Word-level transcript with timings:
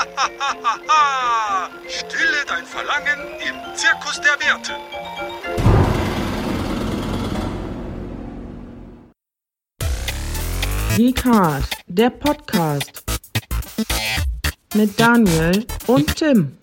Stille 1.88 2.44
dein 2.46 2.64
Verlangen 2.64 3.18
im 3.40 3.56
Zirkus 3.76 4.20
der 4.20 4.38
Werte. 4.40 4.72
Geekart, 10.96 11.64
der 11.86 12.10
Podcast 12.10 13.04
mit 14.74 14.98
Daniel 14.98 15.66
und 15.86 16.16
Tim. 16.16 16.59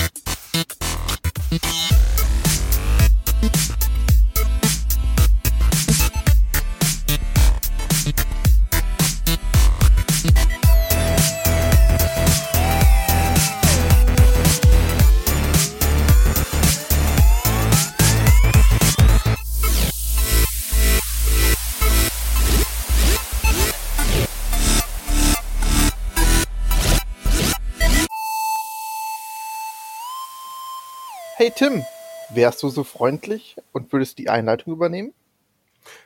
Hey 31.47 31.53
Tim, 31.55 31.85
wärst 32.29 32.61
du 32.61 32.67
so 32.67 32.83
freundlich 32.83 33.55
und 33.71 33.93
würdest 33.93 34.17
die 34.17 34.29
Einleitung 34.29 34.73
übernehmen? 34.73 35.13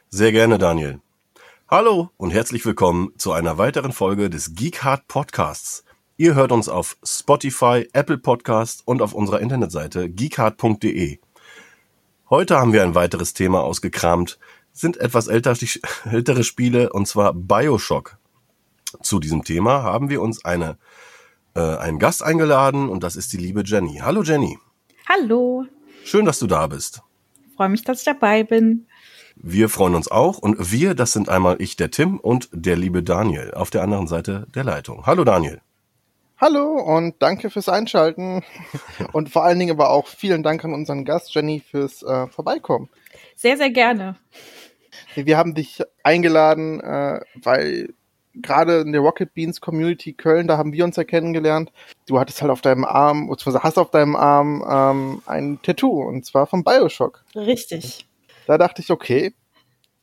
Sehr 0.08 0.32
gerne, 0.32 0.60
Daniel. 0.60 1.00
Hallo 1.68 2.12
und 2.18 2.30
herzlich 2.30 2.64
willkommen 2.64 3.12
zu 3.18 3.32
einer 3.32 3.58
weiteren 3.58 3.92
Folge 3.92 4.30
des 4.30 4.54
Geekhard 4.54 5.08
Podcasts. 5.08 5.84
Ihr 6.16 6.36
hört 6.36 6.52
uns 6.52 6.70
auf 6.70 6.96
Spotify, 7.04 7.90
Apple 7.92 8.20
Podcasts 8.20 8.84
und 8.86 9.02
auf 9.02 9.16
unserer 9.16 9.40
Internetseite 9.40 10.12
geekhard.de. 10.12 11.18
Heute 12.30 12.60
haben 12.60 12.72
wir 12.72 12.84
ein 12.84 12.94
weiteres 12.94 13.34
Thema 13.34 13.62
ausgekramt, 13.62 14.38
sind 14.74 14.98
etwas 14.98 15.26
älter, 15.26 15.58
ältere 16.06 16.44
Spiele 16.44 16.94
und 16.94 17.08
zwar 17.08 17.34
Bioshock. 17.34 18.20
Zu 19.02 19.20
diesem 19.20 19.44
Thema 19.44 19.82
haben 19.82 20.12
wir 20.12 20.22
uns 20.22 20.46
eine, 20.46 20.78
äh, 21.56 21.62
einen 21.78 21.98
Gast 21.98 22.22
eingeladen 22.22 22.90
und 22.90 23.02
das 23.02 23.16
ist 23.16 23.34
die 23.34 23.38
liebe 23.38 23.64
Jenny. 23.66 24.02
Hallo 24.04 24.22
Jenny. 24.22 24.60
Hallo. 25.14 25.66
Schön, 26.06 26.24
dass 26.24 26.40
du 26.40 26.48
da 26.48 26.68
bist. 26.68 27.02
Freue 27.58 27.68
mich, 27.68 27.84
dass 27.84 28.00
ich 28.00 28.06
dabei 28.06 28.44
bin. 28.44 28.88
Wir 29.36 29.68
freuen 29.68 29.96
uns 29.96 30.10
auch 30.10 30.38
und 30.38 30.72
wir, 30.72 30.96
das 30.96 31.12
sind 31.12 31.28
einmal 31.28 31.58
ich, 31.60 31.76
der 31.76 31.92
Tim 31.92 32.18
und 32.18 32.48
der 32.54 32.78
liebe 32.78 33.04
Daniel 33.04 33.54
auf 33.54 33.70
der 33.70 33.84
anderen 33.84 34.08
Seite 34.08 34.48
der 34.56 34.64
Leitung. 34.64 35.06
Hallo 35.06 35.26
Daniel. 35.26 35.60
Hallo 36.38 36.76
und 36.76 37.16
danke 37.20 37.50
fürs 37.50 37.68
Einschalten 37.68 38.44
und 39.12 39.30
vor 39.30 39.44
allen 39.44 39.60
Dingen 39.60 39.72
aber 39.72 39.90
auch 39.90 40.08
vielen 40.08 40.44
Dank 40.44 40.64
an 40.64 40.74
unseren 40.74 41.04
Gast 41.04 41.36
Jenny 41.36 41.60
fürs 41.60 42.04
äh, 42.04 42.28
Vorbeikommen. 42.28 42.88
Sehr, 43.36 43.58
sehr 43.58 43.72
gerne. 43.72 44.16
Wir 45.16 45.38
haben 45.38 45.56
dich 45.56 45.82
eingeladen, 46.04 46.80
äh, 46.80 47.20
weil 47.36 47.94
gerade 48.36 48.82
in 48.82 48.92
der 48.92 49.02
Rocket 49.02 49.34
Beans 49.34 49.62
Community 49.62 50.14
Köln, 50.14 50.48
da 50.48 50.58
haben 50.58 50.74
wir 50.74 50.84
uns 50.84 50.96
ja 50.96 51.04
kennengelernt. 51.04 51.72
Du 52.08 52.20
hattest 52.20 52.42
halt 52.42 52.52
auf 52.52 52.62
deinem 52.62 52.86
Arm, 52.86 53.28
beziehungsweise 53.28 53.64
hast 53.64 53.78
auf 53.78 53.92
deinem 53.92 54.16
Arm 54.16 54.64
ähm, 54.68 55.22
ein 55.26 55.60
Tattoo 55.62 56.04
und 56.04 56.26
zwar 56.26 56.48
vom 56.48 56.64
Bioshock. 56.64 57.24
Richtig. 57.36 58.08
Da 58.48 58.58
dachte 58.58 58.82
ich, 58.82 58.92
okay, 58.92 59.34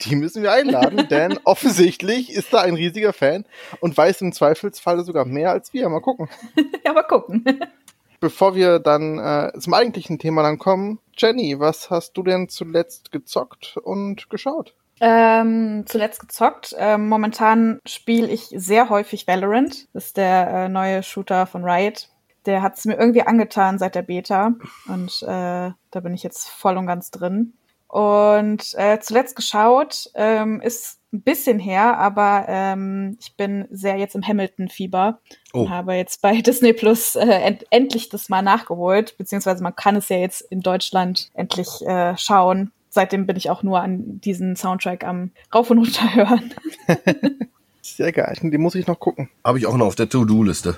die 0.03 0.17
müssen 0.17 0.43
wir 0.43 0.53
einladen, 0.53 1.09
denn 1.11 1.39
offensichtlich 1.45 2.33
ist 2.33 2.53
da 2.53 2.61
ein 2.61 2.75
riesiger 2.75 3.12
Fan 3.12 3.45
und 3.81 3.97
weiß 3.97 4.21
im 4.23 4.33
Zweifelsfalle 4.33 5.03
sogar 5.03 5.25
mehr 5.25 5.51
als 5.51 5.73
wir. 5.73 5.89
Mal 5.89 6.01
gucken. 6.01 6.29
ja, 6.84 6.93
mal 6.93 7.03
gucken. 7.03 7.45
Bevor 8.21 8.56
wir 8.56 8.81
dann 8.81 9.19
äh, 9.19 9.53
zum 9.61 9.75
eigentlichen 9.75 10.19
Thema 10.19 10.43
dann 10.43 10.59
kommen, 10.59 10.99
Jenny, 11.17 11.61
was 11.61 11.89
hast 11.89 12.17
du 12.17 12.25
denn 12.25 12.49
zuletzt 12.49 13.12
gezockt 13.12 13.77
und 13.77 14.28
geschaut? 14.28 14.75
Ähm, 15.00 15.84
zuletzt 15.86 16.20
gezockt. 16.20 16.75
Ähm, 16.78 17.09
momentan 17.09 17.81
spiele 17.86 18.28
ich 18.28 18.48
sehr 18.54 18.88
häufig 18.88 19.26
Valorant. 19.26 19.88
Das 19.92 20.06
ist 20.06 20.16
der 20.16 20.48
äh, 20.48 20.69
neue 20.69 21.03
Shooter 21.03 21.47
von 21.47 21.64
Riot. 21.64 22.09
Der 22.47 22.62
hat 22.62 22.78
es 22.78 22.84
mir 22.84 22.97
irgendwie 22.97 23.22
angetan 23.22 23.78
seit 23.78 23.94
der 23.94 24.03
Beta. 24.03 24.53
Und 24.86 25.22
äh, 25.22 25.70
da 25.91 26.00
bin 26.00 26.14
ich 26.14 26.22
jetzt 26.22 26.48
voll 26.48 26.76
und 26.76 26.86
ganz 26.86 27.10
drin. 27.10 27.54
Und 27.88 28.75
äh, 28.75 29.00
zuletzt 29.00 29.34
geschaut 29.34 30.10
ähm, 30.14 30.60
ist 30.60 31.00
ein 31.10 31.22
bisschen 31.22 31.59
her, 31.59 31.97
aber 31.98 32.44
ähm, 32.47 33.16
ich 33.19 33.34
bin 33.34 33.66
sehr 33.70 33.97
jetzt 33.97 34.15
im 34.15 34.26
Hamilton-Fieber 34.26 35.20
oh. 35.54 35.60
und 35.60 35.70
habe 35.70 35.94
jetzt 35.94 36.20
bei 36.20 36.41
Disney 36.42 36.75
Plus 36.75 37.16
äh, 37.16 37.25
end 37.25 37.65
endlich 37.70 38.10
das 38.10 38.28
mal 38.28 38.42
nachgeholt, 38.42 39.16
beziehungsweise 39.16 39.62
man 39.62 39.75
kann 39.75 39.97
es 39.97 40.10
ja 40.10 40.19
jetzt 40.19 40.42
in 40.42 40.60
Deutschland 40.60 41.30
endlich 41.32 41.80
äh, 41.86 42.15
schauen 42.19 42.72
seitdem 42.91 43.26
bin 43.26 43.37
ich 43.37 43.50
auch 43.50 43.62
nur 43.62 43.81
an 43.81 44.21
diesen 44.21 44.56
Soundtrack 44.56 45.04
am 45.04 45.31
Rauf 45.54 45.71
und 45.71 45.78
Runter 45.78 46.15
hören. 46.15 46.54
Sehr 47.82 48.12
geil. 48.12 48.37
Den 48.43 48.60
muss 48.60 48.75
ich 48.75 48.87
noch 48.87 49.00
gucken. 49.00 49.28
Habe 49.44 49.59
ich 49.59 49.66
auch 49.66 49.76
noch 49.76 49.87
auf 49.87 49.94
der 49.94 50.09
To-Do-Liste. 50.09 50.76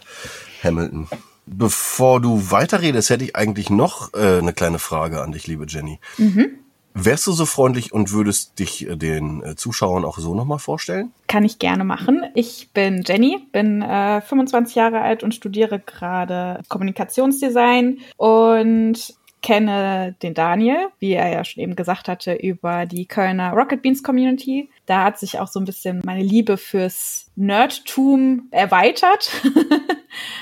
Hamilton. 0.62 1.08
Bevor 1.46 2.20
du 2.20 2.50
weiterredest, 2.50 3.10
hätte 3.10 3.24
ich 3.24 3.34
eigentlich 3.34 3.70
noch 3.70 4.14
äh, 4.14 4.38
eine 4.38 4.52
kleine 4.52 4.78
Frage 4.78 5.20
an 5.20 5.32
dich, 5.32 5.46
liebe 5.46 5.66
Jenny. 5.66 5.98
Mhm. 6.18 6.58
Wärst 6.92 7.26
du 7.28 7.32
so 7.32 7.46
freundlich 7.46 7.92
und 7.92 8.10
würdest 8.10 8.58
dich 8.58 8.88
äh, 8.88 8.96
den 8.96 9.42
äh, 9.42 9.54
Zuschauern 9.54 10.04
auch 10.04 10.18
so 10.18 10.34
nochmal 10.34 10.58
vorstellen? 10.58 11.12
Kann 11.28 11.44
ich 11.44 11.58
gerne 11.58 11.84
machen. 11.84 12.24
Ich 12.34 12.70
bin 12.72 13.02
Jenny, 13.06 13.38
bin 13.52 13.80
äh, 13.82 14.20
25 14.20 14.74
Jahre 14.74 15.00
alt 15.00 15.22
und 15.22 15.34
studiere 15.34 15.78
gerade 15.78 16.60
Kommunikationsdesign 16.68 17.98
und 18.16 19.14
kenne 19.42 20.14
den 20.22 20.34
Daniel, 20.34 20.88
wie 20.98 21.12
er 21.12 21.28
ja 21.28 21.44
schon 21.44 21.62
eben 21.62 21.76
gesagt 21.76 22.08
hatte, 22.08 22.34
über 22.34 22.86
die 22.86 23.06
Kölner 23.06 23.52
Rocket 23.52 23.82
Beans 23.82 24.02
Community. 24.02 24.70
Da 24.86 25.04
hat 25.04 25.18
sich 25.18 25.38
auch 25.38 25.48
so 25.48 25.60
ein 25.60 25.64
bisschen 25.64 26.00
meine 26.04 26.22
Liebe 26.22 26.56
fürs 26.56 27.30
Nerdtum 27.36 28.48
erweitert. 28.50 29.30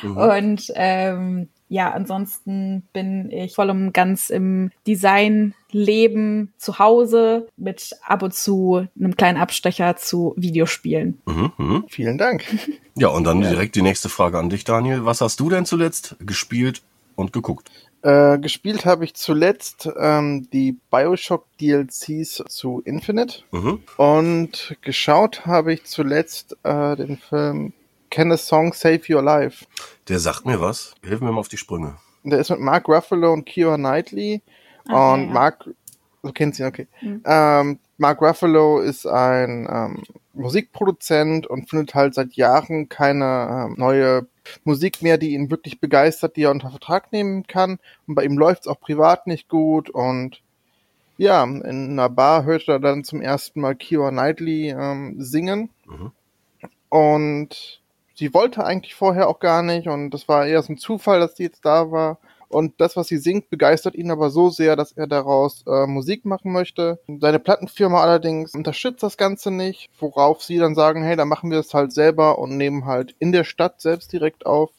mhm. 0.02 0.16
Und 0.16 0.72
ähm, 0.74 1.48
ja, 1.68 1.90
ansonsten 1.90 2.88
bin 2.92 3.30
ich 3.30 3.54
voll 3.54 3.68
und 3.68 3.92
ganz 3.92 4.30
im 4.30 4.70
Designleben 4.86 6.52
zu 6.56 6.78
Hause 6.78 7.46
mit 7.58 7.94
ab 8.06 8.22
und 8.22 8.32
zu 8.32 8.86
einem 8.98 9.16
kleinen 9.16 9.38
Abstecher 9.38 9.96
zu 9.96 10.32
Videospielen. 10.36 11.20
Mhm, 11.26 11.52
mh. 11.58 11.82
Vielen 11.88 12.16
Dank. 12.16 12.44
Ja, 12.96 13.08
und 13.08 13.24
dann 13.24 13.42
direkt 13.42 13.76
die 13.76 13.82
nächste 13.82 14.08
Frage 14.08 14.38
an 14.38 14.48
dich, 14.48 14.64
Daniel. 14.64 15.04
Was 15.04 15.20
hast 15.20 15.38
du 15.40 15.50
denn 15.50 15.66
zuletzt 15.66 16.16
gespielt 16.20 16.82
und 17.16 17.32
geguckt? 17.32 17.70
Äh, 18.02 18.38
gespielt 18.38 18.84
habe 18.84 19.04
ich 19.04 19.14
zuletzt 19.14 19.88
ähm, 19.98 20.48
die 20.52 20.78
Bioshock 20.90 21.46
DLCs 21.60 22.44
zu 22.48 22.80
Infinite 22.84 23.42
mhm. 23.50 23.82
und 23.96 24.76
geschaut 24.82 25.46
habe 25.46 25.72
ich 25.72 25.84
zuletzt 25.84 26.56
äh, 26.62 26.94
den 26.94 27.18
Film 27.18 27.72
Can 28.10 28.30
a 28.30 28.36
Song 28.36 28.72
Save 28.72 29.00
Your 29.08 29.22
Life? 29.22 29.66
Der 30.08 30.20
sagt 30.20 30.46
mir 30.46 30.60
was. 30.60 30.94
Hilf 31.04 31.20
mir 31.20 31.32
mal 31.32 31.40
auf 31.40 31.48
die 31.48 31.56
Sprünge. 31.56 31.96
Der 32.22 32.38
ist 32.38 32.50
mit 32.50 32.60
Mark 32.60 32.88
Ruffalo 32.88 33.32
und 33.32 33.46
Keira 33.46 33.76
Knightley. 33.76 34.42
Okay, 34.84 34.94
und 34.94 35.26
ja. 35.26 35.32
Mark, 35.32 35.68
du 36.22 36.32
kennst 36.32 36.60
ihn, 36.60 36.66
okay. 36.66 36.86
Mhm. 37.00 37.22
Ähm, 37.24 37.78
Mark 37.96 38.22
Ruffalo 38.22 38.78
ist 38.78 39.06
ein 39.06 39.68
ähm, 39.70 40.02
Musikproduzent 40.34 41.46
und 41.48 41.68
findet 41.68 41.94
halt 41.94 42.14
seit 42.14 42.34
Jahren 42.34 42.88
keine 42.88 43.66
ähm, 43.66 43.74
neue 43.76 44.26
Musik 44.64 45.02
mehr, 45.02 45.18
die 45.18 45.34
ihn 45.34 45.50
wirklich 45.50 45.80
begeistert, 45.80 46.36
die 46.36 46.44
er 46.44 46.50
unter 46.50 46.70
Vertrag 46.70 47.12
nehmen 47.12 47.46
kann. 47.46 47.78
Und 48.06 48.14
bei 48.14 48.24
ihm 48.24 48.38
läuft 48.38 48.62
es 48.62 48.68
auch 48.68 48.80
privat 48.80 49.26
nicht 49.26 49.48
gut. 49.48 49.90
Und 49.90 50.42
ja, 51.16 51.42
in 51.44 51.90
einer 51.92 52.08
Bar 52.08 52.44
hört 52.44 52.68
er 52.68 52.78
dann 52.78 53.04
zum 53.04 53.20
ersten 53.20 53.60
Mal 53.60 53.74
Keira 53.74 54.10
Knightley 54.10 54.70
ähm, 54.70 55.16
singen. 55.18 55.70
Mhm. 55.86 56.12
Und 56.88 57.80
sie 58.14 58.32
wollte 58.34 58.64
eigentlich 58.64 58.94
vorher 58.94 59.28
auch 59.28 59.40
gar 59.40 59.62
nicht. 59.62 59.88
Und 59.88 60.10
das 60.10 60.28
war 60.28 60.46
eher 60.46 60.62
so 60.62 60.72
ein 60.72 60.78
Zufall, 60.78 61.20
dass 61.20 61.36
sie 61.36 61.44
jetzt 61.44 61.64
da 61.64 61.90
war. 61.90 62.18
Und 62.48 62.80
das, 62.80 62.96
was 62.96 63.08
sie 63.08 63.18
singt, 63.18 63.50
begeistert 63.50 63.94
ihn 63.94 64.10
aber 64.10 64.30
so 64.30 64.50
sehr, 64.50 64.74
dass 64.76 64.92
er 64.92 65.06
daraus 65.06 65.64
äh, 65.66 65.86
Musik 65.86 66.24
machen 66.24 66.52
möchte. 66.52 66.98
Seine 67.20 67.38
Plattenfirma 67.38 68.00
allerdings 68.00 68.54
unterstützt 68.54 69.02
das 69.02 69.16
Ganze 69.16 69.50
nicht, 69.50 69.90
worauf 69.98 70.42
sie 70.42 70.58
dann 70.58 70.74
sagen, 70.74 71.02
hey, 71.02 71.16
dann 71.16 71.28
machen 71.28 71.50
wir 71.50 71.58
es 71.58 71.74
halt 71.74 71.92
selber 71.92 72.38
und 72.38 72.56
nehmen 72.56 72.86
halt 72.86 73.14
in 73.18 73.32
der 73.32 73.44
Stadt 73.44 73.80
selbst 73.80 74.12
direkt 74.12 74.46
auf. 74.46 74.70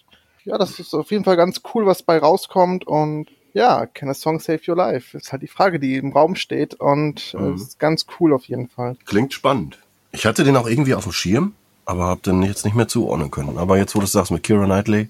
Ja, 0.46 0.58
das 0.58 0.80
ist 0.80 0.94
auf 0.94 1.12
jeden 1.12 1.26
Fall 1.26 1.38
ganz 1.38 1.62
cool, 1.74 1.86
was 1.86 2.02
bei 2.02 2.18
rauskommt 2.18 2.88
und 2.88 3.30
ja, 3.54 3.86
can 3.86 4.10
a 4.10 4.14
song 4.14 4.40
save 4.40 4.62
your 4.68 4.76
life? 4.76 5.18
Ist 5.18 5.32
halt 5.32 5.42
die 5.42 5.48
Frage, 5.48 5.80
die 5.80 5.96
im 5.96 6.12
Raum 6.12 6.36
steht 6.36 6.76
und 6.76 7.34
mhm. 7.34 7.56
ist 7.56 7.80
ganz 7.80 8.06
cool 8.20 8.34
auf 8.34 8.46
jeden 8.46 8.68
Fall. 8.68 8.96
Klingt 9.06 9.34
spannend. 9.34 9.78
Ich 10.12 10.26
hatte 10.26 10.44
den 10.44 10.56
auch 10.56 10.68
irgendwie 10.68 10.96
auf 10.96 11.04
dem 11.04 11.12
Schirm, 11.12 11.54
aber 11.86 12.08
hab 12.08 12.24
den 12.24 12.42
jetzt 12.44 12.66
nicht 12.66 12.76
mehr 12.76 12.88
zuordnen 12.88 13.32
können. 13.32 13.58
Aber 13.58 13.78
jetzt, 13.78 13.96
wo 13.96 14.00
du 14.00 14.06
es 14.06 14.12
sagst 14.12 14.32
mit 14.32 14.44
Kira 14.44 14.66
Knightley, 14.66 15.10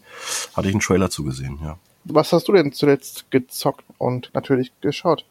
hatte 0.55 0.67
ich 0.67 0.73
einen 0.73 0.81
Trailer 0.81 1.09
zugesehen, 1.09 1.59
ja. 1.63 1.77
Was 2.09 2.33
hast 2.33 2.47
du 2.47 2.53
denn 2.53 2.71
zuletzt 2.73 3.29
gezockt 3.31 3.85
und 3.97 4.31
natürlich 4.33 4.71
geschaut? 4.81 5.25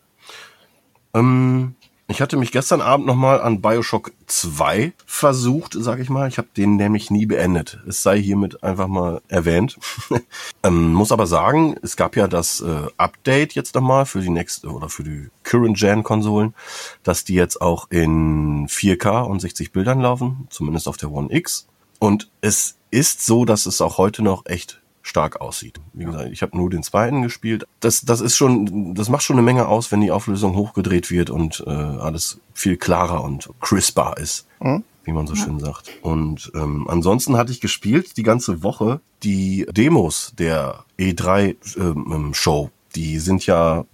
Ähm, 1.15 1.75
Ich 2.11 2.23
hatte 2.23 2.39
mich 2.39 2.53
gestern 2.53 2.81
Abend 2.81 3.07
nochmal 3.07 3.39
an 3.43 3.61
Bioshock 3.61 4.13
2 4.27 4.95
versucht, 5.05 5.77
sag 5.79 5.99
ich 6.01 6.09
mal. 6.09 6.27
Ich 6.27 6.39
habe 6.39 6.49
den 6.57 6.77
nämlich 6.77 7.11
nie 7.11 7.27
beendet. 7.27 7.81
Es 7.87 8.03
sei 8.03 8.19
hiermit 8.19 8.63
einfach 8.63 8.87
mal 8.87 9.21
erwähnt. 9.29 9.79
ähm, 10.63 10.95
muss 10.95 11.13
aber 11.13 11.27
sagen, 11.27 11.77
es 11.83 11.97
gab 11.97 12.17
ja 12.17 12.27
das 12.27 12.63
äh, 12.63 12.87
Update 12.97 13.53
jetzt 13.53 13.75
nochmal 13.75 14.07
für 14.07 14.23
die 14.23 14.31
nächste 14.31 14.69
oder 14.69 14.89
für 14.89 15.03
die 15.05 15.29
Current-Gen-Konsolen, 15.43 16.55
dass 17.03 17.25
die 17.25 17.35
jetzt 17.35 17.61
auch 17.61 17.91
in 17.91 18.69
4K 18.69 19.25
und 19.25 19.41
60 19.41 19.73
Bildern 19.73 20.01
laufen, 20.01 20.47
zumindest 20.49 20.89
auf 20.89 20.97
der 20.97 21.11
One 21.11 21.29
X. 21.31 21.67
Und 21.99 22.31
es 22.41 22.79
ist 22.91 23.27
so, 23.27 23.45
dass 23.45 23.67
es 23.67 23.83
auch 23.83 23.99
heute 23.99 24.23
noch 24.23 24.47
echt 24.47 24.81
stark 25.09 25.41
aussieht. 25.41 25.81
Wie 25.93 26.05
gesagt, 26.05 26.31
ich 26.31 26.43
habe 26.43 26.57
nur 26.57 26.71
den 26.71 26.83
zweiten 26.83 27.23
gespielt. 27.23 27.67
Das, 27.81 28.03
das 28.03 28.21
ist 28.21 28.37
schon, 28.37 28.95
das 28.95 29.09
macht 29.09 29.23
schon 29.23 29.37
eine 29.37 29.43
Menge 29.43 29.67
aus, 29.67 29.91
wenn 29.91 30.01
die 30.01 30.11
Auflösung 30.11 30.55
hochgedreht 30.55 31.11
wird 31.11 31.31
und 31.31 31.65
äh, 31.67 31.71
alles 31.71 32.41
viel 32.55 32.77
klarer 32.77 33.25
und 33.25 33.51
crisper 33.61 34.15
ist, 34.19 34.47
mhm. 34.61 34.85
wie 35.05 35.13
man 35.13 35.27
so 35.27 35.35
ja. 35.35 35.45
schön 35.45 35.59
sagt. 35.59 35.91
Und 36.03 36.53
ähm, 36.55 36.87
ansonsten 36.89 37.37
hatte 37.37 37.53
ich 37.53 37.61
gespielt 37.61 38.17
die 38.17 38.23
ganze 38.23 38.63
Woche 38.63 39.01
die 39.23 39.67
Demos 39.71 40.33
der 40.39 40.85
E3-Show. 40.99 42.65
Ähm, 42.65 42.71
die 42.95 43.19
sind 43.19 43.47
ja, 43.47 43.85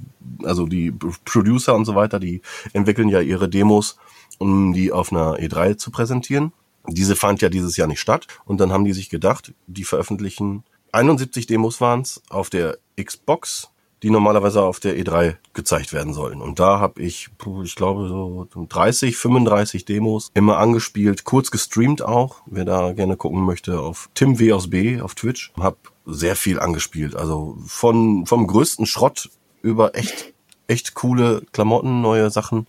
also 0.43 0.67
die 0.67 0.93
Producer 1.25 1.75
und 1.75 1.85
so 1.85 1.95
weiter, 1.95 2.21
die 2.21 2.43
entwickeln 2.73 3.09
ja 3.09 3.21
ihre 3.21 3.49
Demos, 3.49 3.99
um 4.39 4.73
die 4.73 4.93
auf 4.93 5.13
einer 5.13 5.35
E3 5.35 5.77
zu 5.77 5.91
präsentieren. 5.91 6.53
Diese 6.87 7.17
fand 7.17 7.41
ja 7.41 7.49
dieses 7.49 7.77
Jahr 7.77 7.89
nicht 7.89 8.01
statt 8.01 8.27
und 8.45 8.61
dann 8.61 8.73
haben 8.73 8.85
die 8.85 8.93
sich 8.93 9.09
gedacht, 9.09 9.55
die 9.67 9.85
veröffentlichen 9.85 10.65
71 10.95 11.47
Demos 11.47 11.81
waren 11.81 12.03
es 12.03 12.23
auf 12.31 12.51
der 12.51 12.79
Xbox, 13.03 13.71
die 14.03 14.11
normalerweise 14.11 14.63
auf 14.63 14.81
der 14.81 14.97
E3 14.97 15.37
gezeigt 15.55 15.93
werden 15.93 16.13
sollen. 16.13 16.41
Und 16.41 16.61
da 16.61 16.79
habe 16.79 17.03
ich, 17.03 17.31
ich 17.65 17.75
glaube, 17.75 18.07
so 18.07 18.47
30, 18.55 19.17
35 19.17 19.85
Demos 19.85 20.31
immer 20.35 20.59
angespielt, 20.59 21.25
kurz 21.25 21.51
gestreamt 21.51 22.03
auch. 22.03 22.43
Wer 22.47 22.65
da 22.65 22.93
gerne 22.93 23.17
gucken 23.17 23.43
möchte, 23.43 23.81
auf 23.81 24.09
Tim 24.15 24.39
W 24.39 24.53
aus 24.53 24.71
B 24.71 25.01
auf 25.01 25.15
Twitch. 25.15 25.53
Hab 25.59 25.77
sehr 26.07 26.37
viel 26.37 26.61
angespielt. 26.61 27.17
Also 27.17 27.57
von 27.67 28.27
vom 28.27 28.47
größten 28.47 28.87
Schrott 28.87 29.31
über 29.63 29.97
echt, 29.97 30.35
echt 30.69 30.95
coole 30.95 31.43
Klamotten, 31.53 32.03
neue 32.03 32.31
Sachen, 32.31 32.67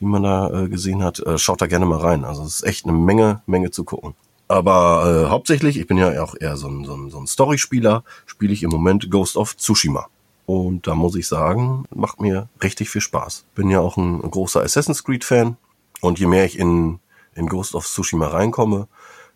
die 0.00 0.04
man 0.04 0.24
da 0.24 0.64
äh, 0.64 0.68
gesehen 0.68 1.02
hat. 1.02 1.20
Äh, 1.20 1.38
schaut 1.38 1.62
da 1.62 1.66
gerne 1.66 1.86
mal 1.86 2.00
rein. 2.00 2.24
Also 2.24 2.42
es 2.42 2.56
ist 2.56 2.62
echt 2.64 2.84
eine 2.84 2.94
Menge, 2.94 3.42
Menge 3.46 3.70
zu 3.70 3.84
gucken. 3.84 4.14
Aber 4.48 5.24
äh, 5.26 5.30
hauptsächlich, 5.30 5.78
ich 5.78 5.86
bin 5.86 5.96
ja 5.96 6.22
auch 6.22 6.34
eher 6.38 6.56
so 6.56 6.68
ein, 6.68 6.84
so 6.84 6.94
ein, 6.94 7.10
so 7.10 7.18
ein 7.18 7.26
Story-Spieler, 7.26 8.04
spiele 8.26 8.52
ich 8.52 8.62
im 8.62 8.70
Moment 8.70 9.10
Ghost 9.10 9.36
of 9.36 9.56
Tsushima. 9.56 10.06
Und 10.46 10.86
da 10.86 10.94
muss 10.94 11.16
ich 11.16 11.26
sagen, 11.26 11.84
macht 11.94 12.20
mir 12.20 12.48
richtig 12.62 12.90
viel 12.90 13.00
Spaß. 13.00 13.46
Bin 13.54 13.70
ja 13.70 13.80
auch 13.80 13.96
ein, 13.96 14.20
großer 14.20 14.62
Assassin's 14.62 15.04
Creed-Fan. 15.04 15.56
Und 16.00 16.18
je 16.18 16.26
mehr 16.26 16.44
ich 16.44 16.58
in, 16.58 16.98
in 17.34 17.46
Ghost 17.46 17.74
of 17.74 17.86
Tsushima 17.86 18.28
reinkomme, 18.28 18.88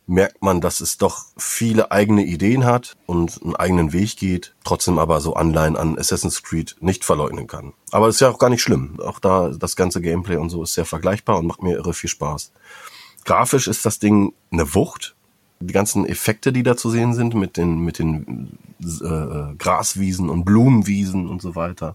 merkt 0.06 0.43
man, 0.43 0.60
dass 0.60 0.81
es 0.81 0.99
doch 0.99 1.25
viele 1.37 1.90
eigene 1.93 2.25
Ideen 2.25 2.64
hat 2.64 2.96
und 3.06 3.40
einen 3.43 3.56
eigenen 3.56 3.93
Weg 3.93 4.16
geht, 4.16 4.54
trotzdem 4.64 4.99
aber 4.99 5.20
so 5.20 5.34
Anleihen 5.34 5.76
an 5.76 5.99
Assassin's 5.99 6.43
Creed 6.43 6.76
nicht 6.81 7.04
verleugnen 7.04 7.46
kann. 7.46 7.75
Aber 7.90 8.06
das 8.06 8.16
ist 8.16 8.20
ja 8.20 8.31
auch 8.31 8.38
gar 8.38 8.50
nicht 8.50 8.62
schlimm. 8.62 8.99
Auch 9.00 9.19
da, 9.19 9.50
das 9.50 9.76
ganze 9.76 10.00
Gameplay 10.00 10.37
und 10.37 10.50
so 10.50 10.62
ist 10.62 10.75
sehr 10.75 10.87
vergleichbar 10.87 11.38
und 11.38 11.46
macht 11.46 11.62
mir 11.62 11.76
irre 11.76 11.93
viel 11.93 12.11
Spaß. 12.11 12.52
Grafisch 13.28 13.69
ist 13.69 13.84
das 13.84 13.98
Ding 13.98 14.32
eine 14.50 14.75
Wucht. 14.75 15.14
Die 15.60 15.75
ganzen 15.75 16.06
Effekte, 16.06 16.50
die 16.50 16.62
da 16.62 16.78
zu 16.78 16.88
sehen 16.88 17.12
sind, 17.12 17.34
mit 17.34 17.58
den, 17.58 17.80
mit 17.80 17.98
den 17.98 18.58
äh, 18.80 19.54
Graswiesen 19.58 20.30
und 20.30 20.46
Blumenwiesen 20.46 21.28
und 21.28 21.42
so 21.42 21.54
weiter, 21.54 21.94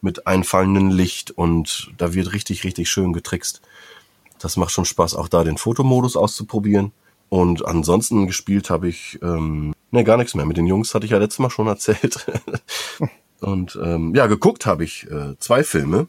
mit 0.00 0.26
einfallendem 0.26 0.88
Licht 0.88 1.30
und 1.30 1.92
da 1.98 2.14
wird 2.14 2.32
richtig, 2.32 2.64
richtig 2.64 2.88
schön 2.88 3.12
getrickst. 3.12 3.60
Das 4.38 4.56
macht 4.56 4.70
schon 4.70 4.86
Spaß, 4.86 5.14
auch 5.14 5.28
da 5.28 5.44
den 5.44 5.58
Fotomodus 5.58 6.16
auszuprobieren. 6.16 6.92
Und 7.28 7.66
ansonsten 7.66 8.26
gespielt 8.26 8.70
habe 8.70 8.88
ich 8.88 9.18
ähm, 9.20 9.74
ne 9.90 10.04
gar 10.04 10.16
nichts 10.16 10.34
mehr. 10.34 10.46
Mit 10.46 10.56
den 10.56 10.66
Jungs 10.66 10.94
hatte 10.94 11.04
ich 11.04 11.12
ja 11.12 11.18
letztes 11.18 11.40
Mal 11.40 11.50
schon 11.50 11.66
erzählt. 11.66 12.24
und 13.40 13.78
ähm, 13.84 14.14
ja, 14.14 14.26
geguckt 14.26 14.64
habe 14.64 14.84
ich 14.84 15.06
äh, 15.10 15.36
zwei 15.38 15.64
Filme. 15.64 16.06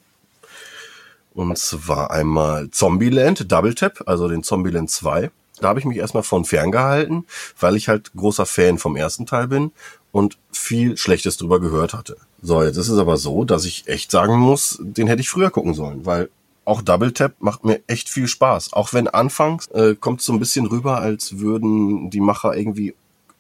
Und 1.33 1.57
zwar 1.57 2.12
einmal 2.12 2.69
Zombieland 2.71 3.51
Double 3.51 3.74
Tap, 3.74 4.03
also 4.06 4.27
den 4.27 4.44
Zombieland 4.44 4.89
2. 4.89 5.31
Da 5.59 5.69
habe 5.69 5.80
ich 5.80 5.85
mich 5.85 5.97
erstmal 5.97 6.24
von 6.24 6.45
ferngehalten, 6.45 7.25
weil 7.59 7.75
ich 7.75 7.88
halt 7.88 8.12
großer 8.15 8.45
Fan 8.45 8.77
vom 8.77 8.95
ersten 8.95 9.25
Teil 9.25 9.47
bin 9.47 9.71
und 10.12 10.38
viel 10.51 10.97
Schlechtes 10.97 11.38
drüber 11.38 11.59
gehört 11.59 11.94
hatte. 11.94 12.18
So, 12.41 12.63
jetzt 12.63 12.77
ist 12.77 12.89
es 12.89 13.00
aber 13.00 13.18
so, 13.18 13.45
dass 13.45 13.65
ich 13.65 13.88
echt 13.88 14.12
sagen 14.12 14.38
muss, 14.38 14.77
den 14.81 15.07
hätte 15.07 15.21
ich 15.21 15.30
früher 15.30 15.50
gucken 15.50 15.74
sollen, 15.74 16.06
weil 16.06 16.30
auch 16.65 16.81
Double 16.81 17.12
Tap 17.12 17.36
macht 17.39 17.65
mir 17.65 17.81
echt 17.88 18.09
viel 18.09 18.27
Spaß. 18.27 18.74
Auch 18.74 18.94
wenn 18.94 19.07
anfangs 19.07 19.68
äh, 19.68 19.95
kommt 19.95 20.21
es 20.21 20.25
so 20.25 20.33
ein 20.33 20.39
bisschen 20.39 20.65
rüber, 20.65 21.00
als 21.00 21.39
würden 21.39 22.09
die 22.09 22.21
Macher 22.21 22.56
irgendwie 22.56 22.95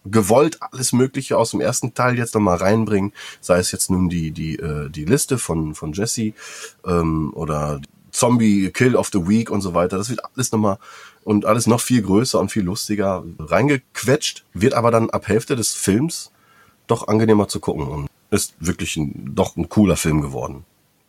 gewollt 0.05 0.57
alles 0.61 0.93
Mögliche 0.93 1.37
aus 1.37 1.51
dem 1.51 1.61
ersten 1.61 1.93
Teil 1.93 2.17
jetzt 2.17 2.35
nochmal 2.35 2.57
reinbringen, 2.57 3.13
sei 3.41 3.59
es 3.59 3.71
jetzt 3.71 3.89
nun 3.89 4.09
die, 4.09 4.31
die, 4.31 4.57
äh, 4.57 4.89
die 4.89 5.05
Liste 5.05 5.37
von, 5.37 5.75
von 5.75 5.93
Jesse 5.93 6.33
ähm, 6.85 7.31
oder 7.33 7.79
Zombie 8.11 8.69
Kill 8.71 8.95
of 8.95 9.09
the 9.11 9.27
Week 9.27 9.49
und 9.49 9.61
so 9.61 9.73
weiter. 9.73 9.97
Das 9.97 10.09
wird 10.09 10.21
alles 10.23 10.51
nochmal 10.51 10.77
und 11.23 11.45
alles 11.45 11.67
noch 11.67 11.81
viel 11.81 12.01
größer 12.01 12.39
und 12.39 12.51
viel 12.51 12.63
lustiger 12.63 13.23
reingequetscht, 13.39 14.43
wird 14.53 14.73
aber 14.73 14.91
dann 14.91 15.09
ab 15.09 15.27
Hälfte 15.27 15.55
des 15.55 15.73
Films 15.73 16.31
doch 16.87 17.07
angenehmer 17.07 17.47
zu 17.47 17.59
gucken 17.59 17.87
und 17.87 18.09
ist 18.29 18.55
wirklich 18.59 18.97
ein, 18.97 19.31
doch 19.33 19.55
ein 19.55 19.69
cooler 19.69 19.95
Film 19.95 20.21
geworden. 20.21 20.65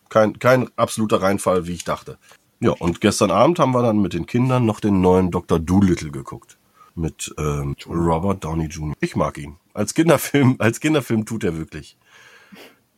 Kein, 0.08 0.38
kein 0.38 0.69
absoluter 0.76 1.20
Reinfall, 1.20 1.67
wie 1.67 1.73
ich 1.73 1.85
dachte. 1.85 2.17
Ja, 2.61 2.70
und 2.70 3.00
gestern 3.00 3.32
Abend 3.32 3.58
haben 3.58 3.73
wir 3.73 3.82
dann 3.82 4.00
mit 4.00 4.12
den 4.12 4.26
Kindern 4.26 4.64
noch 4.64 4.79
den 4.79 5.00
neuen 5.00 5.31
Dr. 5.31 5.58
Doolittle 5.58 6.11
geguckt 6.11 6.56
mit 6.94 7.35
ähm, 7.38 7.76
Robert 7.87 8.44
Downey 8.44 8.67
Jr. 8.67 8.94
Ich 9.00 9.17
mag 9.17 9.38
ihn. 9.38 9.56
Als 9.73 9.94
Kinderfilm, 9.94 10.56
als 10.58 10.81
Kinderfilm 10.81 11.26
tut 11.26 11.44
er 11.44 11.56
wirklich. 11.56 11.96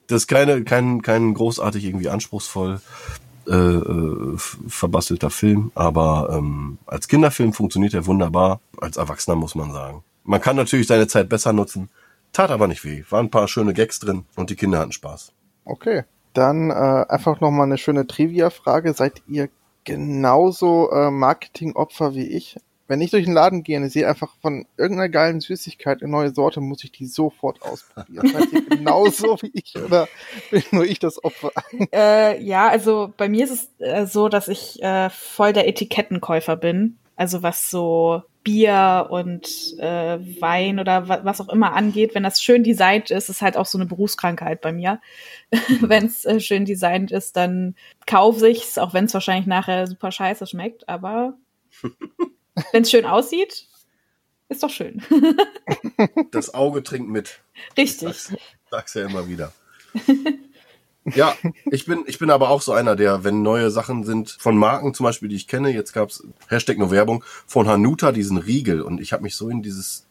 Das 0.07 0.23
ist 0.23 0.27
keine, 0.29 0.63
kein, 0.63 1.03
kein 1.03 1.35
großartig 1.35 1.85
irgendwie 1.85 2.09
anspruchsvoll 2.09 2.81
äh, 3.49 3.55
äh, 3.55 4.37
verbastelter 4.37 5.31
Film, 5.31 5.71
aber 5.75 6.31
ähm, 6.33 6.79
als 6.87 7.07
Kinderfilm 7.07 7.53
funktioniert 7.53 7.95
er 7.95 8.07
wunderbar. 8.07 8.61
Als 8.81 8.97
Erwachsener 8.97 9.37
muss 9.37 9.55
man 9.55 9.73
sagen. 9.73 10.03
Man 10.25 10.41
kann 10.41 10.57
natürlich 10.57 10.89
seine 10.89 11.07
Zeit 11.07 11.29
besser 11.29 11.53
nutzen, 11.53 11.89
tat 12.33 12.51
aber 12.51 12.67
nicht 12.67 12.85
weh. 12.85 13.05
Waren 13.11 13.27
ein 13.27 13.31
paar 13.31 13.47
schöne 13.47 13.73
Gags 13.73 14.01
drin 14.01 14.25
und 14.35 14.51
die 14.51 14.57
Kinder 14.57 14.81
hatten 14.81 14.93
Spaß. 14.93 15.33
Okay, 15.65 16.05
dann 16.35 16.71
äh, 16.71 17.05
einfach 17.09 17.41
noch 17.41 17.53
mal 17.53 17.63
eine 17.63 17.79
schöne 17.79 18.07
Trivia-Frage. 18.07 18.95
Seid 18.95 19.23
ihr 19.29 19.49
genauso 19.85 20.91
äh, 20.91 21.11
Marketingopfer 21.11 22.15
wie 22.15 22.27
ich? 22.27 22.57
Wenn 22.89 23.01
ich 23.01 23.11
durch 23.11 23.25
den 23.25 23.35
Laden 23.35 23.63
gehe 23.63 23.79
und 23.79 23.85
ich 23.85 23.93
sehe 23.93 24.09
einfach 24.09 24.35
von 24.41 24.67
irgendeiner 24.77 25.09
geilen 25.09 25.41
Süßigkeit 25.41 26.03
eine 26.03 26.11
neue 26.11 26.33
Sorte, 26.33 26.61
muss 26.61 26.85
ich 26.85 26.93
die 26.93 27.07
sofort 27.07 27.63
ausprobieren. 27.63 28.29
Seid 28.29 28.53
ihr 28.53 28.67
genauso 28.67 29.39
wie 29.43 29.51
ich 29.55 29.75
oder 29.77 30.09
bin 30.51 30.63
nur 30.71 30.85
ich 30.85 30.99
das 30.99 31.23
Opfer? 31.23 31.51
Äh, 31.93 32.43
ja, 32.43 32.69
also 32.69 33.13
bei 33.17 33.29
mir 33.29 33.45
ist 33.45 33.51
es 33.51 33.87
äh, 33.87 34.07
so, 34.07 34.29
dass 34.29 34.49
ich 34.49 34.83
äh, 34.83 35.11
voll 35.11 35.53
der 35.53 35.69
Etikettenkäufer 35.69 36.57
bin. 36.57 36.99
Also 37.17 37.43
was 37.43 37.71
so 37.71 38.23
Bier 38.47 39.09
und 39.11 39.75
äh, 39.81 40.19
Wein 40.41 40.79
oder 40.79 41.09
wa 41.09 41.21
was 41.25 41.41
auch 41.41 41.49
immer 41.49 41.75
angeht, 41.75 42.15
wenn 42.15 42.23
das 42.23 42.41
schön 42.41 42.63
designt 42.63 43.11
ist, 43.11 43.29
ist 43.29 43.43
halt 43.43 43.57
auch 43.57 43.67
so 43.67 43.77
eine 43.77 43.87
Berufskrankheit 43.87 44.61
bei 44.61 44.73
mir. 44.73 45.01
wenn 45.81 46.07
es 46.07 46.25
äh, 46.25 46.39
schön 46.39 46.65
designt 46.65 47.11
ist, 47.11 47.37
dann 47.37 47.75
kaufe 48.07 48.49
ich's, 48.49 48.79
auch 48.79 48.95
wenn 48.95 49.07
es 49.07 49.15
wahrscheinlich 49.15 49.49
nachher 49.49 49.89
super 49.89 50.13
scheiße 50.13 50.47
schmeckt, 50.47 50.89
aber 50.89 51.35
wenn 52.73 52.83
es 52.83 52.91
schön 52.91 53.05
aussieht, 53.05 53.67
ist 54.49 54.63
doch 54.63 54.71
schön. 54.71 55.03
das 56.31 56.55
Auge 56.55 56.83
trinkt 56.83 57.09
mit. 57.09 57.41
Richtig. 57.77 58.09
Ich 58.09 58.23
sag's, 58.23 58.43
sag's 58.71 58.95
ja 58.95 59.05
immer 59.07 59.29
wieder. 59.29 59.53
Ja, 61.15 61.37
ich 61.71 61.87
bin, 61.87 62.03
ich 62.07 62.19
bin 62.19 62.31
aber 62.31 62.51
auch 62.51 62.63
so 62.63 62.73
einer, 62.73 62.97
der, 62.97 63.23
wenn 63.23 63.43
neue 63.43 63.71
Sachen 63.71 64.03
sind, 64.03 64.31
von 64.31 64.57
Marken 64.57 64.93
zum 64.93 65.05
Beispiel, 65.05 65.29
die 65.29 65.37
ich 65.37 65.47
kenne, 65.47 65.71
jetzt 65.71 65.93
gab's 65.93 66.25
Hashtag 66.49 66.79
nur 66.79 66.91
Werbung, 66.91 67.23
von 67.47 67.69
Hanuta 67.69 68.11
diesen 68.11 68.39
Riegel 68.39 68.83
und 68.83 69.01
ich 69.01 69.13
habe 69.13 69.23
mich 69.23 69.37
so 69.37 69.49
in 69.49 69.63
dieses 69.63 70.07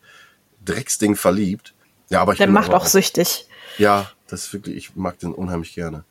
Drecksding 0.63 1.15
verliebt. 1.15 1.73
Ja, 2.09 2.21
aber 2.21 2.31
ich 2.31 2.37
Der 2.37 2.47
macht 2.47 2.71
auch, 2.71 2.83
auch 2.83 2.85
süchtig. 2.85 3.47
Ja, 3.77 4.09
das 4.27 4.45
ist 4.45 4.53
wirklich, 4.53 4.77
ich 4.77 4.95
mag 4.95 5.19
den 5.19 5.33
unheimlich 5.33 5.75
gerne. 5.75 6.05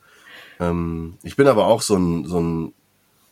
Ähm, 0.59 1.17
ich 1.23 1.35
bin 1.35 1.47
aber 1.47 1.65
auch 1.65 1.81
so 1.81 1.95
ein, 1.95 2.25
so 2.25 2.39
ein 2.39 2.73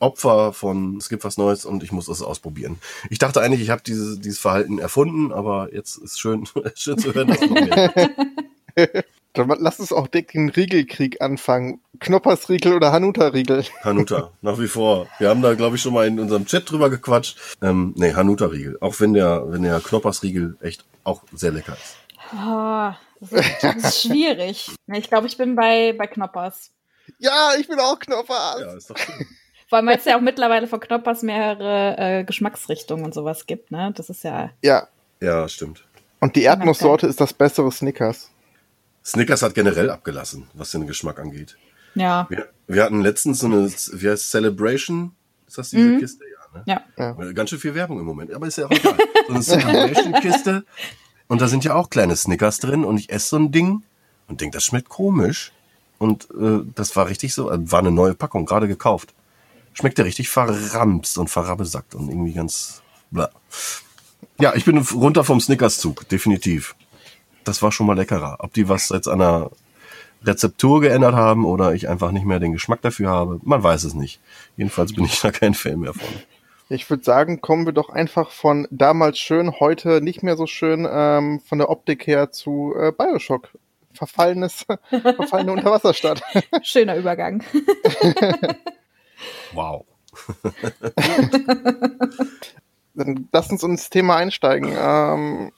Opfer 0.04 0.54
von 0.54 0.98
es 0.98 1.10
gibt 1.10 1.24
was 1.24 1.38
Neues 1.38 1.66
und 1.66 1.84
ich 1.84 1.92
muss 1.92 2.08
es 2.08 2.22
ausprobieren. 2.22 2.78
Ich 3.10 3.20
dachte 3.20 3.42
eigentlich, 3.42 3.62
ich 3.62 3.70
habe 3.70 3.82
dieses, 3.82 4.20
dieses 4.20 4.40
Verhalten 4.40 4.80
erfunden, 4.80 5.32
aber 5.32 5.74
jetzt 5.74 5.98
ist 5.98 6.20
schön, 6.20 6.48
schön 6.76 6.98
zu 6.98 7.14
hören, 7.14 7.30
dass 7.30 7.42
noch 7.42 7.50
mehr. 8.76 9.04
Dann 9.34 9.52
lass 9.60 9.80
uns 9.80 9.92
auch 9.92 10.08
den 10.08 10.50
Riegelkrieg 10.50 11.22
anfangen. 11.22 11.82
Knoppersriegel 12.00 12.74
oder 12.74 12.92
Hanuta-Riegel? 12.92 13.66
Hanuta, 13.82 14.32
nach 14.42 14.60
wie 14.60 14.68
vor. 14.68 15.08
Wir 15.18 15.30
haben 15.30 15.42
da, 15.42 15.56
glaube 15.56 15.76
ich, 15.76 15.82
schon 15.82 15.94
mal 15.94 16.06
in 16.06 16.20
unserem 16.20 16.46
Chat 16.46 16.70
drüber 16.70 16.92
gequatscht. 16.92 17.38
Ähm, 17.62 17.94
nee, 17.98 18.14
Hanuta-Riegel. 18.14 18.78
Auch 18.80 19.00
wenn 19.00 19.14
der, 19.14 19.52
wenn 19.52 19.64
der 19.64 19.80
Knoppersriegel 19.80 20.58
echt 20.62 20.86
auch 21.04 21.24
sehr 21.34 21.52
lecker 21.52 21.74
ist. 21.74 21.96
Oh, 22.32 22.92
das, 23.22 23.32
ist 23.32 23.64
das 23.64 23.76
ist 23.76 24.02
schwierig. 24.04 24.70
Ich 24.88 25.10
glaube, 25.10 25.26
ich 25.26 25.38
bin 25.38 25.56
bei, 25.56 25.96
bei 25.98 26.06
Knoppers. 26.06 26.70
Ja, 27.18 27.54
ich 27.60 27.68
bin 27.68 27.80
auch 27.80 28.00
Knoppers. 28.00 28.60
Ja, 28.60 28.74
ist 28.74 28.90
doch 28.92 28.98
schön. 28.98 29.26
Vor 29.74 29.84
weil 29.88 29.98
es 29.98 30.06
ja 30.06 30.18
auch 30.18 30.22
mittlerweile 30.22 30.68
von 30.68 30.80
Knoppers 30.80 31.24
mehrere 31.24 31.96
äh, 31.98 32.24
Geschmacksrichtungen 32.26 33.04
und 33.06 33.16
sowas 33.16 33.48
gibt, 33.48 33.72
ne? 33.72 33.92
Das 33.96 34.08
ist 34.08 34.24
ja. 34.24 34.52
Ja. 34.62 34.88
Ja, 35.20 35.50
stimmt. 35.50 35.84
Und 36.20 36.36
die 36.36 36.44
Erdnusssorte 36.44 37.08
ist 37.08 37.20
das 37.20 37.34
bessere 37.34 37.72
Snickers. 37.72 38.30
Snickers 39.04 39.42
hat 39.42 39.56
generell 39.56 39.90
abgelassen, 39.90 40.46
was 40.54 40.70
den 40.70 40.86
Geschmack 40.86 41.20
angeht. 41.20 41.58
Ja. 41.96 42.28
Wir, 42.30 42.50
wir 42.68 42.84
hatten 42.84 43.02
letztens 43.02 43.40
so 43.40 43.48
eine, 43.48 43.68
wie 43.68 44.10
heißt 44.10 44.30
Celebration? 44.30 45.16
Ist 45.48 45.58
das 45.58 45.72
diese 45.72 45.88
Mhm. 45.90 46.00
Kiste? 46.00 46.24
Ja, 46.24 46.60
ne? 46.60 46.64
Ja. 46.68 47.14
Ja. 47.24 47.32
Ganz 47.32 47.50
schön 47.50 47.58
viel 47.58 47.74
Werbung 47.74 48.00
im 48.00 48.06
Moment, 48.06 48.32
aber 48.32 48.46
ist 48.46 48.60
ja 48.60 48.68
auch 48.68 48.72
egal. 48.72 48.96
So 49.28 49.34
eine 49.34 49.42
Celebration-Kiste. 49.42 50.66
Und 51.28 51.42
da 51.42 51.48
sind 51.48 51.64
ja 51.64 51.74
auch 51.74 51.90
kleine 51.90 52.16
Snickers 52.16 52.60
drin 52.60 52.86
und 52.86 53.00
ich 53.00 53.10
esse 53.10 53.30
so 53.30 53.38
ein 53.38 53.52
Ding 53.52 53.82
und 54.28 54.40
denke, 54.40 54.56
das 54.56 54.66
schmeckt 54.66 54.90
komisch. 54.90 55.52
Und 55.98 56.28
äh, 56.40 56.60
das 56.76 56.96
war 56.96 57.08
richtig 57.08 57.34
so, 57.34 57.50
äh, 57.50 57.58
war 57.72 57.80
eine 57.80 57.92
neue 57.92 58.14
Packung, 58.14 58.46
gerade 58.46 58.68
gekauft. 58.68 59.16
Schmeckte 59.74 60.06
richtig 60.06 60.30
verramst 60.30 61.18
und 61.18 61.30
verrabbesackt 61.30 61.96
und 61.96 62.10
irgendwie 62.10 62.34
ganz. 62.34 62.82
Blah. 63.12 63.30
Ja, 64.40 64.56
ich 64.56 64.66
bin 64.66 64.78
runter 64.78 65.24
vom 65.24 65.40
Snickers-Zug, 65.40 66.08
definitiv. 66.10 66.76
Das 67.44 67.62
war 67.62 67.72
schon 67.72 67.88
mal 67.88 67.96
leckerer. 67.96 68.38
Ob 68.40 68.54
die 68.54 68.70
was 68.70 68.90
jetzt 68.90 69.08
an 69.08 69.20
der 69.20 69.52
Rezeptur 70.24 70.82
geändert 70.82 71.14
haben 71.14 71.46
oder 71.46 71.74
ich 71.74 71.90
einfach 71.90 72.12
nicht 72.12 72.26
mehr 72.26 72.40
den 72.40 72.54
Geschmack 72.54 72.82
dafür 72.82 73.10
habe, 73.10 73.40
man 73.44 73.62
weiß 73.62 73.84
es 73.84 73.94
nicht. 73.94 74.20
Jedenfalls 74.58 74.94
bin 74.94 75.06
ich 75.06 75.20
da 75.22 75.32
kein 75.32 75.54
Fan 75.54 75.80
mehr 75.80 75.94
von. 75.94 76.08
Ich 76.70 76.90
würde 76.90 77.04
sagen, 77.04 77.42
kommen 77.42 77.66
wir 77.66 77.74
doch 77.74 77.90
einfach 77.90 78.32
von 78.32 78.68
damals 78.72 79.20
schön, 79.20 79.60
heute 79.60 80.02
nicht 80.02 80.24
mehr 80.24 80.38
so 80.38 80.48
schön, 80.48 80.88
ähm, 80.90 81.42
von 81.42 81.58
der 81.58 81.70
Optik 81.70 82.08
her 82.08 82.32
zu 82.32 82.74
äh, 82.80 82.92
Bioshock. 82.92 83.50
Verfallenes, 83.94 84.66
verfallene 84.90 85.52
Unterwasserstadt. 85.52 86.24
Schöner 86.64 86.96
Übergang. 86.96 87.44
Wow. 89.54 89.86
Dann 92.96 93.28
lass 93.32 93.50
uns 93.50 93.64
ins 93.64 93.90
Thema 93.90 94.18
einsteigen. 94.18 94.76
Ähm, 94.78 95.52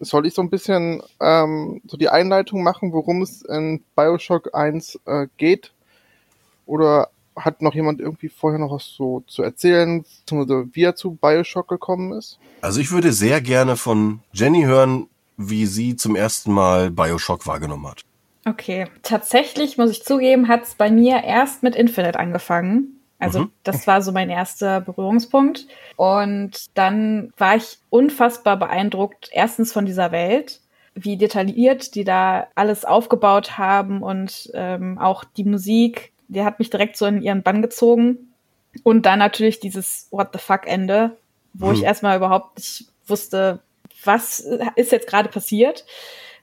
soll 0.00 0.26
ich 0.26 0.34
so 0.34 0.42
ein 0.42 0.50
bisschen 0.50 1.02
ähm, 1.20 1.80
so 1.86 1.96
die 1.96 2.08
Einleitung 2.08 2.62
machen, 2.62 2.92
worum 2.92 3.22
es 3.22 3.42
in 3.42 3.82
Bioshock 3.96 4.54
1 4.54 5.00
äh, 5.06 5.26
geht? 5.36 5.72
Oder 6.66 7.08
hat 7.36 7.62
noch 7.62 7.74
jemand 7.74 8.00
irgendwie 8.00 8.28
vorher 8.28 8.58
noch 8.58 8.72
was 8.72 8.84
so 8.84 9.22
zu 9.26 9.42
erzählen, 9.42 10.04
wie 10.72 10.82
er 10.82 10.94
zu 10.94 11.12
Bioshock 11.12 11.68
gekommen 11.68 12.12
ist? 12.12 12.38
Also 12.60 12.80
ich 12.80 12.90
würde 12.90 13.12
sehr 13.12 13.40
gerne 13.40 13.76
von 13.76 14.20
Jenny 14.32 14.64
hören, 14.64 15.08
wie 15.36 15.66
sie 15.66 15.96
zum 15.96 16.14
ersten 16.14 16.52
Mal 16.52 16.90
Bioshock 16.90 17.46
wahrgenommen 17.46 17.88
hat. 17.88 18.02
Okay. 18.44 18.86
Tatsächlich, 19.02 19.78
muss 19.78 19.90
ich 19.90 20.04
zugeben, 20.04 20.48
hat 20.48 20.64
es 20.64 20.74
bei 20.74 20.90
mir 20.90 21.22
erst 21.22 21.62
mit 21.62 21.74
Infinite 21.76 22.18
angefangen. 22.18 22.98
Also 23.22 23.40
Mhm. 23.40 23.52
das 23.62 23.86
war 23.86 24.02
so 24.02 24.12
mein 24.12 24.28
erster 24.30 24.80
Berührungspunkt. 24.80 25.66
Und 25.96 26.76
dann 26.76 27.32
war 27.36 27.56
ich 27.56 27.78
unfassbar 27.90 28.56
beeindruckt, 28.58 29.28
erstens 29.32 29.72
von 29.72 29.86
dieser 29.86 30.12
Welt, 30.12 30.60
wie 30.94 31.16
detailliert 31.16 31.94
die 31.94 32.04
da 32.04 32.48
alles 32.54 32.84
aufgebaut 32.84 33.56
haben 33.56 34.02
und 34.02 34.50
ähm, 34.54 34.98
auch 34.98 35.24
die 35.24 35.44
Musik, 35.44 36.12
die 36.28 36.42
hat 36.42 36.58
mich 36.58 36.68
direkt 36.70 36.96
so 36.96 37.06
in 37.06 37.22
ihren 37.22 37.42
Bann 37.42 37.62
gezogen. 37.62 38.32
Und 38.82 39.06
dann 39.06 39.18
natürlich 39.18 39.60
dieses 39.60 40.08
What 40.10 40.28
the 40.32 40.38
fuck 40.38 40.66
Ende, 40.66 41.16
wo 41.54 41.66
Mhm. 41.68 41.74
ich 41.74 41.82
erstmal 41.84 42.16
überhaupt 42.16 42.58
nicht 42.58 42.86
wusste, 43.06 43.60
was 44.04 44.40
ist 44.76 44.92
jetzt 44.92 45.06
gerade 45.06 45.28
passiert. 45.28 45.84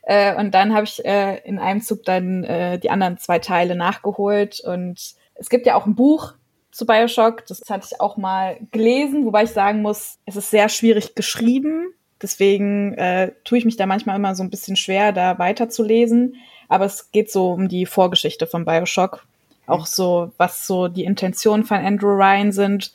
Äh, 0.04 0.36
und 0.36 0.52
dann 0.54 0.74
habe 0.74 0.86
ich 0.86 1.04
äh, 1.06 1.38
in 1.44 1.60
einem 1.60 1.82
Zug 1.82 2.04
dann 2.06 2.44
äh, 2.44 2.80
die 2.80 2.90
anderen 2.90 3.18
zwei 3.18 3.40
Teile 3.40 3.76
nachgeholt. 3.76 4.62
Und 4.62 5.16
es 5.36 5.50
gibt 5.50 5.66
ja 5.66 5.76
auch 5.76 5.86
ein 5.86 5.96
Buch 5.96 6.34
zu 6.80 6.86
Bioshock. 6.88 7.46
Das 7.46 7.62
hatte 7.70 7.88
ich 7.92 8.02
auch 8.02 8.18
mal 8.18 8.58
gelesen, 8.72 9.26
wobei 9.26 9.44
ich 9.44 9.52
sagen 9.52 9.82
muss, 9.84 10.18
es 10.26 10.36
ist 10.36 10.50
sehr 10.50 10.70
schwierig 10.70 11.14
geschrieben. 11.14 11.94
Deswegen 12.22 12.94
äh, 12.96 13.32
tue 13.44 13.60
ich 13.60 13.66
mich 13.66 13.78
da 13.78 13.86
manchmal 13.86 14.16
immer 14.16 14.34
so 14.36 14.44
ein 14.44 14.50
bisschen 14.50 14.76
schwer, 14.76 15.12
da 15.12 15.38
weiterzulesen. 15.38 16.36
Aber 16.68 16.86
es 16.86 17.12
geht 17.12 17.32
so 17.32 17.52
um 17.52 17.70
die 17.70 17.86
Vorgeschichte 17.86 18.48
von 18.48 18.66
Bioshock. 18.66 19.26
Auch 19.68 19.86
so, 19.86 20.32
was 20.38 20.66
so 20.66 20.88
die 20.88 21.04
Intentionen 21.04 21.64
von 21.66 21.78
Andrew 21.78 22.10
Ryan 22.16 22.52
sind. 22.52 22.92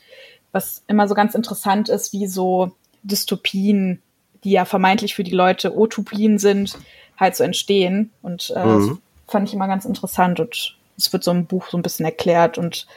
Was 0.51 0.83
immer 0.87 1.07
so 1.07 1.15
ganz 1.15 1.33
interessant 1.35 1.89
ist, 1.89 2.13
wie 2.13 2.27
so 2.27 2.71
Dystopien, 3.03 4.01
die 4.43 4.51
ja 4.51 4.65
vermeintlich 4.65 5.15
für 5.15 5.23
die 5.23 5.31
Leute 5.31 5.77
Utopien 5.77 6.37
sind, 6.37 6.77
halt 7.17 7.35
so 7.35 7.43
entstehen. 7.43 8.11
Und 8.21 8.51
äh, 8.55 8.65
Mhm. 8.65 8.89
das 8.89 8.97
fand 9.31 9.47
ich 9.47 9.53
immer 9.53 9.67
ganz 9.67 9.85
interessant. 9.85 10.39
Und 10.39 10.75
es 10.97 11.11
wird 11.11 11.23
so 11.23 11.31
im 11.31 11.45
Buch 11.45 11.67
so 11.69 11.77
ein 11.77 11.81
bisschen 11.81 12.05
erklärt. 12.05 12.57
Und 12.57 12.87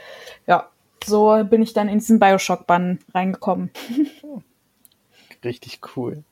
ja, 0.47 0.69
so 1.05 1.45
bin 1.45 1.63
ich 1.63 1.73
dann 1.73 1.89
in 1.89 1.99
diesen 1.99 2.19
Bioshock-Bann 2.19 2.99
reingekommen. 3.15 3.71
Richtig 5.45 5.81
cool. 5.97 6.25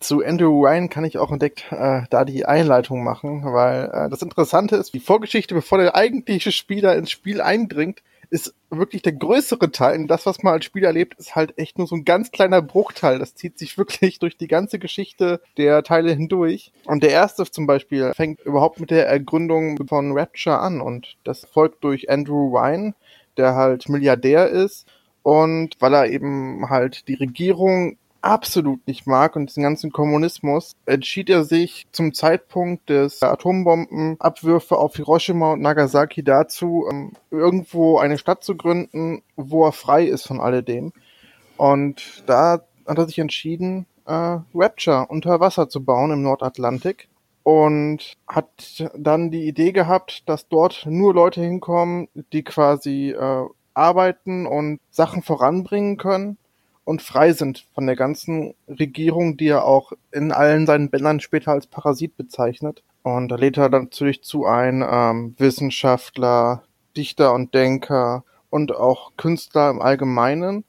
Zu 0.00 0.24
Andrew 0.24 0.64
Ryan 0.64 0.90
kann 0.90 1.04
ich 1.04 1.18
auch 1.18 1.30
entdeckt 1.30 1.66
äh, 1.70 2.02
da 2.10 2.24
die 2.24 2.44
Einleitung 2.44 3.04
machen, 3.04 3.44
weil 3.44 3.84
äh, 3.92 4.08
das 4.10 4.22
Interessante 4.22 4.76
ist, 4.76 4.92
die 4.94 5.00
Vorgeschichte, 5.00 5.54
bevor 5.54 5.78
der 5.78 5.94
eigentliche 5.94 6.50
Spieler 6.50 6.96
ins 6.96 7.10
Spiel 7.10 7.40
eindringt, 7.40 8.02
ist 8.30 8.54
wirklich 8.70 9.02
der 9.02 9.12
größere 9.12 9.70
Teil. 9.70 10.00
Und 10.00 10.08
das, 10.08 10.26
was 10.26 10.42
man 10.42 10.54
als 10.54 10.64
Spieler 10.64 10.88
erlebt, 10.88 11.14
ist 11.18 11.36
halt 11.36 11.56
echt 11.58 11.78
nur 11.78 11.86
so 11.86 11.94
ein 11.94 12.04
ganz 12.04 12.30
kleiner 12.30 12.62
Bruchteil. 12.62 13.18
Das 13.18 13.34
zieht 13.34 13.58
sich 13.58 13.78
wirklich 13.78 14.18
durch 14.18 14.36
die 14.36 14.48
ganze 14.48 14.78
Geschichte 14.78 15.40
der 15.56 15.82
Teile 15.82 16.12
hindurch. 16.12 16.72
Und 16.84 17.02
der 17.02 17.10
erste 17.10 17.44
zum 17.50 17.66
Beispiel 17.66 18.12
fängt 18.14 18.40
überhaupt 18.40 18.80
mit 18.80 18.90
der 18.90 19.06
Ergründung 19.06 19.86
von 19.86 20.12
Rapture 20.12 20.58
an. 20.58 20.80
Und 20.80 21.16
das 21.24 21.44
folgt 21.44 21.84
durch 21.84 22.10
Andrew 22.10 22.56
Ryan, 22.56 22.94
der 23.38 23.54
halt 23.54 23.88
Milliardär 23.88 24.48
ist. 24.48 24.86
Und 25.22 25.74
weil 25.80 25.94
er 25.94 26.08
eben 26.08 26.68
halt 26.70 27.08
die 27.08 27.14
Regierung 27.14 27.98
absolut 28.26 28.86
nicht 28.86 29.06
mag 29.06 29.36
und 29.36 29.48
diesen 29.48 29.62
ganzen 29.62 29.92
Kommunismus, 29.92 30.72
entschied 30.84 31.30
er 31.30 31.44
sich 31.44 31.86
zum 31.92 32.12
Zeitpunkt 32.12 32.88
des 32.90 33.22
Atombombenabwürfe 33.22 34.76
auf 34.76 34.96
Hiroshima 34.96 35.52
und 35.52 35.62
Nagasaki 35.62 36.22
dazu, 36.22 36.86
ähm, 36.90 37.12
irgendwo 37.30 37.98
eine 37.98 38.18
Stadt 38.18 38.42
zu 38.42 38.56
gründen, 38.56 39.22
wo 39.36 39.64
er 39.64 39.72
frei 39.72 40.04
ist 40.04 40.26
von 40.26 40.40
alledem. 40.40 40.92
Und 41.56 42.24
da 42.26 42.60
hat 42.86 42.98
er 42.98 43.06
sich 43.06 43.18
entschieden, 43.18 43.86
äh, 44.06 44.38
Rapture 44.54 45.06
unter 45.08 45.40
Wasser 45.40 45.68
zu 45.68 45.84
bauen 45.84 46.10
im 46.10 46.22
Nordatlantik 46.22 47.08
und 47.46 48.16
hat 48.26 48.90
dann 48.98 49.30
die 49.30 49.46
Idee 49.46 49.70
gehabt, 49.70 50.28
dass 50.28 50.48
dort 50.48 50.84
nur 50.84 51.14
Leute 51.14 51.40
hinkommen, 51.40 52.08
die 52.32 52.42
quasi 52.42 53.10
äh, 53.10 53.44
arbeiten 53.72 54.46
und 54.46 54.80
Sachen 54.90 55.22
voranbringen 55.22 55.96
können 55.96 56.38
und 56.82 57.02
frei 57.02 57.32
sind 57.34 57.64
von 57.72 57.86
der 57.86 57.94
ganzen 57.94 58.56
Regierung, 58.66 59.36
die 59.36 59.46
er 59.46 59.64
auch 59.64 59.92
in 60.10 60.32
allen 60.32 60.66
seinen 60.66 60.90
Bändern 60.90 61.20
später 61.20 61.52
als 61.52 61.68
Parasit 61.68 62.16
bezeichnet. 62.16 62.82
Und 63.04 63.28
da 63.28 63.36
lädt 63.36 63.58
er 63.58 63.70
dann 63.70 63.84
natürlich 63.84 64.24
zu 64.24 64.44
ein 64.44 64.84
ähm, 64.84 65.36
Wissenschaftler, 65.38 66.64
Dichter 66.96 67.32
und 67.32 67.54
Denker 67.54 68.24
und 68.50 68.74
auch 68.74 69.12
Künstler 69.16 69.70
im 69.70 69.80
Allgemeinen. 69.80 70.64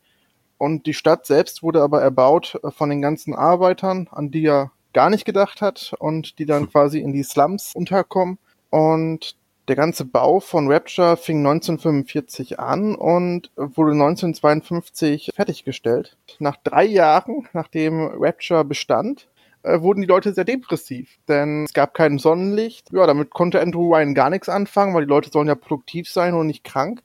Und 0.59 0.85
die 0.85 0.93
Stadt 0.93 1.25
selbst 1.25 1.63
wurde 1.63 1.81
aber 1.81 2.03
erbaut 2.03 2.59
äh, 2.61 2.69
von 2.69 2.91
den 2.91 3.01
ganzen 3.01 3.33
Arbeitern, 3.33 4.07
an 4.11 4.29
die 4.29 4.45
er 4.45 4.69
gar 4.97 5.11
nicht 5.11 5.25
gedacht 5.25 5.61
hat 5.61 5.93
und 5.99 6.39
die 6.39 6.47
dann 6.47 6.71
quasi 6.71 6.97
in 7.01 7.13
die 7.13 7.21
Slums 7.21 7.75
unterkommen. 7.75 8.39
Und 8.71 9.35
der 9.67 9.75
ganze 9.75 10.05
Bau 10.05 10.39
von 10.39 10.71
Rapture 10.71 11.17
fing 11.17 11.45
1945 11.45 12.59
an 12.59 12.95
und 12.95 13.51
wurde 13.55 13.91
1952 13.91 15.33
fertiggestellt. 15.35 16.17
Nach 16.39 16.57
drei 16.63 16.83
Jahren, 16.85 17.47
nachdem 17.53 18.07
Rapture 18.15 18.65
bestand, 18.65 19.27
äh, 19.61 19.81
wurden 19.81 20.01
die 20.01 20.07
Leute 20.07 20.33
sehr 20.33 20.45
depressiv, 20.45 21.19
denn 21.27 21.65
es 21.65 21.73
gab 21.73 21.93
kein 21.93 22.17
Sonnenlicht. 22.17 22.91
Ja, 22.91 23.05
damit 23.05 23.29
konnte 23.29 23.61
Andrew 23.61 23.93
Ryan 23.93 24.15
gar 24.15 24.31
nichts 24.31 24.49
anfangen, 24.49 24.95
weil 24.95 25.05
die 25.05 25.09
Leute 25.09 25.29
sollen 25.29 25.47
ja 25.47 25.53
produktiv 25.53 26.09
sein 26.09 26.33
und 26.33 26.47
nicht 26.47 26.63
krank. 26.63 27.03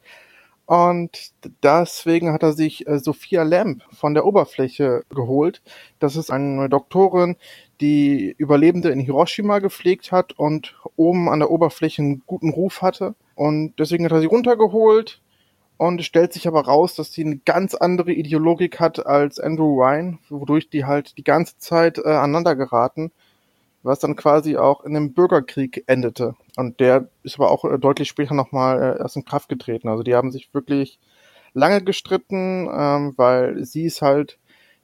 Und 0.64 1.32
deswegen 1.62 2.32
hat 2.32 2.42
er 2.42 2.52
sich 2.54 2.86
äh, 2.86 2.98
Sophia 2.98 3.42
Lamb 3.42 3.82
von 3.92 4.14
der 4.14 4.24
Oberfläche 4.24 5.04
geholt. 5.10 5.60
Das 5.98 6.16
ist 6.16 6.30
eine 6.30 6.70
Doktorin, 6.70 7.36
die 7.82 8.34
Überlebende 8.38 8.90
in 8.90 9.00
Hiroshima 9.00 9.58
gepflegt 9.58 10.12
hat 10.12 10.32
und 10.38 10.76
oben 10.96 11.28
an 11.28 11.40
der 11.40 11.50
Oberfläche 11.50 12.00
einen 12.00 12.22
guten 12.26 12.50
Ruf 12.50 12.80
hatte. 12.80 13.14
Und 13.34 13.74
deswegen 13.78 14.04
hat 14.04 14.12
er 14.12 14.20
sie 14.20 14.26
runtergeholt 14.26 15.20
und 15.76 15.98
es 15.98 16.06
stellt 16.06 16.32
sich 16.32 16.46
aber 16.46 16.64
raus, 16.64 16.94
dass 16.94 17.12
sie 17.12 17.24
eine 17.24 17.38
ganz 17.38 17.74
andere 17.74 18.12
Ideologik 18.12 18.78
hat 18.78 19.04
als 19.04 19.40
Andrew 19.40 19.82
Ryan, 19.82 20.20
wodurch 20.28 20.70
die 20.70 20.84
halt 20.84 21.18
die 21.18 21.24
ganze 21.24 21.58
Zeit 21.58 21.98
äh, 21.98 22.08
aneinander 22.08 22.54
geraten, 22.54 23.10
was 23.82 23.98
dann 23.98 24.14
quasi 24.14 24.56
auch 24.56 24.84
in 24.84 24.94
einem 24.94 25.12
Bürgerkrieg 25.12 25.82
endete. 25.88 26.36
Und 26.56 26.78
der 26.78 27.08
ist 27.24 27.34
aber 27.34 27.50
auch 27.50 27.64
äh, 27.64 27.80
deutlich 27.80 28.08
später 28.08 28.32
nochmal 28.34 28.80
äh, 28.80 29.02
erst 29.02 29.16
in 29.16 29.24
Kraft 29.24 29.48
getreten. 29.48 29.88
Also 29.88 30.04
die 30.04 30.14
haben 30.14 30.30
sich 30.30 30.54
wirklich 30.54 31.00
lange 31.52 31.82
gestritten, 31.82 32.68
ähm, 32.72 33.14
weil 33.16 33.64
sie 33.64 33.86
ist 33.86 34.02
halt 34.02 34.38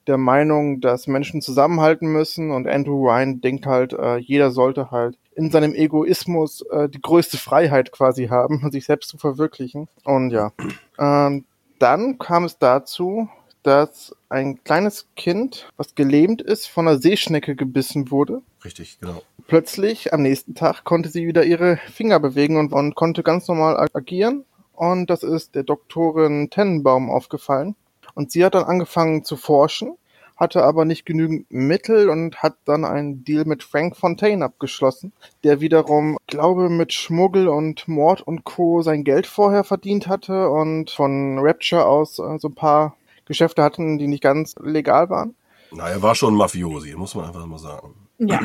der 0.09 0.17
Meinung, 0.17 0.81
dass 0.81 1.07
Menschen 1.07 1.41
zusammenhalten 1.41 2.11
müssen 2.11 2.51
und 2.51 2.67
Andrew 2.67 3.07
Ryan 3.07 3.39
denkt 3.39 3.65
halt, 3.65 3.93
äh, 3.93 4.17
jeder 4.17 4.51
sollte 4.51 4.91
halt 4.91 5.17
in 5.35 5.51
seinem 5.51 5.73
Egoismus 5.73 6.61
äh, 6.71 6.89
die 6.89 7.01
größte 7.01 7.37
Freiheit 7.37 7.93
quasi 7.93 8.27
haben, 8.27 8.69
sich 8.71 8.85
selbst 8.85 9.09
zu 9.09 9.17
verwirklichen. 9.17 9.87
Und 10.03 10.31
ja, 10.31 10.51
ähm, 10.97 11.45
dann 11.77 12.17
kam 12.17 12.43
es 12.43 12.57
dazu, 12.57 13.29
dass 13.63 14.15
ein 14.29 14.63
kleines 14.63 15.07
Kind, 15.15 15.69
was 15.77 15.95
gelähmt 15.95 16.41
ist, 16.41 16.67
von 16.67 16.87
einer 16.87 16.97
Seeschnecke 16.97 17.55
gebissen 17.55 18.09
wurde. 18.09 18.41
Richtig, 18.65 18.99
genau. 18.99 19.21
Plötzlich 19.47 20.13
am 20.13 20.21
nächsten 20.21 20.55
Tag 20.55 20.83
konnte 20.83 21.09
sie 21.09 21.27
wieder 21.27 21.45
ihre 21.45 21.77
Finger 21.91 22.19
bewegen 22.19 22.57
und, 22.57 22.73
und 22.73 22.95
konnte 22.95 23.23
ganz 23.23 23.47
normal 23.47 23.87
agieren. 23.93 24.45
Und 24.73 25.09
das 25.09 25.23
ist 25.23 25.55
der 25.55 25.63
Doktorin 25.63 26.49
Tennenbaum 26.49 27.09
aufgefallen. 27.09 27.75
Und 28.15 28.31
sie 28.31 28.43
hat 28.43 28.55
dann 28.55 28.63
angefangen 28.63 29.23
zu 29.23 29.37
forschen, 29.37 29.95
hatte 30.39 30.63
aber 30.63 30.85
nicht 30.85 31.05
genügend 31.05 31.45
Mittel 31.51 32.09
und 32.09 32.41
hat 32.41 32.55
dann 32.65 32.85
einen 32.85 33.23
Deal 33.25 33.43
mit 33.45 33.61
Frank 33.61 33.97
Fontaine 33.97 34.45
abgeschlossen, 34.45 35.11
der 35.43 35.59
wiederum, 35.59 36.17
glaube 36.27 36.69
mit 36.69 36.93
Schmuggel 36.93 37.49
und 37.49 37.87
Mord 37.87 38.21
und 38.21 38.45
Co. 38.45 38.81
sein 38.81 39.03
Geld 39.03 39.27
vorher 39.27 39.63
verdient 39.63 40.07
hatte 40.07 40.49
und 40.49 40.91
von 40.91 41.39
Rapture 41.39 41.85
aus 41.85 42.19
äh, 42.19 42.37
so 42.39 42.47
ein 42.47 42.55
paar 42.55 42.95
Geschäfte 43.25 43.61
hatten, 43.61 43.97
die 43.97 44.07
nicht 44.07 44.23
ganz 44.23 44.55
legal 44.61 45.09
waren. 45.09 45.35
Na, 45.71 45.89
er 45.89 46.01
war 46.01 46.15
schon 46.15 46.35
Mafiosi, 46.35 46.95
muss 46.95 47.13
man 47.15 47.25
einfach 47.25 47.45
mal 47.45 47.59
sagen. 47.59 47.93
Ja. 48.17 48.39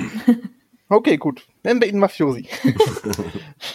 Okay, 0.88 1.16
gut. 1.16 1.46
Nennen 1.62 1.80
wir 1.80 1.88
ihn 1.88 1.98
Mafiosi. 1.98 2.46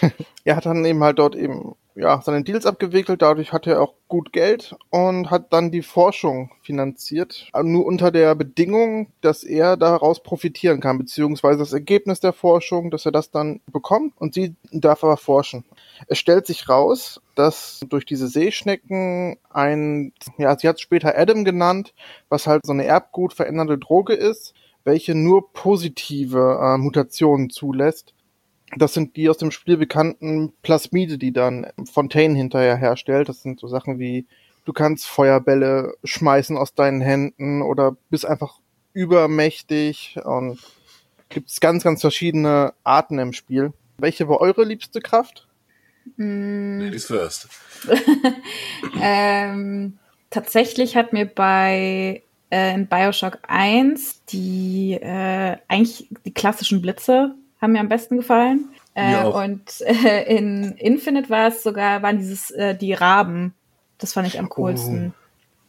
er 0.44 0.56
hat 0.56 0.66
dann 0.66 0.84
eben 0.84 1.02
halt 1.02 1.18
dort 1.18 1.34
eben 1.34 1.74
ja, 1.94 2.20
seine 2.22 2.44
Deals 2.44 2.66
abgewickelt, 2.66 3.22
dadurch 3.22 3.52
hatte 3.52 3.70
er 3.72 3.82
auch 3.82 3.94
gut 4.08 4.32
Geld 4.32 4.76
und 4.90 5.30
hat 5.30 5.52
dann 5.52 5.70
die 5.70 5.82
Forschung 5.82 6.50
finanziert, 6.62 7.48
nur 7.62 7.84
unter 7.86 8.10
der 8.10 8.34
Bedingung, 8.34 9.12
dass 9.20 9.44
er 9.44 9.76
daraus 9.76 10.22
profitieren 10.22 10.80
kann, 10.80 10.98
beziehungsweise 10.98 11.58
das 11.58 11.72
Ergebnis 11.72 12.20
der 12.20 12.32
Forschung, 12.32 12.90
dass 12.90 13.06
er 13.06 13.12
das 13.12 13.30
dann 13.30 13.60
bekommt 13.70 14.14
und 14.18 14.34
sie 14.34 14.54
darf 14.72 15.04
aber 15.04 15.16
forschen. 15.16 15.64
Es 16.06 16.18
stellt 16.18 16.46
sich 16.46 16.68
raus, 16.68 17.20
dass 17.34 17.80
durch 17.88 18.04
diese 18.04 18.28
Seeschnecken 18.28 19.38
ein, 19.50 20.12
ja, 20.38 20.56
sie 20.58 20.68
hat 20.68 20.76
es 20.76 20.82
später 20.82 21.16
Adam 21.16 21.44
genannt, 21.44 21.94
was 22.28 22.46
halt 22.46 22.64
so 22.64 22.72
eine 22.72 22.84
Erbgut 22.84 23.32
verändernde 23.32 23.78
Droge 23.78 24.14
ist, 24.14 24.54
welche 24.84 25.14
nur 25.14 25.52
positive 25.52 26.58
äh, 26.62 26.78
Mutationen 26.78 27.50
zulässt 27.50 28.14
das 28.76 28.94
sind 28.94 29.16
die 29.16 29.28
aus 29.28 29.38
dem 29.38 29.50
Spiel 29.50 29.76
bekannten 29.76 30.52
Plasmide, 30.62 31.18
die 31.18 31.32
dann 31.32 31.66
Fontaine 31.90 32.36
hinterher 32.36 32.76
herstellt. 32.76 33.28
Das 33.28 33.42
sind 33.42 33.60
so 33.60 33.68
Sachen 33.68 33.98
wie, 33.98 34.26
du 34.64 34.72
kannst 34.72 35.06
Feuerbälle 35.06 35.94
schmeißen 36.04 36.56
aus 36.56 36.74
deinen 36.74 37.00
Händen 37.00 37.62
oder 37.62 37.96
bist 38.10 38.26
einfach 38.26 38.60
übermächtig 38.92 40.18
und 40.24 40.58
gibt 41.28 41.50
es 41.50 41.60
ganz, 41.60 41.84
ganz 41.84 42.00
verschiedene 42.00 42.74
Arten 42.84 43.18
im 43.18 43.32
Spiel. 43.32 43.72
Welche 43.98 44.28
war 44.28 44.40
eure 44.40 44.64
liebste 44.64 45.00
Kraft? 45.00 45.46
Mm. 46.16 46.80
Ladies 46.80 47.06
first. 47.06 47.48
ähm, 49.00 49.98
tatsächlich 50.30 50.96
hat 50.96 51.12
mir 51.12 51.26
bei 51.26 52.22
äh, 52.50 52.74
in 52.74 52.86
Bioshock 52.86 53.38
1 53.46 54.24
die 54.26 54.94
äh, 54.94 55.56
eigentlich 55.68 56.08
die 56.24 56.34
klassischen 56.34 56.82
Blitze 56.82 57.34
haben 57.60 57.72
mir 57.72 57.80
am 57.80 57.88
besten 57.88 58.16
gefallen. 58.16 58.68
Äh, 58.94 59.24
und 59.24 59.80
äh, 59.82 60.36
in 60.36 60.72
Infinite 60.72 61.30
war 61.30 61.48
es 61.48 61.62
sogar, 61.62 62.02
waren 62.02 62.18
dieses, 62.18 62.50
äh, 62.50 62.74
die 62.74 62.92
Raben. 62.92 63.54
Das 63.98 64.12
fand 64.12 64.26
ich 64.26 64.38
am 64.38 64.48
coolsten. 64.48 65.12
Oh. 65.14 65.20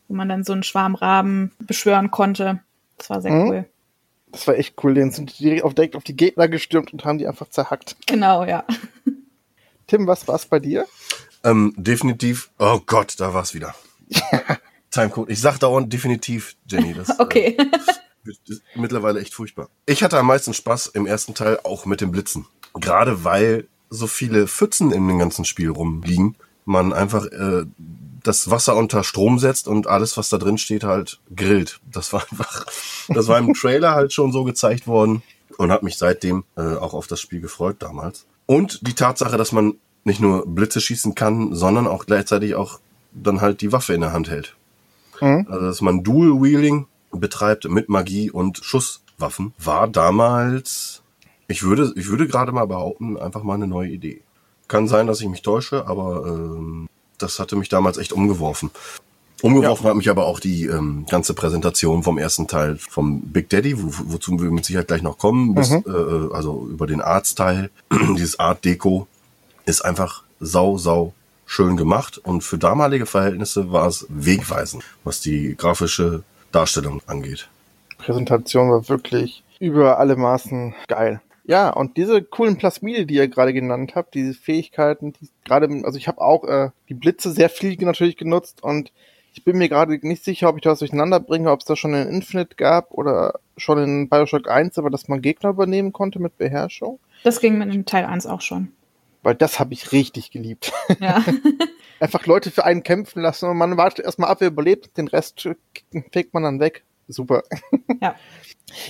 Wo 0.07 0.15
man 0.15 0.29
dann 0.29 0.43
so 0.43 0.53
einen 0.53 0.63
Schwarm 0.63 0.95
Raben 0.95 1.51
beschwören 1.59 2.11
konnte. 2.11 2.59
Das 2.97 3.09
war 3.09 3.21
sehr 3.21 3.31
mhm. 3.31 3.47
cool. 3.47 3.65
Das 4.31 4.47
war 4.47 4.55
echt 4.55 4.75
cool. 4.83 4.93
Den 4.93 5.11
sind 5.11 5.37
direkt 5.39 5.63
auf, 5.63 5.73
direkt 5.73 5.95
auf 5.95 6.03
die 6.03 6.15
Gegner 6.15 6.47
gestürmt 6.47 6.93
und 6.93 7.03
haben 7.05 7.17
die 7.17 7.27
einfach 7.27 7.49
zerhackt. 7.49 7.95
Genau, 8.07 8.45
ja. 8.45 8.63
Tim, 9.87 10.07
was 10.07 10.27
war's 10.27 10.45
bei 10.45 10.59
dir? 10.59 10.87
Ähm, 11.43 11.73
definitiv. 11.75 12.49
Oh 12.59 12.79
Gott, 12.85 13.19
da 13.19 13.33
war's 13.33 13.53
wieder. 13.53 13.75
Timecode. 14.91 15.29
Ich 15.29 15.41
sag 15.41 15.57
dauernd 15.57 15.91
definitiv, 15.91 16.55
Jenny. 16.65 16.93
Das, 16.93 17.19
okay. 17.19 17.57
Äh, 17.57 17.65
mittlerweile 18.75 19.19
echt 19.19 19.33
furchtbar. 19.33 19.69
Ich 19.85 20.03
hatte 20.03 20.17
am 20.17 20.27
meisten 20.27 20.53
Spaß 20.53 20.87
im 20.87 21.05
ersten 21.05 21.33
Teil 21.33 21.59
auch 21.63 21.85
mit 21.85 22.01
dem 22.01 22.11
Blitzen. 22.11 22.45
Gerade 22.73 23.23
weil 23.23 23.67
so 23.89 24.07
viele 24.07 24.47
Pfützen 24.47 24.91
in 24.91 25.07
dem 25.07 25.19
ganzen 25.19 25.45
Spiel 25.45 25.69
rumliegen, 25.69 26.35
man 26.65 26.93
einfach 26.93 27.25
äh, 27.25 27.65
das 28.23 28.49
Wasser 28.49 28.75
unter 28.75 29.03
Strom 29.03 29.39
setzt 29.39 29.67
und 29.67 29.87
alles, 29.87 30.17
was 30.17 30.29
da 30.29 30.37
drin 30.37 30.57
steht, 30.57 30.83
halt 30.83 31.19
grillt. 31.35 31.79
Das 31.91 32.13
war 32.13 32.21
einfach, 32.29 32.65
das 33.09 33.27
war 33.27 33.39
im 33.39 33.53
Trailer 33.59 33.91
halt 33.91 34.13
schon 34.13 34.31
so 34.31 34.43
gezeigt 34.43 34.87
worden 34.87 35.23
und 35.57 35.71
hat 35.71 35.83
mich 35.83 35.97
seitdem 35.97 36.43
äh, 36.55 36.75
auch 36.75 36.93
auf 36.93 37.07
das 37.07 37.19
Spiel 37.19 37.41
gefreut 37.41 37.77
damals. 37.79 38.25
Und 38.45 38.87
die 38.87 38.93
Tatsache, 38.93 39.37
dass 39.37 39.51
man 39.51 39.75
nicht 40.03 40.19
nur 40.19 40.45
Blitze 40.45 40.81
schießen 40.81 41.15
kann, 41.15 41.53
sondern 41.53 41.87
auch 41.87 42.05
gleichzeitig 42.05 42.55
auch 42.55 42.79
dann 43.13 43.41
halt 43.41 43.61
die 43.61 43.71
Waffe 43.71 43.93
in 43.93 44.01
der 44.01 44.13
Hand 44.13 44.29
hält. 44.29 44.55
Mhm. 45.19 45.47
Also 45.49 45.65
dass 45.65 45.81
man 45.81 46.03
Dual 46.03 46.41
Wheeling 46.41 46.87
betreibt 47.11 47.69
mit 47.69 47.89
Magie 47.89 48.31
und 48.31 48.59
Schusswaffen, 48.63 49.53
war 49.57 49.87
damals, 49.87 51.01
ich 51.47 51.63
würde, 51.63 51.93
ich 51.95 52.07
würde 52.07 52.27
gerade 52.27 52.51
mal 52.51 52.67
behaupten, 52.67 53.17
einfach 53.17 53.43
mal 53.43 53.55
eine 53.55 53.67
neue 53.67 53.89
Idee. 53.89 54.21
Kann 54.67 54.87
sein, 54.87 55.07
dass 55.07 55.21
ich 55.21 55.27
mich 55.27 55.41
täusche, 55.41 55.87
aber 55.87 56.25
ähm, 56.25 56.87
das 57.17 57.39
hatte 57.39 57.55
mich 57.55 57.69
damals 57.69 57.97
echt 57.97 58.13
umgeworfen. 58.13 58.71
Umgeworfen 59.41 59.85
ja. 59.85 59.89
hat 59.89 59.97
mich 59.97 60.09
aber 60.09 60.25
auch 60.27 60.39
die 60.39 60.65
ähm, 60.65 61.05
ganze 61.09 61.33
Präsentation 61.33 62.03
vom 62.03 62.17
ersten 62.17 62.47
Teil 62.47 62.77
vom 62.77 63.21
Big 63.21 63.49
Daddy, 63.49 63.81
wo, 63.81 63.89
wozu 64.13 64.39
wir 64.39 64.51
mit 64.51 64.65
Sicherheit 64.65 64.87
gleich 64.87 65.01
noch 65.01 65.17
kommen, 65.17 65.55
bis, 65.55 65.71
mhm. 65.71 65.83
äh, 65.87 66.33
also 66.33 66.67
über 66.69 66.85
den 66.87 67.01
Arztteil, 67.01 67.71
dieses 68.15 68.39
Art 68.39 68.63
Deko, 68.63 69.07
ist 69.65 69.83
einfach 69.83 70.23
sau, 70.39 70.77
sau 70.77 71.13
schön 71.45 71.75
gemacht 71.75 72.17
und 72.17 72.43
für 72.43 72.57
damalige 72.57 73.05
Verhältnisse 73.05 73.71
war 73.71 73.87
es 73.87 74.05
wegweisend, 74.09 74.83
was 75.03 75.21
die 75.21 75.55
grafische 75.57 76.23
Darstellung 76.51 77.01
angeht. 77.07 77.49
Präsentation 77.97 78.69
war 78.69 78.89
wirklich 78.89 79.43
über 79.59 79.99
alle 79.99 80.15
Maßen 80.15 80.73
geil. 80.87 81.21
Ja, 81.43 81.69
und 81.69 81.97
diese 81.97 82.21
coolen 82.21 82.57
Plasmide, 82.57 83.05
die 83.05 83.15
ihr 83.15 83.27
gerade 83.27 83.53
genannt 83.53 83.93
habt, 83.95 84.13
diese 84.13 84.33
Fähigkeiten, 84.33 85.13
die 85.13 85.29
gerade, 85.43 85.67
also 85.83 85.97
ich 85.97 86.07
habe 86.07 86.21
auch 86.21 86.43
äh, 86.43 86.69
die 86.87 86.93
Blitze 86.93 87.31
sehr 87.31 87.49
viel 87.49 87.75
natürlich 87.83 88.17
genutzt 88.17 88.63
und 88.63 88.91
ich 89.33 89.43
bin 89.43 89.57
mir 89.57 89.69
gerade 89.69 89.97
nicht 90.05 90.23
sicher, 90.23 90.49
ob 90.49 90.57
ich 90.57 90.61
das 90.61 90.79
durcheinander 90.79 91.19
bringe, 91.19 91.51
ob 91.51 91.61
es 91.61 91.65
da 91.65 91.75
schon 91.75 91.93
in 91.93 92.07
Infinite 92.07 92.55
gab 92.57 92.91
oder 92.91 93.39
schon 93.57 93.77
in 93.77 94.09
Bioshock 94.09 94.49
1, 94.49 94.77
aber 94.77 94.89
dass 94.89 95.07
man 95.07 95.21
Gegner 95.21 95.51
übernehmen 95.51 95.93
konnte 95.93 96.19
mit 96.19 96.37
Beherrschung. 96.37 96.99
Das 97.23 97.39
ging 97.39 97.57
mit 97.57 97.73
dem 97.73 97.85
Teil 97.85 98.05
1 98.05 98.25
auch 98.25 98.41
schon. 98.41 98.69
Weil 99.23 99.35
das 99.35 99.59
habe 99.59 99.73
ich 99.73 99.91
richtig 99.91 100.31
geliebt. 100.31 100.73
Ja. 100.99 101.23
Einfach 101.99 102.25
Leute 102.25 102.49
für 102.49 102.65
einen 102.65 102.81
kämpfen 102.81 103.21
lassen 103.21 103.47
und 103.47 103.57
man 103.57 103.77
wartet 103.77 104.03
erstmal 104.05 104.31
ab, 104.31 104.41
wer 104.41 104.47
überlebt, 104.47 104.97
den 104.97 105.07
Rest 105.07 105.47
fegt 106.11 106.33
man 106.33 106.43
dann 106.43 106.59
weg. 106.59 106.83
Super. 107.07 107.43
Ja. 108.01 108.15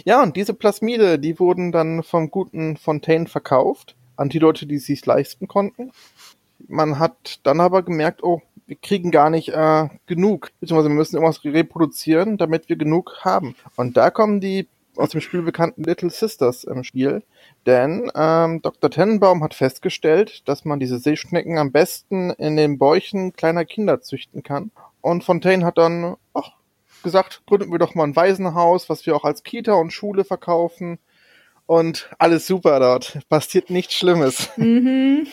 Ja, 0.05 0.21
und 0.21 0.35
diese 0.35 0.53
Plasmide, 0.53 1.17
die 1.17 1.39
wurden 1.39 1.71
dann 1.71 2.03
vom 2.03 2.29
guten 2.29 2.77
Fontaine 2.77 3.25
verkauft 3.25 3.95
an 4.15 4.29
die 4.29 4.37
Leute, 4.37 4.67
die 4.67 4.75
es 4.75 4.85
sich 4.85 5.03
leisten 5.03 5.47
konnten. 5.47 5.91
Man 6.67 6.99
hat 6.99 7.39
dann 7.41 7.59
aber 7.59 7.81
gemerkt, 7.81 8.21
oh, 8.23 8.43
wir 8.67 8.75
kriegen 8.75 9.11
gar 9.11 9.29
nicht 9.29 9.49
äh, 9.49 9.89
genug, 10.05 10.51
beziehungsweise 10.59 10.89
wir 10.89 10.95
müssen 10.95 11.15
irgendwas 11.15 11.43
reproduzieren, 11.43 12.37
damit 12.37 12.69
wir 12.69 12.75
genug 12.75 13.17
haben. 13.21 13.55
Und 13.75 13.97
da 13.97 14.11
kommen 14.11 14.39
die 14.39 14.67
aus 14.95 15.09
dem 15.09 15.21
Spiel 15.21 15.41
bekannten 15.41 15.83
Little 15.83 16.09
Sisters 16.09 16.63
im 16.63 16.83
Spiel, 16.83 17.23
denn 17.65 18.11
ähm, 18.15 18.61
Dr. 18.61 18.89
Tennenbaum 18.89 19.43
hat 19.43 19.53
festgestellt, 19.53 20.47
dass 20.47 20.65
man 20.65 20.79
diese 20.79 20.97
Seeschnecken 20.97 21.57
am 21.57 21.71
besten 21.71 22.31
in 22.31 22.57
den 22.57 22.77
Bäuchen 22.79 23.33
kleiner 23.33 23.65
Kinder 23.65 24.01
züchten 24.01 24.41
kann. 24.41 24.71
Und 25.01 25.23
Fontaine 25.23 25.65
hat 25.65 25.77
dann 25.77 26.15
ach, 26.33 26.51
gesagt, 27.03 27.43
gründen 27.45 27.71
wir 27.71 27.79
doch 27.79 27.93
mal 27.93 28.03
ein 28.03 28.15
Waisenhaus, 28.15 28.89
was 28.89 29.05
wir 29.05 29.15
auch 29.15 29.25
als 29.25 29.43
Kita 29.43 29.73
und 29.73 29.93
Schule 29.93 30.23
verkaufen. 30.23 30.97
Und 31.67 32.09
alles 32.17 32.47
super 32.47 32.79
dort. 32.79 33.19
Passiert 33.29 33.69
nichts 33.69 33.93
Schlimmes. 33.93 34.49
Mhm. 34.57 35.27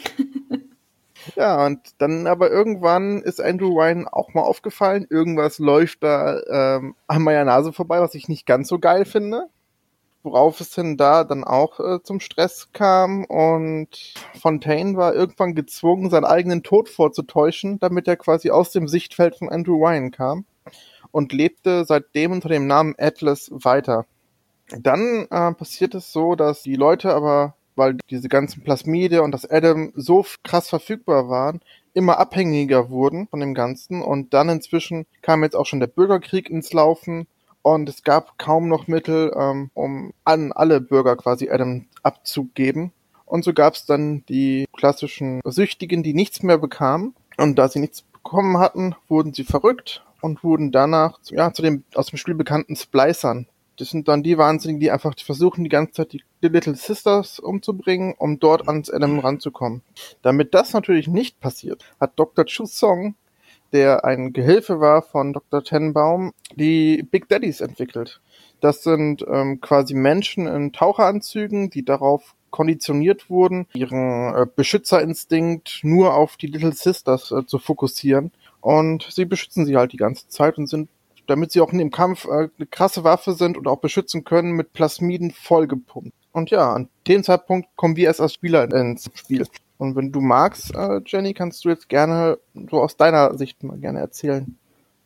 ja, 1.35 1.65
und 1.65 1.81
dann 1.97 2.27
aber 2.27 2.51
irgendwann 2.51 3.23
ist 3.23 3.41
Andrew 3.41 3.79
Ryan 3.81 4.07
auch 4.07 4.35
mal 4.35 4.43
aufgefallen, 4.43 5.07
irgendwas 5.09 5.59
läuft 5.59 6.03
da 6.03 6.41
ähm, 6.77 6.95
an 7.07 7.23
meiner 7.23 7.45
Nase 7.45 7.73
vorbei, 7.73 8.01
was 8.01 8.15
ich 8.15 8.29
nicht 8.29 8.47
ganz 8.47 8.69
so 8.69 8.79
geil 8.79 9.07
finde 9.07 9.49
worauf 10.23 10.61
es 10.61 10.71
denn 10.71 10.97
da 10.97 11.25
dann 11.25 11.45
auch 11.45 11.81
äh, 11.81 12.03
zum 12.03 12.21
Stress 12.21 12.69
kam. 12.73 13.25
Und 13.25 14.15
Fontaine 14.41 14.97
war 14.97 15.15
irgendwann 15.15 15.55
gezwungen, 15.55 16.11
seinen 16.11 16.25
eigenen 16.25 16.63
Tod 16.63 16.89
vorzutäuschen, 16.89 17.79
damit 17.79 18.09
er 18.09 18.17
quasi 18.17 18.51
aus 18.51 18.71
dem 18.71 18.89
Sichtfeld 18.89 19.37
von 19.37 19.49
Andrew 19.49 19.85
Ryan 19.85 20.11
kam 20.11 20.45
und 21.11 21.33
lebte 21.33 21.85
seitdem 21.85 22.33
unter 22.33 22.49
dem 22.49 22.67
Namen 22.67 22.95
Atlas 22.99 23.51
weiter. 23.53 24.07
Dann 24.71 25.27
äh, 25.31 25.53
passiert 25.55 25.95
es 25.95 26.13
so, 26.13 26.35
dass 26.35 26.63
die 26.63 26.77
Leute 26.77 27.15
aber, 27.15 27.55
weil 27.75 27.97
diese 28.11 28.29
ganzen 28.29 28.63
Plasmide 28.63 29.23
und 29.23 29.33
das 29.33 29.51
Adam 29.51 29.93
so 29.95 30.27
krass 30.45 30.69
verfügbar 30.69 31.29
waren, 31.29 31.61
immer 31.95 32.19
abhängiger 32.19 32.91
wurden 32.91 33.29
von 33.29 33.41
dem 33.41 33.55
Ganzen. 33.55 34.03
Und 34.03 34.35
dann 34.35 34.49
inzwischen 34.51 35.07
kam 35.23 35.43
jetzt 35.43 35.57
auch 35.57 35.67
schon 35.67 35.81
der 35.81 35.87
Bürgerkrieg 35.87 36.51
ins 36.51 36.73
Laufen 36.73 37.27
und 37.63 37.89
es 37.89 38.03
gab 38.03 38.39
kaum 38.39 38.69
noch 38.69 38.87
Mittel, 38.87 39.33
ähm, 39.37 39.71
um 39.75 40.13
an 40.25 40.53
alle 40.53 40.81
Bürger 40.81 41.17
quasi 41.17 41.51
Adam 41.51 41.87
abzugeben. 42.03 42.93
Und 43.25 43.45
so 43.45 43.53
gab 43.53 43.75
es 43.75 43.85
dann 43.85 44.25
die 44.29 44.67
klassischen 44.77 45.41
Süchtigen, 45.45 46.03
die 46.03 46.15
nichts 46.15 46.43
mehr 46.43 46.59
bekamen. 46.59 47.15
Und 47.37 47.57
da 47.57 47.69
sie 47.69 47.79
nichts 47.79 48.03
bekommen 48.03 48.59
hatten, 48.59 48.95
wurden 49.09 49.35
sie 49.35 49.45
verrückt 49.45 50.05
und 50.21 50.43
wurden 50.43 50.73
danach 50.73 51.19
ja, 51.31 51.53
zu 51.53 51.63
den 51.63 51.85
aus 51.95 52.07
dem 52.07 52.19
Spiel 52.19 52.35
bekannten 52.35 52.75
Splicern. 52.75 53.47
Das 53.79 53.91
sind 53.91 54.09
dann 54.09 54.25
die 54.25 54.39
Wahnsinnigen, 54.39 54.81
die 54.81 54.91
einfach 54.91 55.15
versuchen, 55.17 55.63
die 55.63 55.71
ganze 55.71 55.93
Zeit 55.93 56.13
die 56.13 56.23
Little 56.41 56.75
Sisters 56.75 57.39
umzubringen, 57.39 58.15
um 58.19 58.41
dort 58.41 58.67
ans 58.67 58.91
Adam 58.91 59.21
ranzukommen. 59.21 59.83
Damit 60.23 60.53
das 60.53 60.73
natürlich 60.73 61.07
nicht 61.07 61.39
passiert, 61.39 61.85
hat 62.01 62.19
Dr. 62.19 62.45
Chu 62.45 62.67
Song 62.67 63.15
der 63.73 64.05
ein 64.05 64.33
Gehilfe 64.33 64.81
war 64.81 65.03
von 65.03 65.33
Dr. 65.33 65.63
Tenbaum, 65.63 66.33
die 66.55 67.03
Big 67.03 67.29
Daddies 67.29 67.61
entwickelt. 67.61 68.21
Das 68.61 68.83
sind 68.83 69.25
ähm, 69.29 69.61
quasi 69.61 69.95
Menschen 69.95 70.47
in 70.47 70.73
Taucheranzügen, 70.73 71.71
die 71.71 71.85
darauf 71.85 72.35
konditioniert 72.51 73.31
wurden, 73.31 73.67
ihren 73.75 74.35
äh, 74.35 74.47
Beschützerinstinkt 74.55 75.81
nur 75.83 76.15
auf 76.15 76.37
die 76.37 76.47
Little 76.47 76.73
Sisters 76.73 77.31
äh, 77.31 77.47
zu 77.47 77.59
fokussieren. 77.59 78.33
Und 78.61 79.07
sie 79.11 79.25
beschützen 79.25 79.67
sie 79.67 79.77
halt 79.77 79.93
die 79.93 79.99
ganze 79.99 80.29
Zeit 80.29 80.59
und 80.59 80.67
sind, 80.67 80.89
damit 81.27 81.53
sie 81.53 81.61
auch 81.61 81.73
in 81.73 81.79
dem 81.79 81.91
Kampf 81.91 82.25
äh, 82.25 82.49
eine 82.57 82.67
krasse 82.71 83.05
Waffe 83.05 83.35
sind 83.35 83.57
und 83.57 83.69
auch 83.69 83.79
beschützen 83.79 84.25
können, 84.25 84.53
mit 84.53 84.73
Plasmiden 84.73 85.31
vollgepumpt. 85.31 86.13
Und 86.33 86.51
ja, 86.51 86.73
an 86.73 86.89
dem 87.07 87.23
Zeitpunkt 87.23 87.69
kommen 87.77 87.97
wir 87.97 88.07
erst 88.07 88.21
als 88.21 88.35
Spieler 88.35 88.71
ins 88.73 89.11
Spiel. 89.15 89.47
Und 89.79 89.95
wenn 89.95 90.11
du 90.11 90.21
magst, 90.21 90.75
äh, 90.75 91.01
Jenny, 91.07 91.33
kannst 91.33 91.65
du 91.65 91.69
jetzt 91.69 91.89
gerne 91.89 92.39
so 92.71 92.83
aus 92.83 92.97
deiner 92.97 93.39
Sicht 93.39 93.63
mal 93.63 93.79
gerne 93.79 94.01
erzählen. 94.01 94.59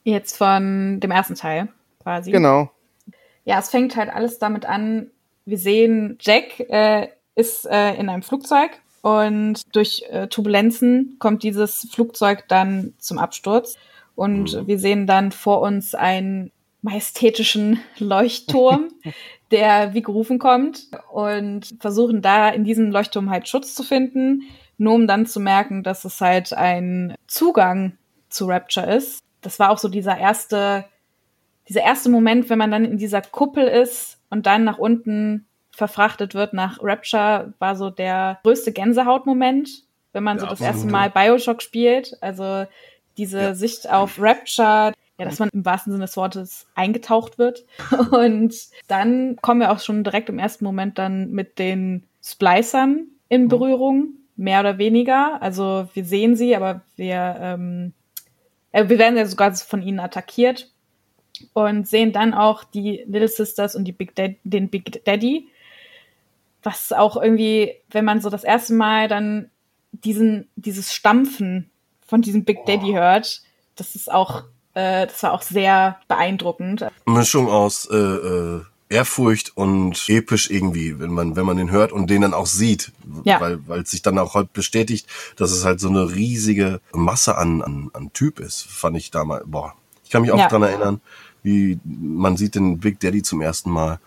Jetzt 0.03 0.37
von 0.37 0.99
dem 0.99 1.11
ersten 1.11 1.35
Teil 1.35 1.69
quasi. 2.03 2.33
Genau. 2.33 2.71
Ja, 3.45 3.59
es 3.59 3.69
fängt 3.69 3.97
halt 3.97 4.11
alles 4.11 4.39
damit 4.39 4.65
an. 4.65 5.11
Wir 5.45 5.59
sehen, 5.59 6.17
Jack 6.21 6.61
äh, 6.71 7.09
ist 7.35 7.67
äh, 7.67 7.95
in 7.95 8.09
einem 8.09 8.23
Flugzeug 8.23 8.71
und 9.03 9.75
durch 9.75 10.05
äh, 10.11 10.29
Turbulenzen 10.29 11.17
kommt 11.19 11.43
dieses 11.43 11.89
Flugzeug 11.93 12.45
dann 12.49 12.95
zum 12.99 13.19
Absturz. 13.19 13.77
Und 14.15 14.55
mhm. 14.55 14.67
wir 14.67 14.79
sehen 14.79 15.07
dann 15.07 15.33
vor 15.33 15.61
uns 15.61 15.95
einen 15.95 16.51
majestätischen 16.81 17.81
Leuchtturm, 17.99 18.89
der 19.51 19.93
wie 19.93 20.03
gerufen 20.03 20.39
kommt 20.39 20.89
und 21.13 21.75
versuchen 21.79 22.23
da 22.23 22.49
in 22.49 22.65
diesem 22.65 22.91
Leuchtturm 22.91 23.29
halt 23.29 23.49
Schutz 23.49 23.75
zu 23.75 23.83
finden 23.83 24.45
nur 24.83 24.95
um 24.95 25.07
dann 25.07 25.27
zu 25.27 25.38
merken, 25.38 25.85
dass 25.85 26.05
es 26.05 26.21
halt 26.21 26.53
ein 26.53 27.14
Zugang 27.29 27.97
zu 28.29 28.47
Rapture 28.47 28.92
ist. 28.92 29.23
Das 29.40 29.59
war 29.59 29.71
auch 29.71 29.79
so 29.79 29.88
dieser 29.88 30.18
erste, 30.18 30.85
dieser 31.68 31.83
erste 31.83 32.11
Moment, 32.11 32.51
wenn 32.51 32.59
man 32.59 32.73
dann 32.73 32.85
in 32.85 32.99
dieser 32.99 33.23
Kuppel 33.23 33.66
ist 33.66 34.18
und 34.29 34.47
dann 34.47 34.64
nach 34.64 34.79
unten 34.79 35.47
verfrachtet 35.71 36.35
wird 36.35 36.53
nach 36.53 36.79
Rapture, 36.83 37.55
war 37.61 37.77
so 37.77 37.90
der 37.90 38.40
größte 38.42 38.73
Gänsehautmoment, 38.73 39.85
wenn 40.12 40.25
man 40.25 40.38
ja, 40.38 40.42
so 40.42 40.47
das 40.49 40.61
erste 40.61 40.88
Mal 40.88 41.11
Bioshock 41.11 41.62
spielt. 41.62 42.16
Also 42.21 42.66
diese 43.16 43.40
ja. 43.40 43.55
Sicht 43.55 43.88
auf 43.88 44.16
Rapture, 44.18 44.95
ja, 45.16 45.25
dass 45.25 45.38
man 45.38 45.49
im 45.53 45.64
wahrsten 45.64 45.92
Sinne 45.92 46.07
des 46.07 46.16
Wortes 46.16 46.66
eingetaucht 46.75 47.38
wird. 47.38 47.64
Und 48.11 48.55
dann 48.88 49.37
kommen 49.37 49.61
wir 49.61 49.71
auch 49.71 49.81
schon 49.81 50.03
direkt 50.03 50.29
im 50.29 50.40
ersten 50.40 50.64
Moment 50.64 50.99
dann 50.99 51.31
mit 51.31 51.61
den 51.61 52.05
Splicern 52.21 53.07
in 53.29 53.45
mhm. 53.45 53.49
Berührung, 53.49 54.14
mehr 54.37 54.61
oder 54.61 54.79
weniger. 54.79 55.40
Also 55.40 55.88
wir 55.95 56.05
sehen 56.05 56.37
sie, 56.37 56.57
aber 56.57 56.83
wir, 56.97 57.37
ähm, 57.40 57.92
äh, 58.73 58.88
wir 58.88 58.99
werden 58.99 59.16
ja 59.16 59.27
sogar 59.27 59.55
von 59.55 59.83
ihnen 59.83 60.01
attackiert 60.01 60.71
und 61.53 61.88
sehen 61.88 62.12
dann 62.12 62.35
auch 62.35 62.64
die 62.64 63.05
Little 63.07 63.29
Sisters 63.29 63.75
und 63.75 63.85
die 63.85 63.92
Big 63.92 64.14
Dad 64.14 64.37
den 64.45 64.68
Big 64.68 65.05
Daddy. 65.05 65.49
Was 66.62 66.92
auch 66.92 67.16
irgendwie, 67.16 67.75
wenn 67.90 68.05
man 68.05 68.21
so 68.21 68.31
das 68.31 68.45
erste 68.45 68.75
Mal 68.75 69.09
dann 69.09 69.51
diesen, 69.92 70.49
dieses 70.57 70.95
Stampfen 70.95 71.71
von 72.07 72.23
diesem 72.23 72.45
Big 72.45 72.64
Daddy 72.66 72.92
hört, 72.92 73.42
das 73.77 73.95
ist 73.95 74.11
auch, 74.11 74.45
äh, 74.75 75.07
das 75.07 75.23
war 75.23 75.33
auch 75.33 75.42
sehr 75.42 75.99
beeindruckend. 76.09 76.87
Mischung 77.07 77.49
aus 77.49 77.88
äh, 77.90 77.97
äh 77.97 78.62
Ehrfurcht 78.92 79.57
und 79.57 80.05
episch 80.09 80.50
irgendwie, 80.50 81.00
wenn 81.00 81.11
man, 81.11 81.35
wenn 81.35 81.46
man 81.46 81.57
den 81.57 81.70
hört 81.70 81.92
und 81.92 82.09
den 82.11 82.22
dann 82.22 82.35
auch 82.35 82.46
sieht. 82.46 82.92
Ja. 83.24 83.40
Weil, 83.40 83.66
weil 83.66 83.81
es 83.83 83.90
sich 83.90 84.02
dann 84.02 84.18
auch 84.18 84.35
halt 84.35 84.52
bestätigt, 84.52 85.07
dass 85.37 85.50
es 85.50 85.64
halt 85.64 85.81
so 85.81 85.88
eine 85.88 86.14
riesige 86.14 86.81
Masse 86.92 87.37
an, 87.37 87.62
an, 87.62 87.90
an 87.94 88.12
Typ 88.12 88.38
ist, 88.38 88.62
fand 88.62 88.96
ich 88.96 89.11
damals, 89.11 89.44
boah. 89.46 89.74
Ich 90.05 90.11
kann 90.11 90.22
mich 90.22 90.31
auch 90.31 90.38
ja. 90.38 90.48
dran 90.48 90.62
erinnern, 90.62 91.00
wie 91.42 91.81
man 91.85 92.37
sieht 92.37 92.55
den 92.55 92.78
Big 92.78 93.00
Daddy 93.00 93.22
zum 93.22 93.40
ersten 93.40 93.70
Mal. 93.70 93.98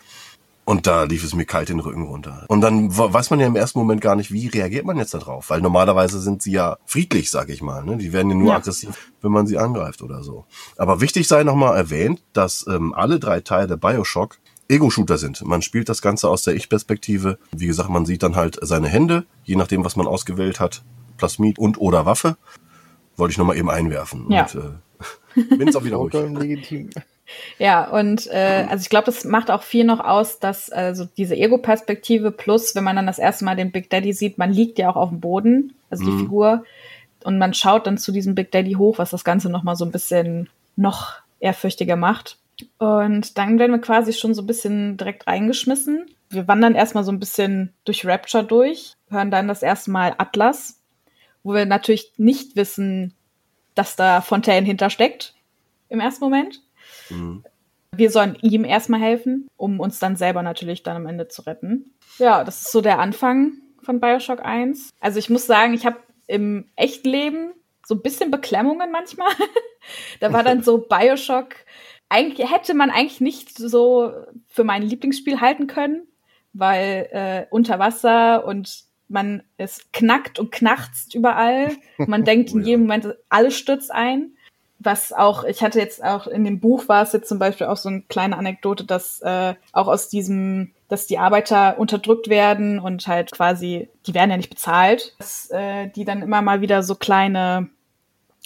Und 0.67 0.87
da 0.87 1.03
lief 1.03 1.23
es 1.23 1.35
mir 1.35 1.45
kalt 1.45 1.69
den 1.69 1.79
Rücken 1.79 2.03
runter. 2.03 2.43
Und 2.47 2.61
dann 2.61 2.95
weiß 2.97 3.29
man 3.29 3.39
ja 3.39 3.45
im 3.45 3.55
ersten 3.55 3.77
Moment 3.77 4.01
gar 4.01 4.15
nicht, 4.15 4.31
wie 4.31 4.47
reagiert 4.47 4.83
man 4.83 4.97
jetzt 4.97 5.13
darauf. 5.13 5.51
Weil 5.51 5.61
normalerweise 5.61 6.19
sind 6.19 6.41
sie 6.41 6.53
ja 6.53 6.77
friedlich, 6.87 7.29
sag 7.29 7.49
ich 7.49 7.61
mal. 7.61 7.83
Ne? 7.83 7.97
Die 7.97 8.13
werden 8.13 8.31
ja 8.31 8.35
nur 8.35 8.49
ja. 8.49 8.55
aggressiv, 8.55 9.11
wenn 9.21 9.31
man 9.31 9.45
sie 9.45 9.59
angreift 9.59 10.01
oder 10.01 10.23
so. 10.23 10.45
Aber 10.75 11.01
wichtig 11.01 11.27
sei 11.27 11.43
nochmal 11.43 11.77
erwähnt, 11.77 12.23
dass 12.33 12.65
ähm, 12.67 12.95
alle 12.95 13.19
drei 13.19 13.41
Teile 13.41 13.67
der 13.67 13.77
Bioshock 13.77 14.39
Ego-Shooter 14.67 15.17
sind. 15.17 15.43
Man 15.45 15.61
spielt 15.61 15.89
das 15.89 16.01
Ganze 16.01 16.29
aus 16.29 16.43
der 16.43 16.55
Ich-Perspektive. 16.55 17.37
Wie 17.55 17.67
gesagt, 17.67 17.89
man 17.89 18.05
sieht 18.05 18.23
dann 18.23 18.35
halt 18.35 18.57
seine 18.61 18.87
Hände, 18.87 19.25
je 19.43 19.55
nachdem, 19.55 19.85
was 19.85 19.95
man 19.95 20.07
ausgewählt 20.07 20.59
hat. 20.59 20.83
Plasmid 21.17 21.59
und 21.59 21.79
oder 21.79 22.05
Waffe. 22.05 22.37
Wollte 23.15 23.31
ich 23.31 23.37
nochmal 23.37 23.57
eben 23.57 23.69
einwerfen. 23.69 24.29
Ja. 24.31 24.43
Und, 24.43 24.55
äh, 24.55 25.41
bin 25.55 25.67
jetzt 25.67 25.77
auch 25.77 25.83
wieder 25.83 25.97
ruhig. 25.97 26.13
Legitim. 26.13 26.89
Ja, 27.57 27.89
und 27.89 28.27
äh, 28.27 28.67
also 28.69 28.83
ich 28.83 28.89
glaube, 28.89 29.07
das 29.07 29.25
macht 29.25 29.49
auch 29.49 29.63
viel 29.63 29.83
noch 29.83 29.99
aus, 29.99 30.37
dass 30.39 30.69
also 30.69 31.05
diese 31.17 31.35
Ego-Perspektive 31.35 32.31
plus, 32.31 32.75
wenn 32.75 32.83
man 32.83 32.95
dann 32.95 33.07
das 33.07 33.17
erste 33.17 33.45
Mal 33.45 33.55
den 33.55 33.71
Big 33.71 33.89
Daddy 33.89 34.13
sieht, 34.13 34.37
man 34.37 34.53
liegt 34.53 34.77
ja 34.77 34.91
auch 34.91 34.95
auf 34.95 35.09
dem 35.09 35.21
Boden, 35.21 35.73
also 35.89 36.05
die 36.05 36.11
mhm. 36.11 36.19
Figur, 36.19 36.63
und 37.23 37.39
man 37.39 37.55
schaut 37.55 37.87
dann 37.87 37.97
zu 37.97 38.11
diesem 38.11 38.35
Big 38.35 38.51
Daddy 38.51 38.73
hoch, 38.73 38.99
was 38.99 39.09
das 39.09 39.23
Ganze 39.23 39.49
nochmal 39.49 39.75
so 39.75 39.85
ein 39.85 39.91
bisschen 39.91 40.49
noch 40.75 41.13
ehrfürchtiger 41.39 41.95
macht. 41.95 42.37
Und 42.77 43.37
dann 43.37 43.59
werden 43.59 43.71
wir 43.71 43.81
quasi 43.81 44.13
schon 44.13 44.33
so 44.33 44.41
ein 44.41 44.47
bisschen 44.47 44.97
direkt 44.97 45.27
reingeschmissen. 45.27 46.05
Wir 46.29 46.47
wandern 46.47 46.75
erstmal 46.75 47.03
so 47.03 47.11
ein 47.11 47.19
bisschen 47.19 47.73
durch 47.83 48.05
Rapture 48.05 48.43
durch, 48.43 48.93
hören 49.09 49.31
dann 49.31 49.47
das 49.47 49.61
erste 49.61 49.91
Mal 49.91 50.15
Atlas, 50.17 50.81
wo 51.43 51.53
wir 51.53 51.65
natürlich 51.65 52.13
nicht 52.17 52.55
wissen, 52.55 53.13
dass 53.75 53.95
da 53.95 54.21
Fontaine 54.21 54.65
hintersteckt 54.65 55.35
im 55.89 55.99
ersten 55.99 56.23
Moment. 56.23 56.61
Mhm. 57.09 57.43
Wir 57.91 58.09
sollen 58.09 58.37
ihm 58.41 58.65
erstmal 58.65 58.99
helfen, 58.99 59.47
um 59.55 59.79
uns 59.79 59.99
dann 59.99 60.15
selber 60.15 60.41
natürlich 60.43 60.83
dann 60.83 60.97
am 60.97 61.07
Ende 61.07 61.27
zu 61.27 61.43
retten. 61.43 61.93
Ja, 62.17 62.43
das 62.43 62.63
ist 62.63 62.71
so 62.71 62.81
der 62.81 62.99
Anfang 62.99 63.53
von 63.81 63.99
Bioshock 63.99 64.43
1. 64.43 64.89
Also 64.99 65.19
ich 65.19 65.29
muss 65.29 65.45
sagen, 65.45 65.73
ich 65.73 65.85
habe 65.85 65.97
im 66.27 66.65
Echtleben 66.75 67.53
so 67.85 67.95
ein 67.95 68.01
bisschen 68.01 68.31
Beklemmungen 68.31 68.91
manchmal. 68.91 69.31
da 70.19 70.33
war 70.33 70.43
dann 70.43 70.63
so 70.63 70.79
Bioshock 70.79 71.55
eigentlich 72.09 72.51
hätte 72.51 72.73
man 72.73 72.89
eigentlich 72.89 73.21
nicht 73.21 73.57
so 73.57 74.11
für 74.47 74.63
mein 74.63 74.83
Lieblingsspiel 74.83 75.41
halten 75.41 75.67
können, 75.67 76.07
weil 76.53 77.07
äh, 77.11 77.45
unter 77.49 77.79
Wasser 77.79 78.45
und 78.45 78.85
man 79.07 79.43
es 79.57 79.91
knackt 79.91 80.39
und 80.39 80.51
knarzt 80.51 81.15
überall. 81.15 81.71
Man 81.97 82.23
denkt 82.25 82.51
in 82.51 82.63
jedem 82.63 82.81
Moment, 82.81 83.15
alles 83.29 83.57
stürzt 83.57 83.91
ein. 83.91 84.31
Was 84.79 85.13
auch, 85.13 85.45
ich 85.45 85.63
hatte 85.63 85.79
jetzt 85.79 86.03
auch 86.03 86.27
in 86.27 86.43
dem 86.43 86.59
Buch 86.59 86.87
war 86.89 87.01
es 87.01 87.13
jetzt 87.13 87.29
zum 87.29 87.39
Beispiel 87.39 87.67
auch 87.67 87.77
so 87.77 87.89
eine 87.89 88.01
kleine 88.01 88.37
Anekdote, 88.37 88.83
dass 88.83 89.21
äh, 89.21 89.55
auch 89.71 89.87
aus 89.87 90.09
diesem, 90.09 90.73
dass 90.89 91.07
die 91.07 91.17
Arbeiter 91.17 91.79
unterdrückt 91.79 92.29
werden 92.29 92.79
und 92.79 93.07
halt 93.07 93.31
quasi, 93.31 93.89
die 94.05 94.13
werden 94.13 94.31
ja 94.31 94.37
nicht 94.37 94.49
bezahlt, 94.49 95.15
dass 95.17 95.49
äh, 95.49 95.87
die 95.87 96.05
dann 96.05 96.21
immer 96.21 96.41
mal 96.41 96.61
wieder 96.61 96.83
so 96.83 96.95
kleine 96.95 97.69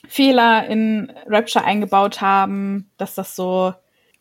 Fehler 0.08 0.68
in 0.68 1.12
Rapture 1.28 1.66
eingebaut 1.66 2.22
haben, 2.22 2.90
dass 2.98 3.16
das 3.16 3.36
so 3.36 3.74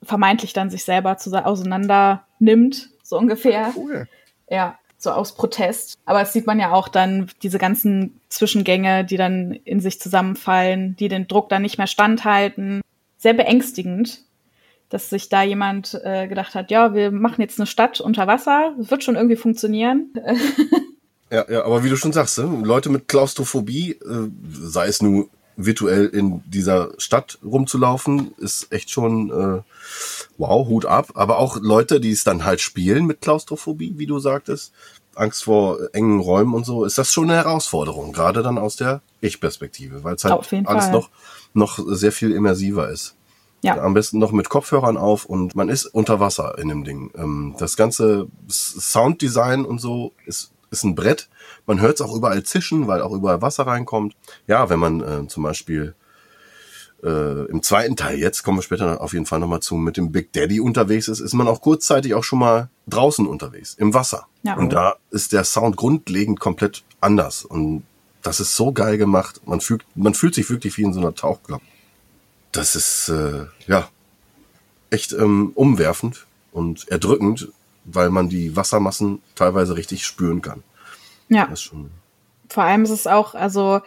vermeintlich 0.02 0.52
dann 0.52 0.70
sich 0.70 0.84
selber 0.84 1.16
zu, 1.16 1.32
auseinander 1.44 2.24
nimmt, 2.38 2.90
so 3.02 3.18
ungefähr. 3.18 3.72
Cool. 3.76 4.08
Ja, 4.48 4.78
so 4.96 5.10
aus 5.10 5.34
Protest. 5.34 5.98
Aber 6.04 6.22
es 6.22 6.32
sieht 6.32 6.46
man 6.46 6.58
ja 6.58 6.72
auch 6.72 6.88
dann 6.88 7.30
diese 7.42 7.58
ganzen 7.58 8.20
Zwischengänge, 8.28 9.04
die 9.04 9.16
dann 9.16 9.52
in 9.52 9.80
sich 9.80 10.00
zusammenfallen, 10.00 10.96
die 10.96 11.08
den 11.08 11.28
Druck 11.28 11.48
dann 11.48 11.62
nicht 11.62 11.78
mehr 11.78 11.86
standhalten. 11.86 12.80
Sehr 13.16 13.34
beängstigend, 13.34 14.22
dass 14.88 15.10
sich 15.10 15.28
da 15.28 15.42
jemand 15.42 16.00
äh, 16.04 16.26
gedacht 16.28 16.54
hat, 16.54 16.70
ja, 16.70 16.94
wir 16.94 17.10
machen 17.10 17.40
jetzt 17.40 17.58
eine 17.58 17.66
Stadt 17.66 18.00
unter 18.00 18.26
Wasser, 18.26 18.74
das 18.78 18.90
wird 18.90 19.04
schon 19.04 19.16
irgendwie 19.16 19.36
funktionieren. 19.36 20.12
ja, 21.30 21.44
ja, 21.48 21.64
aber 21.64 21.84
wie 21.84 21.90
du 21.90 21.96
schon 21.96 22.12
sagst, 22.12 22.38
ne? 22.38 22.62
Leute 22.64 22.90
mit 22.90 23.08
Klaustrophobie, 23.08 23.92
äh, 23.92 24.28
sei 24.50 24.86
es 24.86 25.02
nun 25.02 25.28
virtuell 25.58 26.06
in 26.06 26.40
dieser 26.46 26.92
Stadt 26.98 27.38
rumzulaufen, 27.44 28.32
ist 28.38 28.72
echt 28.72 28.90
schon 28.90 29.30
äh, 29.30 29.62
wow, 30.38 30.66
Hut 30.68 30.86
ab. 30.86 31.10
Aber 31.14 31.38
auch 31.38 31.58
Leute, 31.60 32.00
die 32.00 32.12
es 32.12 32.24
dann 32.24 32.44
halt 32.44 32.60
spielen 32.60 33.06
mit 33.06 33.20
Klaustrophobie, 33.20 33.94
wie 33.96 34.06
du 34.06 34.20
sagtest, 34.20 34.72
Angst 35.16 35.42
vor 35.44 35.78
engen 35.92 36.20
Räumen 36.20 36.54
und 36.54 36.64
so, 36.64 36.84
ist 36.84 36.96
das 36.96 37.12
schon 37.12 37.24
eine 37.24 37.34
Herausforderung, 37.34 38.12
gerade 38.12 38.42
dann 38.42 38.56
aus 38.56 38.76
der 38.76 39.02
Ich-Perspektive, 39.20 40.04
weil 40.04 40.14
es 40.14 40.24
halt 40.24 40.32
alles 40.66 40.84
Fall. 40.84 40.92
noch, 40.92 41.10
noch 41.54 41.78
sehr 41.88 42.12
viel 42.12 42.30
immersiver 42.30 42.88
ist. 42.88 43.16
Ja. 43.62 43.82
Am 43.82 43.94
besten 43.94 44.20
noch 44.20 44.30
mit 44.30 44.48
Kopfhörern 44.48 44.96
auf 44.96 45.24
und 45.24 45.56
man 45.56 45.68
ist 45.68 45.86
unter 45.86 46.20
Wasser 46.20 46.56
in 46.58 46.68
dem 46.68 46.84
Ding. 46.84 47.10
Ähm, 47.16 47.56
das 47.58 47.76
ganze 47.76 48.28
Sounddesign 48.48 49.64
und 49.64 49.80
so 49.80 50.12
ist, 50.26 50.52
ist 50.70 50.84
ein 50.84 50.94
Brett. 50.94 51.28
Man 51.68 51.82
hört 51.82 51.96
es 51.96 52.00
auch 52.00 52.16
überall 52.16 52.42
zischen, 52.44 52.88
weil 52.88 53.02
auch 53.02 53.12
überall 53.12 53.42
Wasser 53.42 53.66
reinkommt. 53.66 54.16
Ja, 54.46 54.70
wenn 54.70 54.78
man 54.78 55.00
äh, 55.02 55.28
zum 55.28 55.42
Beispiel 55.42 55.94
äh, 57.04 57.44
im 57.44 57.62
zweiten 57.62 57.94
Teil, 57.94 58.18
jetzt 58.18 58.42
kommen 58.42 58.56
wir 58.56 58.62
später 58.62 59.02
auf 59.02 59.12
jeden 59.12 59.26
Fall 59.26 59.38
nochmal 59.38 59.60
zu, 59.60 59.74
mit 59.76 59.98
dem 59.98 60.10
Big 60.10 60.32
Daddy 60.32 60.60
unterwegs 60.60 61.08
ist, 61.08 61.20
ist 61.20 61.34
man 61.34 61.46
auch 61.46 61.60
kurzzeitig 61.60 62.14
auch 62.14 62.24
schon 62.24 62.38
mal 62.38 62.70
draußen 62.86 63.26
unterwegs, 63.26 63.74
im 63.74 63.92
Wasser. 63.92 64.26
Ja. 64.44 64.56
Und 64.56 64.72
da 64.72 64.96
ist 65.10 65.34
der 65.34 65.44
Sound 65.44 65.76
grundlegend 65.76 66.40
komplett 66.40 66.84
anders. 67.02 67.44
Und 67.44 67.84
das 68.22 68.40
ist 68.40 68.56
so 68.56 68.72
geil 68.72 68.96
gemacht. 68.96 69.42
Man 69.44 69.60
fühlt, 69.60 69.84
man 69.94 70.14
fühlt 70.14 70.34
sich 70.34 70.48
wirklich 70.48 70.78
wie 70.78 70.84
in 70.84 70.94
so 70.94 71.00
einer 71.00 71.14
Tauchklappe. 71.14 71.64
Das 72.50 72.76
ist, 72.76 73.10
äh, 73.10 73.44
ja, 73.66 73.90
echt 74.88 75.12
ähm, 75.12 75.52
umwerfend 75.54 76.26
und 76.50 76.88
erdrückend, 76.88 77.52
weil 77.84 78.08
man 78.08 78.30
die 78.30 78.56
Wassermassen 78.56 79.20
teilweise 79.34 79.76
richtig 79.76 80.06
spüren 80.06 80.40
kann. 80.40 80.62
Ja. 81.28 81.46
Das 81.46 81.62
schon, 81.62 81.90
Vor 82.48 82.64
allem 82.64 82.84
ist 82.84 82.90
es 82.90 83.06
auch, 83.06 83.34
also 83.34 83.80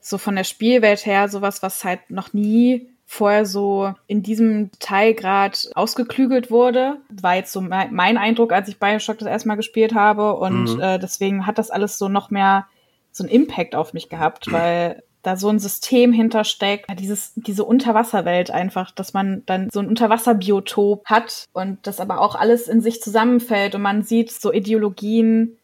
so 0.00 0.18
von 0.18 0.36
der 0.36 0.44
Spielwelt 0.44 1.04
her, 1.06 1.28
sowas, 1.28 1.62
was 1.62 1.84
halt 1.84 2.10
noch 2.10 2.32
nie 2.32 2.88
vorher 3.06 3.44
so 3.44 3.92
in 4.06 4.22
diesem 4.22 4.70
Teilgrad 4.78 5.68
ausgeklügelt 5.74 6.50
wurde. 6.50 6.98
War 7.10 7.34
jetzt 7.34 7.52
so 7.52 7.60
mein, 7.60 8.16
Eindruck, 8.16 8.52
als 8.52 8.68
ich 8.68 8.78
Bioshock 8.78 9.18
das 9.18 9.28
erstmal 9.28 9.56
gespielt 9.56 9.94
habe. 9.94 10.36
Und 10.36 10.76
Mhm. 10.76 10.80
äh, 10.80 10.98
deswegen 10.98 11.44
hat 11.44 11.58
das 11.58 11.70
alles 11.70 11.98
so 11.98 12.08
noch 12.08 12.30
mehr 12.30 12.66
so 13.10 13.24
einen 13.24 13.32
Impact 13.32 13.74
auf 13.74 13.92
mich 13.94 14.08
gehabt, 14.08 14.46
weil 14.52 15.02
da 15.22 15.36
so 15.36 15.48
ein 15.48 15.58
System 15.58 16.12
hintersteckt, 16.12 16.86
dieses, 16.98 17.32
diese 17.34 17.64
Unterwasserwelt 17.64 18.50
einfach, 18.50 18.90
dass 18.90 19.12
man 19.12 19.42
dann 19.44 19.68
so 19.70 19.80
ein 19.80 19.88
Unterwasserbiotop 19.88 21.04
hat 21.04 21.44
und 21.52 21.86
das 21.86 22.00
aber 22.00 22.20
auch 22.20 22.36
alles 22.36 22.68
in 22.68 22.80
sich 22.80 23.02
zusammenfällt 23.02 23.74
und 23.74 23.82
man 23.82 24.02
sieht 24.02 24.30
so 24.30 24.50
Ideologien, 24.50 25.58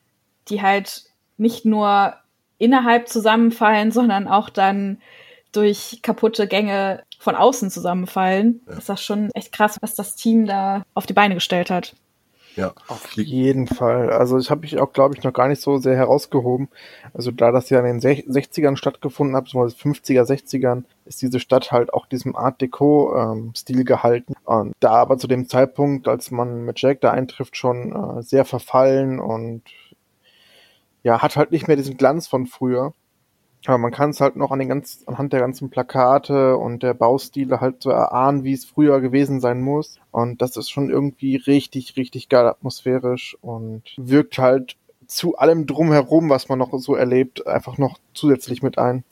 die 0.49 0.61
halt 0.61 1.06
nicht 1.39 1.65
nur 1.65 2.15
innerhalb 2.59 3.09
zusammenfallen, 3.09 3.93
sondern 3.93 4.29
auch 4.29 4.49
dann 4.51 4.99
durch 5.53 6.01
kaputte 6.03 6.47
Gänge 6.49 7.03
von 7.19 7.35
außen 7.35 7.71
zusammenfallen. 7.71 8.61
Ist 8.67 8.89
das 8.89 9.03
schon 9.03 9.31
echt 9.33 9.53
krass, 9.53 9.79
was 9.81 9.95
das 9.95 10.17
Team 10.17 10.47
da 10.47 10.83
auf 10.95 11.07
die 11.07 11.13
Beine 11.15 11.35
gestellt 11.35 11.71
hat. 11.71 11.95
ja. 12.57 12.73
Auf 12.89 13.13
jeden 13.13 13.67
Fall. 13.67 14.11
Also 14.11 14.39
ich 14.39 14.51
habe 14.51 14.63
mich 14.63 14.79
auch, 14.79 14.93
glaube 14.93 15.15
ich, 15.17 15.23
noch 15.23 15.33
gar 15.33 15.49
nicht 15.49 15.61
so 15.63 15.77
sehr 15.79 15.97
herausgehoben. 15.97 16.69
Also 17.13 17.31
da 17.31 17.53
das 17.53 17.69
ja 17.71 17.79
in 17.81 17.85
den 17.87 18.01
Sech- 18.01 18.27
60ern 18.29 18.77
stattgefunden 18.77 19.37
hat, 19.37 19.45
beziehungsweise 19.45 19.77
50er, 19.77 20.25
60ern, 20.25 20.85
ist 21.05 21.21
diese 21.23 21.41
Stadt 21.41 21.71
halt 21.73 21.93
auch 21.93 22.07
diesem 22.07 22.35
Art 22.37 22.61
Deco-Stil 22.63 23.85
gehalten. 23.85 24.35
Und 24.45 24.75
da 24.81 24.93
aber 24.93 25.19
zu 25.19 25.27
dem 25.27 25.49
Zeitpunkt, 25.49 26.09
als 26.09 26.31
man 26.31 26.65
mit 26.65 26.81
Jack 26.81 27.01
da 27.03 27.11
eintrifft, 27.13 27.57
schon 27.57 27.93
äh, 28.19 28.23
sehr 28.23 28.45
verfallen 28.45 29.21
und 29.21 29.63
ja, 31.07 31.23
hat 31.23 31.37
halt 31.37 31.53
nicht 31.53 31.69
mehr 31.69 31.77
diesen 31.77 31.97
Glanz 31.97 32.27
von 32.27 32.49
früher. 32.49 32.93
Aber 33.65 33.79
man 33.79 33.93
kann 33.93 34.11
es 34.11 34.21
halt 34.21 34.35
noch 34.35 34.51
an 34.51 34.59
den 34.59 34.69
ganz, 34.69 35.05
anhand 35.07 35.33
der 35.33 35.39
ganzen 35.39 35.71
Plakate 35.71 36.57
und 36.57 36.83
der 36.83 36.95
Baustile 36.95 37.61
halt 37.61 37.81
so 37.81 37.91
erahnen, 37.91 38.43
wie 38.43 38.53
es 38.53 38.65
früher 38.65 39.01
gewesen 39.01 39.41
sein 39.41 39.63
muss. 39.63 40.01
Und 40.11 40.43
das 40.43 40.57
ist 40.57 40.69
schon 40.69 40.91
irgendwie 40.91 41.37
richtig, 41.37 41.97
richtig 41.97 42.29
geil 42.29 42.47
atmosphärisch 42.47 43.39
und 43.41 43.83
wirkt 43.97 44.39
halt 44.39 44.77
zu 45.07 45.37
allem 45.39 45.69
drumherum, 45.69 46.29
was 46.29 46.49
man 46.49 46.59
noch 46.59 46.77
so 46.77 46.97
erlebt, 46.97 47.47
einfach 47.47 47.79
noch 47.79 48.01
zusätzlich 48.13 48.65
mit 48.65 48.77
ein. 48.77 49.05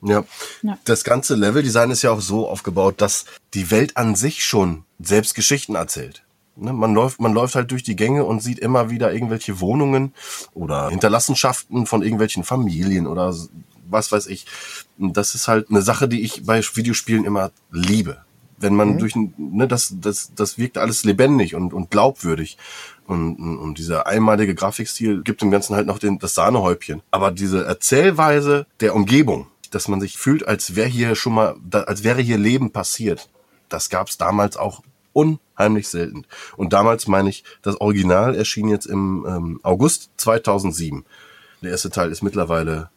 Ja. 0.00 0.22
Ja. 0.62 0.78
Das 0.84 1.02
ganze 1.02 1.34
Leveldesign 1.34 1.90
ist 1.90 2.02
ja 2.02 2.12
auch 2.12 2.20
so 2.20 2.48
aufgebaut, 2.48 3.00
dass 3.00 3.24
die 3.52 3.72
Welt 3.72 3.96
an 3.96 4.14
sich 4.14 4.44
schon 4.44 4.84
selbst 5.00 5.34
Geschichten 5.34 5.74
erzählt. 5.74 6.22
Ne, 6.60 6.72
Man 6.72 6.92
läuft, 6.94 7.20
man 7.20 7.32
läuft 7.32 7.54
halt 7.54 7.70
durch 7.70 7.82
die 7.84 7.94
Gänge 7.96 8.24
und 8.24 8.42
sieht 8.42 8.58
immer 8.58 8.90
wieder 8.90 9.12
irgendwelche 9.12 9.60
Wohnungen 9.60 10.12
oder 10.54 10.88
Hinterlassenschaften 10.90 11.86
von 11.86 12.02
irgendwelchen 12.02 12.42
Familien 12.44 13.06
oder 13.06 13.34
was 13.88 14.10
weiß 14.12 14.26
ich. 14.26 14.44
Das 14.98 15.34
ist 15.34 15.46
halt 15.48 15.70
eine 15.70 15.82
Sache, 15.82 16.08
die 16.08 16.22
ich 16.22 16.44
bei 16.44 16.60
Videospielen 16.62 17.24
immer 17.24 17.50
liebe. 17.70 18.18
Wenn 18.60 18.74
man 18.74 18.98
durch, 18.98 19.14
ein- 19.14 19.32
ne, 19.36 19.68
das, 19.68 19.94
das, 20.00 20.32
das 20.34 20.58
wirkt 20.58 20.78
alles 20.78 21.04
lebendig 21.04 21.54
und, 21.54 21.72
und 21.72 21.90
glaubwürdig. 21.92 22.58
Und, 23.06 23.36
und 23.36 23.78
dieser 23.78 24.06
einmalige 24.08 24.54
Grafikstil 24.54 25.22
gibt 25.22 25.40
dem 25.40 25.50
Ganzen 25.52 25.76
halt 25.76 25.86
noch 25.86 26.00
den, 26.00 26.18
das 26.18 26.34
Sahnehäubchen. 26.34 27.00
Aber 27.12 27.30
diese 27.30 27.64
Erzählweise 27.64 28.66
der 28.80 28.96
Umgebung, 28.96 29.46
dass 29.70 29.86
man 29.86 30.00
sich 30.00 30.18
fühlt, 30.18 30.46
als 30.48 30.74
wäre 30.74 30.88
hier 30.88 31.14
schon 31.14 31.34
mal, 31.34 31.54
als 31.72 32.02
wäre 32.02 32.20
hier 32.20 32.36
Leben 32.36 32.72
passiert, 32.72 33.28
das 33.68 33.90
gab 33.90 34.08
es 34.08 34.18
damals 34.18 34.56
auch 34.56 34.82
unheimlich 35.12 35.88
selten. 35.88 36.24
Und 36.56 36.72
damals 36.72 37.06
meine 37.06 37.28
ich, 37.28 37.44
das 37.62 37.80
Original 37.80 38.34
erschien 38.34 38.68
jetzt 38.68 38.86
im 38.86 39.26
ähm, 39.28 39.60
August 39.62 40.10
2007. 40.16 41.04
Der 41.62 41.70
erste 41.70 41.90
Teil 41.90 42.12
ist 42.12 42.22
mittlerweile 42.22 42.90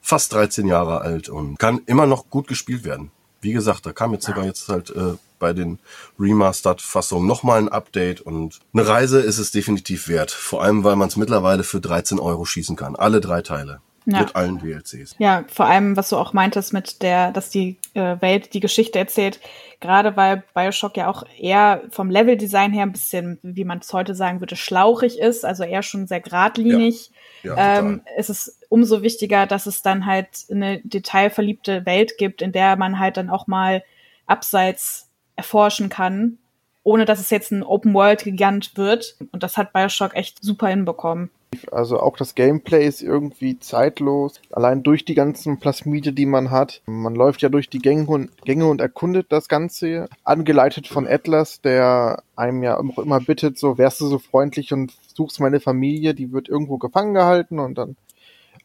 fast 0.00 0.32
13 0.32 0.66
Jahre 0.66 1.00
alt 1.00 1.28
und 1.28 1.58
kann 1.58 1.80
immer 1.86 2.06
noch 2.06 2.30
gut 2.30 2.46
gespielt 2.46 2.84
werden. 2.84 3.10
Wie 3.40 3.52
gesagt, 3.52 3.86
da 3.86 3.92
kam 3.92 4.12
jetzt 4.12 4.26
sogar 4.26 4.44
jetzt 4.44 4.68
halt 4.68 4.90
äh, 4.90 5.14
bei 5.38 5.52
den 5.52 5.78
Remastered-Fassungen 6.18 7.26
nochmal 7.26 7.58
ein 7.58 7.68
Update 7.68 8.20
und 8.20 8.60
eine 8.72 8.86
Reise 8.86 9.20
ist 9.20 9.38
es 9.38 9.50
definitiv 9.50 10.08
wert. 10.08 10.30
Vor 10.30 10.62
allem, 10.62 10.84
weil 10.84 10.96
man 10.96 11.08
es 11.08 11.16
mittlerweile 11.16 11.64
für 11.64 11.80
13 11.80 12.18
Euro 12.18 12.44
schießen 12.44 12.76
kann. 12.76 12.96
Alle 12.96 13.20
drei 13.20 13.42
Teile. 13.42 13.80
Ja. 14.08 14.20
Mit 14.20 14.36
allen 14.36 14.58
DLCs. 14.58 15.16
Ja, 15.18 15.44
vor 15.48 15.66
allem, 15.66 15.96
was 15.96 16.10
du 16.10 16.16
auch 16.16 16.32
meintest 16.32 16.72
mit 16.72 17.02
der, 17.02 17.32
dass 17.32 17.50
die 17.50 17.76
äh, 17.94 18.16
Welt 18.20 18.54
die 18.54 18.60
Geschichte 18.60 19.00
erzählt, 19.00 19.40
gerade 19.80 20.16
weil 20.16 20.44
Bioshock 20.54 20.96
ja 20.96 21.08
auch 21.08 21.24
eher 21.36 21.82
vom 21.90 22.08
Leveldesign 22.08 22.72
her 22.72 22.84
ein 22.84 22.92
bisschen, 22.92 23.40
wie 23.42 23.64
man 23.64 23.80
es 23.80 23.92
heute 23.92 24.14
sagen 24.14 24.40
würde, 24.40 24.54
schlauchig 24.54 25.18
ist, 25.18 25.44
also 25.44 25.64
eher 25.64 25.82
schon 25.82 26.06
sehr 26.06 26.20
geradlinig. 26.20 27.10
Ja, 27.42 27.50
total. 27.50 27.78
ähm, 27.78 28.00
ist 28.16 28.30
es 28.30 28.60
umso 28.68 29.02
wichtiger, 29.02 29.46
dass 29.46 29.66
es 29.66 29.82
dann 29.82 30.06
halt 30.06 30.28
eine 30.50 30.80
detailverliebte 30.84 31.84
Welt 31.84 32.16
gibt, 32.16 32.42
in 32.42 32.52
der 32.52 32.76
man 32.76 33.00
halt 33.00 33.16
dann 33.16 33.28
auch 33.28 33.48
mal 33.48 33.82
abseits 34.26 35.10
erforschen 35.34 35.88
kann, 35.88 36.38
ohne 36.84 37.06
dass 37.06 37.18
es 37.18 37.30
jetzt 37.30 37.50
ein 37.50 37.64
Open-World-Gigant 37.64 38.76
wird. 38.76 39.16
Und 39.32 39.42
das 39.42 39.56
hat 39.56 39.72
Bioshock 39.72 40.14
echt 40.14 40.44
super 40.44 40.68
hinbekommen. 40.68 41.30
Also 41.72 42.00
auch 42.00 42.16
das 42.16 42.34
Gameplay 42.34 42.86
ist 42.86 43.02
irgendwie 43.02 43.58
zeitlos. 43.58 44.40
Allein 44.50 44.82
durch 44.82 45.04
die 45.04 45.14
ganzen 45.14 45.58
Plasmide, 45.58 46.12
die 46.12 46.26
man 46.26 46.50
hat. 46.50 46.82
Man 46.86 47.14
läuft 47.14 47.42
ja 47.42 47.48
durch 47.48 47.68
die 47.68 47.78
Gänge 47.78 48.06
und, 48.06 48.30
Gänge 48.44 48.66
und 48.66 48.80
erkundet 48.80 49.26
das 49.30 49.48
Ganze. 49.48 50.08
Angeleitet 50.24 50.86
von 50.86 51.06
Atlas, 51.06 51.60
der 51.60 52.22
einem 52.36 52.62
ja 52.62 52.78
auch 52.78 52.98
immer 52.98 53.20
bittet, 53.20 53.58
so 53.58 53.78
wärst 53.78 54.00
du 54.00 54.06
so 54.06 54.18
freundlich 54.18 54.72
und 54.72 54.92
suchst 55.14 55.40
meine 55.40 55.60
Familie. 55.60 56.14
Die 56.14 56.32
wird 56.32 56.48
irgendwo 56.48 56.78
gefangen 56.78 57.14
gehalten 57.14 57.58
und 57.58 57.78
dann 57.78 57.96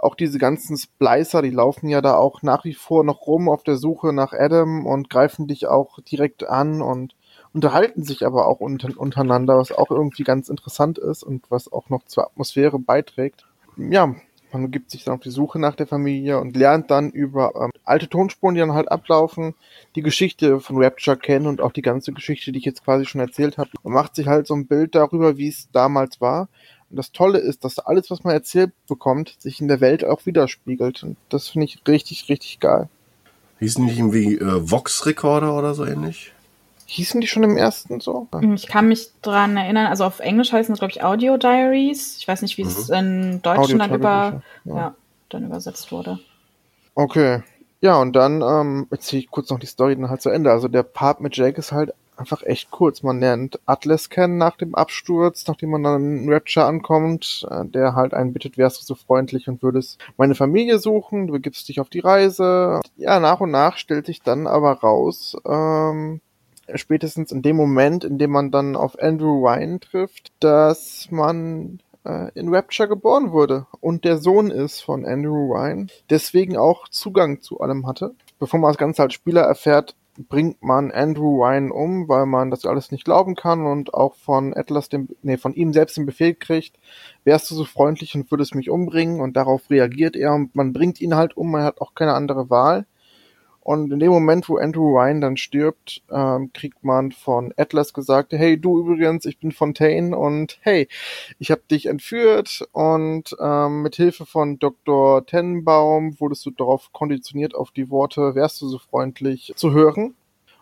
auch 0.02 0.16
diese 0.16 0.40
ganzen 0.40 0.78
Splicer, 0.78 1.44
die 1.44 1.52
laufen 1.52 1.88
ja 1.88 2.02
da 2.02 2.16
auch 2.16 2.42
nach 2.42 2.66
wie 2.66 2.74
vor 2.74 3.04
noch 3.04 3.28
rum 3.28 3.48
auf 3.50 3.64
der 3.64 3.76
Suche 3.76 4.14
nach 4.14 4.34
Adam 4.34 4.88
und 4.88 5.12
greifen 5.12 5.48
dich 5.48 5.68
auch 5.68 6.00
direkt 6.00 6.48
an 6.48 6.82
und 6.82 7.14
unterhalten 7.54 8.04
sich 8.04 8.26
aber 8.26 8.48
auch 8.48 8.60
unter, 8.60 8.90
untereinander, 8.98 9.58
was 9.58 9.72
auch 9.72 9.92
irgendwie 9.92 10.24
ganz 10.24 10.50
interessant 10.50 10.98
ist 10.98 11.24
und 11.24 11.44
was 11.50 11.72
auch 11.72 11.90
noch 11.90 12.06
zur 12.06 12.26
Atmosphäre 12.26 12.80
beiträgt. 12.80 13.46
Ja, 13.78 14.16
man 14.54 14.72
gibt 14.72 14.92
sich 14.92 15.06
dann 15.06 15.16
auf 15.16 15.22
die 15.22 15.30
Suche 15.30 15.60
nach 15.60 15.76
der 15.76 15.88
Familie 15.88 16.40
und 16.40 16.58
lernt 16.58 16.92
dann 16.92 17.10
über 17.10 17.54
ähm, 17.56 17.72
alte 17.86 18.10
Tonspuren, 18.10 18.56
die 18.56 18.62
dann 18.62 18.74
halt 18.74 18.92
ablaufen, 18.92 19.56
die 19.96 20.02
Geschichte 20.02 20.60
von 20.60 20.84
Rapture 20.84 21.18
kennen 21.18 21.48
und 21.48 21.62
auch 21.62 21.72
die 21.72 21.82
ganze 21.82 22.12
Geschichte, 22.12 22.52
die 22.52 22.60
ich 22.60 22.66
jetzt 22.66 22.84
quasi 22.84 23.06
schon 23.06 23.22
erzählt 23.22 23.58
habe. 23.58 23.70
Man 23.84 23.94
macht 23.94 24.16
sich 24.16 24.28
halt 24.28 24.48
so 24.48 24.54
ein 24.54 24.68
Bild 24.68 24.96
darüber, 24.96 25.38
wie 25.38 25.48
es 25.48 25.70
damals 25.72 26.20
war. 26.20 26.50
Und 26.90 26.98
das 26.98 27.14
Tolle 27.14 27.40
ist, 27.40 27.64
dass 27.64 27.80
alles, 27.80 28.12
was 28.12 28.26
man 28.26 28.34
erzählt 28.34 28.72
bekommt, 28.88 29.36
sich 29.40 29.62
in 29.62 29.70
der 29.70 29.80
Welt 29.80 30.04
auch 30.04 30.26
widerspiegelt. 30.26 31.04
Und 31.04 31.16
das 31.30 31.48
finde 31.48 31.66
ich 31.66 31.80
richtig, 31.88 32.28
richtig 32.28 32.60
geil. 32.60 32.90
Hießen 33.60 33.88
die 33.88 33.94
irgendwie 33.94 34.38
äh, 34.38 34.70
Vox-Recorder 34.70 35.58
oder 35.58 35.74
so 35.74 35.86
ähnlich? 35.86 36.34
Hießen 36.92 37.22
die 37.22 37.28
schon 37.28 37.44
im 37.44 37.56
ersten 37.56 38.02
so? 38.02 38.28
Ich 38.54 38.68
kann 38.68 38.90
mich 38.90 39.12
dran 39.22 39.56
erinnern, 39.56 39.88
also 39.88 40.04
auf 40.04 40.20
Englisch 40.20 40.52
heißen 40.52 40.74
es, 40.74 40.80
glaube 40.80 40.92
ich, 40.92 41.02
Audio 41.02 41.38
Diaries. 41.38 42.18
Ich 42.18 42.28
weiß 42.28 42.42
nicht, 42.42 42.58
wie 42.58 42.64
es 42.64 42.90
in 42.90 43.42
Deutsch 43.42 43.74
dann 43.78 43.94
über, 43.94 44.42
ja. 44.66 44.76
ja. 44.76 44.96
dann 45.30 45.46
übersetzt 45.46 45.94
wurde. 45.94 46.20
Okay. 46.94 47.44
Ja, 47.80 47.96
und 47.96 48.14
dann 48.14 48.42
ähm, 48.42 48.88
erzähle 48.92 49.22
ich 49.22 49.32
kurz 49.32 49.50
noch 49.50 49.60
die 49.60 49.68
Story 49.68 49.96
dann 49.96 50.10
halt 50.10 50.22
zu 50.22 50.32
Ende. 50.32 50.52
Also 50.52 50.68
der 50.68 50.84
Part 50.84 51.22
mit 51.22 51.38
Jake 51.38 51.58
ist 51.58 51.72
halt 51.72 51.94
einfach 52.18 52.44
echt 52.44 52.72
kurz. 52.72 53.04
Man 53.04 53.22
lernt 53.22 53.62
Atlas 53.66 54.10
kennen 54.10 54.38
nach 54.38 54.58
dem 54.58 54.76
Absturz, 54.76 55.48
nachdem 55.48 55.70
man 55.70 55.84
dann 55.84 56.24
in 56.24 56.30
Rapture 56.30 56.66
ankommt, 56.66 57.48
äh, 57.50 57.64
der 57.64 57.96
halt 57.96 58.14
einen 58.14 58.34
bittet, 58.34 58.58
wärst 58.58 58.82
du 58.82 58.86
so 58.86 58.96
freundlich 58.96 59.48
und 59.48 59.64
würdest 59.64 59.98
meine 60.18 60.36
Familie 60.36 60.78
suchen, 60.78 61.28
du 61.28 61.34
begibst 61.34 61.70
dich 61.70 61.80
auf 61.80 61.88
die 61.88 62.00
Reise. 62.00 62.82
Ja, 62.98 63.22
nach 63.22 63.40
und 63.40 63.52
nach 63.52 63.78
stellt 63.78 64.08
sich 64.08 64.22
dann 64.22 64.46
aber 64.46 64.74
raus, 64.74 65.38
ähm, 65.46 66.20
spätestens 66.76 67.32
in 67.32 67.42
dem 67.42 67.56
Moment, 67.56 68.04
in 68.04 68.18
dem 68.18 68.32
man 68.32 68.52
dann 68.52 68.76
auf 68.76 69.00
Andrew 69.00 69.46
Ryan 69.46 69.80
trifft, 69.80 70.32
dass 70.40 71.08
man 71.12 71.80
äh, 72.06 72.32
in 72.34 72.54
Rapture 72.54 72.90
geboren 72.90 73.32
wurde 73.32 73.68
und 73.80 74.06
der 74.06 74.18
Sohn 74.18 74.52
ist 74.52 74.82
von 74.82 75.06
Andrew 75.06 75.54
Ryan, 75.54 75.90
deswegen 76.10 76.58
auch 76.58 76.88
Zugang 76.88 77.42
zu 77.42 77.60
allem 77.60 77.88
hatte. 77.88 78.16
Bevor 78.40 78.60
man 78.60 78.70
das 78.70 78.78
Ganze 78.78 79.04
als 79.04 79.14
Spieler 79.14 79.42
erfährt, 79.42 79.96
bringt 80.18 80.62
man 80.62 80.92
Andrew 80.92 81.44
Ryan 81.44 81.72
um, 81.72 82.08
weil 82.10 82.26
man 82.26 82.52
das 82.52 82.66
alles 82.66 82.92
nicht 82.92 83.06
glauben 83.06 83.36
kann 83.36 83.66
und 83.66 83.94
auch 83.94 84.16
von 84.16 84.54
Atlas 84.56 84.90
den, 84.90 85.10
nee, 85.22 85.38
von 85.38 85.54
ihm 85.54 85.74
selbst 85.74 85.98
den 85.98 86.06
Befehl 86.06 86.34
kriegt, 86.34 86.78
wärst 87.24 87.50
du 87.50 87.56
so 87.56 87.66
freundlich 87.66 88.16
und 88.16 88.30
würdest 88.30 88.56
mich 88.56 88.70
umbringen 88.70 89.22
und 89.22 89.38
darauf 89.38 89.70
reagiert 89.70 90.16
er 90.16 90.34
und 90.34 90.56
man 90.56 90.74
bringt 90.74 91.02
ihn 91.02 91.16
halt 91.16 91.38
um, 91.38 91.52
man 91.52 91.64
hat 91.64 91.82
auch 91.82 91.96
keine 91.96 92.14
andere 92.14 92.50
Wahl. 92.50 92.86
Und 93.62 93.92
in 93.92 94.00
dem 94.00 94.12
Moment, 94.12 94.50
wo 94.50 94.58
Andrew 94.58 94.98
Ryan 94.98 95.22
dann 95.22 95.38
stirbt, 95.38 96.02
ähm, 96.12 96.52
kriegt 96.52 96.84
man 96.84 97.12
von 97.12 97.54
Atlas 97.58 97.94
gesagt, 97.94 98.34
hey, 98.34 98.60
du 98.60 98.80
übrigens, 98.80 99.26
ich 99.26 99.38
bin 99.38 99.52
Fontaine 99.52 100.18
und 100.18 100.58
hey, 100.62 100.88
ich 101.38 101.52
habe 101.52 101.62
dich 101.70 101.86
entführt 101.86 102.68
und 102.72 103.36
ähm, 103.40 103.84
mit 103.84 103.96
Hilfe 103.96 104.26
von 104.26 104.58
Dr. 104.58 105.26
Tenenbaum 105.28 106.20
wurdest 106.20 106.44
du 106.48 106.52
darauf 106.52 106.92
konditioniert, 106.92 107.54
auf 107.54 107.70
die 107.70 107.92
Worte, 107.92 108.34
wärst 108.34 108.62
du 108.62 108.68
so 108.68 108.80
freundlich 108.80 109.54
zu 109.56 109.72
hören. 109.72 110.16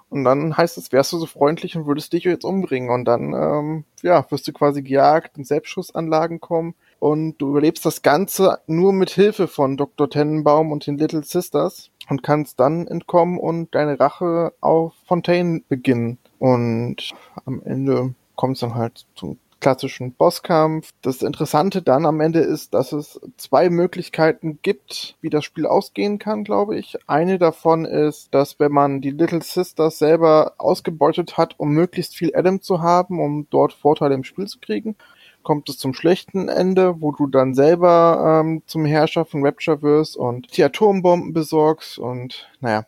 Und 0.10 0.24
dann 0.24 0.58
heißt 0.58 0.78
es, 0.78 0.92
wärst 0.92 1.14
du 1.14 1.20
so 1.20 1.28
freundlich 1.28 1.78
und 1.78 1.86
würdest 1.86 2.12
dich 2.14 2.24
jetzt 2.24 2.44
umbringen. 2.44 2.90
Und 2.90 3.06
dann, 3.06 3.34
ähm, 3.34 3.84
ja, 4.02 4.26
wirst 4.30 4.48
du 4.48 4.54
quasi 4.54 4.82
gejagt, 4.82 5.38
in 5.38 5.44
Selbstschussanlagen 5.44 6.40
kommen. 6.40 6.74
Und 7.00 7.38
du 7.38 7.50
überlebst 7.50 7.86
das 7.86 8.02
Ganze 8.02 8.60
nur 8.68 8.92
mit 8.94 9.10
Hilfe 9.10 9.48
von 9.48 9.78
Dr. 9.78 10.10
Tenenbaum 10.10 10.72
und 10.72 10.86
den 10.86 10.98
Little 10.98 11.24
Sisters 11.24 11.92
und 12.10 12.24
kannst 12.24 12.60
dann 12.60 12.88
entkommen 12.88 13.40
und 13.40 13.74
deine 13.74 14.00
Rache 14.00 14.54
auf 14.60 14.94
Fontaine 15.08 15.62
beginnen. 15.70 16.18
Und 16.40 17.14
am 17.46 17.62
Ende 17.64 18.14
kommt 18.36 18.56
es 18.56 18.62
dann 18.62 18.76
halt 18.76 19.06
zum 19.16 19.38
klassischen 19.60 20.14
Bosskampf. 20.14 20.92
Das 21.02 21.22
Interessante 21.22 21.82
dann 21.82 22.06
am 22.06 22.22
Ende 22.22 22.40
ist, 22.40 22.74
dass 22.74 22.92
es 22.92 23.20
zwei 23.38 23.70
Möglichkeiten 23.70 24.60
gibt, 24.62 25.18
wie 25.22 25.30
das 25.30 25.44
Spiel 25.44 25.66
ausgehen 25.66 26.20
kann, 26.20 26.44
glaube 26.44 26.78
ich. 26.78 26.98
Eine 27.08 27.38
davon 27.38 27.86
ist, 27.86 28.34
dass 28.34 28.60
wenn 28.60 28.72
man 28.72 29.02
die 29.02 29.12
Little 29.12 29.42
Sisters 29.42 30.00
selber 30.00 30.54
ausgebeutet 30.58 31.38
hat, 31.38 31.56
um 31.58 31.72
möglichst 31.72 32.16
viel 32.16 32.36
Adam 32.36 32.62
zu 32.62 32.82
haben, 32.82 33.20
um 33.20 33.48
dort 33.50 33.74
Vorteile 33.74 34.16
im 34.16 34.24
Spiel 34.24 34.48
zu 34.48 34.60
kriegen, 34.60 34.96
kommt 35.44 35.70
es 35.70 35.78
zum 35.78 35.94
schlechten 35.94 36.50
Ende, 36.50 37.02
wo 37.02 37.12
du 37.12 37.28
dann 37.28 37.54
selber 37.54 38.42
ähm, 38.42 38.62
zum 38.66 38.86
Herrscher 38.86 39.26
von 39.26 39.46
Rapture 39.46 39.82
wirst 39.82 40.18
und 40.18 40.56
die 40.58 40.64
Atombomben 40.64 41.34
besorgst 41.34 41.98
und 41.98 42.50
naja, 42.60 42.86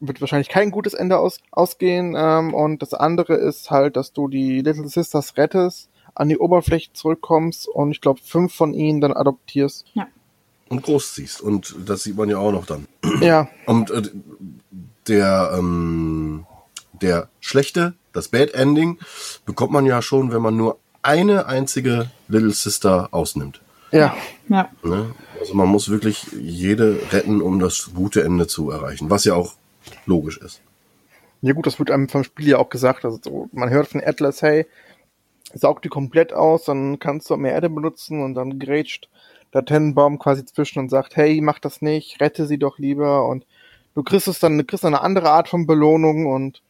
wird 0.00 0.20
wahrscheinlich 0.20 0.48
kein 0.48 0.70
gutes 0.70 0.94
Ende 0.94 1.18
aus, 1.18 1.38
ausgehen. 1.50 2.14
Ähm, 2.16 2.54
und 2.54 2.82
das 2.82 2.94
andere 2.94 3.34
ist 3.34 3.70
halt, 3.70 3.96
dass 3.96 4.12
du 4.12 4.28
die 4.28 4.60
Little 4.60 4.88
Sisters 4.88 5.36
rettest, 5.36 5.88
an 6.14 6.28
die 6.28 6.38
Oberfläche 6.38 6.92
zurückkommst 6.92 7.68
und 7.68 7.90
ich 7.90 8.00
glaube 8.00 8.20
fünf 8.22 8.54
von 8.54 8.74
ihnen 8.74 9.00
dann 9.00 9.12
adoptierst. 9.12 9.86
Ja. 9.94 10.08
Und 10.68 10.82
großziehst. 10.82 11.40
Und 11.40 11.76
das 11.86 12.02
sieht 12.02 12.16
man 12.16 12.28
ja 12.28 12.38
auch 12.38 12.52
noch 12.52 12.66
dann. 12.66 12.86
Ja. 13.20 13.48
Und 13.66 13.90
äh, 13.90 14.02
der, 15.06 15.54
ähm, 15.56 16.44
der 16.92 17.28
schlechte, 17.40 17.94
das 18.12 18.28
Bad 18.28 18.52
Ending, 18.52 18.98
bekommt 19.44 19.72
man 19.72 19.86
ja 19.86 20.02
schon, 20.02 20.32
wenn 20.32 20.42
man 20.42 20.56
nur 20.56 20.78
eine 21.06 21.46
einzige 21.46 22.10
Little 22.28 22.50
Sister 22.50 23.08
ausnimmt. 23.12 23.60
Ja. 23.92 24.16
Ja. 24.48 24.68
Ne? 24.82 25.14
Also 25.40 25.54
man 25.54 25.68
muss 25.68 25.88
wirklich 25.88 26.26
jede 26.38 26.98
retten, 27.12 27.40
um 27.40 27.60
das 27.60 27.90
gute 27.94 28.24
Ende 28.24 28.46
zu 28.46 28.70
erreichen, 28.70 29.08
was 29.10 29.24
ja 29.24 29.34
auch 29.34 29.54
logisch 30.06 30.38
ist. 30.38 30.60
Ja 31.42 31.52
gut, 31.52 31.66
das 31.66 31.78
wird 31.78 31.90
einem 31.90 32.08
vom 32.08 32.24
Spiel 32.24 32.48
ja 32.48 32.58
auch 32.58 32.70
gesagt. 32.70 33.04
Also 33.04 33.18
so, 33.22 33.48
man 33.52 33.70
hört 33.70 33.88
von 33.88 34.02
Atlas, 34.04 34.42
hey, 34.42 34.66
saug 35.54 35.82
die 35.82 35.88
komplett 35.88 36.32
aus, 36.32 36.64
dann 36.64 36.98
kannst 36.98 37.30
du 37.30 37.36
mehr 37.36 37.52
Erde 37.52 37.70
benutzen 37.70 38.22
und 38.22 38.34
dann 38.34 38.58
grätscht 38.58 39.08
der 39.54 39.64
Tennenbaum 39.64 40.18
quasi 40.18 40.44
zwischen 40.44 40.80
und 40.80 40.88
sagt, 40.90 41.16
hey, 41.16 41.40
mach 41.40 41.60
das 41.60 41.82
nicht, 41.82 42.20
rette 42.20 42.46
sie 42.46 42.58
doch 42.58 42.78
lieber 42.78 43.28
und 43.28 43.46
du 43.94 44.02
kriegst 44.02 44.28
es 44.28 44.40
dann, 44.40 44.58
du 44.58 44.64
kriegst 44.64 44.84
eine 44.84 45.02
andere 45.02 45.30
Art 45.30 45.48
von 45.48 45.66
Belohnung 45.66 46.26
und 46.26 46.62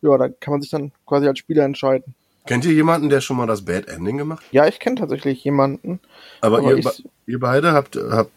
ja, 0.00 0.16
da 0.16 0.28
kann 0.28 0.52
man 0.52 0.62
sich 0.62 0.70
dann 0.70 0.92
quasi 1.06 1.28
als 1.28 1.38
Spieler 1.38 1.64
entscheiden. 1.64 2.14
Kennt 2.46 2.64
ihr 2.66 2.72
jemanden, 2.72 3.08
der 3.08 3.20
schon 3.20 3.36
mal 3.38 3.46
das 3.46 3.64
Bad 3.64 3.88
Ending 3.88 4.18
gemacht? 4.18 4.44
Ja, 4.52 4.66
ich 4.66 4.78
kenne 4.78 4.96
tatsächlich 4.96 5.42
jemanden. 5.44 6.00
Aber, 6.40 6.58
Aber 6.58 6.70
ihr, 6.72 6.78
ich- 6.78 7.04
ihr 7.26 7.40
beide 7.40 7.72
habt, 7.72 7.96
habt 7.96 8.30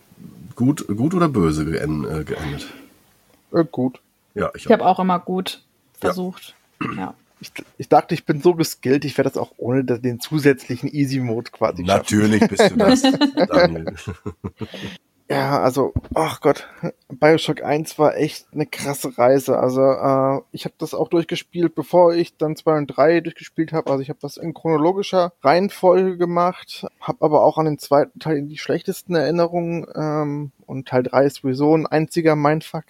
gut, 0.55 0.87
gut 0.87 1.13
oder 1.13 1.27
böse 1.27 1.63
äh, 1.63 2.23
geendet? 2.23 2.67
Äh, 3.53 3.65
gut. 3.69 3.99
Ja, 4.33 4.49
ich 4.55 4.65
Ich 4.65 4.71
habe 4.71 4.85
auch 4.85 4.99
immer 4.99 5.19
gut 5.19 5.61
versucht. 5.99 6.55
Ja. 6.95 7.13
Ich, 7.39 7.51
ich 7.77 7.87
dachte, 7.89 8.15
ich 8.15 8.25
bin 8.25 8.41
so 8.41 8.55
geskillt, 8.55 9.05
ich 9.05 9.15
werde 9.17 9.29
das 9.29 9.37
auch 9.37 9.51
ohne 9.57 9.83
den 9.83 10.19
zusätzlichen 10.19 10.89
Easy 10.91 11.19
Mode 11.19 11.51
quasi 11.51 11.85
schaffen. 11.85 11.97
Natürlich 11.99 12.47
bist 12.47 12.71
du 12.71 12.77
das, 12.77 13.01
Daniel. 13.49 13.93
Ja, 15.29 15.59
also, 15.61 15.93
ach 16.15 16.39
Gott, 16.39 16.69
Bioshock 17.09 17.61
1 17.61 17.99
war 17.99 18.15
echt 18.15 18.47
eine 18.53 18.65
krasse 18.65 19.17
Reise. 19.17 19.59
Also, 19.59 19.81
äh, 19.81 20.41
ich 20.51 20.63
habe 20.63 20.75
das 20.77 20.93
auch 20.93 21.09
durchgespielt, 21.09 21.75
bevor 21.75 22.13
ich 22.13 22.37
dann 22.37 22.55
2 22.55 22.77
und 22.77 22.87
3 22.87 23.19
durchgespielt 23.19 23.73
habe. 23.73 23.91
Also, 23.91 24.01
ich 24.01 24.09
habe 24.09 24.19
das 24.21 24.37
in 24.37 24.53
chronologischer 24.53 25.33
Reihenfolge 25.41 26.17
gemacht, 26.17 26.85
habe 27.01 27.25
aber 27.25 27.43
auch 27.43 27.57
an 27.57 27.65
den 27.65 27.77
zweiten 27.77 28.19
Teil 28.19 28.43
die 28.43 28.57
schlechtesten 28.57 29.15
Erinnerungen. 29.15 29.85
Ähm, 29.95 30.51
und 30.65 30.87
Teil 30.87 31.03
3 31.03 31.25
ist 31.25 31.35
sowieso 31.37 31.75
ein 31.75 31.87
einziger 31.87 32.37
Mindfuck. 32.37 32.85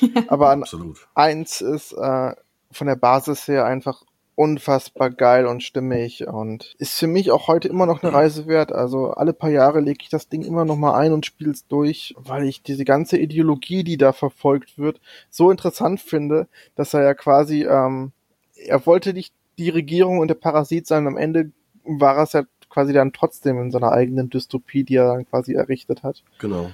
aber 0.28 0.50
an 0.50 0.62
Absolut. 0.62 1.06
1 1.14 1.60
ist 1.60 1.92
äh, 1.92 2.34
von 2.72 2.86
der 2.86 2.96
Basis 2.96 3.46
her 3.46 3.64
einfach 3.64 4.02
unfassbar 4.40 5.10
geil 5.10 5.44
und 5.44 5.62
stimmig 5.62 6.26
und 6.26 6.74
ist 6.78 6.98
für 6.98 7.06
mich 7.06 7.30
auch 7.30 7.46
heute 7.46 7.68
immer 7.68 7.84
noch 7.84 8.02
eine 8.02 8.14
Reise 8.14 8.46
wert. 8.46 8.72
Also 8.72 9.10
alle 9.10 9.34
paar 9.34 9.50
Jahre 9.50 9.80
lege 9.80 9.98
ich 10.00 10.08
das 10.08 10.30
Ding 10.30 10.40
immer 10.40 10.64
noch 10.64 10.76
mal 10.76 10.94
ein 10.94 11.12
und 11.12 11.26
spiele 11.26 11.50
es 11.50 11.66
durch, 11.66 12.14
weil 12.16 12.44
ich 12.44 12.62
diese 12.62 12.86
ganze 12.86 13.18
Ideologie, 13.18 13.84
die 13.84 13.98
da 13.98 14.14
verfolgt 14.14 14.78
wird, 14.78 14.98
so 15.28 15.50
interessant 15.50 16.00
finde, 16.00 16.48
dass 16.74 16.94
er 16.94 17.02
ja 17.02 17.12
quasi, 17.12 17.66
ähm, 17.66 18.12
er 18.54 18.86
wollte 18.86 19.12
nicht 19.12 19.34
die 19.58 19.68
Regierung 19.68 20.20
und 20.20 20.28
der 20.28 20.36
Parasit 20.36 20.86
sein. 20.86 21.06
Am 21.06 21.18
Ende 21.18 21.52
war 21.84 22.16
es 22.22 22.32
ja 22.32 22.44
quasi 22.70 22.94
dann 22.94 23.12
trotzdem 23.12 23.60
in 23.60 23.70
seiner 23.70 23.92
eigenen 23.92 24.30
Dystopie, 24.30 24.84
die 24.84 24.96
er 24.96 25.08
dann 25.08 25.28
quasi 25.28 25.52
errichtet 25.52 26.02
hat. 26.02 26.22
Genau. 26.38 26.70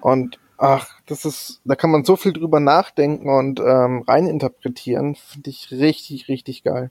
Und 0.00 0.38
ach, 0.56 0.88
das 1.04 1.26
ist, 1.26 1.60
da 1.66 1.74
kann 1.74 1.90
man 1.90 2.04
so 2.04 2.16
viel 2.16 2.32
drüber 2.32 2.60
nachdenken 2.60 3.28
und 3.28 3.60
ähm, 3.60 4.04
reininterpretieren. 4.08 5.16
Finde 5.16 5.50
ich 5.50 5.70
richtig, 5.70 6.28
richtig 6.28 6.62
geil. 6.62 6.90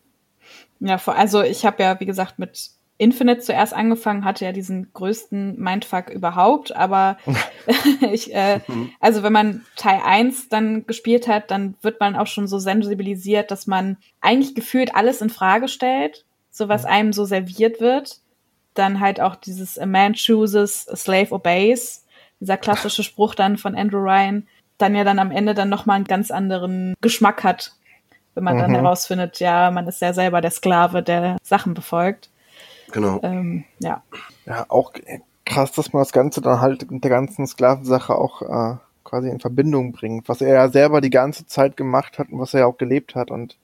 Ja, 0.79 0.97
vor, 0.97 1.15
also 1.15 1.41
ich 1.41 1.65
habe 1.65 1.83
ja, 1.83 1.99
wie 1.99 2.05
gesagt, 2.05 2.39
mit 2.39 2.71
Infinite 2.99 3.39
zuerst 3.39 3.73
angefangen, 3.73 4.25
hatte 4.25 4.43
ja 4.43 4.51
diesen 4.51 4.91
größten 4.93 5.57
Mindfuck 5.57 6.09
überhaupt, 6.09 6.75
aber 6.75 7.17
ich, 8.12 8.35
äh, 8.35 8.59
also 8.99 9.23
wenn 9.23 9.33
man 9.33 9.65
Teil 9.75 10.01
1 10.05 10.49
dann 10.49 10.85
gespielt 10.85 11.27
hat, 11.27 11.49
dann 11.49 11.75
wird 11.81 11.99
man 11.99 12.15
auch 12.15 12.27
schon 12.27 12.47
so 12.47 12.59
sensibilisiert, 12.59 13.51
dass 13.51 13.67
man 13.67 13.97
eigentlich 14.21 14.53
gefühlt 14.53 14.95
alles 14.95 15.21
in 15.21 15.29
Frage 15.29 15.69
stellt, 15.69 16.25
so 16.51 16.67
was 16.67 16.85
einem 16.85 17.13
so 17.13 17.25
serviert 17.25 17.79
wird. 17.79 18.19
Dann 18.73 18.99
halt 18.99 19.19
auch 19.21 19.35
dieses 19.35 19.79
A 19.79 19.85
man 19.85 20.13
chooses, 20.13 20.88
a 20.89 20.95
slave 20.95 21.33
obeys, 21.33 22.05
dieser 22.41 22.57
klassische 22.57 23.03
Spruch 23.05 23.33
dann 23.33 23.57
von 23.57 23.75
Andrew 23.75 23.99
Ryan, 23.99 24.45
dann 24.77 24.93
ja 24.93 25.05
dann 25.05 25.19
am 25.19 25.31
Ende 25.31 25.53
dann 25.53 25.69
nochmal 25.69 25.97
einen 25.97 26.05
ganz 26.05 26.31
anderen 26.31 26.95
Geschmack 26.99 27.43
hat, 27.45 27.73
wenn 28.39 28.45
man 28.45 28.58
dann 28.58 28.71
Mhm. 28.71 28.75
herausfindet, 28.75 29.41
ja, 29.41 29.69
man 29.69 29.86
ist 29.88 30.02
ja 30.02 30.13
selber 30.13 30.39
der 30.39 30.52
Sklave, 30.52 31.04
der 31.04 31.36
Sachen 31.43 31.73
befolgt. 31.73 32.30
Genau. 32.93 33.19
Ähm, 33.21 33.65
ja. 33.80 34.02
Ja, 34.45 34.65
auch 34.69 34.93
krass, 35.45 35.73
dass 35.73 35.91
man 35.91 36.02
das 36.02 36.13
Ganze 36.13 36.39
dann 36.39 36.62
halt 36.62 36.89
mit 36.89 37.04
der 37.04 37.12
ganzen 37.12 37.45
Sklavensache 37.45 38.15
auch 38.15 38.41
äh, 38.41 38.78
quasi 39.04 39.28
in 39.30 39.41
Verbindung 39.41 39.91
bringt, 39.91 40.30
was 40.30 40.39
er 40.39 40.54
ja 40.54 40.69
selber 40.69 41.02
die 41.02 41.10
ganze 41.10 41.45
Zeit 41.47 41.75
gemacht 41.75 42.17
hat 42.17 42.30
und 42.30 42.39
was 42.39 42.54
er 42.54 42.62
ja 42.62 42.65
auch 42.65 42.78
gelebt 42.78 43.13
hat. 43.13 43.30
Und 43.30 43.58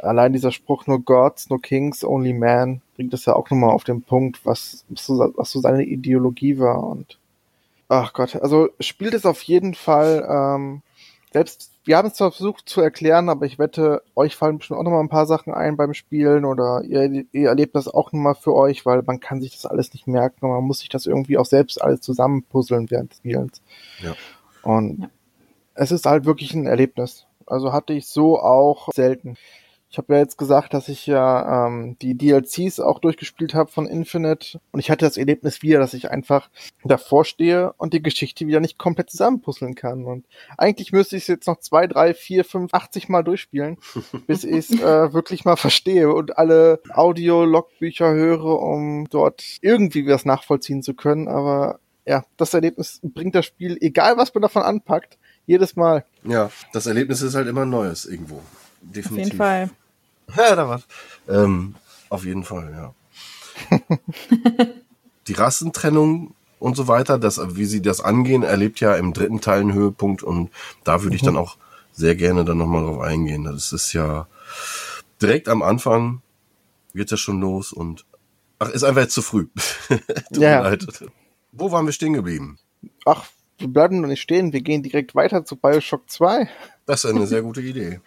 allein 0.00 0.32
dieser 0.32 0.52
Spruch, 0.52 0.86
no 0.86 1.00
gods, 1.00 1.50
no 1.50 1.58
kings, 1.58 2.04
only 2.04 2.32
man, 2.34 2.82
bringt 2.94 3.12
das 3.12 3.24
ja 3.24 3.34
auch 3.34 3.50
nochmal 3.50 3.70
auf 3.70 3.82
den 3.82 4.02
Punkt, 4.02 4.46
was, 4.46 4.84
was, 4.88 5.06
so, 5.06 5.32
was 5.34 5.50
so 5.50 5.58
seine 5.58 5.82
Ideologie 5.82 6.60
war. 6.60 6.84
Und 6.84 7.18
ach 7.88 8.12
Gott, 8.12 8.36
also 8.36 8.68
spielt 8.78 9.14
es 9.14 9.26
auf 9.26 9.42
jeden 9.42 9.74
Fall, 9.74 10.24
ähm, 10.30 10.82
selbst, 11.34 11.72
wir 11.84 11.96
haben 11.96 12.06
es 12.06 12.14
zwar 12.14 12.30
versucht 12.30 12.68
zu 12.68 12.80
erklären, 12.80 13.28
aber 13.28 13.44
ich 13.44 13.58
wette, 13.58 14.02
euch 14.14 14.36
fallen 14.36 14.58
bestimmt 14.58 14.78
auch 14.78 14.84
nochmal 14.84 15.00
ein 15.00 15.08
paar 15.08 15.26
Sachen 15.26 15.52
ein 15.52 15.76
beim 15.76 15.92
Spielen 15.92 16.44
oder 16.44 16.82
ihr, 16.84 17.24
ihr 17.32 17.48
erlebt 17.48 17.74
das 17.74 17.88
auch 17.88 18.12
nochmal 18.12 18.36
für 18.36 18.54
euch, 18.54 18.86
weil 18.86 19.02
man 19.02 19.18
kann 19.18 19.40
sich 19.40 19.50
das 19.50 19.66
alles 19.66 19.92
nicht 19.92 20.06
merken 20.06 20.44
und 20.46 20.52
man 20.52 20.62
muss 20.62 20.78
sich 20.78 20.90
das 20.90 21.06
irgendwie 21.06 21.36
auch 21.36 21.44
selbst 21.44 21.82
alles 21.82 22.02
zusammenpuzzeln 22.02 22.88
während 22.88 23.10
des 23.10 23.18
Spielens. 23.18 23.62
Ja. 24.00 24.14
Und 24.62 25.00
Ja. 25.00 25.10
es 25.74 25.90
ist 25.90 26.06
halt 26.06 26.24
wirklich 26.24 26.54
ein 26.54 26.66
Erlebnis. 26.66 27.26
Also 27.46 27.72
hatte 27.72 27.94
ich 27.94 28.06
so 28.06 28.38
auch 28.38 28.90
selten. 28.92 29.36
Ich 29.94 29.98
habe 29.98 30.14
ja 30.14 30.18
jetzt 30.18 30.38
gesagt, 30.38 30.74
dass 30.74 30.88
ich 30.88 31.06
ja 31.06 31.68
ähm, 31.68 31.96
die 32.02 32.18
DLCs 32.18 32.80
auch 32.80 32.98
durchgespielt 32.98 33.54
habe 33.54 33.70
von 33.70 33.86
Infinite 33.86 34.58
und 34.72 34.80
ich 34.80 34.90
hatte 34.90 35.04
das 35.04 35.16
Erlebnis 35.16 35.62
wieder, 35.62 35.78
dass 35.78 35.94
ich 35.94 36.10
einfach 36.10 36.50
davor 36.82 37.24
stehe 37.24 37.72
und 37.74 37.94
die 37.94 38.02
Geschichte 38.02 38.48
wieder 38.48 38.58
nicht 38.58 38.76
komplett 38.76 39.08
zusammenpuzzeln 39.08 39.76
kann. 39.76 40.04
Und 40.04 40.26
eigentlich 40.58 40.90
müsste 40.90 41.14
ich 41.14 41.22
es 41.22 41.28
jetzt 41.28 41.46
noch 41.46 41.60
zwei, 41.60 41.86
drei, 41.86 42.12
vier, 42.12 42.44
fünf, 42.44 42.74
80 42.74 43.08
Mal 43.08 43.22
durchspielen, 43.22 43.78
bis 44.26 44.42
ich 44.42 44.68
es 44.68 44.70
äh, 44.72 45.12
wirklich 45.12 45.44
mal 45.44 45.54
verstehe 45.54 46.12
und 46.12 46.38
alle 46.38 46.80
Audio-Logbücher 46.92 48.12
höre, 48.12 48.60
um 48.60 49.06
dort 49.10 49.44
irgendwie 49.60 50.08
was 50.08 50.24
nachvollziehen 50.24 50.82
zu 50.82 50.94
können. 50.94 51.28
Aber 51.28 51.78
ja, 52.04 52.24
das 52.36 52.52
Erlebnis 52.52 52.98
bringt 53.04 53.36
das 53.36 53.46
Spiel, 53.46 53.78
egal 53.80 54.16
was 54.16 54.34
man 54.34 54.42
davon 54.42 54.62
anpackt, 54.64 55.18
Jedes 55.46 55.76
Mal. 55.76 56.04
Ja, 56.24 56.50
das 56.72 56.86
Erlebnis 56.86 57.20
ist 57.20 57.34
halt 57.34 57.48
immer 57.48 57.66
neues 57.66 58.06
irgendwo. 58.06 58.42
Definitiv. 58.80 59.12
Auf 59.12 59.18
jeden 59.18 59.36
Fall. 59.36 59.70
Ja, 60.36 60.56
da 60.56 60.68
war's. 60.68 60.82
Ähm, 61.28 61.74
auf 62.08 62.24
jeden 62.24 62.44
Fall, 62.44 62.72
ja. 62.72 63.78
die 65.28 65.32
Rassentrennung 65.32 66.34
und 66.58 66.76
so 66.76 66.88
weiter, 66.88 67.18
das, 67.18 67.40
wie 67.56 67.66
sie 67.66 67.82
das 67.82 68.00
angehen, 68.00 68.42
erlebt 68.42 68.80
ja 68.80 68.94
im 68.96 69.12
dritten 69.12 69.40
Teil 69.40 69.60
einen 69.60 69.74
Höhepunkt 69.74 70.22
und 70.22 70.50
da 70.82 71.02
würde 71.02 71.14
ich 71.14 71.22
dann 71.22 71.36
auch 71.36 71.56
sehr 71.92 72.16
gerne 72.16 72.44
dann 72.44 72.58
nochmal 72.58 72.82
drauf 72.84 73.00
eingehen. 73.00 73.44
Das 73.44 73.72
ist 73.72 73.92
ja 73.92 74.26
direkt 75.20 75.48
am 75.48 75.62
Anfang 75.62 76.22
geht 76.94 77.10
ja 77.10 77.16
schon 77.16 77.40
los 77.40 77.72
und 77.72 78.04
ach, 78.58 78.70
ist 78.70 78.84
einfach 78.84 79.02
jetzt 79.02 79.14
zu 79.14 79.22
früh. 79.22 79.48
Ja. 80.30 80.76
Wo 81.52 81.70
waren 81.70 81.86
wir 81.86 81.92
stehen 81.92 82.14
geblieben? 82.14 82.58
Ach, 83.04 83.26
wir 83.58 83.68
bleiben 83.68 84.00
noch 84.00 84.08
nicht 84.08 84.22
stehen. 84.22 84.52
Wir 84.52 84.60
gehen 84.60 84.82
direkt 84.82 85.14
weiter 85.14 85.44
zu 85.44 85.56
Bioshock 85.56 86.10
2. 86.10 86.48
Das 86.86 87.04
ist 87.04 87.10
eine 87.10 87.26
sehr 87.26 87.42
gute 87.42 87.60
Idee. 87.60 88.00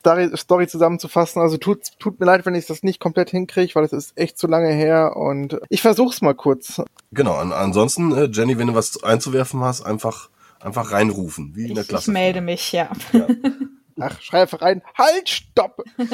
Story, 0.00 0.36
Story 0.36 0.66
zusammenzufassen. 0.68 1.40
Also 1.40 1.56
tut, 1.58 1.80
tut 1.98 2.18
mir 2.20 2.26
leid, 2.26 2.46
wenn 2.46 2.54
ich 2.54 2.66
das 2.66 2.82
nicht 2.82 3.00
komplett 3.00 3.30
hinkriege, 3.30 3.74
weil 3.74 3.84
es 3.84 3.92
ist 3.92 4.16
echt 4.18 4.38
zu 4.38 4.46
lange 4.46 4.70
her 4.72 5.16
und 5.16 5.58
ich 5.68 5.82
versuch's 5.82 6.20
mal 6.22 6.34
kurz. 6.34 6.82
Genau, 7.12 7.34
an, 7.36 7.52
ansonsten, 7.52 8.12
äh, 8.12 8.28
Jenny, 8.32 8.58
wenn 8.58 8.68
du 8.68 8.74
was 8.74 9.02
einzuwerfen 9.02 9.60
hast, 9.60 9.82
einfach, 9.82 10.30
einfach 10.58 10.92
reinrufen, 10.92 11.52
wie 11.54 11.68
in 11.68 11.74
der 11.74 11.82
Ich, 11.82 11.88
ich 11.88 11.88
Klasse. 11.88 12.10
melde 12.10 12.40
mich, 12.40 12.72
ja. 12.72 12.90
Ach, 14.00 14.20
schrei 14.22 14.42
einfach 14.42 14.62
rein. 14.62 14.82
Halt, 14.96 15.28
stopp! 15.28 15.82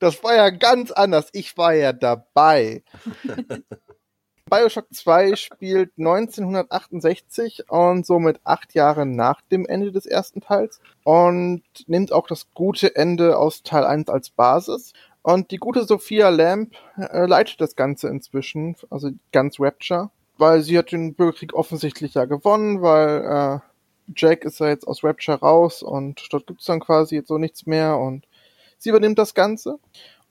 Das 0.00 0.24
war 0.24 0.34
ja 0.34 0.48
ganz 0.48 0.90
anders. 0.90 1.28
Ich 1.34 1.58
war 1.58 1.74
ja 1.74 1.92
dabei. 1.92 2.82
Bioshock 4.48 4.86
2 4.92 5.34
spielt 5.34 5.90
1968 5.98 7.68
und 7.68 8.06
somit 8.06 8.38
acht 8.44 8.74
Jahre 8.74 9.04
nach 9.04 9.40
dem 9.42 9.66
Ende 9.66 9.90
des 9.90 10.06
ersten 10.06 10.40
Teils 10.40 10.80
und 11.02 11.64
nimmt 11.88 12.12
auch 12.12 12.28
das 12.28 12.46
gute 12.54 12.94
Ende 12.94 13.38
aus 13.38 13.64
Teil 13.64 13.84
1 13.84 14.08
als 14.08 14.30
Basis. 14.30 14.92
Und 15.22 15.50
die 15.50 15.56
gute 15.56 15.84
Sophia 15.84 16.28
Lamb 16.28 16.74
äh, 16.96 17.26
leitet 17.26 17.60
das 17.60 17.74
Ganze 17.74 18.06
inzwischen, 18.06 18.76
also 18.88 19.10
ganz 19.32 19.58
Rapture, 19.58 20.10
weil 20.38 20.62
sie 20.62 20.78
hat 20.78 20.92
den 20.92 21.14
Bürgerkrieg 21.14 21.52
offensichtlich 21.52 22.14
ja 22.14 22.26
gewonnen, 22.26 22.82
weil 22.82 23.24
äh, 23.24 24.12
Jack 24.14 24.44
ist 24.44 24.60
ja 24.60 24.68
jetzt 24.68 24.86
aus 24.86 25.02
Rapture 25.02 25.40
raus 25.40 25.82
und 25.82 26.24
dort 26.30 26.46
gibt's 26.46 26.66
dann 26.66 26.78
quasi 26.78 27.16
jetzt 27.16 27.28
so 27.28 27.38
nichts 27.38 27.66
mehr 27.66 27.98
und 27.98 28.24
sie 28.78 28.90
übernimmt 28.90 29.18
das 29.18 29.34
Ganze. 29.34 29.80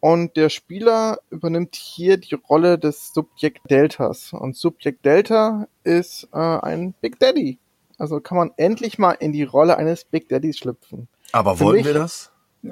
Und 0.06 0.38
der 0.38 0.50
Spieler 0.50 1.18
übernimmt 1.32 1.76
hier 1.76 2.18
die 2.18 2.36
Rolle 2.36 2.78
des 2.78 3.12
Subjekt 3.12 3.72
Deltas. 3.72 4.34
Und 4.34 4.56
Subjekt 4.56 5.04
Delta 5.04 5.68
ist 5.84 6.28
äh, 6.32 6.38
ein 6.38 6.94
Big 7.02 7.20
Daddy. 7.20 7.58
Also 7.98 8.20
kann 8.20 8.38
man 8.38 8.52
endlich 8.56 9.00
mal 9.00 9.14
in 9.14 9.32
die 9.32 9.42
Rolle 9.42 9.78
eines 9.80 10.04
Big 10.04 10.30
Daddys 10.30 10.60
schlüpfen. 10.60 11.08
Aber 11.32 11.58
Für 11.58 11.64
wollten 11.64 11.78
mich- 11.78 11.86
wir 11.88 11.94
das? 11.96 12.32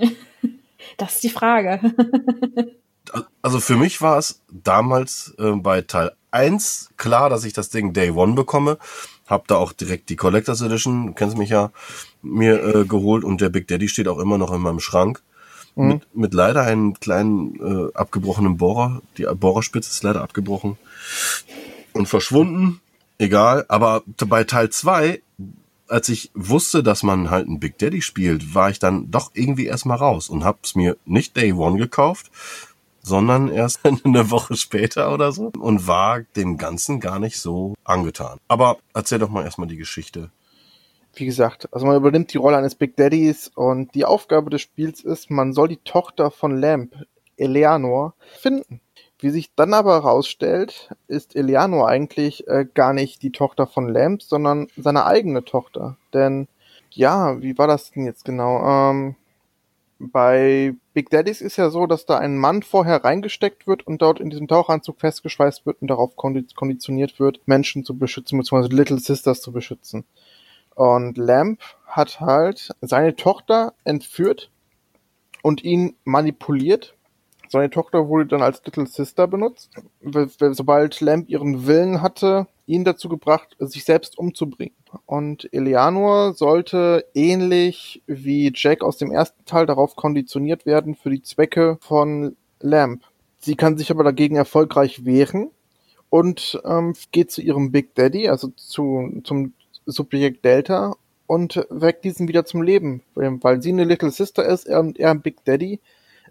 Das 0.97 1.15
ist 1.15 1.23
die 1.23 1.29
Frage. 1.29 1.79
Also 3.41 3.59
für 3.59 3.75
mich 3.75 4.01
war 4.01 4.17
es 4.17 4.41
damals 4.49 5.33
äh, 5.37 5.51
bei 5.51 5.81
Teil 5.81 6.11
1 6.31 6.91
klar, 6.97 7.29
dass 7.29 7.43
ich 7.43 7.51
das 7.51 7.69
Ding 7.69 7.93
Day 7.93 8.11
One 8.11 8.33
bekomme. 8.33 8.77
Hab 9.27 9.47
da 9.47 9.55
auch 9.57 9.73
direkt 9.73 10.09
die 10.09 10.15
Collectors 10.15 10.61
Edition, 10.61 11.07
du 11.07 11.13
kennst 11.13 11.37
mich 11.37 11.49
ja, 11.49 11.71
mir 12.21 12.63
äh, 12.63 12.85
geholt 12.85 13.23
und 13.25 13.41
der 13.41 13.49
Big 13.49 13.67
Daddy 13.67 13.89
steht 13.89 14.07
auch 14.07 14.19
immer 14.19 14.37
noch 14.37 14.53
in 14.53 14.61
meinem 14.61 14.79
Schrank. 14.79 15.21
Mhm. 15.75 15.87
Mit, 15.87 16.15
mit 16.15 16.33
leider 16.33 16.61
einem 16.63 16.99
kleinen 16.99 17.55
äh, 17.59 17.93
abgebrochenen 17.93 18.57
Bohrer. 18.57 19.01
Die 19.17 19.23
Bohrerspitze 19.23 19.89
ist 19.89 20.03
leider 20.03 20.21
abgebrochen 20.21 20.77
und 21.93 22.07
verschwunden. 22.07 22.79
Egal, 23.17 23.65
aber 23.69 24.03
bei 24.27 24.43
Teil 24.43 24.69
2, 24.69 25.21
als 25.87 26.09
ich 26.09 26.31
wusste, 26.33 26.83
dass 26.83 27.03
man 27.03 27.29
halt 27.29 27.47
einen 27.47 27.59
Big 27.59 27.77
Daddy 27.77 28.01
spielt, 28.01 28.55
war 28.55 28.69
ich 28.69 28.79
dann 28.79 29.11
doch 29.11 29.31
irgendwie 29.33 29.65
erstmal 29.65 29.97
raus 29.97 30.29
und 30.29 30.43
hab's 30.43 30.75
mir 30.75 30.97
nicht 31.05 31.37
Day 31.37 31.53
One 31.53 31.77
gekauft, 31.77 32.31
sondern 33.01 33.49
erst 33.49 33.81
eine 34.03 34.31
Woche 34.31 34.55
später 34.55 35.13
oder 35.13 35.31
so 35.31 35.51
und 35.59 35.87
war 35.87 36.21
dem 36.35 36.57
Ganzen 36.57 36.99
gar 36.99 37.19
nicht 37.19 37.39
so 37.39 37.75
angetan. 37.83 38.39
Aber 38.47 38.77
erzähl 38.93 39.19
doch 39.19 39.29
mal 39.29 39.43
erstmal 39.43 39.67
die 39.67 39.77
Geschichte. 39.77 40.31
Wie 41.15 41.25
gesagt, 41.25 41.67
also 41.71 41.85
man 41.85 41.95
übernimmt 41.95 42.33
die 42.33 42.37
Rolle 42.37 42.57
eines 42.57 42.73
Big 42.73 42.95
Daddys 42.97 43.51
und 43.53 43.93
die 43.93 44.05
Aufgabe 44.05 44.49
des 44.49 44.61
Spiels 44.61 45.01
ist, 45.03 45.29
man 45.29 45.53
soll 45.53 45.67
die 45.67 45.77
Tochter 45.77 46.31
von 46.31 46.57
Lamp, 46.57 46.95
Eleanor, 47.37 48.15
finden. 48.39 48.81
Wie 49.19 49.29
sich 49.29 49.53
dann 49.55 49.73
aber 49.73 49.93
herausstellt, 49.93 50.89
ist 51.07 51.35
Eleanor 51.35 51.87
eigentlich 51.87 52.47
äh, 52.47 52.65
gar 52.73 52.93
nicht 52.93 53.21
die 53.21 53.31
Tochter 53.31 53.67
von 53.67 53.87
Lamp, 53.87 54.23
sondern 54.23 54.67
seine 54.75 55.05
eigene 55.05 55.45
Tochter. 55.45 55.97
Denn, 56.13 56.47
ja, 56.89 57.41
wie 57.41 57.57
war 57.57 57.67
das 57.67 57.91
denn 57.91 58.05
jetzt 58.05 58.25
genau? 58.25 58.91
Ähm, 58.91 59.15
bei 59.99 60.73
Big 60.93 61.09
Daddies 61.09 61.41
ist 61.41 61.57
ja 61.57 61.69
so, 61.69 61.85
dass 61.85 62.05
da 62.05 62.17
ein 62.17 62.37
Mann 62.37 62.63
vorher 62.63 63.03
reingesteckt 63.03 63.67
wird 63.67 63.87
und 63.87 64.01
dort 64.01 64.19
in 64.19 64.29
diesem 64.29 64.47
Tauchanzug 64.47 64.99
festgeschweißt 64.99 65.65
wird 65.65 65.81
und 65.81 65.87
darauf 65.87 66.15
kondi- 66.17 66.53
konditioniert 66.55 67.19
wird, 67.19 67.39
Menschen 67.45 67.85
zu 67.85 67.97
beschützen, 67.97 68.37
beziehungsweise 68.39 68.75
Little 68.75 68.99
Sisters 68.99 69.41
zu 69.41 69.51
beschützen. 69.53 70.03
Und 70.75 71.17
Lamp 71.17 71.61
hat 71.85 72.19
halt 72.19 72.71
seine 72.81 73.15
Tochter 73.15 73.73
entführt 73.83 74.51
und 75.41 75.63
ihn 75.63 75.95
manipuliert. 76.03 76.95
Seine 77.49 77.69
Tochter 77.69 78.07
wurde 78.07 78.25
dann 78.25 78.41
als 78.41 78.63
Little 78.65 78.87
Sister 78.87 79.27
benutzt. 79.27 79.69
Sobald 80.39 81.01
Lamp 81.01 81.29
ihren 81.29 81.67
Willen 81.67 82.01
hatte, 82.01 82.47
ihn 82.65 82.83
dazu 82.83 83.09
gebracht, 83.09 83.55
sich 83.59 83.83
selbst 83.83 84.17
umzubringen. 84.17 84.75
Und 85.05 85.51
Eleanor 85.53 86.33
sollte 86.33 87.05
ähnlich 87.13 88.01
wie 88.07 88.51
Jack 88.55 88.83
aus 88.83 88.97
dem 88.97 89.11
ersten 89.11 89.45
Teil 89.45 89.65
darauf 89.65 89.95
konditioniert 89.95 90.65
werden 90.65 90.95
für 90.95 91.09
die 91.09 91.21
Zwecke 91.21 91.77
von 91.81 92.35
Lamp. 92.59 93.03
Sie 93.39 93.55
kann 93.55 93.77
sich 93.77 93.91
aber 93.91 94.03
dagegen 94.03 94.35
erfolgreich 94.35 95.05
wehren 95.05 95.51
und 96.09 96.61
ähm, 96.63 96.93
geht 97.11 97.31
zu 97.31 97.41
ihrem 97.41 97.71
Big 97.71 97.95
Daddy, 97.95 98.29
also 98.29 98.49
zu, 98.49 99.21
zum 99.23 99.53
Subjekt 99.85 100.45
Delta 100.45 100.95
und 101.27 101.65
weckt 101.69 102.05
diesen 102.05 102.27
wieder 102.27 102.45
zum 102.45 102.61
Leben. 102.61 103.01
Weil 103.15 103.61
sie 103.61 103.71
eine 103.71 103.83
Little 103.83 104.11
Sister 104.11 104.45
ist 104.45 104.67
und 104.67 104.99
er 104.99 105.11
ein 105.11 105.21
Big 105.21 105.43
Daddy, 105.45 105.79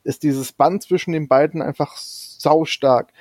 ist 0.04 0.22
dieses 0.22 0.52
Band 0.52 0.82
zwischen 0.82 1.12
den 1.12 1.28
beiden 1.28 1.62
einfach 1.62 1.96
sau 1.96 2.64
stark. 2.64 3.12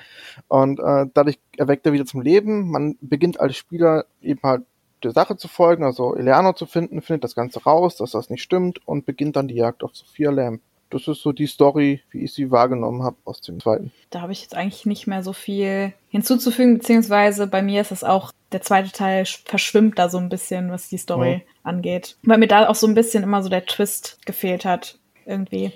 Und 0.47 0.79
äh, 0.79 1.05
dadurch 1.13 1.39
erweckt 1.57 1.85
er 1.85 1.93
wieder 1.93 2.05
zum 2.05 2.21
Leben. 2.21 2.69
Man 2.69 2.97
beginnt 3.01 3.39
als 3.39 3.55
Spieler 3.55 4.05
eben 4.21 4.41
halt 4.43 4.63
der 5.03 5.11
Sache 5.11 5.37
zu 5.37 5.47
folgen, 5.47 5.83
also 5.83 6.15
Eleanor 6.15 6.55
zu 6.55 6.65
finden, 6.65 7.01
findet 7.01 7.23
das 7.23 7.35
Ganze 7.35 7.63
raus, 7.63 7.95
dass 7.97 8.11
das 8.11 8.29
nicht 8.29 8.43
stimmt 8.43 8.85
und 8.87 9.05
beginnt 9.05 9.35
dann 9.35 9.47
die 9.47 9.55
Jagd 9.55 9.83
auf 9.83 9.95
Sophia 9.95 10.31
Lamb. 10.31 10.61
Das 10.91 11.07
ist 11.07 11.21
so 11.21 11.31
die 11.31 11.47
Story, 11.47 12.01
wie 12.11 12.19
ich 12.25 12.33
sie 12.33 12.51
wahrgenommen 12.51 13.03
habe 13.03 13.15
aus 13.25 13.41
dem 13.41 13.59
zweiten. 13.59 13.91
Da 14.09 14.21
habe 14.21 14.31
ich 14.33 14.41
jetzt 14.41 14.55
eigentlich 14.55 14.85
nicht 14.85 15.07
mehr 15.07 15.23
so 15.23 15.33
viel 15.33 15.93
hinzuzufügen, 16.09 16.77
beziehungsweise 16.77 17.47
bei 17.47 17.61
mir 17.61 17.81
ist 17.81 17.91
es 17.91 18.03
auch, 18.03 18.31
der 18.51 18.61
zweite 18.61 18.91
Teil 18.91 19.23
sch- 19.23 19.47
verschwimmt 19.47 19.97
da 19.97 20.09
so 20.09 20.17
ein 20.17 20.29
bisschen, 20.29 20.69
was 20.71 20.89
die 20.89 20.97
Story 20.97 21.35
Mhm. 21.37 21.41
angeht. 21.63 22.17
Weil 22.23 22.37
mir 22.37 22.47
da 22.47 22.67
auch 22.67 22.75
so 22.75 22.85
ein 22.87 22.93
bisschen 22.93 23.23
immer 23.23 23.41
so 23.41 23.49
der 23.49 23.65
Twist 23.65 24.19
gefehlt 24.25 24.65
hat, 24.65 24.99
irgendwie. 25.25 25.71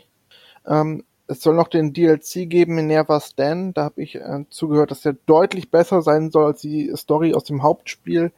Ähm, 0.68 1.04
es 1.28 1.42
soll 1.42 1.56
noch 1.56 1.70
den 1.70 1.94
DLC 1.94 2.46
geben 2.50 2.78
in 2.78 2.88
Never 2.88 3.20
Stand. 3.20 3.78
Da 3.78 3.86
habe 3.86 4.02
ich 4.04 4.16
äh, 4.16 4.46
zugehört, 4.50 4.92
dass 4.92 5.02
der 5.02 5.14
deutlich 5.26 5.72
besser 5.72 6.02
sein 6.02 6.30
soll 6.30 6.46
als 6.46 6.62
die 6.62 6.92
Story 6.96 7.34
aus 7.34 7.46
dem 7.46 7.64
Hauptspiel. 7.64 8.32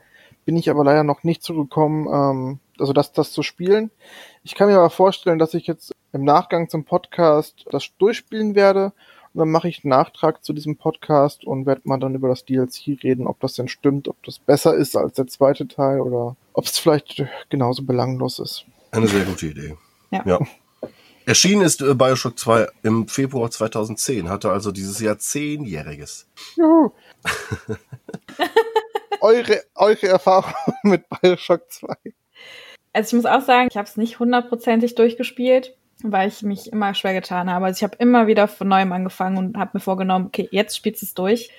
Bin 0.45 0.55
ich 0.55 0.69
aber 0.69 0.83
leider 0.85 1.03
noch 1.03 1.23
nicht 1.23 1.43
zugekommen, 1.43 2.07
ähm, 2.07 2.59
also 2.79 2.93
das, 2.93 3.11
das 3.11 3.31
zu 3.31 3.43
spielen. 3.43 3.91
Ich 4.43 4.55
kann 4.55 4.67
mir 4.67 4.77
aber 4.77 4.89
vorstellen, 4.89 5.39
dass 5.39 5.53
ich 5.53 5.67
jetzt 5.67 5.93
im 6.13 6.23
Nachgang 6.23 6.69
zum 6.69 6.85
Podcast 6.85 7.65
das 7.71 7.89
durchspielen 7.97 8.55
werde. 8.55 8.93
Und 9.33 9.39
dann 9.39 9.51
mache 9.51 9.67
ich 9.67 9.83
einen 9.83 9.89
Nachtrag 9.89 10.43
zu 10.43 10.53
diesem 10.53 10.77
Podcast 10.77 11.45
und 11.45 11.65
werde 11.65 11.81
mal 11.83 11.99
dann 11.99 12.15
über 12.15 12.27
das 12.27 12.45
DLC 12.45 13.03
reden, 13.03 13.27
ob 13.27 13.39
das 13.39 13.53
denn 13.53 13.67
stimmt, 13.67 14.07
ob 14.07 14.21
das 14.23 14.39
besser 14.39 14.73
ist 14.73 14.95
als 14.95 15.13
der 15.13 15.27
zweite 15.27 15.67
Teil 15.67 16.01
oder 16.01 16.35
ob 16.53 16.65
es 16.65 16.79
vielleicht 16.79 17.23
genauso 17.49 17.83
belanglos 17.83 18.39
ist. 18.39 18.65
Eine 18.91 19.07
sehr 19.07 19.25
gute 19.25 19.47
Idee. 19.47 19.77
Ja. 20.11 20.23
ja. 20.25 20.39
Erschienen 21.27 21.61
ist 21.61 21.81
äh, 21.81 21.93
Bioshock 21.93 22.39
2 22.39 22.67
im 22.83 23.09
Februar 23.09 23.51
2010, 23.51 24.29
hatte 24.29 24.49
also 24.49 24.71
dieses 24.71 25.01
Jahr 25.01 25.19
zehnjähriges. 25.19 26.25
Juhu. 26.55 26.91
eure, 29.19 29.61
eure 29.75 30.07
Erfahrung 30.07 30.53
mit 30.83 31.03
Bioshock 31.09 31.69
2. 31.69 31.95
Also 32.97 33.15
ich 33.15 33.23
muss 33.23 33.31
auch 33.31 33.41
sagen, 33.45 33.67
ich 33.69 33.77
habe 33.77 33.87
es 33.87 33.95
nicht 33.95 34.17
hundertprozentig 34.17 34.95
durchgespielt, 34.95 35.75
weil 36.01 36.29
ich 36.29 36.41
mich 36.41 36.71
immer 36.73 36.95
schwer 36.95 37.13
getan 37.13 37.47
habe. 37.47 37.65
Also 37.67 37.77
ich 37.77 37.83
habe 37.83 37.95
immer 37.99 38.25
wieder 38.25 38.47
von 38.47 38.67
neuem 38.67 38.91
angefangen 38.91 39.37
und 39.37 39.55
habe 39.55 39.71
mir 39.75 39.81
vorgenommen, 39.81 40.25
okay, 40.25 40.47
jetzt 40.51 40.75
spielst 40.75 41.03
du 41.03 41.05
es 41.05 41.13
durch. 41.13 41.51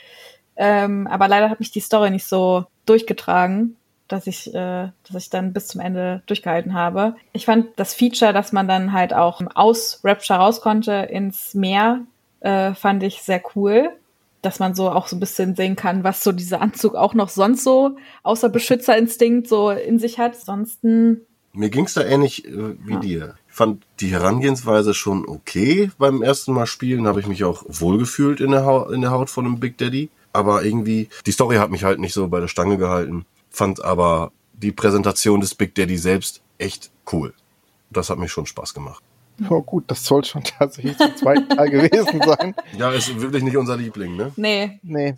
Ähm, 0.57 1.07
aber 1.07 1.28
leider 1.28 1.49
hat 1.49 1.61
mich 1.61 1.70
die 1.70 1.78
Story 1.78 2.11
nicht 2.11 2.26
so 2.26 2.64
durchgetragen, 2.86 3.76
dass 4.09 4.26
ich, 4.26 4.53
äh, 4.53 4.89
dass 5.07 5.16
ich 5.16 5.30
dann 5.30 5.53
bis 5.53 5.68
zum 5.68 5.80
Ende 5.80 6.22
durchgehalten 6.26 6.74
habe. 6.74 7.14
Ich 7.32 7.45
fand 7.47 7.68
das 7.76 7.95
Feature, 7.95 8.32
dass 8.32 8.53
man 8.53 8.66
dann 8.66 8.93
halt 8.93 9.14
auch 9.14 9.41
aus 9.55 10.01
Rapture 10.03 10.41
raus 10.41 10.61
konnte 10.61 10.93
ins 10.93 11.55
Meer, 11.55 12.01
äh, 12.41 12.74
fand 12.74 13.05
ich 13.05 13.22
sehr 13.22 13.43
cool. 13.55 13.93
dass 14.43 14.61
man 14.61 14.74
so 14.74 14.91
auch 14.91 15.09
so 15.09 15.16
ein 15.16 15.20
bisschen 15.20 15.57
sehen 15.57 15.74
kann, 15.76 16.05
was 16.05 16.22
so 16.22 16.30
dieser 16.32 16.61
Anzug 16.62 16.95
auch 16.95 17.12
noch 17.14 17.28
sonst 17.28 17.64
so 17.64 17.97
außer 18.22 18.49
Beschützerinstinkt 18.49 19.49
so 19.49 19.70
in 19.70 19.99
sich 19.99 20.18
hat. 20.18 20.34
Ansonsten. 20.34 21.26
Mir 21.59 21.71
ging's 21.71 21.95
da 21.95 22.05
ähnlich 22.05 22.47
äh, 22.47 22.77
wie 22.87 22.93
ja. 22.93 23.01
dir. 23.01 23.35
Ich 23.49 23.55
fand 23.55 23.85
die 23.99 24.13
Herangehensweise 24.13 24.95
schon 24.95 25.29
okay 25.29 25.91
beim 25.99 26.23
ersten 26.23 26.53
Mal 26.53 26.67
spielen, 26.67 27.09
habe 27.09 27.19
ich 27.19 27.27
mich 27.27 27.43
auch 27.43 27.65
wohlgefühlt 27.67 28.41
in 28.41 28.53
der, 28.53 28.65
Haut, 28.65 28.93
in 28.93 29.01
der 29.01 29.11
Haut 29.11 29.29
von 29.29 29.45
einem 29.45 29.59
Big 29.59 29.77
Daddy. 29.77 30.09
Aber 30.33 30.63
irgendwie, 30.63 31.09
die 31.27 31.33
Story 31.33 31.57
hat 31.57 31.73
mich 31.73 31.83
halt 31.83 31.99
nicht 31.99 32.13
so 32.13 32.29
bei 32.29 32.39
der 32.39 32.47
Stange 32.47 32.79
gehalten. 32.79 33.27
Fand 33.51 33.85
aber 33.85 34.31
die 34.53 34.71
Präsentation 34.71 35.41
des 35.41 35.57
Big 35.57 35.75
Daddy 35.75 35.99
selbst 35.99 36.43
echt 36.59 36.93
cool. 37.13 37.35
Das 37.91 38.09
hat 38.09 38.19
mir 38.19 38.29
schon 38.29 38.47
Spaß 38.47 38.73
gemacht. 38.73 39.03
Oh 39.51 39.61
gut, 39.61 39.83
das 39.89 40.05
soll 40.05 40.25
schon 40.25 40.45
tatsächlich 40.59 40.97
zum 40.97 41.17
zweiten 41.17 41.49
Teil 41.49 41.71
gewesen 41.71 42.23
sein. 42.25 42.55
Ja, 42.77 42.93
ist 42.93 43.21
wirklich 43.21 43.43
nicht 43.43 43.57
unser 43.57 43.77
Liebling, 43.77 44.15
ne? 44.15 44.31
Nee. 44.37 44.79
Nee. 44.85 45.17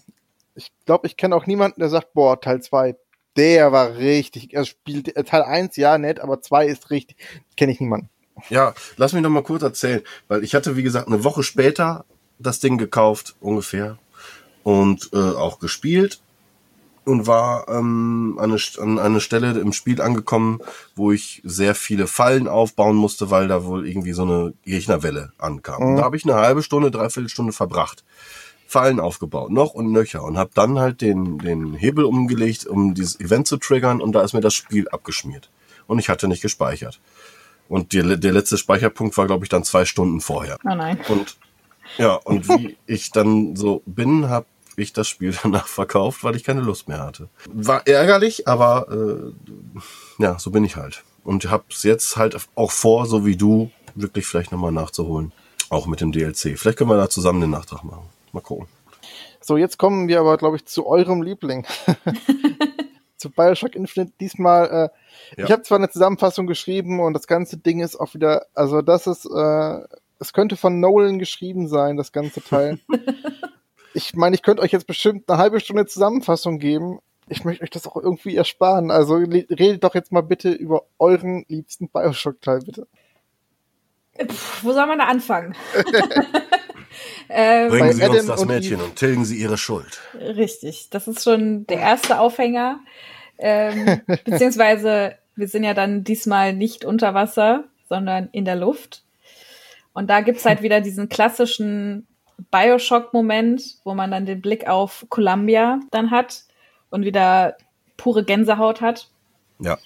Ich 0.54 0.72
glaube, 0.86 1.06
ich 1.06 1.18
kenne 1.18 1.36
auch 1.36 1.44
niemanden, 1.44 1.80
der 1.80 1.90
sagt, 1.90 2.14
boah, 2.14 2.40
Teil 2.40 2.62
2, 2.62 2.96
der 3.36 3.72
war 3.72 3.96
richtig. 3.96 4.54
Er 4.54 4.64
spielt 4.64 5.14
Teil 5.26 5.42
1, 5.42 5.76
ja, 5.76 5.98
nett, 5.98 6.20
aber 6.20 6.40
2 6.40 6.66
ist 6.66 6.90
richtig. 6.90 7.16
Kenne 7.56 7.72
ich 7.72 7.80
niemanden. 7.80 8.08
Ja, 8.48 8.74
lass 8.96 9.12
mich 9.12 9.22
noch 9.22 9.30
mal 9.30 9.42
kurz 9.42 9.62
erzählen, 9.62 10.02
weil 10.28 10.42
ich 10.44 10.54
hatte, 10.54 10.76
wie 10.76 10.82
gesagt, 10.82 11.08
eine 11.08 11.24
Woche 11.24 11.42
später 11.42 12.04
das 12.38 12.60
Ding 12.60 12.78
gekauft, 12.78 13.36
ungefähr, 13.40 13.98
und 14.62 15.10
äh, 15.12 15.18
auch 15.18 15.58
gespielt 15.58 16.20
und 17.04 17.26
war 17.26 17.68
ähm, 17.68 18.38
an, 18.38 18.52
eine, 18.52 18.60
an 18.78 18.98
eine 18.98 19.20
Stelle 19.20 19.58
im 19.58 19.72
Spiel 19.72 20.00
angekommen, 20.00 20.60
wo 20.94 21.12
ich 21.12 21.40
sehr 21.44 21.74
viele 21.74 22.06
Fallen 22.06 22.46
aufbauen 22.48 22.96
musste, 22.96 23.30
weil 23.30 23.48
da 23.48 23.64
wohl 23.64 23.86
irgendwie 23.86 24.12
so 24.12 24.22
eine 24.22 24.54
Gegnerwelle 24.64 25.32
ankam. 25.38 25.92
Mhm. 25.92 25.96
Da 25.96 26.02
habe 26.02 26.16
ich 26.16 26.24
eine 26.24 26.34
halbe 26.34 26.62
Stunde, 26.62 26.90
dreiviertel 26.90 27.28
Stunde 27.28 27.52
verbracht. 27.52 28.04
Fallen 28.70 29.00
aufgebaut, 29.00 29.50
noch 29.50 29.74
und 29.74 29.90
nöcher 29.90 30.22
und 30.22 30.38
habe 30.38 30.50
dann 30.54 30.78
halt 30.78 31.00
den, 31.00 31.38
den 31.38 31.74
Hebel 31.74 32.04
umgelegt, 32.04 32.66
um 32.66 32.94
dieses 32.94 33.18
Event 33.18 33.48
zu 33.48 33.56
triggern 33.56 34.00
und 34.00 34.12
da 34.12 34.22
ist 34.22 34.32
mir 34.32 34.40
das 34.40 34.54
Spiel 34.54 34.88
abgeschmiert. 34.88 35.50
Und 35.88 35.98
ich 35.98 36.08
hatte 36.08 36.28
nicht 36.28 36.40
gespeichert. 36.40 37.00
Und 37.68 37.92
die, 37.92 38.20
der 38.20 38.32
letzte 38.32 38.58
Speicherpunkt 38.58 39.16
war, 39.16 39.26
glaube 39.26 39.44
ich, 39.44 39.48
dann 39.48 39.64
zwei 39.64 39.84
Stunden 39.84 40.20
vorher. 40.20 40.56
Oh 40.64 40.74
nein. 40.74 41.00
Und 41.08 41.36
ja, 41.98 42.14
und 42.14 42.48
wie 42.48 42.76
ich 42.86 43.10
dann 43.10 43.56
so 43.56 43.82
bin, 43.86 44.28
habe 44.28 44.46
ich 44.76 44.92
das 44.92 45.08
Spiel 45.08 45.36
danach 45.42 45.66
verkauft, 45.66 46.22
weil 46.22 46.36
ich 46.36 46.44
keine 46.44 46.60
Lust 46.60 46.86
mehr 46.86 47.00
hatte. 47.00 47.28
War 47.52 47.84
ärgerlich, 47.88 48.46
aber 48.46 48.86
äh, 48.88 50.22
ja, 50.22 50.38
so 50.38 50.52
bin 50.52 50.62
ich 50.62 50.76
halt. 50.76 51.02
Und 51.24 51.50
hab's 51.50 51.82
jetzt 51.82 52.16
halt 52.16 52.36
auch 52.54 52.70
vor, 52.70 53.06
so 53.06 53.26
wie 53.26 53.36
du, 53.36 53.72
wirklich 53.96 54.26
vielleicht 54.26 54.52
nochmal 54.52 54.70
nachzuholen. 54.70 55.32
Auch 55.70 55.86
mit 55.86 56.00
dem 56.00 56.12
DLC. 56.12 56.56
Vielleicht 56.56 56.78
können 56.78 56.90
wir 56.90 56.96
da 56.96 57.10
zusammen 57.10 57.40
den 57.40 57.50
Nachtrag 57.50 57.82
machen. 57.82 58.08
Mal 58.32 58.40
gucken. 58.40 58.68
So, 59.40 59.56
jetzt 59.56 59.78
kommen 59.78 60.08
wir 60.08 60.20
aber, 60.20 60.36
glaube 60.36 60.56
ich, 60.56 60.66
zu 60.66 60.86
eurem 60.86 61.22
Liebling. 61.22 61.66
zu 63.20 63.30
Bioshock 63.30 63.76
Infinite. 63.76 64.12
Diesmal, 64.20 64.66
äh, 64.66 65.40
ja. 65.40 65.44
ich 65.44 65.52
habe 65.52 65.62
zwar 65.62 65.78
eine 65.78 65.90
Zusammenfassung 65.90 66.46
geschrieben 66.46 67.00
und 67.00 67.14
das 67.14 67.26
ganze 67.26 67.58
Ding 67.58 67.80
ist 67.80 67.96
auch 67.96 68.14
wieder, 68.14 68.46
also 68.54 68.82
das 68.82 69.06
ist, 69.06 69.26
äh, 69.26 69.80
es 70.18 70.32
könnte 70.32 70.56
von 70.56 70.80
Nolan 70.80 71.18
geschrieben 71.18 71.68
sein, 71.68 71.96
das 71.96 72.12
ganze 72.12 72.42
Teil. 72.42 72.78
ich 73.94 74.14
meine, 74.14 74.34
ich 74.34 74.42
könnte 74.42 74.62
euch 74.62 74.72
jetzt 74.72 74.86
bestimmt 74.86 75.28
eine 75.30 75.38
halbe 75.38 75.60
Stunde 75.60 75.86
Zusammenfassung 75.86 76.58
geben. 76.58 76.98
Ich 77.28 77.44
möchte 77.44 77.62
euch 77.62 77.70
das 77.70 77.86
auch 77.86 77.96
irgendwie 77.96 78.36
ersparen. 78.36 78.90
Also 78.90 79.14
redet 79.14 79.84
doch 79.84 79.94
jetzt 79.94 80.10
mal 80.10 80.22
bitte 80.22 80.50
über 80.50 80.82
euren 80.98 81.44
liebsten 81.48 81.88
Bioshock-Teil, 81.88 82.60
bitte. 82.60 82.88
Pff, 84.26 84.64
wo 84.64 84.72
soll 84.72 84.86
man 84.86 84.98
da 84.98 85.06
anfangen? 85.06 85.54
ähm, 87.28 87.68
Bringen 87.70 87.92
Sie 87.92 88.04
uns 88.04 88.26
das 88.26 88.44
Mädchen 88.44 88.76
und, 88.76 88.84
und 88.90 88.96
tilgen 88.96 89.24
Sie 89.24 89.36
Ihre 89.36 89.58
Schuld. 89.58 90.00
Richtig, 90.14 90.88
das 90.90 91.08
ist 91.08 91.22
schon 91.22 91.66
der 91.66 91.78
erste 91.78 92.18
Aufhänger. 92.18 92.80
Ähm, 93.38 94.02
beziehungsweise 94.24 95.16
wir 95.36 95.48
sind 95.48 95.64
ja 95.64 95.74
dann 95.74 96.04
diesmal 96.04 96.52
nicht 96.52 96.84
unter 96.84 97.14
Wasser, 97.14 97.64
sondern 97.88 98.28
in 98.32 98.44
der 98.44 98.56
Luft. 98.56 99.02
Und 99.92 100.08
da 100.08 100.20
gibt's 100.20 100.44
halt 100.44 100.62
wieder 100.62 100.80
diesen 100.80 101.08
klassischen 101.08 102.06
Bioshock-Moment, 102.50 103.78
wo 103.84 103.94
man 103.94 104.10
dann 104.10 104.26
den 104.26 104.40
Blick 104.40 104.68
auf 104.68 105.06
Columbia 105.08 105.80
dann 105.90 106.10
hat 106.10 106.44
und 106.90 107.04
wieder 107.04 107.56
pure 107.96 108.24
Gänsehaut 108.24 108.80
hat. 108.80 109.08
Ja, 109.58 109.78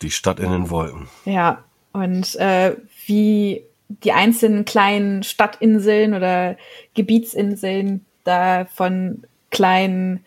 die 0.00 0.10
Stadt 0.10 0.40
in 0.40 0.50
den 0.50 0.70
Wolken. 0.70 1.08
Ja, 1.24 1.64
und 1.92 2.34
äh, 2.36 2.76
wie 3.06 3.64
die 4.04 4.12
einzelnen 4.12 4.64
kleinen 4.64 5.22
Stadtinseln 5.22 6.14
oder 6.14 6.56
Gebietsinseln 6.94 8.04
da 8.24 8.66
von 8.66 9.24
kleinen, 9.50 10.24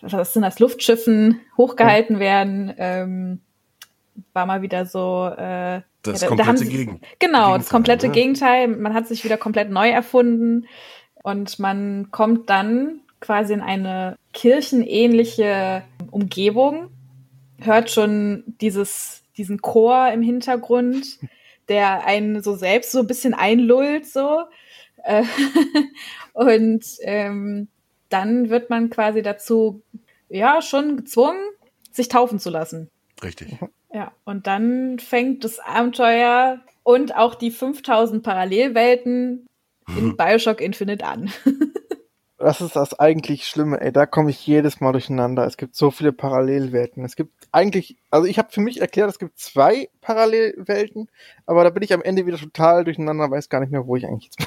was 0.00 0.32
sind 0.32 0.42
das, 0.42 0.58
Luftschiffen 0.58 1.40
hochgehalten 1.56 2.18
werden, 2.18 2.74
ähm, 2.78 3.40
war 4.32 4.46
mal 4.46 4.62
wieder 4.62 4.86
so. 4.86 5.26
Äh, 5.36 5.82
das 6.02 6.20
ja, 6.20 6.28
da, 6.28 6.36
komplette 6.36 6.64
da 6.64 6.70
Gegen 6.70 7.00
Genau, 7.18 7.38
Gegenteil, 7.38 7.58
das 7.58 7.68
komplette 7.68 8.06
ne? 8.06 8.12
Gegenteil. 8.12 8.68
Man 8.68 8.94
hat 8.94 9.08
sich 9.08 9.24
wieder 9.24 9.36
komplett 9.36 9.70
neu 9.70 9.90
erfunden. 9.90 10.66
Und 11.22 11.58
man 11.58 12.10
kommt 12.12 12.48
dann 12.50 13.00
quasi 13.20 13.52
in 13.52 13.60
eine 13.60 14.16
kirchenähnliche 14.32 15.82
Umgebung, 16.10 16.90
hört 17.58 17.90
schon 17.90 18.44
dieses, 18.60 19.24
diesen 19.36 19.60
Chor 19.60 20.12
im 20.12 20.22
Hintergrund, 20.22 21.18
der 21.68 22.06
einen 22.06 22.42
so 22.42 22.56
selbst 22.56 22.92
so 22.92 23.00
ein 23.00 23.06
bisschen 23.06 23.34
einlullt, 23.34 24.06
so. 24.06 24.42
Äh, 25.04 25.24
und 26.32 26.84
ähm, 27.00 27.68
dann 28.08 28.50
wird 28.50 28.70
man 28.70 28.90
quasi 28.90 29.22
dazu, 29.22 29.82
ja, 30.28 30.62
schon 30.62 30.96
gezwungen, 30.96 31.40
sich 31.92 32.08
taufen 32.08 32.38
zu 32.38 32.50
lassen. 32.50 32.90
Richtig. 33.22 33.56
Ja, 33.92 34.12
und 34.24 34.46
dann 34.46 34.98
fängt 34.98 35.44
das 35.44 35.58
Abenteuer 35.58 36.60
und 36.82 37.16
auch 37.16 37.34
die 37.34 37.50
5000 37.50 38.22
Parallelwelten 38.22 39.46
in 39.88 40.04
mhm. 40.04 40.16
Bioshock 40.16 40.60
Infinite 40.60 41.04
an. 41.04 41.32
das 42.38 42.60
ist 42.60 42.76
das 42.76 42.98
eigentlich 42.98 43.46
Schlimme, 43.46 43.80
ey. 43.80 43.92
Da 43.92 44.04
komme 44.04 44.30
ich 44.30 44.46
jedes 44.46 44.80
Mal 44.80 44.92
durcheinander. 44.92 45.46
Es 45.46 45.56
gibt 45.56 45.74
so 45.74 45.90
viele 45.90 46.12
Parallelwelten. 46.12 47.04
Es 47.04 47.16
gibt 47.16 47.32
eigentlich, 47.50 47.96
also 48.10 48.26
ich 48.26 48.38
habe 48.38 48.50
für 48.50 48.60
mich 48.60 48.80
erklärt, 48.80 49.08
es 49.08 49.18
gibt 49.18 49.38
zwei 49.38 49.88
Parallelwelten, 50.02 51.08
aber 51.46 51.64
da 51.64 51.70
bin 51.70 51.82
ich 51.82 51.94
am 51.94 52.02
Ende 52.02 52.26
wieder 52.26 52.36
total 52.36 52.84
durcheinander, 52.84 53.30
weiß 53.30 53.48
gar 53.48 53.60
nicht 53.60 53.72
mehr, 53.72 53.86
wo 53.86 53.96
ich 53.96 54.06
eigentlich 54.06 54.26
jetzt 54.26 54.36
bin. 54.36 54.46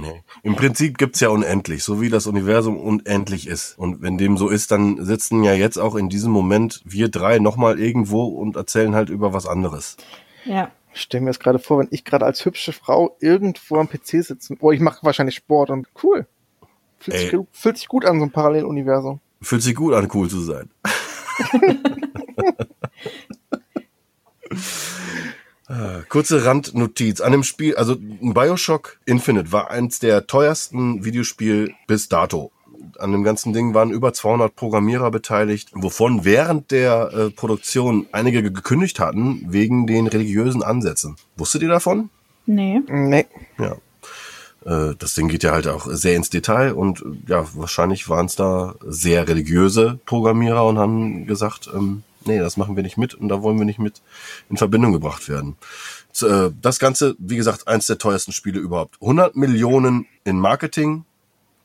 Nee. 0.00 0.22
Im 0.42 0.54
Prinzip 0.54 0.96
gibt's 0.96 1.20
ja 1.20 1.28
unendlich, 1.28 1.82
so 1.82 2.00
wie 2.00 2.08
das 2.08 2.26
Universum 2.26 2.78
unendlich 2.78 3.48
ist. 3.48 3.76
Und 3.76 4.00
wenn 4.00 4.16
dem 4.16 4.36
so 4.36 4.48
ist, 4.48 4.70
dann 4.70 5.04
sitzen 5.04 5.42
ja 5.42 5.52
jetzt 5.52 5.78
auch 5.78 5.96
in 5.96 6.08
diesem 6.08 6.30
Moment 6.30 6.80
wir 6.84 7.08
drei 7.08 7.38
nochmal 7.38 7.78
irgendwo 7.80 8.24
und 8.24 8.56
erzählen 8.56 8.94
halt 8.94 9.10
über 9.10 9.32
was 9.32 9.46
anderes. 9.46 9.96
Ja. 10.44 10.70
Ich 10.94 11.02
stelle 11.02 11.22
mir 11.24 11.30
das 11.30 11.40
gerade 11.40 11.58
vor, 11.58 11.80
wenn 11.80 11.88
ich 11.90 12.04
gerade 12.04 12.24
als 12.24 12.44
hübsche 12.44 12.72
Frau 12.72 13.16
irgendwo 13.18 13.78
am 13.78 13.88
PC 13.88 14.22
sitze. 14.22 14.54
Oh, 14.60 14.70
ich 14.70 14.78
mache 14.78 15.04
wahrscheinlich 15.04 15.34
Sport 15.34 15.70
und 15.70 15.88
cool. 16.04 16.28
Fühlt 17.04 17.18
sich, 17.18 17.38
fühlt 17.52 17.78
sich, 17.78 17.88
gut 17.88 18.04
an, 18.04 18.18
so 18.18 18.26
ein 18.26 18.30
Paralleluniversum. 18.30 19.20
Fühlt 19.42 19.62
sich 19.62 19.74
gut 19.74 19.94
an, 19.94 20.08
cool 20.14 20.28
zu 20.28 20.40
sein. 20.40 20.70
Ah, 25.66 26.02
kurze 26.10 26.44
Randnotiz. 26.44 27.22
An 27.22 27.32
dem 27.32 27.42
Spiel, 27.42 27.74
also 27.74 27.96
Bioshock 27.98 29.00
Infinite 29.06 29.50
war 29.50 29.70
eins 29.70 29.98
der 29.98 30.26
teuersten 30.26 31.06
Videospiel 31.06 31.74
bis 31.86 32.10
dato 32.10 32.52
an 32.98 33.12
dem 33.12 33.24
ganzen 33.24 33.52
Ding 33.52 33.74
waren 33.74 33.90
über 33.90 34.12
200 34.12 34.54
Programmierer 34.54 35.10
beteiligt, 35.10 35.70
wovon 35.74 36.24
während 36.24 36.70
der 36.70 37.10
äh, 37.12 37.30
Produktion 37.30 38.06
einige 38.12 38.42
gekündigt 38.42 39.00
hatten 39.00 39.44
wegen 39.48 39.86
den 39.86 40.06
religiösen 40.06 40.62
Ansätzen. 40.62 41.16
Wusstet 41.36 41.62
ihr 41.62 41.68
davon? 41.68 42.10
Nee. 42.46 42.80
Nee. 42.88 43.26
Ja. 43.58 43.76
Äh, 44.64 44.94
das 44.98 45.14
Ding 45.14 45.28
geht 45.28 45.42
ja 45.42 45.52
halt 45.52 45.66
auch 45.66 45.86
sehr 45.86 46.16
ins 46.16 46.30
Detail 46.30 46.72
und 46.72 47.04
ja, 47.26 47.46
wahrscheinlich 47.54 48.08
waren 48.08 48.26
es 48.26 48.36
da 48.36 48.74
sehr 48.86 49.28
religiöse 49.28 49.98
Programmierer 50.06 50.66
und 50.66 50.78
haben 50.78 51.26
gesagt, 51.26 51.70
ähm, 51.74 52.02
nee, 52.24 52.38
das 52.38 52.56
machen 52.56 52.76
wir 52.76 52.82
nicht 52.82 52.96
mit 52.96 53.14
und 53.14 53.28
da 53.28 53.42
wollen 53.42 53.58
wir 53.58 53.66
nicht 53.66 53.78
mit 53.78 54.02
in 54.50 54.56
Verbindung 54.56 54.92
gebracht 54.92 55.28
werden. 55.28 55.56
Äh, 56.22 56.50
das 56.60 56.78
Ganze, 56.78 57.16
wie 57.18 57.36
gesagt, 57.36 57.68
eins 57.68 57.86
der 57.86 57.98
teuersten 57.98 58.32
Spiele 58.32 58.60
überhaupt. 58.60 58.96
100 59.00 59.36
Millionen 59.36 60.06
in 60.24 60.38
Marketing, 60.38 61.04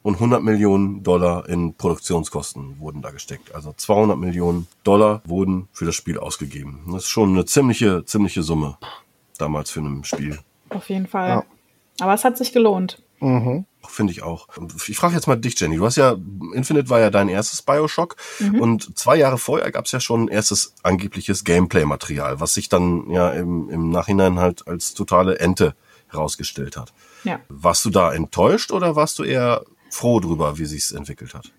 und 0.02 0.16
100 0.16 0.42
Millionen 0.42 1.04
Dollar 1.04 1.48
in 1.50 1.74
Produktionskosten 1.74 2.80
wurden 2.80 3.02
da 3.02 3.12
gesteckt. 3.12 3.54
Also 3.54 3.74
200 3.76 4.18
Millionen 4.18 4.68
Dollar 4.84 5.22
wurden 5.26 5.68
für 5.74 5.86
das 5.86 5.96
Spiel 5.96 6.18
ausgegeben. 6.18 6.82
Das 6.88 7.04
ist 7.04 7.10
schon 7.10 7.30
eine 7.30 7.46
ziemliche, 7.46 8.06
ziemliche 8.06 8.44
Summe 8.44 8.78
damals 9.38 9.72
für 9.72 9.82
ein 9.82 10.04
Spiel. 10.04 10.40
Auf 10.70 10.90
jeden 10.90 11.08
Fall. 11.08 11.30
Ja. 11.30 11.46
Aber 12.02 12.14
es 12.14 12.24
hat 12.24 12.38
sich 12.38 12.52
gelohnt. 12.52 13.02
Mhm. 13.20 13.66
Finde 13.88 14.12
ich 14.12 14.24
auch. 14.24 14.48
Ich 14.88 14.98
frage 14.98 15.16
jetzt 15.16 15.28
mal 15.28 15.36
dich, 15.36 15.60
Jenny. 15.60 15.78
Du 15.78 15.86
hast 15.86 15.96
ja, 15.96 16.16
Infinite 16.54 16.90
war 16.90 17.00
ja 17.00 17.10
dein 17.10 17.28
erstes 17.28 17.62
Bioshock 17.62 18.16
mhm. 18.40 18.62
und 18.62 18.98
zwei 18.98 19.16
Jahre 19.16 19.38
vorher 19.38 19.72
gab 19.72 19.86
es 19.86 19.92
ja 19.92 20.00
schon 20.00 20.28
erstes 20.28 20.74
angebliches 20.84 21.44
Gameplay-Material, 21.44 22.40
was 22.40 22.54
sich 22.54 22.70
dann 22.70 23.10
ja 23.10 23.32
im, 23.32 23.70
im 23.70 23.90
Nachhinein 23.90 24.40
halt 24.40 24.68
als 24.68 24.94
totale 24.94 25.40
Ente 25.40 25.76
herausgestellt 26.10 26.78
hat. 26.78 26.94
Ja. 27.24 27.40
Warst 27.50 27.84
du 27.86 27.90
da 27.90 28.14
enttäuscht 28.14 28.72
oder 28.72 28.96
warst 28.96 29.20
du 29.20 29.24
eher 29.24 29.64
froh 29.90 30.20
drüber, 30.20 30.58
wie 30.58 30.66
sich's 30.66 30.92
entwickelt 30.92 31.34
hat. 31.34 31.52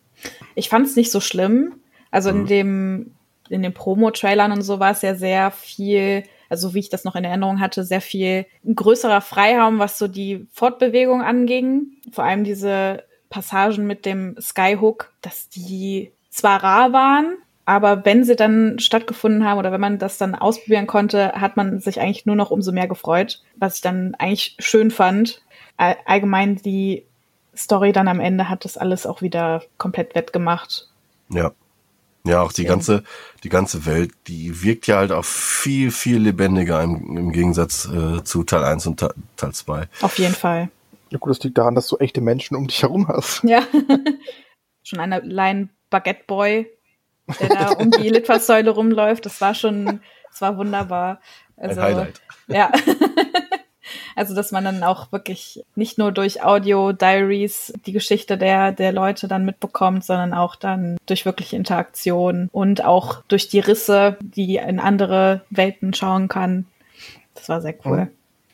Ich 0.55 0.69
fand 0.69 0.87
es 0.87 0.97
nicht 0.97 1.11
so 1.11 1.21
schlimm. 1.21 1.75
Also 2.11 2.33
mhm. 2.33 2.41
in 2.41 2.47
dem 2.47 3.15
in 3.49 3.63
den 3.63 3.75
Promo-Trailern 3.75 4.53
und 4.53 4.63
so 4.63 4.79
war 4.79 4.93
es 4.93 5.03
ja 5.03 5.17
sehr 5.17 5.51
viel, 5.51 6.23
also 6.51 6.75
wie 6.75 6.81
ich 6.81 6.91
das 6.91 7.05
noch 7.05 7.17
in 7.17 7.25
Erinnerung 7.25 7.61
hatte, 7.61 7.85
sehr 7.85 8.01
viel 8.03 8.45
größerer 8.67 9.23
Freiraum, 9.23 9.79
was 9.79 9.99
so 9.99 10.09
die 10.09 10.47
Fortbewegung 10.53 11.23
anging. 11.23 11.87
Vor 12.13 12.25
allem 12.25 12.45
diese 12.45 13.05
Passagen 13.31 13.87
mit 13.87 14.05
dem 14.05 14.37
Skyhook, 14.41 15.13
dass 15.23 15.49
die 15.49 16.13
zwar 16.29 16.63
rar 16.63 16.93
waren, 16.93 17.37
aber 17.65 18.05
wenn 18.05 18.25
sie 18.25 18.35
dann 18.35 18.81
stattgefunden 18.81 19.45
haben 19.45 19.59
oder 19.59 19.71
wenn 19.71 19.81
man 19.81 19.99
das 19.99 20.19
dann 20.19 20.35
ausprobieren 20.35 20.89
konnte, 20.89 21.33
hat 21.33 21.57
man 21.57 21.79
sich 21.79 22.01
eigentlich 22.01 22.27
nur 22.27 22.37
noch 22.37 22.51
umso 22.51 22.73
mehr 22.73 22.89
gefreut, 22.89 23.43
was 23.57 23.77
ich 23.77 23.81
dann 23.81 24.17
eigentlich 24.17 24.57
schön 24.59 24.91
fand. 24.91 25.43
Allgemein 25.77 26.57
die 26.57 27.05
Story 27.57 27.93
dann 27.93 28.09
am 28.09 28.21
Ende 28.21 28.49
hat 28.49 28.65
das 28.65 28.77
alles 28.77 29.07
auch 29.07 29.23
wieder 29.23 29.63
komplett 29.79 30.15
wettgemacht. 30.17 30.89
Ja. 31.29 31.53
Ja, 32.25 32.43
auch 32.43 32.53
die 32.53 32.65
ganze, 32.65 33.03
die 33.45 33.49
ganze 33.49 33.87
Welt, 33.87 34.13
die 34.27 34.63
wirkt 34.63 34.87
ja 34.87 34.99
halt 34.99 35.11
auch 35.11 35.25
viel, 35.25 35.91
viel 35.91 36.19
lebendiger 36.19 36.83
im, 36.83 37.17
im 37.17 37.33
Gegensatz 37.33 37.87
äh, 37.87 38.23
zu 38.25 38.45
Teil 38.45 38.65
1 38.65 38.87
und 38.87 39.01
Teil 39.37 39.53
2. 39.53 39.89
Auf 40.03 40.19
jeden 40.19 40.35
Fall. 40.35 40.71
Ja 41.09 41.19
gut, 41.19 41.31
das 41.31 41.43
liegt 41.43 41.57
daran, 41.57 41.75
dass 41.75 41.89
du 41.89 41.97
echte 41.97 42.21
Menschen 42.21 42.57
um 42.57 42.69
dich 42.69 42.83
herum 42.83 43.09
hast. 43.09 43.43
Ja. 43.43 43.63
schon 44.83 45.01
allein 45.01 45.71
Baguette 45.89 46.25
Boy, 46.27 46.71
der 47.41 47.49
da 47.49 47.71
um 47.79 47.91
die 47.91 48.09
Litfaßsäule 48.09 48.71
rumläuft, 48.71 49.27
das 49.27 49.41
war 49.41 49.55
schon, 49.55 50.01
das 50.31 50.41
war 50.41 50.57
wunderbar. 50.57 51.21
Also, 51.57 51.81
Ein 51.81 51.87
Highlight. 51.87 52.21
Ja. 52.49 52.71
Also, 54.17 54.35
dass 54.35 54.53
man 54.53 54.65
dann 54.65 54.83
auch 54.83 55.13
wirklich 55.13 55.65
nicht 55.75 55.99
nur 55.99 56.13
durch 56.13 56.43
Audio-Diaries 56.43 57.73
die 57.87 57.93
Geschichte 57.93 58.39
der, 58.39 58.73
der 58.73 58.93
Leute 58.93 59.29
dann 59.29 59.45
mitbekommt, 59.45 60.05
sondern 60.05 60.35
auch 60.35 60.57
dann 60.57 60.97
durch 61.07 61.25
wirkliche 61.25 61.57
Interaktion 61.57 62.49
und 62.53 62.85
auch 62.85 63.23
durch 63.29 63.49
die 63.49 63.61
Risse, 63.61 64.17
die 64.21 64.57
in 64.57 64.81
andere 64.81 65.43
Welten 65.51 65.95
schauen 65.95 66.29
kann. 66.29 66.67
Das 67.35 67.49
war 67.49 67.61
sehr 67.61 67.75
cool. 67.85 68.11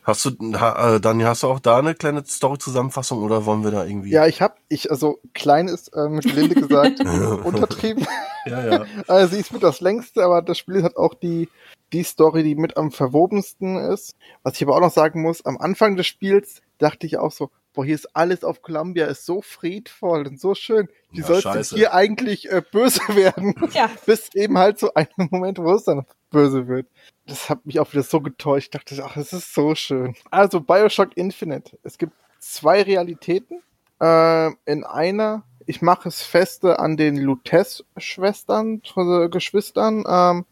Hast 0.07 0.25
du, 0.25 0.31
äh, 0.31 1.01
Daniel, 1.01 1.27
hast 1.27 1.43
du 1.43 1.49
auch 1.49 1.59
da 1.59 1.79
eine 1.81 1.97
kleine 1.97 2.25
Story-Zusammenfassung 2.25 3.25
oder 3.25 3.45
wollen 3.45 3.65
wir 3.65 3.73
da 3.73 3.85
irgendwie? 3.85 4.11
Ja, 4.11 4.29
ich 4.29 4.41
hab, 4.41 4.57
ich, 4.69 4.89
also 4.89 5.19
klein 5.35 5.67
ist 5.67 5.89
äh, 5.97 6.09
mit 6.09 6.25
Linde 6.33 6.55
gesagt, 6.55 7.01
untertrieben. 7.45 8.07
Ja, 8.49 8.65
ja. 8.65 8.85
Also 9.09 9.35
sie 9.35 9.41
ist 9.41 9.53
mit 9.53 9.65
das 9.65 9.81
längste, 9.81 10.23
aber 10.23 10.41
das 10.41 10.57
Spiel 10.57 10.85
hat 10.85 10.97
auch 10.97 11.15
die 11.15 11.49
die 11.93 12.05
Story, 12.05 12.45
die 12.45 12.55
mit 12.55 12.77
am 12.77 12.93
verwobensten 12.93 13.77
ist. 13.77 14.15
Was 14.45 14.55
ich 14.55 14.63
aber 14.63 14.77
auch 14.77 14.81
noch 14.81 14.93
sagen 14.93 15.21
muss, 15.21 15.45
am 15.45 15.59
Anfang 15.59 15.97
des 15.97 16.07
Spiels 16.07 16.63
dachte 16.79 17.07
ich 17.09 17.19
auch 17.19 17.33
so, 17.33 17.51
boah, 17.77 17.85
hier 17.85 17.95
ist 17.95 18.17
alles 18.17 18.43
auf 18.43 18.63
Columbia, 18.63 19.07
ist 19.07 19.27
so 19.27 19.43
friedvoll 19.43 20.27
und 20.27 20.41
so 20.41 20.55
schön. 20.55 20.89
Wie 21.13 21.21
ja, 21.21 21.27
soll 21.27 21.57
es 21.59 21.71
hier 21.71 21.95
eigentlich 21.95 22.51
äh, 22.51 22.63
böse 22.73 23.01
werden? 23.15 23.55
Ja. 23.73 23.89
Bis 24.07 24.35
eben 24.35 24.59
halt 24.59 24.81
so 24.81 24.93
ein 24.95 25.07
Moment, 25.31 25.59
wo 25.59 25.73
es 25.75 25.85
dann 25.85 26.05
böse 26.31 26.67
wird. 26.67 26.89
Das 27.27 27.49
hat 27.49 27.65
mich 27.67 27.79
auch 27.79 27.93
wieder 27.93 28.03
so 28.03 28.21
getäuscht. 28.21 28.75
Ich 28.75 28.81
dachte, 28.81 29.05
ach, 29.05 29.17
es 29.17 29.33
ist 29.33 29.55
so 29.55 29.75
schön. 29.75 30.17
Also 30.31 30.61
Bioshock 30.61 31.17
Infinite. 31.17 31.79
Es 31.83 31.99
gibt 31.99 32.15
zwei 32.41 32.83
Realitäten. 32.83 33.63
Äh, 34.01 34.51
in 34.65 34.85
einer, 34.85 35.45
ich 35.67 35.83
mache 35.83 36.09
es 36.09 36.23
feste 36.23 36.79
an 36.79 36.97
den 36.97 37.17
Lutes-Schwestern, 37.17 38.81
äh, 38.97 39.29
Geschwistern. 39.29 40.05
Ähm, 40.09 40.47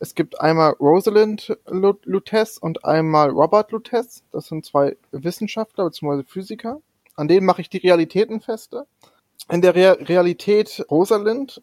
es 0.00 0.14
gibt 0.14 0.40
einmal 0.40 0.72
Rosalind 0.80 1.56
Lutez 1.66 2.58
und 2.58 2.84
einmal 2.84 3.30
Robert 3.30 3.72
Lutez. 3.72 4.22
Das 4.30 4.46
sind 4.46 4.64
zwei 4.64 4.96
Wissenschaftler 5.10 5.86
bzw. 5.86 6.22
Physiker. 6.24 6.80
An 7.16 7.26
denen 7.26 7.46
mache 7.46 7.62
ich 7.62 7.68
die 7.68 7.78
Realitäten 7.78 8.40
feste. 8.40 8.86
In 9.50 9.60
der 9.60 9.74
Re 9.74 9.98
Realität 10.08 10.86
Rosalind 10.90 11.62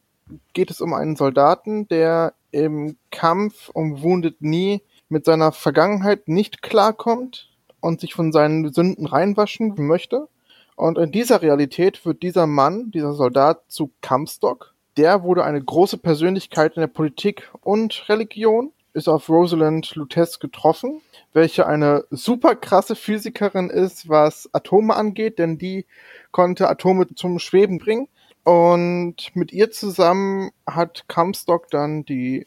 geht 0.54 0.70
es 0.70 0.82
um 0.82 0.94
einen 0.94 1.16
Soldaten, 1.16 1.88
der 1.88 2.34
im 2.52 2.98
Kampf 3.10 3.70
um 3.70 4.02
Wounded 4.02 4.40
Knee 4.40 4.82
mit 5.08 5.24
seiner 5.24 5.52
Vergangenheit 5.52 6.28
nicht 6.28 6.62
klarkommt 6.62 7.52
und 7.80 8.02
sich 8.02 8.14
von 8.14 8.34
seinen 8.34 8.74
Sünden 8.74 9.06
reinwaschen 9.06 9.76
möchte. 9.78 10.28
Und 10.76 10.98
in 10.98 11.12
dieser 11.14 11.42
Realität 11.42 12.06
wird 12.06 12.22
dieser 12.22 12.48
Mann, 12.48 12.92
dieser 12.92 13.14
Soldat, 13.14 13.64
zu 13.70 13.92
Kampfstock 14.02 14.75
der 14.98 15.24
wurde 15.24 15.43
eine 15.43 15.62
große 15.62 15.98
Persönlichkeit 15.98 16.76
in 16.76 16.82
der 16.82 16.88
Politik 16.88 17.50
und 17.62 18.08
Religion, 18.10 18.72
ist 18.93 19.10
auf 19.10 19.30
Rosalind 19.30 19.93
Lutez 19.96 20.39
getroffen, 20.39 21.02
welche 21.34 21.68
eine 21.68 22.06
super 22.12 22.56
krasse 22.56 22.96
Physikerin 22.96 23.70
ist, 23.70 24.08
was 24.08 24.50
Atome 24.54 24.96
angeht, 24.96 25.38
denn 25.38 25.58
die 25.58 25.86
konnte 26.32 26.70
Atome 26.70 27.14
zum 27.14 27.39
Schweben 27.39 27.78
bringen. 27.78 28.08
Und 28.43 29.36
mit 29.36 29.52
ihr 29.52 29.72
zusammen 29.72 30.52
hat 30.66 31.06
Comstock 31.08 31.70
dann 31.70 32.06
die 32.06 32.46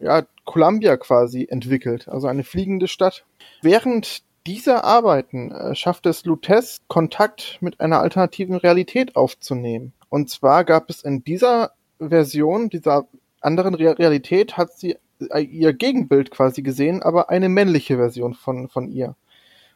ja, 0.00 0.22
Columbia 0.44 0.96
quasi 0.96 1.46
entwickelt, 1.48 2.08
also 2.08 2.26
eine 2.26 2.44
fliegende 2.44 2.88
Stadt. 2.88 3.24
Während 3.62 4.24
dieser 4.46 4.84
Arbeiten 4.84 5.52
äh, 5.52 5.74
schafft 5.74 6.06
es 6.06 6.24
Lutez, 6.24 6.80
Kontakt 6.88 7.58
mit 7.60 7.80
einer 7.80 8.00
alternativen 8.00 8.56
Realität 8.56 9.16
aufzunehmen. 9.16 9.92
Und 10.08 10.28
zwar 10.28 10.64
gab 10.64 10.90
es 10.90 11.02
in 11.02 11.24
dieser 11.24 11.72
Version 12.08 12.68
dieser 12.68 13.06
anderen 13.40 13.74
Realität 13.74 14.56
hat 14.56 14.72
sie 14.72 14.96
äh, 15.30 15.40
ihr 15.40 15.72
Gegenbild 15.72 16.30
quasi 16.30 16.62
gesehen, 16.62 17.02
aber 17.02 17.30
eine 17.30 17.48
männliche 17.48 17.96
Version 17.96 18.34
von, 18.34 18.68
von 18.68 18.90
ihr. 18.90 19.16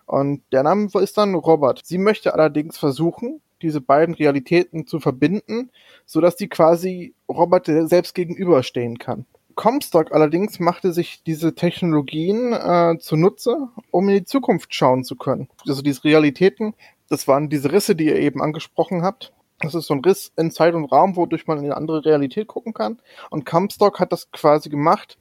Und 0.07 0.43
der 0.53 0.63
Name 0.63 0.89
ist 1.01 1.19
dann 1.19 1.35
Robert. 1.35 1.83
Sie 1.85 1.99
möchte 1.99 2.33
allerdings 2.33 2.79
versuchen, 2.79 3.41
diese 3.61 3.81
beiden 3.81 4.15
Realitäten 4.15 4.87
zu 4.87 5.01
verbinden, 5.01 5.71
so 6.07 6.21
dass 6.21 6.39
sie 6.39 6.49
quasi 6.49 7.15
Robert 7.29 7.67
selbst 7.67 8.15
gegenüberstehen 8.15 8.99
kann. 8.99 9.27
Comstock 9.55 10.13
allerdings 10.13 10.61
machte 10.61 10.93
sich 10.93 11.23
diese 11.25 11.55
Technologien 11.55 12.53
äh, 12.53 12.97
zunutze, 13.01 13.69
um 13.91 14.09
in 14.09 14.19
die 14.19 14.25
Zukunft 14.25 14.73
schauen 14.73 15.03
zu 15.03 15.17
können. 15.17 15.49
Also 15.67 15.83
diese 15.83 16.05
Realitäten, 16.05 16.75
das 17.09 17.27
waren 17.27 17.49
diese 17.49 17.73
Risse, 17.73 17.97
die 17.97 18.07
ihr 18.07 18.17
eben 18.17 18.41
angesprochen 18.41 19.03
habt, 19.03 19.33
das 19.61 19.75
ist 19.75 19.87
so 19.87 19.95
ein 19.95 20.05
Riss 20.05 20.33
in 20.37 20.51
Zeit 20.51 20.75
und 20.75 20.85
Raum, 20.85 21.17
wodurch 21.17 21.47
man 21.47 21.59
in 21.59 21.65
eine 21.65 21.77
andere 21.77 22.05
Realität 22.05 22.47
gucken 22.47 22.75
kann. 22.75 23.01
Und 23.31 23.45
Comstock 23.45 23.99
hat 23.99 24.13
das 24.13 24.31
quasi 24.31 24.69
gemacht, 24.69 25.19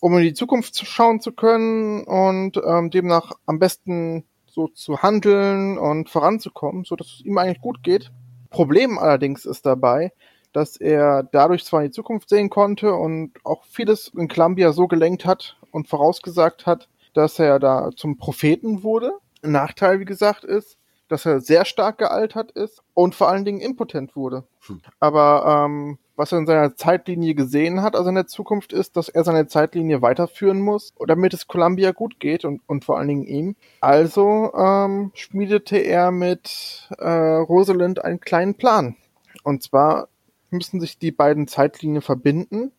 um 0.00 0.16
in 0.18 0.24
die 0.24 0.34
Zukunft 0.34 0.76
schauen 0.86 1.20
zu 1.20 1.32
können 1.32 2.04
und 2.04 2.60
ähm, 2.64 2.90
demnach 2.90 3.32
am 3.46 3.58
besten 3.58 4.24
so 4.46 4.68
zu 4.68 5.02
handeln 5.02 5.78
und 5.78 6.10
voranzukommen, 6.10 6.84
so 6.84 6.94
dass 6.94 7.06
es 7.06 7.20
ihm 7.24 7.38
eigentlich 7.38 7.60
gut 7.60 7.82
geht. 7.82 8.12
Problem 8.50 8.98
allerdings 8.98 9.46
ist 9.46 9.66
dabei, 9.66 10.12
dass 10.52 10.76
er 10.76 11.24
dadurch 11.24 11.64
zwar 11.64 11.80
in 11.80 11.88
die 11.88 11.92
Zukunft 11.92 12.28
sehen 12.28 12.50
konnte 12.50 12.94
und 12.94 13.32
auch 13.42 13.64
vieles 13.64 14.12
in 14.16 14.28
Columbia 14.28 14.72
so 14.72 14.86
gelenkt 14.86 15.24
hat 15.24 15.56
und 15.72 15.88
vorausgesagt 15.88 16.66
hat, 16.66 16.88
dass 17.14 17.38
er 17.38 17.58
da 17.58 17.90
zum 17.96 18.16
Propheten 18.16 18.82
wurde. 18.82 19.12
Nachteil, 19.42 20.00
wie 20.00 20.04
gesagt, 20.04 20.44
ist, 20.44 20.78
dass 21.08 21.26
er 21.26 21.40
sehr 21.40 21.64
stark 21.64 21.98
gealtert 21.98 22.50
ist 22.52 22.82
und 22.94 23.14
vor 23.14 23.28
allen 23.28 23.44
Dingen 23.44 23.60
impotent 23.60 24.16
wurde. 24.16 24.44
Hm. 24.66 24.80
Aber 25.00 25.66
ähm, 25.66 25.98
was 26.16 26.32
er 26.32 26.38
in 26.38 26.46
seiner 26.46 26.76
Zeitlinie 26.76 27.34
gesehen 27.34 27.82
hat, 27.82 27.96
also 27.96 28.08
in 28.08 28.14
der 28.14 28.26
Zukunft, 28.26 28.72
ist, 28.72 28.96
dass 28.96 29.08
er 29.08 29.24
seine 29.24 29.46
Zeitlinie 29.46 30.00
weiterführen 30.00 30.60
muss, 30.60 30.94
damit 31.06 31.34
es 31.34 31.48
Columbia 31.48 31.92
gut 31.92 32.20
geht 32.20 32.44
und, 32.44 32.62
und 32.66 32.84
vor 32.84 32.98
allen 32.98 33.08
Dingen 33.08 33.26
ihm. 33.26 33.56
Also 33.80 34.52
ähm, 34.54 35.10
schmiedete 35.14 35.76
er 35.78 36.10
mit 36.10 36.88
äh, 36.98 37.08
Rosalind 37.08 38.04
einen 38.04 38.20
kleinen 38.20 38.54
Plan. 38.54 38.96
Und 39.42 39.62
zwar 39.62 40.08
müssen 40.50 40.80
sich 40.80 40.98
die 40.98 41.12
beiden 41.12 41.48
Zeitlinien 41.48 42.02
verbinden, 42.02 42.72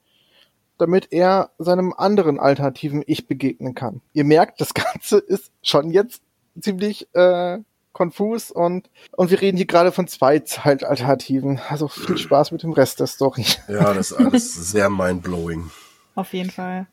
damit 0.77 1.11
er 1.11 1.51
seinem 1.57 1.93
anderen 1.93 2.39
alternativen 2.39 3.03
Ich 3.05 3.27
begegnen 3.27 3.75
kann. 3.75 4.01
Ihr 4.13 4.23
merkt, 4.23 4.61
das 4.61 4.73
Ganze 4.73 5.17
ist 5.17 5.51
schon 5.61 5.91
jetzt 5.91 6.21
ziemlich 6.59 7.13
äh, 7.13 7.59
konfus 7.95 8.51
und, 8.51 8.89
und 9.13 9.31
wir 9.31 9.41
reden 9.41 9.57
hier 9.57 9.65
gerade 9.65 9.91
von 9.91 10.07
zwei 10.07 10.39
Zeitalternativen. 10.39 11.59
Also 11.69 11.87
viel 11.87 12.17
Spaß 12.17 12.51
mit 12.51 12.61
dem 12.61 12.73
Rest 12.73 12.99
der 12.99 13.07
Story. 13.07 13.45
Ja, 13.67 13.93
das 13.93 14.11
ist 14.11 14.17
alles 14.17 14.53
sehr 14.71 14.89
mindblowing. 14.89 15.71
Auf 16.13 16.33
jeden 16.33 16.51
Fall. 16.51 16.87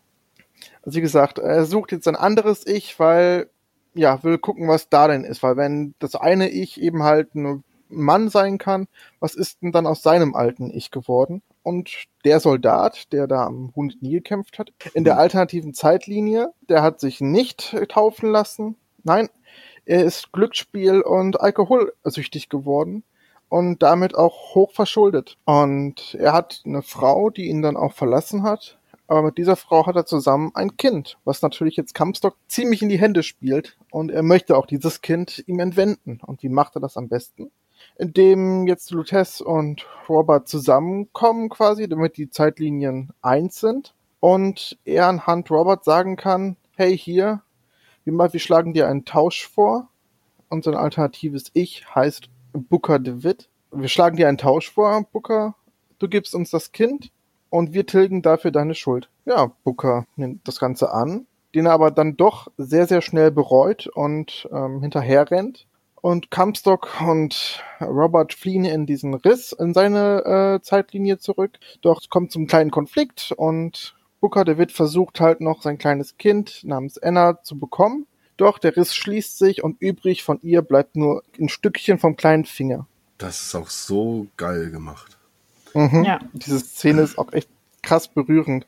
Also 0.83 0.97
wie 0.97 1.03
gesagt, 1.03 1.39
er 1.39 1.67
sucht 1.67 1.93
jetzt 1.93 2.09
ein 2.09 2.17
anderes 2.17 2.67
Ich, 2.67 2.99
weil, 2.99 3.51
ja, 3.95 4.23
will 4.23 4.39
gucken, 4.39 4.69
was 4.69 4.89
da 4.89 5.09
denn 5.09 5.25
ist. 5.25 5.43
Weil 5.43 5.57
wenn 5.57 5.95
das 5.99 6.15
eine 6.15 6.49
Ich 6.49 6.81
eben 6.81 7.03
halt 7.03 7.35
ein 7.35 7.65
Mann 7.89 8.31
sein 8.31 8.59
kann, 8.59 8.87
was 9.21 9.35
ist 9.35 9.61
denn 9.61 9.73
dann 9.73 9.87
aus 9.87 10.03
seinem 10.03 10.35
alten 10.35 10.71
Ich 10.71 10.91
geworden? 10.91 11.43
Und 11.65 11.91
der 12.25 12.39
Soldat, 12.39 13.13
der 13.13 13.27
da 13.27 13.45
am 13.45 13.73
Hund 13.75 14.03
nie 14.03 14.13
gekämpft 14.13 14.59
hat, 14.61 14.73
in 14.95 15.05
der 15.05 15.19
alternativen 15.19 15.75
Zeitlinie, 15.75 16.53
der 16.69 16.83
hat 16.83 17.01
sich 17.01 17.21
nicht 17.21 17.77
taufen 17.89 18.31
lassen. 18.31 18.77
Nein, 19.05 19.29
er 19.85 20.05
ist 20.05 20.33
Glücksspiel 20.33 21.01
und 21.01 21.41
alkoholsüchtig 21.41 22.49
geworden 22.49 23.05
und 23.49 23.83
damit 23.83 24.15
auch 24.15 24.55
hoch 24.55 24.73
verschuldet. 24.73 25.37
Und 25.45 26.15
er 26.19 26.33
hat 26.33 26.63
eine 26.65 26.83
Frau, 26.83 27.31
die 27.31 27.49
ihn 27.49 27.63
dann 27.63 27.77
auch 27.77 27.93
verlassen 27.93 28.43
hat. 28.43 28.79
Aber 29.09 29.23
mit 29.23 29.37
dieser 29.37 29.57
Frau 29.57 29.87
hat 29.87 29.97
er 29.97 30.07
zusammen 30.07 30.53
ein 30.55 30.77
Kind, 30.77 31.19
was 31.25 31.43
natürlich 31.43 31.77
jetzt 31.77 31.95
Kampstock 31.95 32.37
ziemlich 32.49 32.81
in 32.83 32.89
die 32.89 33.01
Hände 33.01 33.23
spielt. 33.23 33.77
Und 33.91 34.11
er 34.11 34.23
möchte 34.23 34.57
auch 34.57 34.67
dieses 34.67 35.03
Kind 35.03 35.45
ihm 35.47 35.59
entwenden. 35.59 36.21
Und 36.25 36.43
wie 36.43 36.49
macht 36.49 36.77
er 36.77 36.81
das 36.81 36.97
am 36.97 37.09
besten? 37.09 37.51
in 37.99 38.13
dem 38.13 38.67
jetzt 38.67 38.91
Lutes 38.91 39.41
und 39.41 39.87
Robert 40.09 40.49
zusammenkommen 40.49 41.49
quasi, 41.49 41.89
damit 41.89 42.17
die 42.17 42.31
Zeitlinien 42.31 43.13
eins 43.21 43.61
sind 43.61 43.95
und 44.21 44.79
er 44.85 45.09
anhand 45.09 45.51
Robert 45.51 45.85
sagen 45.85 46.17
kann, 46.17 46.57
hey 46.77 46.97
hier, 46.97 47.43
wir, 48.05 48.13
mal, 48.13 48.33
wir 48.33 48.41
schlagen 48.41 48.73
dir 48.73 48.89
einen 48.89 49.05
Tausch 49.05 49.47
vor. 49.47 49.89
Unser 50.49 50.79
alternatives 50.79 51.51
Ich 51.55 51.87
heißt 51.95 52.29
Booker 52.53 52.99
DeWitt. 52.99 53.49
Wir 53.71 53.89
schlagen 53.89 54.17
dir 54.17 54.29
einen 54.29 54.39
Tausch 54.39 54.71
vor, 54.71 55.07
Booker. 55.13 55.55
Du 55.99 56.09
gibst 56.09 56.35
uns 56.35 56.51
das 56.51 56.73
Kind 56.73 57.11
und 57.49 57.73
wir 57.73 57.87
tilgen 57.87 58.23
dafür 58.23 58.51
deine 58.51 58.75
Schuld. 58.75 59.09
Ja, 59.25 59.53
Booker 59.65 60.05
nimmt 60.17 60.47
das 60.47 60.59
Ganze 60.59 60.93
an, 60.93 61.27
den 61.55 61.67
er 61.67 61.73
aber 61.73 61.91
dann 61.91 62.17
doch 62.17 62.49
sehr, 62.57 62.87
sehr 62.87 63.03
schnell 63.03 63.31
bereut 63.31 63.87
und 63.87 64.49
ähm, 64.53 64.83
hinterher 64.83 65.31
rennt. 65.31 65.67
Und 66.01 66.33
Comstock 66.33 67.01
und 67.01 67.63
Robert 67.81 68.35
fliehen 68.35 68.65
in 68.65 68.87
diesen 68.87 69.15
Riss 69.15 69.53
in 69.53 69.73
seine 69.73 70.59
äh, 70.59 70.63
Zeitlinie 70.63 71.19
zurück. 71.19 71.59
Doch 71.81 72.01
es 72.01 72.09
kommt 72.09 72.33
zum 72.33 72.49
kleinen 72.49 72.73
Konflikt 72.73 73.33
und 73.37 73.95
Booker 74.23 74.45
DeWitt 74.45 74.71
versucht 74.71 75.21
halt 75.21 75.41
noch 75.41 75.63
sein 75.63 75.79
kleines 75.79 76.17
Kind 76.17 76.63
namens 76.63 76.97
Anna 76.97 77.43
zu 77.43 77.59
bekommen. 77.59 78.07
Doch 78.37 78.59
der 78.59 78.77
Riss 78.77 78.95
schließt 78.95 79.37
sich 79.37 79.65
und 79.65 79.83
übrig 79.83 80.23
von 80.23 80.39
ihr 80.43 80.63
bleibt 80.63 80.95
nur 80.95 81.25
ein 81.41 81.49
Stückchen 81.49 81.99
vom 81.99 82.15
kleinen 82.15 82.45
Finger. 82.45 82.87
Das 83.19 83.43
ist 83.43 83.55
auch 83.57 83.69
so 83.69 84.29
geil 84.37 84.71
gemacht. 84.71 85.19
Mhm. 85.75 86.05
Ja. 86.05 86.21
Diese 86.33 86.61
Szene 86.61 87.03
ist 87.03 87.19
auch 87.19 87.33
echt 87.33 87.49
krass 87.83 88.07
berührend. 88.07 88.67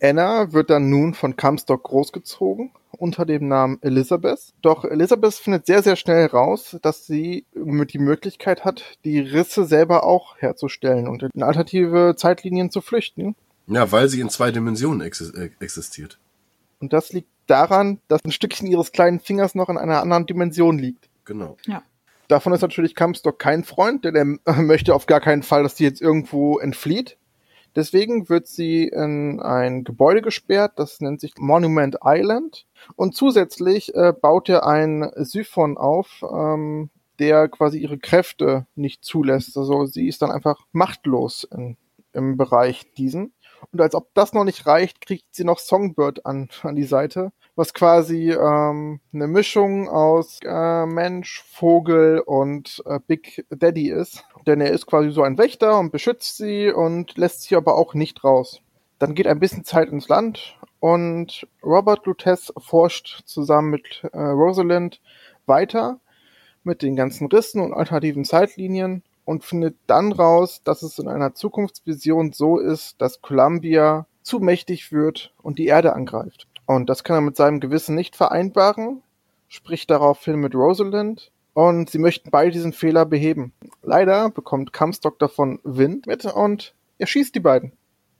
Anna 0.00 0.52
wird 0.52 0.70
dann 0.70 0.88
nun 0.88 1.14
von 1.14 1.36
Comstock 1.36 1.82
großgezogen 1.82 2.70
unter 2.92 3.26
dem 3.26 3.48
Namen 3.48 3.78
Elizabeth. 3.82 4.52
Doch 4.62 4.84
Elizabeth 4.84 5.34
findet 5.34 5.66
sehr, 5.66 5.82
sehr 5.82 5.96
schnell 5.96 6.26
raus, 6.26 6.78
dass 6.80 7.06
sie 7.06 7.44
die 7.54 7.98
Möglichkeit 7.98 8.64
hat, 8.64 8.84
die 9.04 9.18
Risse 9.18 9.64
selber 9.64 10.04
auch 10.04 10.36
herzustellen 10.38 11.08
und 11.08 11.24
in 11.24 11.42
alternative 11.42 12.14
Zeitlinien 12.16 12.70
zu 12.70 12.80
flüchten. 12.80 13.34
Ja, 13.70 13.90
weil 13.92 14.08
sie 14.08 14.20
in 14.20 14.30
zwei 14.30 14.50
Dimensionen 14.50 15.00
äh, 15.00 15.50
existiert. 15.60 16.18
Und 16.80 16.92
das 16.92 17.12
liegt 17.12 17.28
daran, 17.46 18.00
dass 18.08 18.24
ein 18.24 18.32
Stückchen 18.32 18.66
ihres 18.66 18.92
kleinen 18.92 19.20
Fingers 19.20 19.54
noch 19.54 19.68
in 19.68 19.78
einer 19.78 20.00
anderen 20.00 20.26
Dimension 20.26 20.78
liegt. 20.78 21.08
Genau. 21.24 21.56
Ja. 21.66 21.82
Davon 22.28 22.52
ist 22.52 22.62
natürlich 22.62 22.94
Comstock 22.94 23.38
kein 23.38 23.64
Freund, 23.64 24.04
denn 24.04 24.40
er 24.44 24.54
möchte 24.54 24.94
auf 24.94 25.06
gar 25.06 25.20
keinen 25.20 25.42
Fall, 25.42 25.62
dass 25.62 25.76
sie 25.76 25.84
jetzt 25.84 26.00
irgendwo 26.00 26.58
entflieht. 26.58 27.16
Deswegen 27.76 28.28
wird 28.28 28.48
sie 28.48 28.88
in 28.88 29.40
ein 29.40 29.84
Gebäude 29.84 30.22
gesperrt, 30.22 30.72
das 30.76 31.00
nennt 31.00 31.20
sich 31.20 31.34
Monument 31.38 31.98
Island. 32.04 32.66
Und 32.96 33.14
zusätzlich 33.14 33.94
äh, 33.94 34.12
baut 34.12 34.48
er 34.48 34.66
einen 34.66 35.08
Siphon 35.24 35.78
auf, 35.78 36.22
ähm, 36.22 36.90
der 37.20 37.48
quasi 37.48 37.78
ihre 37.78 37.98
Kräfte 37.98 38.66
nicht 38.74 39.04
zulässt. 39.04 39.56
Also 39.56 39.86
sie 39.86 40.08
ist 40.08 40.22
dann 40.22 40.32
einfach 40.32 40.66
machtlos 40.72 41.46
in, 41.52 41.76
im 42.12 42.36
Bereich 42.36 42.92
diesen. 42.94 43.32
Und 43.72 43.80
als 43.80 43.94
ob 43.94 44.12
das 44.14 44.32
noch 44.32 44.44
nicht 44.44 44.66
reicht, 44.66 45.00
kriegt 45.00 45.34
sie 45.34 45.44
noch 45.44 45.58
Songbird 45.58 46.26
an, 46.26 46.48
an 46.62 46.76
die 46.76 46.84
Seite, 46.84 47.32
was 47.56 47.74
quasi 47.74 48.30
ähm, 48.30 49.00
eine 49.12 49.26
Mischung 49.26 49.88
aus 49.88 50.40
äh, 50.44 50.86
Mensch, 50.86 51.44
Vogel 51.50 52.20
und 52.20 52.82
äh, 52.86 52.98
Big 53.06 53.46
Daddy 53.50 53.90
ist. 53.90 54.24
Denn 54.46 54.60
er 54.60 54.70
ist 54.70 54.86
quasi 54.86 55.10
so 55.10 55.22
ein 55.22 55.38
Wächter 55.38 55.78
und 55.78 55.92
beschützt 55.92 56.36
sie 56.36 56.70
und 56.70 57.16
lässt 57.16 57.42
sie 57.42 57.56
aber 57.56 57.76
auch 57.76 57.94
nicht 57.94 58.24
raus. 58.24 58.60
Dann 58.98 59.14
geht 59.14 59.26
ein 59.26 59.40
bisschen 59.40 59.64
Zeit 59.64 59.88
ins 59.90 60.08
Land 60.08 60.58
und 60.78 61.46
Robert 61.62 62.06
Lutez 62.06 62.52
forscht 62.58 63.22
zusammen 63.26 63.70
mit 63.70 64.02
äh, 64.12 64.18
Rosalind 64.18 65.00
weiter 65.46 66.00
mit 66.62 66.82
den 66.82 66.96
ganzen 66.96 67.26
Rissen 67.28 67.60
und 67.60 67.72
alternativen 67.72 68.24
Zeitlinien 68.24 69.02
und 69.24 69.44
findet 69.44 69.76
dann 69.86 70.12
raus, 70.12 70.62
dass 70.64 70.82
es 70.82 70.98
in 70.98 71.08
einer 71.08 71.34
Zukunftsvision 71.34 72.32
so 72.32 72.58
ist, 72.58 73.00
dass 73.00 73.22
Columbia 73.22 74.06
zu 74.22 74.40
mächtig 74.40 74.92
wird 74.92 75.32
und 75.42 75.58
die 75.58 75.66
Erde 75.66 75.94
angreift. 75.94 76.46
Und 76.66 76.88
das 76.88 77.04
kann 77.04 77.16
er 77.16 77.22
mit 77.22 77.36
seinem 77.36 77.60
Gewissen 77.60 77.94
nicht 77.94 78.16
vereinbaren, 78.16 79.02
spricht 79.48 79.90
daraufhin 79.90 80.36
mit 80.36 80.54
Rosalind 80.54 81.32
und 81.54 81.90
sie 81.90 81.98
möchten 81.98 82.30
beide 82.30 82.52
diesen 82.52 82.72
Fehler 82.72 83.04
beheben. 83.04 83.52
Leider 83.82 84.30
bekommt 84.30 84.72
Comstock 84.72 85.18
davon 85.18 85.58
Wind 85.64 86.06
mit 86.06 86.24
und 86.24 86.74
er 86.98 87.06
schießt 87.06 87.34
die 87.34 87.40
beiden. 87.40 87.72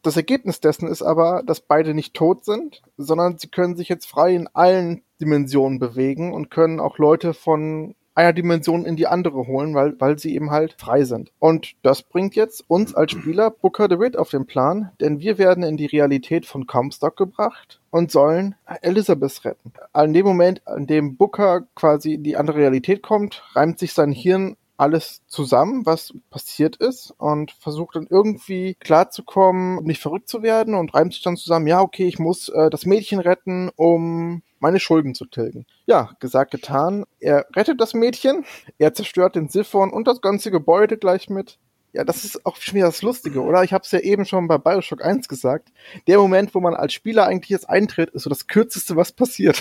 Das 0.02 0.16
Ergebnis 0.16 0.60
dessen 0.60 0.88
ist 0.88 1.02
aber, 1.02 1.42
dass 1.44 1.60
beide 1.60 1.94
nicht 1.94 2.14
tot 2.14 2.44
sind, 2.44 2.82
sondern 2.96 3.38
sie 3.38 3.48
können 3.48 3.76
sich 3.76 3.88
jetzt 3.88 4.06
frei 4.06 4.34
in 4.34 4.48
allen 4.48 5.02
Dimensionen 5.20 5.78
bewegen 5.78 6.32
und 6.32 6.50
können 6.50 6.80
auch 6.80 6.96
Leute 6.98 7.34
von 7.34 7.94
einer 8.14 8.32
Dimension 8.32 8.84
in 8.84 8.96
die 8.96 9.06
andere 9.06 9.46
holen, 9.46 9.74
weil, 9.74 9.98
weil 9.98 10.18
sie 10.18 10.34
eben 10.34 10.50
halt 10.50 10.74
frei 10.78 11.04
sind. 11.04 11.30
Und 11.38 11.74
das 11.82 12.02
bringt 12.02 12.34
jetzt 12.34 12.64
uns 12.68 12.94
als 12.94 13.12
Spieler 13.12 13.50
Booker 13.50 13.88
DeWitt 13.88 14.16
auf 14.16 14.30
den 14.30 14.46
Plan, 14.46 14.90
denn 15.00 15.20
wir 15.20 15.38
werden 15.38 15.62
in 15.62 15.76
die 15.76 15.86
Realität 15.86 16.46
von 16.46 16.66
Comstock 16.66 17.16
gebracht 17.16 17.80
und 17.90 18.10
sollen 18.10 18.54
Elizabeth 18.82 19.44
retten. 19.44 19.72
An 19.92 20.12
dem 20.12 20.26
Moment, 20.26 20.66
an 20.66 20.86
dem 20.86 21.16
Booker 21.16 21.62
quasi 21.74 22.14
in 22.14 22.22
die 22.22 22.36
andere 22.36 22.58
Realität 22.58 23.02
kommt, 23.02 23.42
reimt 23.54 23.78
sich 23.78 23.92
sein 23.92 24.12
Hirn 24.12 24.56
alles 24.80 25.22
zusammen, 25.26 25.84
was 25.84 26.14
passiert 26.30 26.76
ist 26.76 27.12
und 27.18 27.52
versucht 27.52 27.96
dann 27.96 28.06
irgendwie 28.08 28.74
klarzukommen, 28.80 29.84
nicht 29.84 30.00
verrückt 30.00 30.28
zu 30.28 30.42
werden 30.42 30.74
und 30.74 30.94
reimt 30.94 31.12
sich 31.12 31.22
dann 31.22 31.36
zusammen, 31.36 31.66
ja, 31.66 31.82
okay, 31.82 32.06
ich 32.06 32.18
muss 32.18 32.48
äh, 32.48 32.70
das 32.70 32.86
Mädchen 32.86 33.20
retten, 33.20 33.70
um 33.76 34.42
meine 34.58 34.80
Schulden 34.80 35.14
zu 35.14 35.26
tilgen. 35.26 35.66
Ja, 35.86 36.10
gesagt, 36.18 36.50
getan. 36.50 37.04
Er 37.18 37.46
rettet 37.54 37.80
das 37.80 37.92
Mädchen, 37.92 38.44
er 38.78 38.94
zerstört 38.94 39.36
den 39.36 39.48
Siphon 39.48 39.90
und 39.90 40.08
das 40.08 40.22
ganze 40.22 40.50
Gebäude 40.50 40.96
gleich 40.96 41.28
mit. 41.28 41.58
Ja, 41.92 42.04
das 42.04 42.24
ist 42.24 42.46
auch 42.46 42.56
schon 42.56 42.76
wieder 42.76 42.86
das 42.86 43.02
Lustige, 43.02 43.42
oder? 43.42 43.62
Ich 43.64 43.74
habe 43.74 43.84
es 43.84 43.90
ja 43.90 43.98
eben 43.98 44.24
schon 44.24 44.48
bei 44.48 44.56
Bioshock 44.56 45.04
1 45.04 45.28
gesagt. 45.28 45.72
Der 46.06 46.18
Moment, 46.18 46.54
wo 46.54 46.60
man 46.60 46.74
als 46.74 46.94
Spieler 46.94 47.26
eigentlich 47.26 47.50
jetzt 47.50 47.68
eintritt, 47.68 48.10
ist 48.10 48.22
so 48.22 48.30
das 48.30 48.46
Kürzeste, 48.46 48.96
was 48.96 49.12
passiert. 49.12 49.60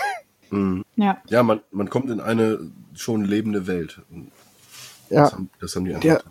Mhm. 0.51 0.85
Ja, 0.95 1.21
ja 1.29 1.43
man, 1.43 1.61
man 1.71 1.89
kommt 1.89 2.09
in 2.09 2.19
eine 2.19 2.71
schon 2.93 3.23
lebende 3.23 3.67
Welt. 3.67 4.01
Ja. 5.09 5.23
Das 5.23 5.33
haben, 5.33 5.49
das 5.59 5.75
haben 5.75 5.85
die 5.85 5.95
einfach. 5.95 6.23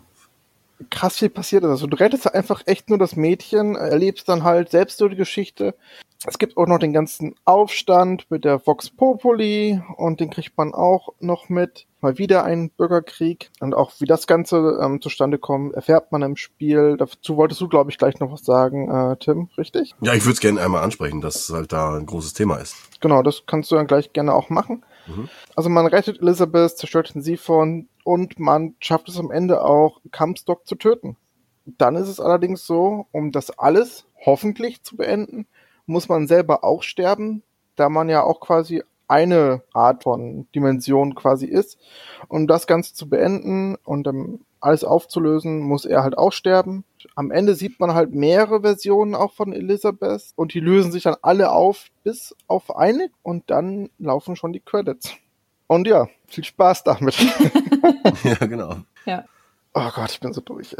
krass 0.89 1.17
viel 1.17 1.29
passiert 1.29 1.63
ist. 1.63 1.69
Also 1.69 1.87
du 1.87 1.97
rettest 1.97 2.33
einfach 2.33 2.63
echt 2.65 2.89
nur 2.89 2.97
das 2.97 3.15
Mädchen, 3.15 3.75
erlebst 3.75 4.29
dann 4.29 4.43
halt 4.43 4.69
selbst 4.69 4.97
so 4.97 5.07
die 5.07 5.15
Geschichte. 5.15 5.75
Es 6.25 6.37
gibt 6.37 6.57
auch 6.57 6.67
noch 6.67 6.79
den 6.79 6.91
ganzen 6.91 7.35
Aufstand 7.45 8.29
mit 8.29 8.43
der 8.43 8.65
Vox 8.65 8.89
Populi 8.89 9.81
und 9.95 10.19
den 10.19 10.29
kriegt 10.29 10.57
man 10.57 10.73
auch 10.73 11.13
noch 11.21 11.47
mit. 11.47 11.85
Mal 12.01 12.17
wieder 12.17 12.43
ein 12.43 12.71
Bürgerkrieg 12.71 13.51
und 13.61 13.73
auch 13.73 13.91
wie 13.99 14.05
das 14.05 14.27
Ganze 14.27 14.79
ähm, 14.81 15.01
zustande 15.01 15.37
kommt, 15.37 15.75
erfährt 15.75 16.11
man 16.11 16.21
im 16.21 16.35
Spiel. 16.35 16.97
Dazu 16.97 17.37
wolltest 17.37 17.61
du, 17.61 17.69
glaube 17.69 17.91
ich, 17.91 17.97
gleich 17.97 18.19
noch 18.19 18.31
was 18.33 18.43
sagen, 18.43 18.89
äh, 18.89 19.15
Tim, 19.17 19.49
richtig? 19.57 19.95
Ja, 20.01 20.13
ich 20.13 20.23
würde 20.23 20.33
es 20.33 20.39
gerne 20.41 20.61
einmal 20.61 20.83
ansprechen, 20.83 21.21
dass 21.21 21.49
halt 21.49 21.71
da 21.71 21.95
ein 21.95 22.05
großes 22.05 22.33
Thema 22.33 22.57
ist. 22.57 22.75
Genau, 22.99 23.21
das 23.21 23.43
kannst 23.47 23.71
du 23.71 23.75
dann 23.75 23.87
gleich 23.87 24.11
gerne 24.11 24.33
auch 24.33 24.49
machen. 24.49 24.83
Mhm. 25.07 25.29
Also 25.55 25.69
man 25.69 25.87
rettet 25.87 26.21
Elizabeth, 26.21 26.77
zerstört 26.77 27.15
den 27.15 27.21
Siphon 27.21 27.87
und 28.09 28.39
man 28.39 28.73
schafft 28.79 29.07
es 29.07 29.19
am 29.19 29.29
Ende 29.29 29.63
auch, 29.63 30.01
Comstock 30.11 30.65
zu 30.65 30.73
töten. 30.73 31.15
Dann 31.65 31.95
ist 31.95 32.07
es 32.07 32.19
allerdings 32.19 32.65
so, 32.65 33.05
um 33.11 33.31
das 33.31 33.51
alles 33.51 34.07
hoffentlich 34.25 34.81
zu 34.81 34.97
beenden, 34.97 35.45
muss 35.85 36.09
man 36.09 36.25
selber 36.25 36.63
auch 36.63 36.81
sterben, 36.81 37.43
da 37.75 37.87
man 37.87 38.09
ja 38.09 38.23
auch 38.23 38.39
quasi 38.39 38.81
eine 39.07 39.61
Art 39.73 40.01
von 40.01 40.47
Dimension 40.55 41.13
quasi 41.13 41.45
ist. 41.45 41.77
Um 42.29 42.47
das 42.47 42.65
Ganze 42.65 42.95
zu 42.95 43.07
beenden 43.07 43.75
und 43.75 44.07
um 44.07 44.43
alles 44.59 44.83
aufzulösen, 44.83 45.59
muss 45.59 45.85
er 45.85 46.01
halt 46.01 46.17
auch 46.17 46.31
sterben. 46.31 46.85
Am 47.13 47.29
Ende 47.29 47.53
sieht 47.53 47.79
man 47.79 47.93
halt 47.93 48.15
mehrere 48.15 48.61
Versionen 48.61 49.13
auch 49.13 49.33
von 49.33 49.53
Elizabeth 49.53 50.31
und 50.35 50.55
die 50.55 50.61
lösen 50.61 50.91
sich 50.91 51.03
dann 51.03 51.17
alle 51.21 51.51
auf, 51.51 51.89
bis 52.03 52.35
auf 52.47 52.75
eine 52.75 53.11
und 53.21 53.51
dann 53.51 53.91
laufen 53.99 54.35
schon 54.35 54.51
die 54.51 54.61
Credits. 54.61 55.15
Und 55.69 55.85
ja, 55.85 56.09
viel 56.25 56.43
Spaß 56.43 56.83
damit. 56.83 57.15
ja, 58.23 58.33
genau. 58.47 58.77
Ja. 59.05 59.23
Oh 59.75 59.87
Gott, 59.93 60.09
ich 60.09 60.19
bin 60.19 60.33
so 60.33 60.41
durch. 60.41 60.75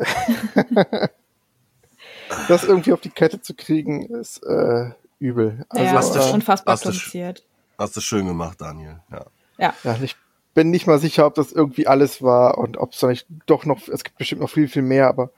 das 2.47 2.63
irgendwie 2.63 2.91
auf 2.93 2.99
die 2.99 3.11
Kette 3.11 3.39
zu 3.39 3.53
kriegen, 3.53 4.07
ist 4.07 4.41
äh, 4.43 4.89
übel. 5.19 5.63
Also, 5.69 5.85
ja, 5.85 5.93
das 5.93 6.15
ist 6.15 6.33
unfassbar 6.33 6.73
hast 6.73 6.83
kompliziert. 6.85 7.45
Du, 7.77 7.83
hast 7.83 7.95
du 7.95 8.01
schön 8.01 8.25
gemacht, 8.25 8.59
Daniel. 8.61 8.99
Ja. 9.11 9.25
ja. 9.59 9.75
ja. 9.83 9.97
Ich 10.01 10.15
bin 10.55 10.71
nicht 10.71 10.87
mal 10.87 10.97
sicher, 10.97 11.27
ob 11.27 11.35
das 11.35 11.51
irgendwie 11.51 11.85
alles 11.85 12.23
war 12.23 12.57
und 12.57 12.77
ob 12.77 12.93
es 12.93 13.03
nicht 13.03 13.27
doch 13.45 13.65
noch, 13.65 13.87
es 13.89 14.03
gibt 14.03 14.17
bestimmt 14.17 14.41
noch 14.41 14.49
viel, 14.49 14.67
viel 14.67 14.81
mehr, 14.81 15.07
aber 15.07 15.29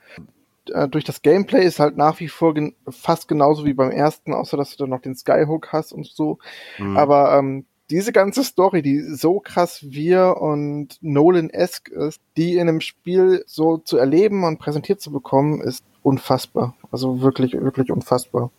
äh, 0.70 0.88
durch 0.88 1.04
das 1.04 1.20
Gameplay 1.20 1.66
ist 1.66 1.78
halt 1.78 1.98
nach 1.98 2.20
wie 2.20 2.28
vor 2.28 2.54
gen 2.54 2.74
fast 2.88 3.28
genauso 3.28 3.66
wie 3.66 3.74
beim 3.74 3.90
ersten, 3.90 4.32
außer 4.32 4.56
dass 4.56 4.70
du 4.70 4.78
dann 4.78 4.90
noch 4.90 5.02
den 5.02 5.14
Skyhook 5.14 5.74
hast 5.74 5.92
und 5.92 6.06
so. 6.06 6.38
Mhm. 6.78 6.96
Aber 6.96 7.36
ähm, 7.36 7.66
diese 7.92 8.10
ganze 8.10 8.42
Story, 8.42 8.80
die 8.80 9.00
so 9.00 9.38
krass 9.38 9.80
wir 9.82 10.38
und 10.38 10.96
Nolan-esque 11.02 11.92
ist, 11.92 12.20
die 12.38 12.54
in 12.54 12.62
einem 12.62 12.80
Spiel 12.80 13.44
so 13.46 13.76
zu 13.76 13.98
erleben 13.98 14.44
und 14.44 14.58
präsentiert 14.58 15.00
zu 15.02 15.12
bekommen, 15.12 15.60
ist 15.60 15.84
unfassbar. 16.02 16.74
Also 16.90 17.20
wirklich, 17.20 17.52
wirklich 17.52 17.92
unfassbar. 17.92 18.50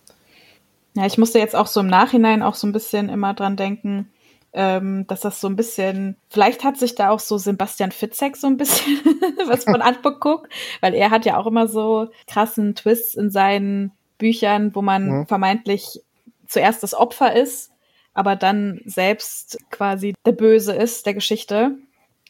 Ja, 0.93 1.07
ich 1.07 1.17
musste 1.17 1.39
jetzt 1.39 1.55
auch 1.55 1.65
so 1.65 1.79
im 1.79 1.87
Nachhinein 1.87 2.43
auch 2.43 2.53
so 2.53 2.67
ein 2.67 2.73
bisschen 2.73 3.09
immer 3.09 3.33
dran 3.33 3.57
denken, 3.57 4.11
ähm, 4.53 5.07
dass 5.07 5.21
das 5.21 5.41
so 5.41 5.47
ein 5.47 5.55
bisschen, 5.55 6.15
vielleicht 6.29 6.63
hat 6.63 6.77
sich 6.77 6.93
da 6.93 7.09
auch 7.09 7.19
so 7.19 7.39
Sebastian 7.39 7.91
Fitzek 7.91 8.37
so 8.37 8.45
ein 8.45 8.57
bisschen 8.57 8.99
was 9.47 9.63
von 9.63 9.81
angeguckt, 9.81 10.53
weil 10.79 10.93
er 10.93 11.09
hat 11.09 11.25
ja 11.25 11.37
auch 11.37 11.47
immer 11.47 11.67
so 11.67 12.09
krassen 12.27 12.75
Twists 12.75 13.15
in 13.15 13.31
seinen 13.31 13.93
Büchern, 14.19 14.75
wo 14.75 14.83
man 14.83 15.09
mhm. 15.09 15.25
vermeintlich 15.25 16.03
zuerst 16.45 16.83
das 16.83 16.93
Opfer 16.93 17.35
ist, 17.35 17.72
aber 18.13 18.35
dann 18.35 18.81
selbst 18.85 19.57
quasi 19.71 20.13
der 20.25 20.33
Böse 20.33 20.73
ist 20.73 21.05
der 21.05 21.13
Geschichte. 21.13 21.77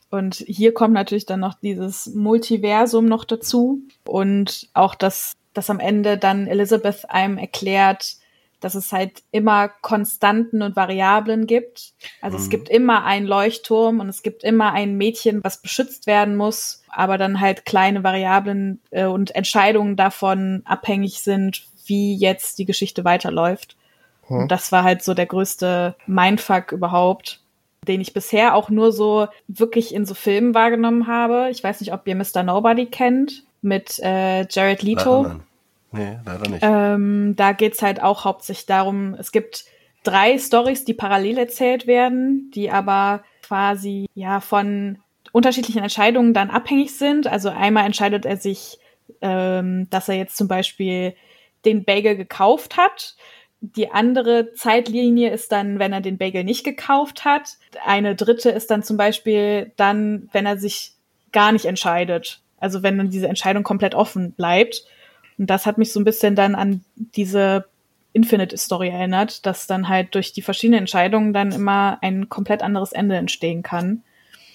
Und 0.09 0.35
hier 0.35 0.73
kommt 0.73 0.93
natürlich 0.93 1.25
dann 1.25 1.39
noch 1.39 1.55
dieses 1.55 2.13
Multiversum 2.13 3.05
noch 3.05 3.25
dazu 3.25 3.81
und 4.05 4.69
auch 4.73 4.93
das, 4.93 5.33
dass 5.53 5.71
am 5.71 5.79
Ende 5.79 6.17
dann 6.17 6.45
Elizabeth 6.45 7.09
einem 7.09 7.39
erklärt, 7.39 8.17
dass 8.63 8.75
es 8.75 8.91
halt 8.91 9.23
immer 9.31 9.67
Konstanten 9.67 10.61
und 10.61 10.75
Variablen 10.75 11.47
gibt. 11.47 11.93
Also 12.21 12.37
mhm. 12.37 12.43
es 12.43 12.49
gibt 12.49 12.69
immer 12.69 13.03
einen 13.03 13.25
Leuchtturm 13.25 13.99
und 13.99 14.07
es 14.07 14.23
gibt 14.23 14.43
immer 14.43 14.71
ein 14.71 14.95
Mädchen, 14.95 15.43
was 15.43 15.61
beschützt 15.61 16.07
werden 16.07 16.35
muss, 16.35 16.83
aber 16.89 17.17
dann 17.17 17.41
halt 17.41 17.65
kleine 17.65 18.03
Variablen 18.03 18.79
äh, 18.91 19.05
und 19.05 19.35
Entscheidungen 19.35 19.95
davon 19.95 20.61
abhängig 20.65 21.21
sind, 21.23 21.67
wie 21.85 22.15
jetzt 22.15 22.57
die 22.59 22.65
Geschichte 22.65 23.03
weiterläuft. 23.03 23.75
Mhm. 24.29 24.37
Und 24.37 24.51
das 24.51 24.71
war 24.71 24.83
halt 24.83 25.03
so 25.03 25.13
der 25.13 25.25
größte 25.25 25.95
Mindfuck 26.07 26.71
überhaupt, 26.71 27.41
den 27.87 28.01
ich 28.01 28.13
bisher 28.13 28.55
auch 28.55 28.69
nur 28.69 28.91
so 28.91 29.27
wirklich 29.47 29.93
in 29.93 30.05
so 30.05 30.13
Filmen 30.13 30.53
wahrgenommen 30.53 31.07
habe. 31.07 31.49
Ich 31.51 31.63
weiß 31.63 31.81
nicht, 31.81 31.93
ob 31.93 32.07
ihr 32.07 32.15
Mr. 32.15 32.43
Nobody 32.43 32.85
kennt 32.85 33.43
mit 33.61 33.99
äh, 33.99 34.45
Jared 34.49 34.83
Leto. 34.83 35.23
Nein. 35.23 35.43
Nee, 35.91 36.17
leider 36.25 36.49
nicht. 36.49 36.63
Ähm, 36.63 37.35
da 37.35 37.51
geht's 37.51 37.81
halt 37.81 38.01
auch 38.01 38.25
hauptsächlich 38.25 38.65
darum, 38.65 39.13
es 39.13 39.31
gibt 39.31 39.65
drei 40.03 40.37
Stories, 40.37 40.85
die 40.85 40.95
parallel 40.95 41.37
erzählt 41.37 41.85
werden, 41.85 42.51
die 42.53 42.71
aber 42.71 43.23
quasi 43.43 44.07
ja 44.15 44.39
von 44.39 44.97
unterschiedlichen 45.31 45.83
Entscheidungen 45.83 46.33
dann 46.33 46.49
abhängig 46.49 46.97
sind. 46.97 47.27
Also 47.27 47.49
einmal 47.49 47.85
entscheidet 47.85 48.25
er 48.25 48.37
sich, 48.37 48.79
ähm, 49.21 49.87
dass 49.91 50.09
er 50.09 50.15
jetzt 50.15 50.35
zum 50.35 50.47
Beispiel 50.47 51.15
den 51.63 51.85
Bagel 51.85 52.15
gekauft 52.15 52.75
hat. 52.77 53.15
Die 53.65 53.89
andere 53.91 54.51
Zeitlinie 54.55 55.31
ist 55.31 55.53
dann, 55.53 55.79
wenn 55.79 55.93
er 55.93 56.01
den 56.01 56.17
Bagel 56.17 56.43
nicht 56.43 56.65
gekauft 56.65 57.23
hat. 57.23 57.57
Eine 57.85 58.13
dritte 58.13 58.49
ist 58.49 58.69
dann 58.69 58.83
zum 58.83 58.97
Beispiel 58.97 59.71
dann, 59.77 60.27
wenn 60.33 60.45
er 60.45 60.57
sich 60.57 60.95
gar 61.31 61.53
nicht 61.53 61.63
entscheidet. 61.63 62.41
Also 62.59 62.83
wenn 62.83 62.97
dann 62.97 63.09
diese 63.09 63.29
Entscheidung 63.29 63.63
komplett 63.63 63.95
offen 63.95 64.33
bleibt. 64.33 64.83
Und 65.37 65.49
das 65.49 65.65
hat 65.65 65.77
mich 65.77 65.93
so 65.93 66.01
ein 66.01 66.03
bisschen 66.03 66.35
dann 66.35 66.55
an 66.55 66.83
diese 66.95 67.63
Infinite-Story 68.11 68.89
erinnert, 68.89 69.45
dass 69.45 69.65
dann 69.65 69.87
halt 69.87 70.13
durch 70.13 70.33
die 70.33 70.41
verschiedenen 70.41 70.79
Entscheidungen 70.79 71.31
dann 71.31 71.53
immer 71.53 71.99
ein 72.01 72.27
komplett 72.27 72.63
anderes 72.63 72.91
Ende 72.91 73.15
entstehen 73.15 73.63
kann. 73.63 74.03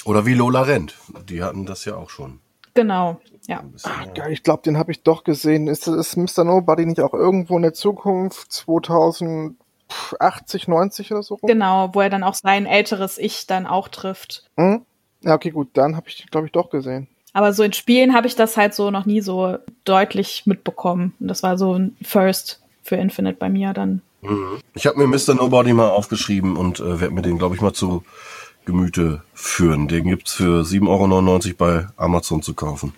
Oder 0.04 0.26
wie 0.26 0.34
Lola 0.34 0.60
Rent. 0.62 0.94
Die 1.30 1.42
hatten 1.42 1.64
das 1.64 1.86
ja 1.86 1.96
auch 1.96 2.10
schon. 2.10 2.40
Genau, 2.74 3.22
ja. 3.48 3.64
Ach, 3.82 4.14
geil, 4.14 4.30
ich 4.30 4.42
glaube, 4.42 4.62
den 4.62 4.76
habe 4.76 4.92
ich 4.92 5.02
doch 5.02 5.24
gesehen. 5.24 5.68
Ist, 5.68 5.88
ist 5.88 6.16
Mr. 6.16 6.44
Nobody 6.44 6.84
nicht 6.84 7.00
auch 7.00 7.14
irgendwo 7.14 7.56
in 7.56 7.62
der 7.62 7.72
Zukunft 7.72 8.52
2080, 8.52 10.68
90 10.68 11.12
oder 11.12 11.22
so? 11.22 11.36
Rum? 11.36 11.48
Genau, 11.48 11.94
wo 11.94 12.02
er 12.02 12.10
dann 12.10 12.24
auch 12.24 12.34
sein 12.34 12.66
älteres 12.66 13.16
Ich 13.16 13.46
dann 13.46 13.66
auch 13.66 13.88
trifft. 13.88 14.44
Hm? 14.58 14.82
Ja, 15.22 15.34
okay, 15.34 15.50
gut, 15.50 15.70
dann 15.72 15.96
habe 15.96 16.08
ich, 16.08 16.26
glaube 16.30 16.46
ich, 16.46 16.52
doch 16.52 16.68
gesehen. 16.68 17.08
Aber 17.32 17.54
so 17.54 17.62
in 17.62 17.72
Spielen 17.72 18.14
habe 18.14 18.26
ich 18.26 18.36
das 18.36 18.58
halt 18.58 18.74
so 18.74 18.90
noch 18.90 19.06
nie 19.06 19.22
so 19.22 19.56
deutlich 19.84 20.44
mitbekommen. 20.44 21.14
Und 21.18 21.28
das 21.28 21.42
war 21.42 21.56
so 21.56 21.74
ein 21.74 21.96
First 22.02 22.62
für 22.82 22.96
Infinite 22.96 23.38
bei 23.38 23.48
mir 23.48 23.72
dann. 23.72 24.02
Mhm. 24.20 24.58
Ich 24.74 24.86
habe 24.86 24.98
mir 24.98 25.06
Mr. 25.06 25.34
Nobody 25.34 25.72
mal 25.72 25.88
aufgeschrieben 25.88 26.56
und 26.56 26.80
äh, 26.80 27.00
werde 27.00 27.14
mir 27.14 27.22
den, 27.22 27.38
glaube 27.38 27.54
ich, 27.54 27.62
mal 27.62 27.72
zu 27.72 28.04
Gemüte 28.66 29.22
führen. 29.32 29.88
Den 29.88 30.04
gibt 30.04 30.28
es 30.28 30.34
für 30.34 30.62
7,99 30.62 30.88
Euro 30.88 31.54
bei 31.56 31.86
Amazon 31.96 32.42
zu 32.42 32.52
kaufen. 32.52 32.92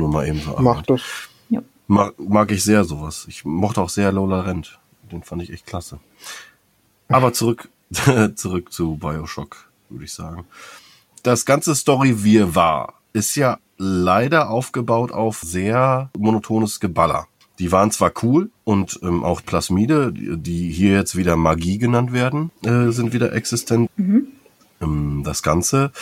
Nur 0.00 0.08
mal 0.08 0.26
eben 0.26 0.40
so. 0.40 0.56
Mach 0.58 0.80
das. 0.82 1.02
Ja. 1.50 1.60
Mag, 1.86 2.14
mag 2.18 2.50
ich 2.52 2.64
sehr 2.64 2.84
sowas. 2.84 3.26
Ich 3.28 3.44
mochte 3.44 3.82
auch 3.82 3.90
sehr 3.90 4.10
Lola 4.12 4.40
Rent. 4.40 4.78
Den 5.12 5.22
fand 5.22 5.42
ich 5.42 5.52
echt 5.52 5.66
klasse. 5.66 6.00
Aber 7.08 7.34
zurück, 7.34 7.68
zurück 8.34 8.72
zu 8.72 8.96
Bioshock, 8.96 9.68
würde 9.90 10.04
ich 10.04 10.12
sagen. 10.14 10.46
Das 11.22 11.44
ganze 11.44 11.74
Story 11.74 12.24
wir 12.24 12.54
war, 12.54 12.94
ist 13.12 13.34
ja 13.34 13.58
leider 13.76 14.48
aufgebaut 14.48 15.12
auf 15.12 15.40
sehr 15.40 16.08
monotones 16.16 16.80
Geballer. 16.80 17.26
Die 17.58 17.70
waren 17.70 17.90
zwar 17.90 18.12
cool 18.22 18.50
und 18.64 18.98
ähm, 19.02 19.22
auch 19.22 19.44
Plasmide, 19.44 20.14
die 20.14 20.70
hier 20.70 20.94
jetzt 20.94 21.14
wieder 21.14 21.36
Magie 21.36 21.76
genannt 21.76 22.14
werden, 22.14 22.50
äh, 22.64 22.90
sind 22.90 23.12
wieder 23.12 23.34
existent. 23.34 23.90
Mhm. 23.96 24.28
Ähm, 24.80 25.22
das 25.24 25.42
Ganze 25.42 25.92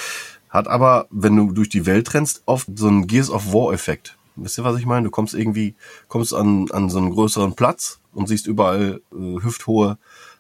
hat 0.49 0.69
aber, 0.69 1.07
wenn 1.11 1.37
du 1.37 1.53
durch 1.53 1.69
die 1.69 1.87
Welt 1.87 2.13
rennst, 2.15 2.43
oft 2.47 2.69
so 2.75 2.89
einen 2.89 3.07
Gears 3.07 3.31
of 3.31 3.53
War 3.53 3.73
Effekt. 3.73 4.17
Wisst 4.37 4.59
ihr, 4.59 4.65
was 4.65 4.79
ich 4.79 4.87
meine? 4.87 5.05
Du 5.05 5.11
kommst 5.11 5.35
irgendwie, 5.35 5.75
kommst 6.09 6.33
an, 6.33 6.71
an 6.71 6.91
so 6.91 6.99
einen 6.99 7.11
größeren 7.11 7.55
Platz 7.55 8.01
und 8.13 8.29
siehst 8.29 8.47
überall 8.47 9.01
äh, 9.13 9.43
hüfthohe 9.43 9.99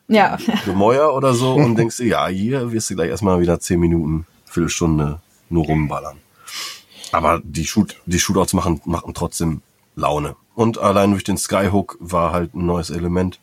ja. 0.08 0.38
Gemäuer 0.64 1.14
oder 1.14 1.34
so 1.34 1.54
und 1.54 1.74
denkst, 1.78 2.00
ja, 2.00 2.26
hier 2.28 2.72
wirst 2.72 2.90
du 2.90 2.94
gleich 2.94 3.10
erstmal 3.10 3.40
wieder 3.40 3.60
zehn 3.60 3.80
Minuten, 3.80 4.26
Viertelstunde 4.46 5.20
nur 5.50 5.64
rumballern. 5.66 6.18
Aber 7.12 7.40
die 7.42 7.66
Shoot, 7.66 7.96
die 8.06 8.18
Shootouts 8.18 8.52
machen, 8.52 8.80
machen 8.84 9.14
trotzdem 9.14 9.62
Laune. 9.96 10.36
Und 10.54 10.78
allein 10.78 11.10
durch 11.10 11.24
den 11.24 11.38
Skyhook 11.38 11.96
war 12.00 12.32
halt 12.32 12.54
ein 12.54 12.66
neues 12.66 12.90
Element 12.90 13.40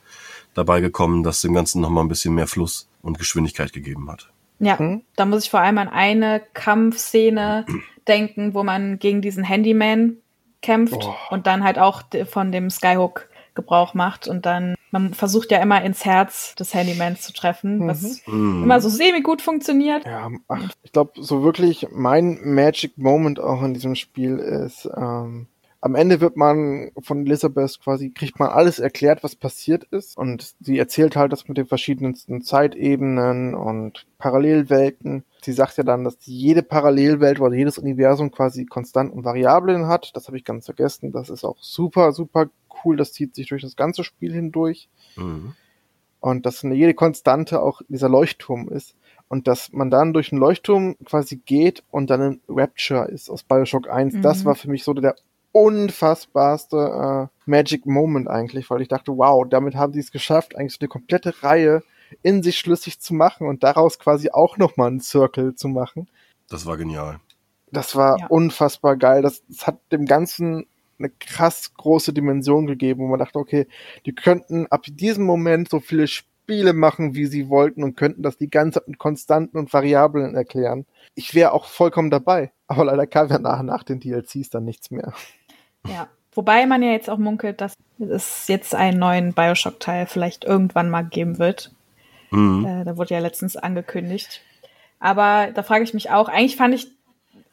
dabei 0.54 0.82
gekommen, 0.82 1.24
das 1.24 1.42
dem 1.42 1.54
Ganzen 1.54 1.82
nochmal 1.82 2.04
ein 2.04 2.10
bisschen 2.10 2.34
mehr 2.34 2.48
Fluss 2.48 2.88
und 3.02 3.18
Geschwindigkeit 3.18 3.74
gegeben 3.74 4.10
hat. 4.12 4.30
Ja, 4.60 4.78
mhm. 4.80 5.04
da 5.16 5.26
muss 5.26 5.44
ich 5.44 5.50
vor 5.50 5.60
allem 5.60 5.78
an 5.78 5.90
eine 5.90 6.42
Kampfszene 6.54 7.66
denken, 8.08 8.54
wo 8.54 8.64
man 8.64 9.00
gegen 9.00 9.22
diesen 9.22 9.44
Handyman 9.44 10.18
kämpft 10.62 11.06
oh. 11.06 11.14
und 11.30 11.48
dann 11.48 11.64
halt 11.64 11.78
auch 11.78 12.04
von 12.26 12.52
dem 12.52 12.70
Skyhook 12.70 13.30
Gebrauch 13.56 13.94
macht 13.94 14.28
und 14.28 14.46
dann, 14.46 14.76
man 14.92 15.14
versucht 15.14 15.50
ja 15.50 15.60
immer 15.60 15.82
ins 15.82 16.06
Herz 16.06 16.56
des 16.56 16.74
Handymans 16.74 17.22
zu 17.22 17.34
treffen, 17.34 17.80
mhm. 17.80 17.88
was 17.88 18.28
mhm. 18.28 18.64
immer 18.64 18.82
so 18.82 18.90
semi-gut 18.90 19.42
funktioniert. 19.42 20.06
Ja, 20.06 20.30
ach, 20.50 20.70
ich 20.84 20.92
glaube, 20.92 21.14
so 21.16 21.42
wirklich 21.42 21.88
mein 21.92 22.38
Magic 22.44 22.98
Moment 22.98 23.40
auch 23.40 23.64
in 23.64 23.74
diesem 23.74 23.96
Spiel 23.96 24.38
ist, 24.38 24.90
ähm, 24.96 25.48
am 25.86 25.94
Ende 25.94 26.20
wird 26.20 26.36
man 26.36 26.90
von 27.00 27.28
Elizabeth 27.28 27.80
quasi, 27.80 28.10
kriegt 28.10 28.40
man 28.40 28.50
alles 28.50 28.80
erklärt, 28.80 29.24
was 29.24 29.36
passiert 29.36 29.84
ist. 29.92 30.18
Und 30.18 30.56
sie 30.60 30.80
erzählt 30.80 31.16
halt 31.16 31.32
das 31.32 31.48
mit 31.48 31.60
den 31.60 31.68
verschiedensten 31.68 32.42
Zeitebenen 32.42 33.54
und 33.54 34.08
Parallelwelten. 34.18 35.26
Sie 35.44 35.52
sagt 35.52 35.78
ja 35.78 35.84
dann, 35.84 36.04
dass 36.04 36.18
jede 36.22 36.64
Parallelwelt 36.64 37.40
oder 37.40 37.54
jedes 37.54 37.78
Universum 37.78 38.32
quasi 38.32 38.66
Konstanten 38.66 39.16
und 39.16 39.26
Variablen 39.26 39.86
hat. 39.86 40.10
Das 40.16 40.26
habe 40.26 40.38
ich 40.38 40.44
ganz 40.44 40.66
vergessen. 40.66 41.12
Das 41.12 41.30
ist 41.30 41.44
auch 41.44 41.58
super, 41.60 42.14
super 42.14 42.48
cool. 42.84 42.98
Das 42.98 43.14
zieht 43.14 43.36
sich 43.36 43.50
durch 43.50 43.62
das 43.62 43.76
ganze 43.76 44.04
Spiel 44.04 44.34
hindurch. 44.34 44.90
Mhm. 45.16 45.54
Und 46.20 46.48
dass 46.48 46.64
jede 46.64 46.96
Konstante 46.96 47.62
auch 47.62 47.84
dieser 47.90 48.10
Leuchtturm 48.10 48.70
ist. 48.70 48.96
Und 49.28 49.48
dass 49.48 49.72
man 49.72 49.92
dann 49.92 50.14
durch 50.14 50.32
den 50.32 50.40
Leuchtturm 50.40 50.96
quasi 51.06 51.36
geht 51.36 51.84
und 51.92 52.10
dann 52.10 52.22
in 52.22 52.42
Rapture 52.50 53.06
ist 53.06 53.30
aus 53.30 53.44
Bioshock 53.44 53.88
1. 53.88 54.16
Mhm. 54.16 54.22
Das 54.24 54.46
war 54.46 54.56
für 54.56 54.72
mich 54.72 54.84
so 54.84 54.92
der 54.96 55.16
unfassbarste 55.56 57.30
äh, 57.30 57.50
Magic 57.50 57.86
Moment 57.86 58.28
eigentlich, 58.28 58.70
weil 58.70 58.82
ich 58.82 58.90
dachte, 58.90 59.14
wow, 59.18 59.48
damit 59.50 59.76
haben 59.76 59.94
sie 59.94 60.02
es 60.02 60.12
geschafft, 60.12 60.54
eigentlich 60.58 60.74
so 60.74 60.80
eine 60.82 60.90
komplette 60.90 61.44
Reihe 61.44 61.82
in 62.24 62.44
sich 62.44 62.60
schlüssig 62.60 63.00
zu 63.00 63.14
machen 63.14 63.48
und 63.48 63.64
daraus 63.64 63.98
quasi 63.98 64.30
auch 64.32 64.58
nochmal 64.58 64.90
einen 64.90 65.00
Circle 65.00 65.56
zu 65.56 65.70
machen. 65.70 66.10
Das 66.50 66.66
war 66.66 66.76
genial. 66.76 67.22
Das 67.72 67.96
war 67.96 68.20
ja. 68.20 68.28
unfassbar 68.28 68.98
geil. 68.98 69.22
Das, 69.22 69.44
das 69.48 69.66
hat 69.66 69.80
dem 69.94 70.06
Ganzen 70.06 70.68
eine 71.00 71.10
krass 71.10 71.74
große 71.74 72.12
Dimension 72.12 72.68
gegeben, 72.68 73.00
wo 73.00 73.08
man 73.08 73.20
dachte, 73.20 73.40
okay, 73.40 73.66
die 74.06 74.14
könnten 74.14 74.68
ab 74.68 74.84
diesem 74.86 75.24
Moment 75.24 75.70
so 75.70 75.80
viele 75.80 76.08
Spiele 76.08 76.74
machen, 76.74 77.16
wie 77.16 77.28
sie 77.28 77.48
wollten 77.48 77.82
und 77.82 77.96
könnten 77.96 78.24
das 78.24 78.38
die 78.38 78.50
ganze 78.50 78.80
Zeit 78.80 78.90
mit 78.90 79.00
Konstanten 79.00 79.58
und 79.58 79.72
Variablen 79.72 80.36
erklären. 80.36 80.86
Ich 81.16 81.34
wäre 81.34 81.54
auch 81.54 81.66
vollkommen 81.66 82.12
dabei, 82.12 82.52
aber 82.68 82.84
leider 82.84 83.08
kam 83.08 83.30
ja 83.30 83.40
nach, 83.40 83.64
nach 83.64 83.84
den 83.84 84.02
DLCs 84.02 84.50
dann 84.50 84.66
nichts 84.66 84.92
mehr. 84.92 85.14
Ja, 85.88 86.08
wobei 86.34 86.66
man 86.66 86.84
ja 86.84 86.92
jetzt 86.92 87.10
auch 87.10 87.18
munkelt, 87.18 87.62
dass 87.62 87.74
es 88.00 88.48
jetzt 88.48 88.76
einen 88.76 89.00
neuen 89.00 89.34
Bioshock-Teil 89.34 90.06
vielleicht 90.06 90.44
irgendwann 90.44 90.90
mal 90.90 91.04
geben 91.04 91.40
wird. 91.40 91.72
Mhm. 92.32 92.66
Äh, 92.66 92.84
da 92.84 92.98
wurde 92.98 93.14
ja 93.14 93.20
letztens 93.20 93.56
angekündigt. 93.56 94.42
Aber 95.00 95.52
da 95.54 95.64
frage 95.64 95.84
ich 95.84 95.94
mich 95.94 96.10
auch, 96.10 96.30
eigentlich 96.30 96.56
fand 96.56 96.74
ich 96.74 96.88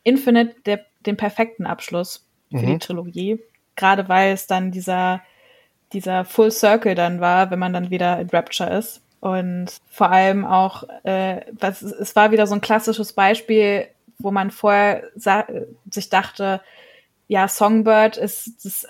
Infinite 0.04 0.54
der, 0.66 0.84
den 1.06 1.16
perfekten 1.16 1.66
Abschluss 1.66 2.26
für 2.50 2.58
mhm. 2.58 2.66
die 2.66 2.78
Trilogie. 2.78 3.40
Gerade 3.76 4.08
weil 4.08 4.32
es 4.32 4.46
dann 4.46 4.70
dieser, 4.70 5.22
dieser 5.92 6.24
Full 6.24 6.50
Circle 6.50 6.94
dann 6.94 7.20
war, 7.20 7.50
wenn 7.50 7.58
man 7.58 7.72
dann 7.72 7.90
wieder 7.90 8.18
in 8.20 8.30
Rapture 8.30 8.70
ist. 8.70 9.02
Und 9.20 9.76
vor 9.88 10.10
allem 10.10 10.44
auch, 10.44 10.84
äh, 11.04 11.42
was, 11.52 11.82
es 11.82 12.16
war 12.16 12.32
wieder 12.32 12.46
so 12.46 12.54
ein 12.54 12.60
klassisches 12.60 13.12
Beispiel, 13.12 13.86
wo 14.18 14.30
man 14.30 14.50
vorher 14.50 15.04
sich 15.88 16.08
dachte, 16.08 16.60
ja, 17.32 17.48
Songbird 17.48 18.18
ist 18.18 18.62
das 18.62 18.86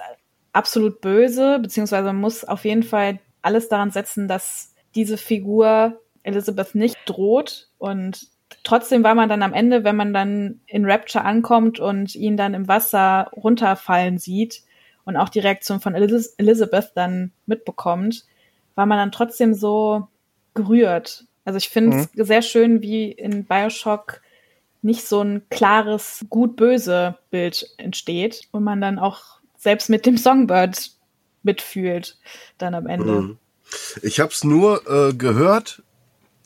absolut 0.53 1.01
böse, 1.01 1.61
beziehungsweise 1.61 2.07
man 2.07 2.17
muss 2.17 2.43
auf 2.45 2.65
jeden 2.65 2.83
Fall 2.83 3.21
alles 3.41 3.69
daran 3.69 3.93
setzen, 3.93 4.27
dass 4.27 4.75
diese 4.97 5.17
Figur 5.17 6.01
Elizabeth 6.25 6.75
nicht 6.75 6.97
droht 7.07 7.69
und 7.79 8.27
trotzdem 8.65 9.05
war 9.05 9.15
man 9.15 9.29
dann 9.29 9.45
am 9.45 9.53
Ende, 9.53 9.85
wenn 9.85 9.95
man 9.95 10.13
dann 10.13 10.61
in 10.67 10.85
Rapture 10.85 11.25
ankommt 11.25 11.79
und 11.79 12.17
ihn 12.17 12.37
dann 12.37 12.55
im 12.55 12.67
Wasser 12.67 13.31
runterfallen 13.33 14.19
sieht 14.19 14.65
und 15.05 15.17
auch 15.17 15.29
die 15.29 15.39
Reaktion 15.39 15.79
von 15.79 15.95
Eliz 15.95 16.35
Elizabeth 16.37 16.91
dann 16.97 17.31
mitbekommt, 17.47 18.27
war 18.75 18.87
man 18.87 18.99
dann 18.99 19.13
trotzdem 19.13 19.55
so 19.55 20.09
gerührt. 20.55 21.27
Also 21.45 21.59
ich 21.59 21.69
finde 21.69 21.97
es 21.97 22.13
mhm. 22.13 22.25
sehr 22.25 22.43
schön, 22.43 22.83
wie 22.83 23.13
in 23.13 23.45
Bioshock 23.45 24.21
nicht 24.83 25.07
so 25.07 25.23
ein 25.23 25.43
klares 25.49 26.27
gut-böse 26.29 27.17
Bild 27.31 27.69
entsteht 27.79 28.49
und 28.51 28.65
man 28.65 28.81
dann 28.81 28.99
auch 28.99 29.41
selbst 29.57 29.89
mit 29.89 30.05
dem 30.07 30.17
Songbird 30.17 30.91
mitfühlt 31.43 32.19
dann 32.59 32.75
am 32.75 32.87
Ende. 32.87 33.13
Mhm. 33.13 33.39
Ich 34.03 34.21
habe 34.21 34.33
es 34.33 34.45
nur 34.45 34.83
äh, 34.89 35.15
gehört, 35.15 35.83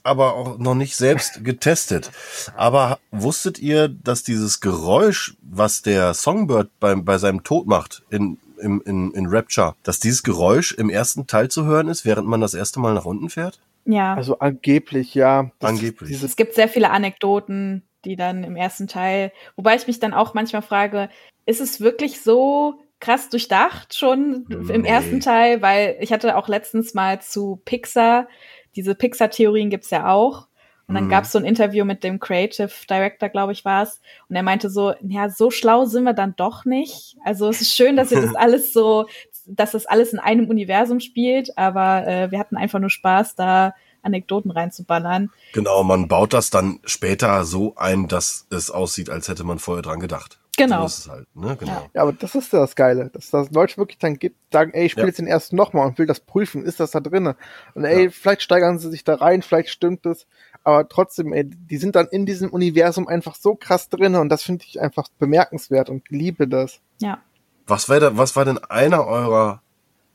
aber 0.02 0.34
auch 0.34 0.58
noch 0.58 0.74
nicht 0.74 0.96
selbst 0.96 1.44
getestet. 1.44 2.10
Aber 2.56 2.98
wusstet 3.10 3.58
ihr, 3.58 3.88
dass 3.88 4.22
dieses 4.22 4.60
Geräusch, 4.60 5.34
was 5.42 5.82
der 5.82 6.14
Songbird 6.14 6.70
beim, 6.78 7.04
bei 7.04 7.18
seinem 7.18 7.42
Tod 7.42 7.66
macht 7.66 8.02
in, 8.10 8.38
in, 8.60 8.80
in, 8.82 9.12
in 9.12 9.26
Rapture, 9.26 9.74
dass 9.82 9.98
dieses 9.98 10.22
Geräusch 10.22 10.72
im 10.72 10.90
ersten 10.90 11.26
Teil 11.26 11.48
zu 11.50 11.64
hören 11.64 11.88
ist, 11.88 12.04
während 12.04 12.28
man 12.28 12.40
das 12.40 12.54
erste 12.54 12.80
Mal 12.80 12.94
nach 12.94 13.06
unten 13.06 13.30
fährt? 13.30 13.58
Ja. 13.86 14.14
Also 14.14 14.38
angeblich, 14.40 15.14
ja. 15.14 15.50
Das 15.58 15.70
angeblich. 15.70 16.22
Es 16.22 16.36
gibt 16.36 16.54
sehr 16.54 16.68
viele 16.68 16.90
Anekdoten, 16.90 17.82
die 18.04 18.16
dann 18.16 18.44
im 18.44 18.56
ersten 18.56 18.86
Teil, 18.86 19.32
wobei 19.56 19.76
ich 19.76 19.86
mich 19.86 19.98
dann 19.98 20.14
auch 20.14 20.34
manchmal 20.34 20.62
frage, 20.62 21.08
ist 21.46 21.60
es 21.60 21.80
wirklich 21.80 22.20
so 22.20 22.80
krass 23.00 23.28
durchdacht 23.28 23.94
schon 23.96 24.46
nee. 24.48 24.74
im 24.74 24.84
ersten 24.84 25.20
Teil? 25.20 25.62
Weil 25.62 25.96
ich 26.00 26.12
hatte 26.12 26.36
auch 26.36 26.48
letztens 26.48 26.94
mal 26.94 27.20
zu 27.20 27.60
Pixar, 27.64 28.28
diese 28.74 28.94
Pixar-Theorien 28.94 29.70
gibt's 29.70 29.90
ja 29.90 30.12
auch. 30.12 30.48
Und 30.88 30.94
dann 30.94 31.06
mhm. 31.06 31.08
gab's 31.08 31.32
so 31.32 31.38
ein 31.38 31.44
Interview 31.44 31.84
mit 31.84 32.04
dem 32.04 32.20
Creative 32.20 32.70
Director, 32.88 33.28
glaube 33.28 33.52
ich, 33.52 33.64
war 33.64 33.82
es. 33.82 34.00
Und 34.28 34.36
er 34.36 34.44
meinte 34.44 34.70
so, 34.70 34.94
ja, 35.00 35.28
so 35.28 35.50
schlau 35.50 35.84
sind 35.84 36.04
wir 36.04 36.12
dann 36.12 36.34
doch 36.36 36.64
nicht. 36.64 37.16
Also 37.24 37.48
es 37.48 37.60
ist 37.60 37.74
schön, 37.74 37.96
dass 37.96 38.12
ihr 38.12 38.20
das 38.20 38.34
alles 38.36 38.72
so, 38.72 39.06
dass 39.46 39.72
das 39.72 39.86
alles 39.86 40.12
in 40.12 40.20
einem 40.20 40.48
Universum 40.48 41.00
spielt, 41.00 41.58
aber 41.58 42.06
äh, 42.06 42.30
wir 42.30 42.38
hatten 42.38 42.56
einfach 42.56 42.78
nur 42.78 42.90
Spaß, 42.90 43.34
da 43.34 43.74
Anekdoten 44.06 44.50
reinzuballern. 44.50 45.30
Genau, 45.52 45.84
man 45.84 46.08
baut 46.08 46.32
das 46.32 46.50
dann 46.50 46.80
später 46.84 47.44
so 47.44 47.74
ein, 47.76 48.08
dass 48.08 48.46
es 48.50 48.70
aussieht, 48.70 49.10
als 49.10 49.28
hätte 49.28 49.44
man 49.44 49.58
vorher 49.58 49.82
dran 49.82 50.00
gedacht. 50.00 50.38
Genau. 50.56 50.86
So 50.86 51.10
halt, 51.10 51.26
ne? 51.36 51.56
genau. 51.58 51.90
Ja. 51.92 52.02
aber 52.02 52.12
das 52.12 52.34
ist 52.34 52.52
ja 52.52 52.60
das 52.60 52.74
Geile, 52.74 53.10
dass 53.10 53.30
das 53.30 53.50
Leute 53.50 53.76
wirklich 53.76 53.98
dann 53.98 54.18
gibt, 54.18 54.36
sagen, 54.52 54.72
ey, 54.72 54.86
ich 54.86 54.92
spiele 54.92 55.06
ja. 55.06 55.08
jetzt 55.08 55.18
den 55.18 55.26
ersten 55.26 55.54
nochmal 55.54 55.86
und 55.86 55.98
will 55.98 56.06
das 56.06 56.20
prüfen, 56.20 56.64
ist 56.64 56.80
das 56.80 56.92
da 56.92 57.00
drinne? 57.00 57.36
Und 57.74 57.84
ey, 57.84 58.04
ja. 58.04 58.10
vielleicht 58.10 58.42
steigern 58.42 58.78
sie 58.78 58.90
sich 58.90 59.04
da 59.04 59.16
rein, 59.16 59.42
vielleicht 59.42 59.68
stimmt 59.68 60.06
es, 60.06 60.26
aber 60.64 60.88
trotzdem, 60.88 61.32
ey, 61.34 61.44
die 61.44 61.76
sind 61.76 61.94
dann 61.94 62.06
in 62.06 62.24
diesem 62.24 62.50
Universum 62.50 63.06
einfach 63.06 63.34
so 63.34 63.54
krass 63.54 63.90
drinne 63.90 64.18
und 64.20 64.30
das 64.30 64.42
finde 64.42 64.64
ich 64.66 64.80
einfach 64.80 65.08
bemerkenswert 65.18 65.90
und 65.90 66.08
liebe 66.08 66.48
das. 66.48 66.80
Ja. 67.00 67.20
Was 67.66 67.88
war, 67.88 68.00
da, 68.00 68.16
was 68.16 68.34
war 68.34 68.44
denn 68.44 68.58
einer 68.58 69.06
eurer 69.06 69.60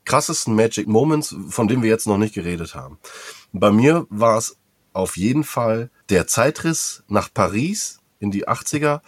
krassesten 0.04 0.56
Magic 0.56 0.88
Moments, 0.88 1.36
von 1.48 1.68
dem 1.68 1.82
wir 1.82 1.90
jetzt 1.90 2.08
noch 2.08 2.18
nicht 2.18 2.34
geredet 2.34 2.74
haben? 2.74 2.98
Bei 3.52 3.70
mir 3.70 4.06
war 4.10 4.38
es 4.38 4.56
auf 4.92 5.16
jeden 5.16 5.44
Fall 5.44 5.90
der 6.10 6.26
Zeitriss 6.26 7.02
nach 7.08 7.32
Paris 7.32 8.00
in 8.18 8.30
die 8.30 8.48
80er. 8.48 9.00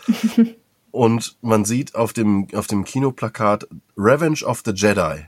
und 0.91 1.37
man 1.41 1.65
sieht 1.65 1.95
auf 1.95 2.13
dem, 2.13 2.49
auf 2.55 2.67
dem 2.67 2.85
Kinoplakat 2.85 3.67
Revenge 3.97 4.45
of 4.45 4.63
the 4.65 4.73
Jedi. 4.73 5.27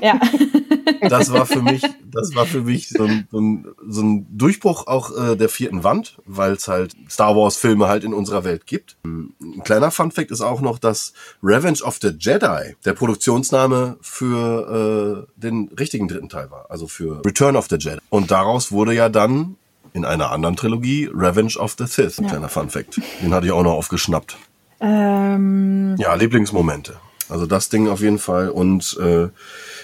Ja. 0.00 0.20
Das 1.08 1.32
war 1.32 1.46
für 1.46 1.62
mich, 1.62 1.82
das 2.04 2.34
war 2.34 2.46
für 2.46 2.62
mich 2.62 2.88
so 2.88 3.04
ein, 3.04 3.28
so 3.30 3.40
ein, 3.40 3.66
so 3.86 4.02
ein 4.02 4.26
Durchbruch 4.36 4.86
auch 4.86 5.16
äh, 5.16 5.36
der 5.36 5.48
vierten 5.48 5.84
Wand, 5.84 6.18
weil 6.24 6.52
es 6.52 6.68
halt 6.68 6.94
Star 7.10 7.36
Wars 7.36 7.56
Filme 7.56 7.88
halt 7.88 8.04
in 8.04 8.14
unserer 8.14 8.44
Welt 8.44 8.66
gibt. 8.66 8.96
Ein 9.04 9.62
kleiner 9.64 9.90
Fun 9.90 10.10
Fact 10.10 10.30
ist 10.30 10.40
auch 10.40 10.60
noch, 10.60 10.78
dass 10.78 11.12
Revenge 11.42 11.82
of 11.82 11.98
the 12.00 12.12
Jedi 12.18 12.76
der 12.84 12.92
Produktionsname 12.92 13.96
für 14.00 15.26
äh, 15.26 15.40
den 15.40 15.68
richtigen 15.78 16.08
dritten 16.08 16.28
Teil 16.28 16.50
war, 16.50 16.66
also 16.70 16.88
für 16.88 17.24
Return 17.24 17.56
of 17.56 17.66
the 17.68 17.76
Jedi. 17.76 17.98
Und 18.10 18.30
daraus 18.30 18.72
wurde 18.72 18.94
ja 18.94 19.08
dann 19.08 19.56
in 19.92 20.04
einer 20.04 20.30
anderen 20.30 20.56
Trilogie 20.56 21.10
Revenge 21.12 21.56
of 21.58 21.74
the 21.78 21.86
Sith. 21.86 22.18
Ja. 22.18 22.28
Kleiner 22.28 22.48
Fun 22.48 22.70
Fact. 22.70 23.00
Den 23.22 23.34
hatte 23.34 23.46
ich 23.46 23.52
auch 23.52 23.62
noch 23.62 23.72
aufgeschnappt. 23.72 24.36
Ähm. 24.80 25.96
Ja, 25.98 26.14
Lieblingsmomente. 26.14 26.94
Also 27.28 27.46
das 27.46 27.68
Ding 27.68 27.88
auf 27.88 28.00
jeden 28.00 28.18
Fall 28.18 28.48
und 28.48 28.96
äh, 29.00 29.28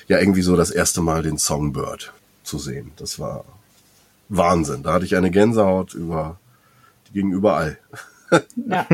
ja 0.08 0.18
irgendwie 0.18 0.42
so 0.42 0.56
das 0.56 0.70
erste 0.70 1.00
Mal 1.00 1.22
den 1.22 1.38
Songbird 1.38 2.12
zu 2.42 2.58
sehen. 2.58 2.92
Das 2.96 3.18
war 3.18 3.44
Wahnsinn. 4.28 4.82
Da 4.82 4.94
hatte 4.94 5.04
ich 5.04 5.16
eine 5.16 5.30
Gänsehaut 5.30 5.94
über, 5.94 6.38
die 7.08 7.14
ging 7.14 7.30
überall. 7.30 7.78
ja. 8.56 8.86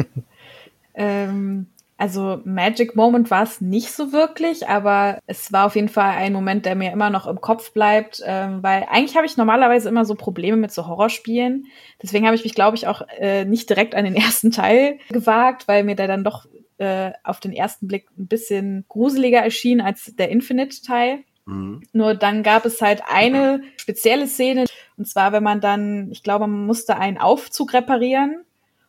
ähm, 0.95 1.67
also 2.01 2.41
Magic 2.45 2.97
Moment 2.97 3.31
war 3.31 3.43
es 3.43 3.61
nicht 3.61 3.93
so 3.93 4.11
wirklich, 4.11 4.69
aber 4.69 5.19
es 5.27 5.53
war 5.53 5.67
auf 5.67 5.77
jeden 5.77 5.91
Fall 5.91 6.13
ein 6.13 6.33
Moment, 6.33 6.65
der 6.65 6.75
mir 6.75 6.93
immer 6.93 7.11
noch 7.11 7.27
im 7.27 7.43
Kopf 7.43 7.73
bleibt, 7.73 8.23
ähm, 8.25 8.63
weil 8.63 8.87
eigentlich 8.91 9.19
habe 9.19 9.27
ich 9.27 9.37
normalerweise 9.37 9.91
immer 9.91 10.07
so 10.07 10.15
Probleme 10.15 10.57
mit 10.57 10.73
so 10.73 10.87
Horrorspielen. 10.87 11.67
Deswegen 12.03 12.25
habe 12.25 12.35
ich 12.37 12.45
mich, 12.45 12.55
glaube 12.55 12.79
ich, 12.79 12.87
auch 12.87 13.03
äh, 13.19 13.45
nicht 13.45 13.69
direkt 13.69 13.95
an 13.95 14.07
den 14.07 14.17
ersten 14.17 14.51
Teil 14.51 14.99
gewagt, 15.11 15.69
weil 15.69 15.85
mir 15.85 15.95
der 15.95 16.09
dann 16.09 16.25
doch 16.25 16.47
äh, 16.81 17.13
auf 17.25 17.41
den 17.41 17.53
ersten 17.53 17.87
Blick 17.87 18.09
ein 18.19 18.27
bisschen 18.27 18.87
gruseliger 18.89 19.41
erschien 19.41 19.83
als 19.83 20.17
der 20.17 20.31
Infinite-Teil. 20.31 21.19
Mhm. 21.45 21.83
Nur 21.93 22.15
dann 22.15 22.43
gab 22.43 22.65
es 22.65 22.81
halt 22.81 23.03
eine 23.07 23.63
spezielle 23.77 24.27
Szene, 24.27 24.65
und 24.97 25.07
zwar, 25.07 25.33
wenn 25.33 25.43
man 25.43 25.61
dann, 25.61 26.11
ich 26.11 26.23
glaube, 26.23 26.47
man 26.47 26.65
musste 26.65 26.97
einen 26.97 27.19
Aufzug 27.19 27.75
reparieren 27.75 28.45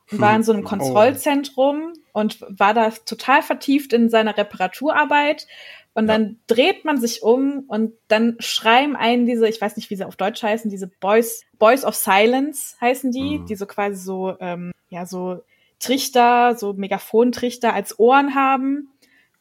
und 0.10 0.22
war 0.22 0.34
in 0.34 0.44
so 0.44 0.54
einem 0.54 0.64
oh. 0.66 0.70
Kontrollzentrum 0.70 1.94
und 2.14 2.40
war 2.48 2.74
da 2.74 2.92
total 2.92 3.42
vertieft 3.42 3.92
in 3.92 4.10
seiner 4.10 4.38
Reparaturarbeit. 4.38 5.48
Und 5.94 6.08
ja. 6.08 6.18
dann 6.18 6.40
dreht 6.48 6.86
man 6.86 6.98
sich 6.98 7.24
um 7.24 7.66
und 7.68 7.92
dann 8.08 8.38
schreiben 8.40 8.96
einen 8.96 9.26
diese, 9.26 9.50
ich 9.50 9.60
weiß 9.60 9.76
nicht, 9.76 9.90
wie 9.90 9.98
sie 9.98 10.08
auf 10.08 10.16
Deutsch 10.16 10.42
heißen, 10.42 10.72
diese 10.72 10.88
Boys, 10.88 11.44
Boys 11.60 11.84
of 11.84 11.96
Silence 11.96 12.78
heißen 12.80 13.12
die, 13.12 13.40
mhm. 13.40 13.46
die 13.48 13.56
so 13.56 13.66
quasi 13.66 14.02
so, 14.02 14.38
ähm, 14.40 14.72
ja, 14.88 15.06
so 15.06 15.42
Trichter, 15.82 16.56
so 16.56 16.74
Megaphontrichter 16.74 17.74
als 17.74 18.00
Ohren 18.00 18.36
haben, 18.36 18.90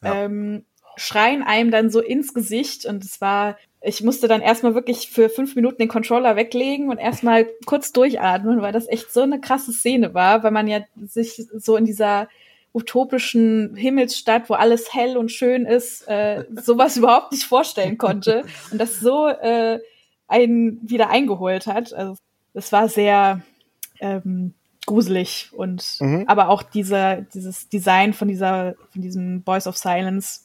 ja. 0.03 0.25
ähm, 0.25 0.65
schreien 0.97 1.43
einem 1.43 1.71
dann 1.71 1.89
so 1.89 2.01
ins 2.01 2.33
Gesicht 2.33 2.85
und 2.85 3.03
es 3.05 3.21
war, 3.21 3.57
ich 3.81 4.03
musste 4.03 4.27
dann 4.27 4.41
erstmal 4.41 4.75
wirklich 4.75 5.09
für 5.09 5.29
fünf 5.29 5.55
Minuten 5.55 5.77
den 5.77 5.87
Controller 5.87 6.35
weglegen 6.35 6.89
und 6.89 6.97
erstmal 6.97 7.47
kurz 7.65 7.93
durchatmen, 7.93 8.61
weil 8.61 8.73
das 8.73 8.87
echt 8.87 9.11
so 9.13 9.21
eine 9.21 9.39
krasse 9.39 9.71
Szene 9.71 10.13
war, 10.13 10.43
weil 10.43 10.51
man 10.51 10.67
ja 10.67 10.81
sich 11.05 11.43
so 11.53 11.77
in 11.77 11.85
dieser 11.85 12.27
utopischen 12.73 13.75
Himmelsstadt, 13.75 14.49
wo 14.49 14.53
alles 14.53 14.93
hell 14.93 15.17
und 15.17 15.31
schön 15.31 15.65
ist, 15.65 16.07
äh, 16.07 16.45
sowas 16.55 16.97
überhaupt 16.97 17.31
nicht 17.31 17.45
vorstellen 17.45 17.97
konnte 17.97 18.45
und 18.71 18.79
das 18.79 18.99
so 18.99 19.27
äh, 19.27 19.79
einen 20.27 20.79
wieder 20.89 21.09
eingeholt 21.09 21.67
hat. 21.67 21.93
Also 21.93 22.15
es 22.53 22.71
war 22.71 22.87
sehr 22.87 23.41
ähm, 23.99 24.53
gruselig 24.91 25.49
und 25.53 25.97
mhm. 25.99 26.25
aber 26.27 26.49
auch 26.49 26.63
dieser 26.63 27.21
dieses 27.21 27.69
Design 27.69 28.13
von 28.13 28.27
dieser 28.27 28.75
von 28.91 29.01
diesem 29.01 29.41
Boys 29.41 29.67
of 29.67 29.77
Silence 29.77 30.41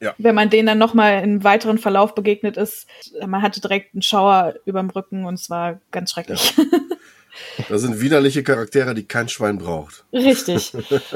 ja. 0.00 0.14
Wenn 0.16 0.36
man 0.36 0.48
denen 0.48 0.66
dann 0.66 0.78
nochmal 0.78 1.24
im 1.24 1.42
weiteren 1.42 1.76
Verlauf 1.76 2.14
begegnet 2.14 2.56
ist, 2.56 2.86
man 3.26 3.42
hatte 3.42 3.60
direkt 3.60 3.94
einen 3.94 4.02
Schauer 4.02 4.54
überm 4.64 4.90
Rücken 4.90 5.24
und 5.24 5.34
es 5.34 5.50
war 5.50 5.80
ganz 5.90 6.12
schrecklich. 6.12 6.56
Ja. 6.56 6.64
Das 7.68 7.82
sind 7.82 8.00
widerliche 8.00 8.42
Charaktere, 8.42 8.94
die 8.94 9.04
kein 9.04 9.28
Schwein 9.28 9.58
braucht. 9.58 10.04
Richtig. 10.12 10.72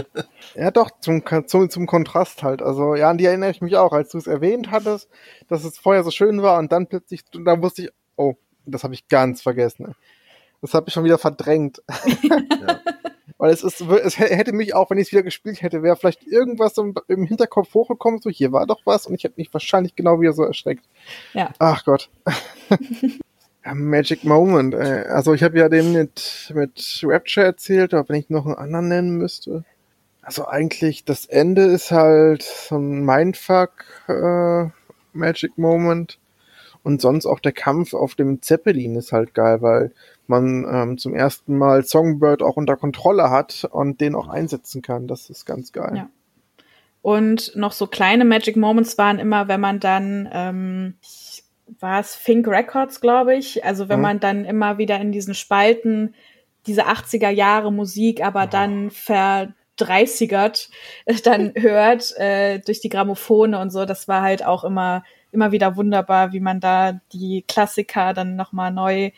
ja, 0.55 0.71
doch, 0.71 0.91
zum, 1.01 1.23
zum, 1.47 1.71
zum 1.71 1.87
Kontrast 1.87 2.43
halt. 2.43 2.63
Also, 2.63 2.95
ja, 2.95 3.11
an 3.11 3.19
die 3.19 3.25
erinnere 3.25 3.51
ich 3.51 3.61
mich 3.61 3.77
auch, 3.77 3.93
als 3.93 4.11
du 4.11 4.19
es 4.19 4.27
erwähnt 4.27 4.71
hattest, 4.71 5.09
dass 5.49 5.65
es 5.65 5.79
vorher 5.79 6.05
so 6.05 6.11
schön 6.11 6.43
war 6.43 6.59
und 6.59 6.71
dann 6.71 6.87
plötzlich, 6.87 7.23
da 7.33 7.61
wusste 7.61 7.83
ich, 7.83 7.91
oh, 8.17 8.35
das 8.67 8.85
habe 8.85 8.95
ich 8.95 9.09
ganz 9.09 9.43
vergessen. 9.43 9.95
Das 10.63 10.75
habe 10.75 10.87
ich 10.89 10.95
schon 10.95 11.05
wieder 11.05 11.19
verdrängt. 11.19 11.83
ja. 12.23 12.81
Weil 13.43 13.53
es 13.53 13.65
ist, 13.65 13.81
es 13.81 14.21
hätte 14.21 14.53
mich 14.53 14.73
auch, 14.73 14.89
wenn 14.89 14.99
ich 14.99 15.09
es 15.09 15.13
wieder 15.13 15.25
gespielt 15.25 15.63
hätte, 15.63 15.83
wäre 15.83 15.97
vielleicht 15.97 16.25
irgendwas 16.25 16.79
im, 16.79 16.95
im, 17.09 17.27
Hinterkopf 17.27 17.75
hochgekommen, 17.75 18.21
so 18.21 18.31
hier 18.31 18.53
war 18.53 18.69
doch 18.69 18.81
was 18.85 19.09
und 19.09 19.15
ich 19.15 19.25
hätte 19.25 19.35
mich 19.37 19.53
wahrscheinlich 19.53 19.97
genau 19.97 20.21
wieder 20.21 20.33
so 20.33 20.45
erschreckt. 20.45 20.85
Ja. 21.35 21.51
Ach 21.59 21.85
Gott. 21.85 22.09
ja, 23.65 23.75
Magic 23.75 24.23
Moment. 24.23 24.75
Äh, 24.75 25.07
also 25.09 25.35
ich 25.35 25.43
habe 25.43 25.59
ja 25.59 25.69
den 25.69 25.93
mit, 25.93 26.53
mit 26.55 27.01
Rapture 27.03 27.45
erzählt, 27.45 27.95
aber 27.95 28.09
wenn 28.11 28.21
ich 28.21 28.31
noch 28.31 28.47
einen 28.47 28.55
anderen 28.55 28.87
nennen 28.87 29.19
müsste. 29.19 29.65
Also 30.21 30.47
eigentlich 30.47 31.05
das 31.05 31.27
Ende 31.27 31.63
ist 31.63 31.91
halt 31.91 32.45
so 32.45 32.77
ein 32.77 33.05
Mindfuck 33.05 33.73
äh, 34.07 34.69
Magic 35.13 35.59
Moment. 35.59 36.21
Und 36.85 37.01
sonst 37.01 37.27
auch 37.27 37.39
der 37.39 37.53
Kampf 37.53 37.95
auf 37.95 38.15
dem 38.15 38.43
Zeppelin 38.43 38.97
ist 38.97 39.13
halt 39.13 39.35
geil, 39.35 39.63
weil 39.63 39.93
man 40.27 40.67
ähm, 40.69 40.99
zum 40.99 41.15
ersten 41.15 41.57
Mal 41.57 41.85
Songbird 41.85 42.43
auch 42.43 42.57
unter 42.57 42.77
Kontrolle 42.77 43.31
hat 43.31 43.69
und 43.71 44.01
den 44.01 44.15
auch 44.15 44.29
einsetzen 44.29 44.83
kann. 44.83 45.07
Das 45.07 45.31
ist 45.31 45.45
ganz 45.45 45.73
geil. 45.73 45.93
Ja. 45.97 46.09
Und 47.03 47.55
noch 47.57 47.73
so 47.73 47.87
kleine 47.87 48.25
Magic 48.25 48.57
Moments 48.57 48.97
waren 48.99 49.19
immer, 49.19 49.49
wenn 49.49 49.61
man 49.61 49.81
dann, 49.81 50.29
ähm, 50.33 50.95
war 51.81 52.01
es 52.01 52.15
Fink 52.15 52.47
Records, 52.47 53.01
glaube 53.01 53.35
ich. 53.35 53.65
Also 53.65 53.89
wenn 53.89 53.99
mhm. 53.99 54.03
man 54.03 54.21
dann 54.21 54.45
immer 54.45 54.79
wieder 54.79 55.01
in 55.01 55.13
diesen 55.13 55.35
Spalten 55.35 56.15
diese 56.67 56.87
80er 56.87 57.31
Jahre 57.31 57.73
Musik, 57.73 58.25
aber 58.25 58.47
dann 58.47 58.91
verdreißigert 58.91 60.71
äh, 61.07 61.15
dann 61.25 61.53
hört 61.57 62.17
äh, 62.19 62.61
durch 62.61 62.81
die 62.81 62.89
Grammophone 62.89 63.55
und 63.55 63.71
so, 63.71 63.85
das 63.85 64.07
war 64.07 64.23
halt 64.23 64.45
auch 64.45 64.63
immer 64.63 65.03
immer 65.33 65.53
wieder 65.53 65.77
wunderbar, 65.77 66.33
wie 66.33 66.41
man 66.41 66.61
da 66.61 67.01
die 67.13 67.45
Klassiker 67.49 68.15
dann 68.15 68.37
nochmal 68.37 68.71
neu 68.71 69.11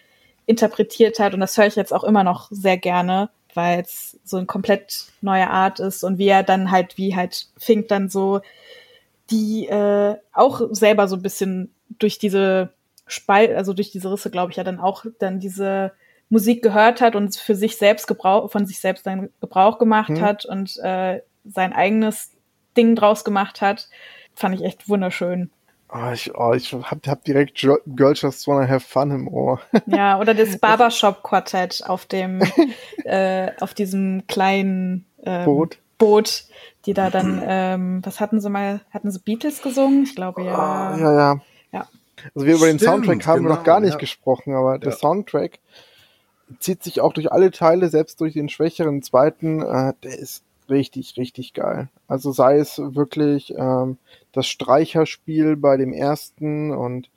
interpretiert 0.46 1.18
hat. 1.18 1.34
Und 1.34 1.40
das 1.40 1.56
höre 1.56 1.66
ich 1.66 1.76
jetzt 1.76 1.92
auch 1.92 2.04
immer 2.04 2.24
noch 2.24 2.48
sehr 2.50 2.76
gerne, 2.76 3.30
weil 3.54 3.80
es 3.80 4.18
so 4.24 4.36
eine 4.36 4.46
komplett 4.46 5.06
neue 5.20 5.50
Art 5.50 5.80
ist 5.80 6.04
und 6.04 6.18
wie 6.18 6.28
er 6.28 6.42
dann 6.42 6.70
halt, 6.70 6.96
wie 6.96 7.16
halt 7.16 7.48
Fink 7.58 7.88
dann 7.88 8.08
so 8.08 8.40
die 9.30 9.66
äh, 9.66 10.16
auch 10.32 10.60
selber 10.70 11.08
so 11.08 11.16
ein 11.16 11.22
bisschen 11.22 11.72
durch 11.98 12.18
diese 12.18 12.70
Spalt, 13.06 13.54
also 13.54 13.72
durch 13.72 13.90
diese 13.90 14.12
Risse, 14.12 14.30
glaube 14.30 14.50
ich, 14.50 14.56
ja 14.56 14.64
dann 14.64 14.80
auch 14.80 15.04
dann 15.18 15.40
diese 15.40 15.92
Musik 16.28 16.62
gehört 16.62 17.00
hat 17.00 17.16
und 17.16 17.36
für 17.36 17.54
sich 17.54 17.76
selbst 17.76 18.06
Gebrauch, 18.06 18.50
von 18.50 18.66
sich 18.66 18.80
selbst 18.80 19.06
dann 19.06 19.30
Gebrauch 19.40 19.78
gemacht 19.78 20.10
mhm. 20.10 20.20
hat 20.20 20.44
und 20.44 20.76
äh, 20.78 21.20
sein 21.44 21.72
eigenes 21.72 22.30
Ding 22.76 22.96
draus 22.96 23.24
gemacht 23.24 23.60
hat, 23.60 23.88
fand 24.34 24.54
ich 24.54 24.64
echt 24.64 24.88
wunderschön. 24.88 25.50
Oh, 25.92 26.10
ich, 26.12 26.34
oh, 26.34 26.52
ich 26.54 26.72
hab, 26.72 27.06
hab 27.06 27.24
direkt 27.24 27.66
Girls 27.86 28.20
Just 28.20 28.48
Wanna 28.48 28.66
Have 28.68 28.80
Fun 28.80 29.10
im 29.10 29.28
Ohr. 29.28 29.60
Ja, 29.86 30.18
oder 30.18 30.34
das 30.34 30.58
Barbershop-Quartett 30.58 31.84
auf 31.86 32.06
dem, 32.06 32.42
äh, 33.04 33.52
auf 33.60 33.74
diesem 33.74 34.26
kleinen 34.26 35.06
ähm, 35.24 35.44
Boot. 35.44 35.78
Boot, 35.98 36.44
die 36.86 36.94
da 36.94 37.10
dann, 37.10 37.42
ähm, 37.46 38.00
was 38.04 38.20
hatten 38.20 38.40
sie 38.40 38.50
mal, 38.50 38.80
hatten 38.90 39.10
sie 39.10 39.20
Beatles 39.20 39.62
gesungen? 39.62 40.02
Ich 40.02 40.16
glaube 40.16 40.42
ja. 40.42 40.94
Oh, 40.94 40.98
ja, 40.98 41.14
ja. 41.14 41.40
Ja. 41.72 41.88
Also 42.34 42.46
wir 42.46 42.56
über 42.56 42.66
den 42.66 42.78
Soundtrack 42.78 43.26
haben 43.26 43.42
genau, 43.42 43.50
wir 43.50 43.56
noch 43.56 43.64
gar 43.64 43.80
nicht 43.80 43.92
ja. 43.92 43.98
gesprochen, 43.98 44.54
aber 44.54 44.72
ja. 44.72 44.78
der 44.78 44.92
Soundtrack 44.92 45.60
zieht 46.58 46.82
sich 46.82 47.00
auch 47.00 47.12
durch 47.12 47.32
alle 47.32 47.50
Teile, 47.50 47.88
selbst 47.88 48.20
durch 48.20 48.34
den 48.34 48.48
schwächeren 48.48 49.02
zweiten, 49.02 49.62
äh, 49.62 49.94
der 50.02 50.18
ist 50.18 50.43
richtig, 50.68 51.16
richtig 51.16 51.52
geil. 51.52 51.88
Also 52.06 52.32
sei 52.32 52.58
es 52.58 52.78
wirklich 52.78 53.54
ähm, 53.56 53.98
das 54.32 54.46
Streicherspiel 54.46 55.56
bei 55.56 55.76
dem 55.76 55.92
ersten 55.92 56.72
und 56.72 57.10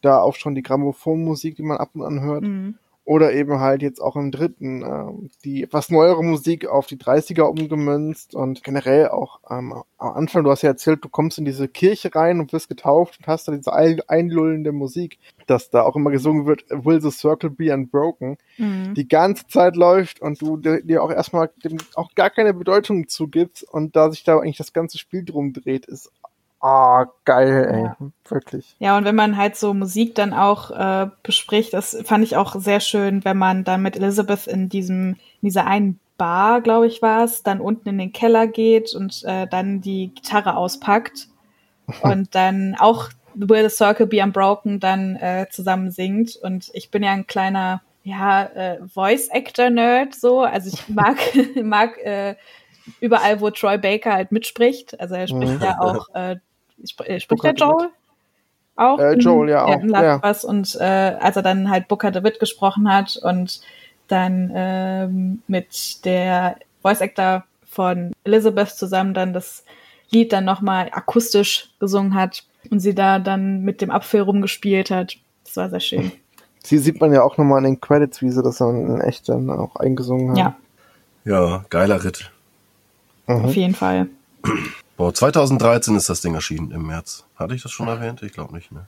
da 0.00 0.20
auch 0.20 0.34
schon 0.34 0.54
die 0.54 0.62
Grammophonmusik, 0.62 1.56
die 1.56 1.62
man 1.62 1.78
ab 1.78 1.90
und 1.94 2.02
an 2.02 2.20
hört. 2.20 2.42
Mhm. 2.42 2.78
Oder 3.10 3.32
eben 3.32 3.58
halt 3.58 3.82
jetzt 3.82 4.00
auch 4.00 4.14
im 4.14 4.30
dritten 4.30 4.82
ähm, 4.82 5.30
die 5.44 5.64
etwas 5.64 5.90
neuere 5.90 6.22
Musik 6.22 6.68
auf 6.68 6.86
die 6.86 6.96
30er 6.96 7.42
umgemünzt 7.42 8.36
und 8.36 8.62
generell 8.62 9.08
auch 9.08 9.40
ähm, 9.50 9.82
am 9.98 10.12
Anfang, 10.14 10.44
du 10.44 10.50
hast 10.52 10.62
ja 10.62 10.68
erzählt, 10.68 11.04
du 11.04 11.08
kommst 11.08 11.36
in 11.36 11.44
diese 11.44 11.66
Kirche 11.66 12.14
rein 12.14 12.38
und 12.38 12.52
wirst 12.52 12.68
getauft 12.68 13.18
und 13.18 13.26
hast 13.26 13.48
da 13.48 13.52
diese 13.52 13.72
einlullende 13.74 14.70
Musik, 14.70 15.18
dass 15.48 15.70
da 15.70 15.82
auch 15.82 15.96
immer 15.96 16.12
gesungen 16.12 16.46
wird, 16.46 16.64
Will 16.70 17.00
the 17.00 17.10
Circle 17.10 17.50
be 17.50 17.74
unbroken, 17.74 18.38
mhm. 18.58 18.94
die 18.94 19.08
ganze 19.08 19.44
Zeit 19.48 19.74
läuft 19.74 20.22
und 20.22 20.40
du 20.40 20.56
dir 20.56 21.02
auch 21.02 21.10
erstmal 21.10 21.50
auch 21.96 22.14
gar 22.14 22.30
keine 22.30 22.54
Bedeutung 22.54 23.08
zugibst 23.08 23.64
und 23.64 23.96
da 23.96 24.12
sich 24.12 24.22
da 24.22 24.38
eigentlich 24.38 24.56
das 24.56 24.72
ganze 24.72 24.98
Spiel 24.98 25.24
drum 25.24 25.52
dreht, 25.52 25.86
ist 25.86 26.12
Ah, 26.60 27.02
oh, 27.02 27.06
geil, 27.24 27.68
ey. 27.72 27.82
Ja. 27.84 27.96
Wirklich. 28.28 28.76
Ja, 28.78 28.98
und 28.98 29.04
wenn 29.04 29.14
man 29.14 29.36
halt 29.36 29.56
so 29.56 29.72
Musik 29.72 30.14
dann 30.14 30.34
auch 30.34 30.70
äh, 30.70 31.08
bespricht, 31.22 31.72
das 31.72 31.96
fand 32.04 32.22
ich 32.22 32.36
auch 32.36 32.54
sehr 32.56 32.80
schön, 32.80 33.24
wenn 33.24 33.38
man 33.38 33.64
dann 33.64 33.82
mit 33.82 33.96
Elizabeth 33.96 34.46
in 34.46 34.68
diesem, 34.68 35.12
in 35.40 35.48
dieser 35.48 35.66
einen 35.66 35.98
Bar, 36.18 36.60
glaube 36.60 36.86
ich, 36.86 37.00
war 37.00 37.24
es, 37.24 37.42
dann 37.42 37.62
unten 37.62 37.88
in 37.88 37.96
den 37.96 38.12
Keller 38.12 38.46
geht 38.46 38.94
und 38.94 39.24
äh, 39.24 39.46
dann 39.46 39.80
die 39.80 40.08
Gitarre 40.14 40.54
auspackt 40.54 41.28
und 42.02 42.34
dann 42.34 42.76
auch 42.78 43.08
Will 43.34 43.68
the 43.68 43.74
Circle 43.74 44.06
Be 44.06 44.22
Unbroken 44.22 44.80
dann 44.80 45.16
äh, 45.16 45.46
zusammen 45.50 45.90
singt. 45.90 46.36
Und 46.36 46.70
ich 46.74 46.90
bin 46.90 47.02
ja 47.02 47.12
ein 47.12 47.26
kleiner, 47.26 47.80
ja, 48.04 48.44
äh, 48.44 48.86
Voice-Actor-Nerd 48.86 50.14
so. 50.14 50.40
Also 50.40 50.70
ich 50.74 50.88
mag, 50.94 51.16
mag 51.62 51.96
äh, 52.04 52.36
überall, 53.00 53.40
wo 53.40 53.48
Troy 53.48 53.78
Baker 53.78 54.12
halt 54.12 54.30
mitspricht. 54.30 55.00
Also 55.00 55.14
er 55.14 55.26
spricht 55.26 55.54
mhm. 55.54 55.62
ja 55.62 55.80
auch 55.80 56.14
äh, 56.14 56.36
spricht 56.86 57.44
der 57.44 57.54
Joel? 57.54 57.88
Auch? 58.76 58.98
Äh, 58.98 59.14
Joel, 59.14 59.50
ja, 59.50 59.64
auch. 59.64 59.82
Ja, 59.82 60.22
was 60.22 60.44
und 60.44 60.76
äh, 60.80 60.84
als 61.20 61.36
er 61.36 61.42
dann 61.42 61.70
halt 61.70 61.88
Booker 61.88 62.10
DeWitt 62.10 62.40
gesprochen 62.40 62.90
hat 62.90 63.18
und 63.22 63.60
dann 64.08 64.50
ähm, 64.54 65.42
mit 65.46 66.04
der 66.04 66.56
Voice 66.82 67.00
Actor 67.00 67.44
von 67.66 68.12
Elizabeth 68.24 68.70
zusammen 68.70 69.14
dann 69.14 69.32
das 69.32 69.64
Lied 70.10 70.32
dann 70.32 70.44
nochmal 70.44 70.88
akustisch 70.92 71.70
gesungen 71.78 72.14
hat 72.14 72.44
und 72.70 72.80
sie 72.80 72.94
da 72.94 73.18
dann 73.18 73.62
mit 73.62 73.80
dem 73.80 73.90
Apfel 73.90 74.22
rumgespielt 74.22 74.90
hat. 74.90 75.16
Das 75.44 75.56
war 75.56 75.70
sehr 75.70 75.80
schön. 75.80 76.12
Sie 76.62 76.76
sieht 76.76 77.00
man 77.00 77.10
ja 77.10 77.22
auch 77.22 77.38
nochmal 77.38 77.64
in 77.64 77.72
den 77.72 77.80
Credits, 77.80 78.20
wie 78.20 78.28
sie 78.28 78.42
das 78.42 78.58
dann 78.58 78.86
in 78.86 79.00
echt 79.00 79.30
dann 79.30 79.48
auch 79.48 79.76
eingesungen 79.76 80.28
haben. 80.28 80.36
Ja. 80.36 80.56
Ja, 81.24 81.64
geiler 81.70 82.04
Ritt. 82.04 82.30
Mhm. 83.26 83.44
Auf 83.46 83.56
jeden 83.56 83.74
Fall. 83.74 84.08
Boah, 85.00 85.14
2013 85.14 85.96
ist 85.96 86.10
das 86.10 86.20
Ding 86.20 86.34
erschienen 86.34 86.72
im 86.72 86.86
März. 86.86 87.24
Hatte 87.34 87.54
ich 87.54 87.62
das 87.62 87.72
schon 87.72 87.88
erwähnt? 87.88 88.22
Ich 88.22 88.34
glaube 88.34 88.54
nicht, 88.54 88.70
ne? 88.70 88.86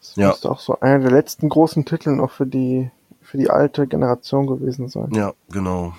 Das 0.00 0.16
ja. 0.16 0.30
müsste 0.30 0.50
auch 0.50 0.58
so 0.58 0.80
einer 0.80 0.98
der 0.98 1.12
letzten 1.12 1.48
großen 1.48 1.84
Titel 1.84 2.10
noch 2.10 2.32
für 2.32 2.44
die, 2.44 2.90
für 3.22 3.38
die 3.38 3.48
alte 3.48 3.86
Generation 3.86 4.48
gewesen 4.48 4.88
sein. 4.88 5.12
Ja, 5.12 5.32
genau. 5.48 5.94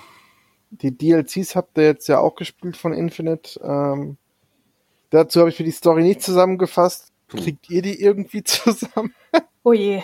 Die 0.68 0.90
DLCs 0.90 1.56
habt 1.56 1.78
ihr 1.78 1.84
jetzt 1.84 2.06
ja 2.06 2.18
auch 2.18 2.34
gespielt 2.34 2.76
von 2.76 2.92
Infinite. 2.92 3.58
Ähm, 3.62 4.18
dazu 5.08 5.40
habe 5.40 5.48
ich 5.48 5.56
für 5.56 5.64
die 5.64 5.70
Story 5.70 6.02
nicht 6.02 6.20
zusammengefasst. 6.20 7.10
Kriegt 7.28 7.70
ihr 7.70 7.80
die 7.80 7.98
irgendwie 8.02 8.44
zusammen? 8.44 9.14
Oh 9.62 9.72
je. 9.72 10.02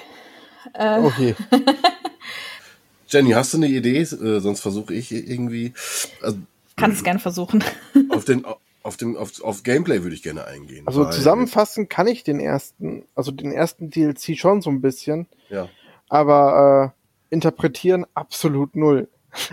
Äh. 0.72 1.00
Oh 1.00 1.12
je. 1.18 1.34
Jenny, 3.08 3.32
hast 3.32 3.52
du 3.52 3.58
eine 3.58 3.68
Idee? 3.68 4.00
Äh, 4.00 4.40
sonst 4.40 4.62
versuche 4.62 4.94
ich 4.94 5.12
irgendwie. 5.12 5.74
Also, 6.22 6.38
Kannst 6.76 6.96
es 6.96 7.04
gerne 7.04 7.20
versuchen. 7.20 7.62
Auf 8.08 8.24
den, 8.24 8.46
auf 8.84 8.98
dem, 8.98 9.16
auf, 9.16 9.42
auf 9.42 9.62
Gameplay 9.62 10.02
würde 10.02 10.14
ich 10.14 10.22
gerne 10.22 10.46
eingehen. 10.46 10.86
Also 10.86 11.08
zusammenfassen 11.10 11.88
kann 11.88 12.06
ich 12.06 12.22
den 12.22 12.38
ersten, 12.38 13.04
also 13.14 13.32
den 13.32 13.50
ersten 13.50 13.90
DLC 13.90 14.36
schon 14.36 14.60
so 14.60 14.70
ein 14.70 14.82
bisschen. 14.82 15.26
Ja. 15.48 15.68
Aber 16.08 16.94
äh, 17.30 17.34
interpretieren 17.34 18.06
absolut 18.14 18.76
null. 18.76 19.08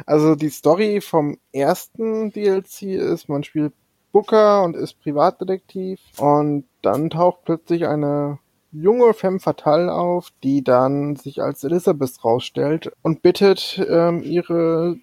Also 0.06 0.36
die 0.36 0.50
Story 0.50 1.02
vom 1.02 1.38
ersten 1.54 2.32
DLC 2.32 2.84
ist, 2.84 3.30
man 3.30 3.44
spielt 3.44 3.74
Booker 4.12 4.64
und 4.64 4.76
ist 4.76 5.00
Privatdetektiv 5.02 6.00
und 6.18 6.66
dann 6.82 7.10
taucht 7.10 7.46
plötzlich 7.46 7.88
eine 7.88 8.38
junge 8.74 9.14
Femme 9.14 9.40
Fatale 9.40 9.94
auf, 9.94 10.28
die 10.44 10.62
dann 10.62 11.16
sich 11.16 11.42
als 11.42 11.64
Elizabeth 11.64 12.24
rausstellt 12.24 12.92
und 13.02 13.22
bittet, 13.22 13.82
ähm, 13.90 14.24
ihre 14.24 14.98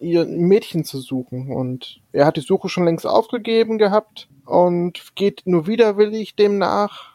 ihr 0.00 0.24
Mädchen 0.26 0.84
zu 0.84 0.98
suchen. 0.98 1.52
Und 1.52 2.00
er 2.12 2.26
hat 2.26 2.36
die 2.36 2.42
Suche 2.42 2.68
schon 2.68 2.84
längst 2.84 3.06
aufgegeben 3.06 3.78
gehabt 3.78 4.28
und 4.46 5.14
geht 5.14 5.42
nur 5.44 5.66
widerwillig 5.66 6.34
dem 6.34 6.58
nach, 6.58 7.12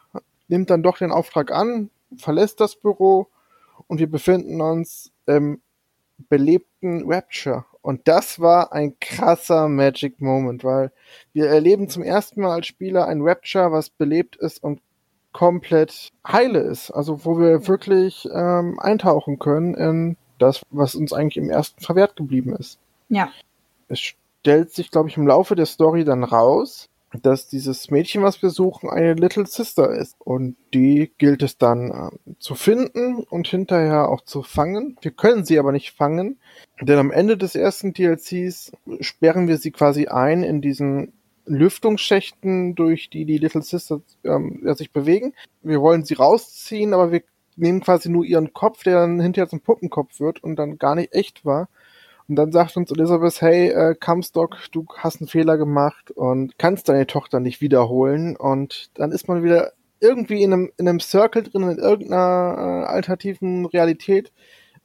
nimmt 0.48 0.70
dann 0.70 0.82
doch 0.82 0.98
den 0.98 1.12
Auftrag 1.12 1.52
an, 1.52 1.90
verlässt 2.16 2.60
das 2.60 2.76
Büro 2.76 3.28
und 3.88 3.98
wir 3.98 4.10
befinden 4.10 4.60
uns 4.60 5.12
im 5.26 5.60
belebten 6.28 7.04
Rapture. 7.06 7.66
Und 7.82 8.08
das 8.08 8.40
war 8.40 8.72
ein 8.72 8.98
krasser 9.00 9.68
Magic 9.68 10.20
Moment, 10.20 10.64
weil 10.64 10.90
wir 11.32 11.46
erleben 11.46 11.88
zum 11.88 12.02
ersten 12.02 12.40
Mal 12.40 12.54
als 12.54 12.66
Spieler 12.66 13.06
ein 13.06 13.20
Rapture, 13.22 13.70
was 13.70 13.90
belebt 13.90 14.36
ist 14.36 14.62
und 14.62 14.80
komplett 15.32 16.10
heile 16.26 16.60
ist. 16.60 16.90
Also 16.90 17.24
wo 17.24 17.38
wir 17.38 17.68
wirklich 17.68 18.28
ähm, 18.32 18.78
eintauchen 18.80 19.38
können 19.38 19.74
in 19.74 20.16
das, 20.38 20.62
was 20.70 20.94
uns 20.94 21.12
eigentlich 21.12 21.36
im 21.36 21.50
ersten 21.50 21.82
verwehrt 21.82 22.16
geblieben 22.16 22.54
ist. 22.56 22.78
Ja. 23.08 23.30
Es 23.88 24.00
stellt 24.00 24.72
sich, 24.72 24.90
glaube 24.90 25.08
ich, 25.08 25.16
im 25.16 25.26
Laufe 25.26 25.54
der 25.54 25.66
Story 25.66 26.04
dann 26.04 26.24
raus, 26.24 26.88
dass 27.22 27.48
dieses 27.48 27.90
Mädchen, 27.90 28.22
was 28.22 28.42
wir 28.42 28.50
suchen, 28.50 28.90
eine 28.90 29.14
Little 29.14 29.46
Sister 29.46 29.90
ist. 29.90 30.16
Und 30.18 30.56
die 30.74 31.10
gilt 31.18 31.42
es 31.42 31.56
dann 31.58 31.90
äh, 31.90 32.32
zu 32.38 32.54
finden 32.54 33.16
und 33.16 33.48
hinterher 33.48 34.08
auch 34.08 34.22
zu 34.22 34.42
fangen. 34.42 34.96
Wir 35.00 35.12
können 35.12 35.44
sie 35.44 35.58
aber 35.58 35.72
nicht 35.72 35.92
fangen, 35.92 36.38
denn 36.80 36.98
am 36.98 37.10
Ende 37.10 37.36
des 37.36 37.54
ersten 37.54 37.92
DLCs 37.92 38.72
sperren 39.00 39.48
wir 39.48 39.58
sie 39.58 39.70
quasi 39.70 40.08
ein 40.08 40.42
in 40.42 40.60
diesen 40.60 41.12
Lüftungsschächten, 41.46 42.74
durch 42.74 43.08
die 43.08 43.24
die 43.24 43.38
Little 43.38 43.62
Sisters 43.62 44.00
ähm, 44.24 44.60
sich 44.74 44.90
bewegen. 44.90 45.32
Wir 45.62 45.80
wollen 45.80 46.04
sie 46.04 46.14
rausziehen, 46.14 46.92
aber 46.92 47.12
wir 47.12 47.22
nehmen 47.56 47.80
quasi 47.80 48.08
nur 48.08 48.24
ihren 48.24 48.52
Kopf, 48.52 48.82
der 48.82 49.00
dann 49.00 49.20
hinterher 49.20 49.48
zum 49.48 49.60
Puppenkopf 49.60 50.20
wird 50.20 50.42
und 50.42 50.56
dann 50.56 50.78
gar 50.78 50.94
nicht 50.94 51.12
echt 51.14 51.44
war. 51.44 51.68
Und 52.28 52.36
dann 52.36 52.52
sagt 52.52 52.76
uns 52.76 52.90
Elizabeth, 52.90 53.40
hey, 53.40 53.68
äh, 53.68 53.94
Comstock, 53.94 54.56
du 54.72 54.84
hast 54.96 55.20
einen 55.20 55.28
Fehler 55.28 55.56
gemacht 55.56 56.10
und 56.10 56.58
kannst 56.58 56.88
deine 56.88 57.06
Tochter 57.06 57.38
nicht 57.40 57.60
wiederholen. 57.60 58.36
Und 58.36 58.90
dann 58.94 59.12
ist 59.12 59.28
man 59.28 59.44
wieder 59.44 59.72
irgendwie 60.00 60.42
in 60.42 60.52
einem, 60.52 60.72
in 60.76 60.88
einem 60.88 61.00
Circle 61.00 61.44
drin, 61.44 61.62
in 61.70 61.78
irgendeiner 61.78 62.56
äh, 62.58 62.86
alternativen 62.86 63.66
Realität. 63.66 64.32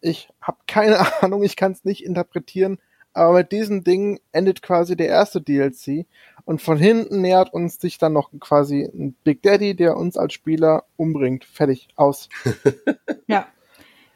Ich 0.02 0.30
habe 0.39 0.57
keine 0.68 0.99
Ahnung, 1.23 1.43
ich 1.43 1.56
kann 1.56 1.72
es 1.72 1.84
nicht 1.84 2.06
interpretieren. 2.06 2.77
Aber 3.14 3.39
mit 3.39 3.52
diesem 3.52 3.84
Ding 3.84 4.19
endet 4.31 4.61
quasi 4.61 4.95
der 4.95 5.07
erste 5.07 5.41
DLC. 5.41 6.06
Und 6.46 6.62
von 6.62 6.78
hinten 6.78 7.22
nähert 7.22 7.54
uns 7.54 7.80
sich 7.80 7.98
dann 7.98 8.14
noch 8.14 8.32
quasi 8.40 8.84
ein 8.84 9.16
Big 9.24 9.42
Daddy, 9.42 9.76
der 9.76 9.98
uns 9.98 10.18
als 10.18 10.34
Spieler 10.34 10.84
umbringt. 10.98 11.46
Fertig, 11.46 11.90
aus. 11.96 12.30
ja. 13.28 13.48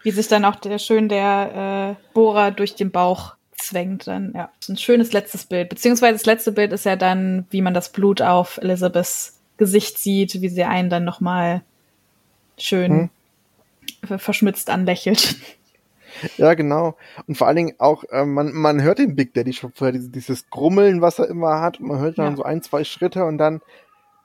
Wie 0.03 0.11
sich 0.11 0.27
dann 0.27 0.45
auch 0.45 0.55
der, 0.55 0.77
schön 0.77 1.09
der 1.09 1.97
äh, 1.99 2.13
Bohrer 2.13 2.51
durch 2.51 2.75
den 2.75 2.91
Bauch 2.91 3.35
zwängt. 3.57 4.07
Dann, 4.07 4.33
ja. 4.35 4.51
Das 4.59 4.69
ist 4.69 4.75
ein 4.75 4.77
schönes 4.77 5.13
letztes 5.13 5.45
Bild. 5.45 5.69
Beziehungsweise 5.69 6.13
das 6.13 6.25
letzte 6.25 6.51
Bild 6.51 6.73
ist 6.73 6.85
ja 6.85 6.95
dann, 6.95 7.45
wie 7.49 7.61
man 7.61 7.73
das 7.73 7.91
Blut 7.91 8.21
auf 8.21 8.57
Elizabeths 8.57 9.39
Gesicht 9.57 9.97
sieht, 9.97 10.41
wie 10.41 10.49
sie 10.49 10.63
einen 10.63 10.89
dann 10.89 11.05
nochmal 11.05 11.61
schön 12.57 13.09
hm. 14.03 14.19
verschmitzt 14.19 14.69
anlächelt. 14.69 15.35
Ja, 16.37 16.53
genau. 16.53 16.95
Und 17.27 17.37
vor 17.37 17.47
allen 17.47 17.57
Dingen 17.57 17.75
auch, 17.77 18.03
äh, 18.05 18.25
man, 18.25 18.53
man 18.53 18.81
hört 18.81 18.99
den 18.99 19.15
Big 19.15 19.33
Daddy 19.33 19.53
schon 19.53 19.71
vorher, 19.73 19.91
dieses, 19.91 20.11
dieses 20.11 20.49
Grummeln, 20.49 21.01
was 21.01 21.19
er 21.19 21.27
immer 21.27 21.61
hat. 21.61 21.79
Und 21.79 21.87
man 21.87 21.99
hört 21.99 22.17
dann 22.17 22.31
ja. 22.31 22.37
so 22.37 22.43
ein, 22.43 22.61
zwei 22.61 22.83
Schritte 22.83 23.25
und 23.25 23.37
dann, 23.37 23.61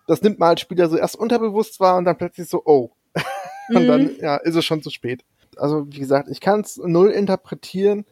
das 0.06 0.22
nimmt 0.22 0.38
man 0.38 0.50
als 0.50 0.60
Spieler 0.60 0.88
so 0.88 0.96
erst 0.96 1.16
unterbewusst 1.16 1.80
wahr 1.80 1.96
und 1.96 2.04
dann 2.04 2.16
plötzlich 2.16 2.48
so, 2.48 2.62
oh. 2.64 2.90
und 3.74 3.82
mhm. 3.82 3.88
dann, 3.88 4.10
ja, 4.20 4.36
ist 4.36 4.56
es 4.56 4.64
schon 4.64 4.82
zu 4.82 4.90
spät. 4.90 5.24
Also, 5.56 5.86
wie 5.90 5.98
gesagt, 5.98 6.28
ich 6.30 6.40
kann 6.40 6.60
es 6.60 6.76
null 6.76 7.10
interpretieren. 7.10 8.04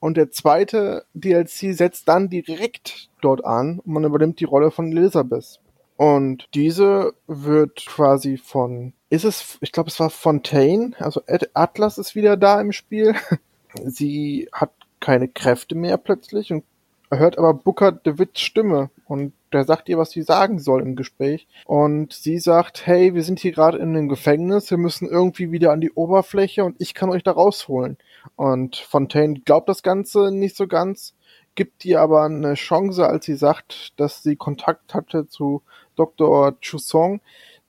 Und 0.00 0.16
der 0.16 0.30
zweite 0.30 1.06
DLC 1.14 1.74
setzt 1.76 2.08
dann 2.08 2.28
direkt 2.28 3.10
dort 3.20 3.44
an 3.44 3.80
und 3.80 3.92
man 3.92 4.04
übernimmt 4.04 4.38
die 4.38 4.44
Rolle 4.44 4.70
von 4.70 4.92
Elizabeth. 4.92 5.60
Und 5.96 6.48
diese 6.54 7.14
wird 7.26 7.84
quasi 7.86 8.36
von, 8.36 8.92
ist 9.10 9.24
es, 9.24 9.58
ich 9.60 9.72
glaube, 9.72 9.88
es 9.88 9.98
war 10.00 10.10
Fontaine, 10.10 10.92
also 10.98 11.22
Atlas 11.54 11.98
ist 11.98 12.14
wieder 12.14 12.36
da 12.36 12.60
im 12.60 12.72
Spiel. 12.72 13.14
Sie 13.84 14.48
hat 14.52 14.72
keine 15.00 15.28
Kräfte 15.28 15.74
mehr 15.74 15.96
plötzlich 15.96 16.52
und 16.52 16.64
hört 17.10 17.38
aber 17.38 17.54
Booker 17.54 17.92
DeWitts 17.92 18.40
Stimme 18.40 18.90
und 19.06 19.32
der 19.52 19.64
sagt 19.64 19.88
ihr, 19.88 19.96
was 19.96 20.10
sie 20.10 20.22
sagen 20.22 20.58
soll 20.58 20.82
im 20.82 20.94
Gespräch. 20.94 21.46
Und 21.64 22.12
sie 22.12 22.38
sagt, 22.38 22.86
hey, 22.86 23.14
wir 23.14 23.22
sind 23.22 23.38
hier 23.38 23.52
gerade 23.52 23.78
in 23.78 23.96
einem 23.96 24.08
Gefängnis, 24.08 24.70
wir 24.70 24.78
müssen 24.78 25.08
irgendwie 25.08 25.50
wieder 25.50 25.72
an 25.72 25.80
die 25.80 25.92
Oberfläche 25.92 26.64
und 26.64 26.76
ich 26.78 26.94
kann 26.94 27.10
euch 27.10 27.22
da 27.22 27.32
rausholen. 27.32 27.96
Und 28.36 28.76
Fontaine 28.76 29.40
glaubt 29.40 29.68
das 29.68 29.82
Ganze 29.82 30.30
nicht 30.30 30.56
so 30.56 30.66
ganz, 30.66 31.14
gibt 31.54 31.84
ihr 31.84 32.00
aber 32.00 32.24
eine 32.24 32.54
Chance, 32.54 33.06
als 33.06 33.24
sie 33.24 33.36
sagt, 33.36 33.98
dass 33.98 34.22
sie 34.22 34.36
Kontakt 34.36 34.94
hatte 34.94 35.28
zu 35.28 35.62
Dr. 35.96 36.60
Chusong, 36.60 37.20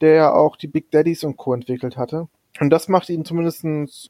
der 0.01 0.13
ja 0.13 0.33
auch 0.33 0.55
die 0.55 0.67
Big 0.67 0.91
Daddies 0.91 1.23
und 1.23 1.37
Co. 1.37 1.53
entwickelt 1.53 1.97
hatte. 1.97 2.27
Und 2.59 2.71
das 2.71 2.87
macht 2.87 3.09
ihn 3.09 3.25
zumindest 3.25 3.65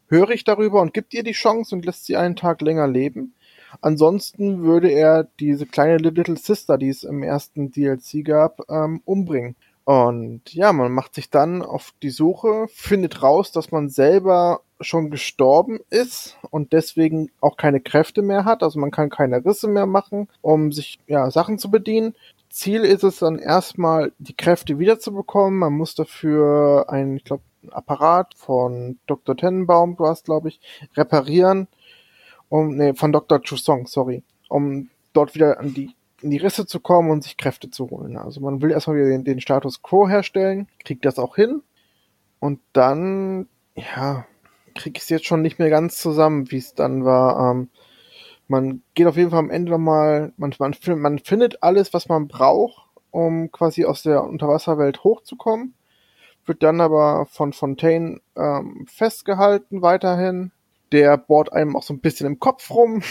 hörig 0.08 0.44
darüber 0.44 0.82
und 0.82 0.94
gibt 0.94 1.14
ihr 1.14 1.24
die 1.24 1.34
Chance 1.34 1.76
und 1.76 1.86
lässt 1.86 2.06
sie 2.06 2.18
einen 2.18 2.36
Tag 2.36 2.62
länger 2.62 2.88
leben. 2.88 3.34
Ansonsten 3.82 4.64
würde 4.64 4.90
er 4.90 5.28
diese 5.40 5.68
kleine 5.68 5.98
Little 5.98 6.38
Sister, 6.38 6.78
die 6.78 6.90
es 6.90 7.04
im 7.04 7.22
ersten 7.22 7.72
DLC 7.72 8.24
gab, 8.26 8.62
ähm, 8.70 9.02
umbringen. 9.06 9.56
Und 9.86 10.54
ja, 10.54 10.72
man 10.72 10.92
macht 10.92 11.16
sich 11.16 11.30
dann 11.30 11.64
auf 11.64 11.94
die 12.04 12.12
Suche, 12.12 12.68
findet 12.70 13.24
raus, 13.24 13.52
dass 13.52 13.72
man 13.72 13.90
selber 13.90 14.62
schon 14.82 15.10
gestorben 15.10 15.80
ist 15.90 16.38
und 16.52 16.74
deswegen 16.74 17.32
auch 17.42 17.58
keine 17.58 17.80
Kräfte 17.80 18.22
mehr 18.22 18.46
hat. 18.46 18.62
Also 18.64 18.80
man 18.80 18.92
kann 18.92 19.10
keine 19.10 19.44
Risse 19.44 19.68
mehr 19.68 19.88
machen, 19.88 20.28
um 20.42 20.72
sich 20.72 21.00
ja 21.08 21.30
Sachen 21.32 21.58
zu 21.58 21.72
bedienen. 21.72 22.16
Ziel 22.50 22.84
ist 22.84 23.04
es 23.04 23.20
dann 23.20 23.40
erstmal, 23.40 24.12
die 24.18 24.36
Kräfte 24.36 24.80
wiederzubekommen. 24.80 25.60
Man 25.60 25.74
muss 25.74 25.96
dafür 25.96 26.86
einen, 26.90 27.18
ich 27.18 27.24
glaube, 27.24 27.44
Apparat 27.72 28.34
von 28.36 29.00
Dr. 29.06 29.36
Tennenbaum, 29.36 29.98
du 29.98 30.06
hast, 30.08 30.26
glaube 30.26 30.50
ich, 30.50 30.62
reparieren. 30.96 31.68
Um, 32.48 32.76
nee, 32.76 32.94
von 32.94 33.12
Dr. 33.12 33.42
Chusong, 33.42 33.86
sorry. 33.86 34.24
Um 34.48 34.90
dort 35.14 35.36
wieder 35.36 35.60
an 35.60 35.74
die, 35.74 35.94
in 36.22 36.32
die 36.32 36.38
Risse 36.38 36.66
zu 36.66 36.80
kommen 36.80 37.12
und 37.12 37.24
sich 37.24 37.38
Kräfte 37.38 37.70
zu 37.70 37.90
holen. 37.90 38.18
Also 38.18 38.42
man 38.42 38.62
will 38.62 38.72
erstmal 38.72 38.98
wieder 38.98 39.10
den, 39.10 39.24
den 39.24 39.42
Status 39.42 39.82
Quo 39.82 40.08
herstellen, 40.08 40.68
kriegt 40.84 41.06
das 41.06 41.20
auch 41.20 41.36
hin. 41.36 41.62
Und 42.40 42.60
dann, 42.74 43.48
ja, 43.76 44.26
krieg 44.74 44.98
ich 44.98 45.04
es 45.04 45.10
jetzt 45.10 45.26
schon 45.26 45.42
nicht 45.42 45.60
mehr 45.60 45.70
ganz 45.70 45.98
zusammen, 45.98 46.50
wie 46.52 46.58
es 46.58 46.74
dann 46.74 47.06
war. 47.06 47.52
Ähm, 47.52 47.70
man 48.50 48.82
geht 48.94 49.08
auf 49.08 49.16
jeden 49.16 49.30
Fall 49.30 49.40
am 49.40 49.50
Ende 49.50 49.72
nochmal, 49.72 50.34
man, 50.38 50.54
man, 50.60 50.76
man 50.98 51.20
findet 51.20 51.64
alles, 51.64 51.94
was 51.94 52.10
man 52.10 52.28
braucht, 52.28 52.88
um 53.12 53.52
quasi 53.52 53.86
aus 53.86 54.04
der 54.04 54.24
Unterwasserwelt 54.24 55.04
hochzukommen, 55.04 55.76
wird 56.46 56.64
dann 56.64 56.82
aber 56.82 57.28
von 57.28 57.54
Fontaine 57.54 58.22
ähm, 58.36 58.86
festgehalten 58.90 59.82
weiterhin. 59.82 60.52
Der 60.92 61.18
bohrt 61.18 61.54
einem 61.54 61.76
auch 61.76 61.84
so 61.84 61.94
ein 61.94 62.00
bisschen 62.00 62.26
im 62.26 62.40
Kopf 62.40 62.72
rum. 62.72 63.04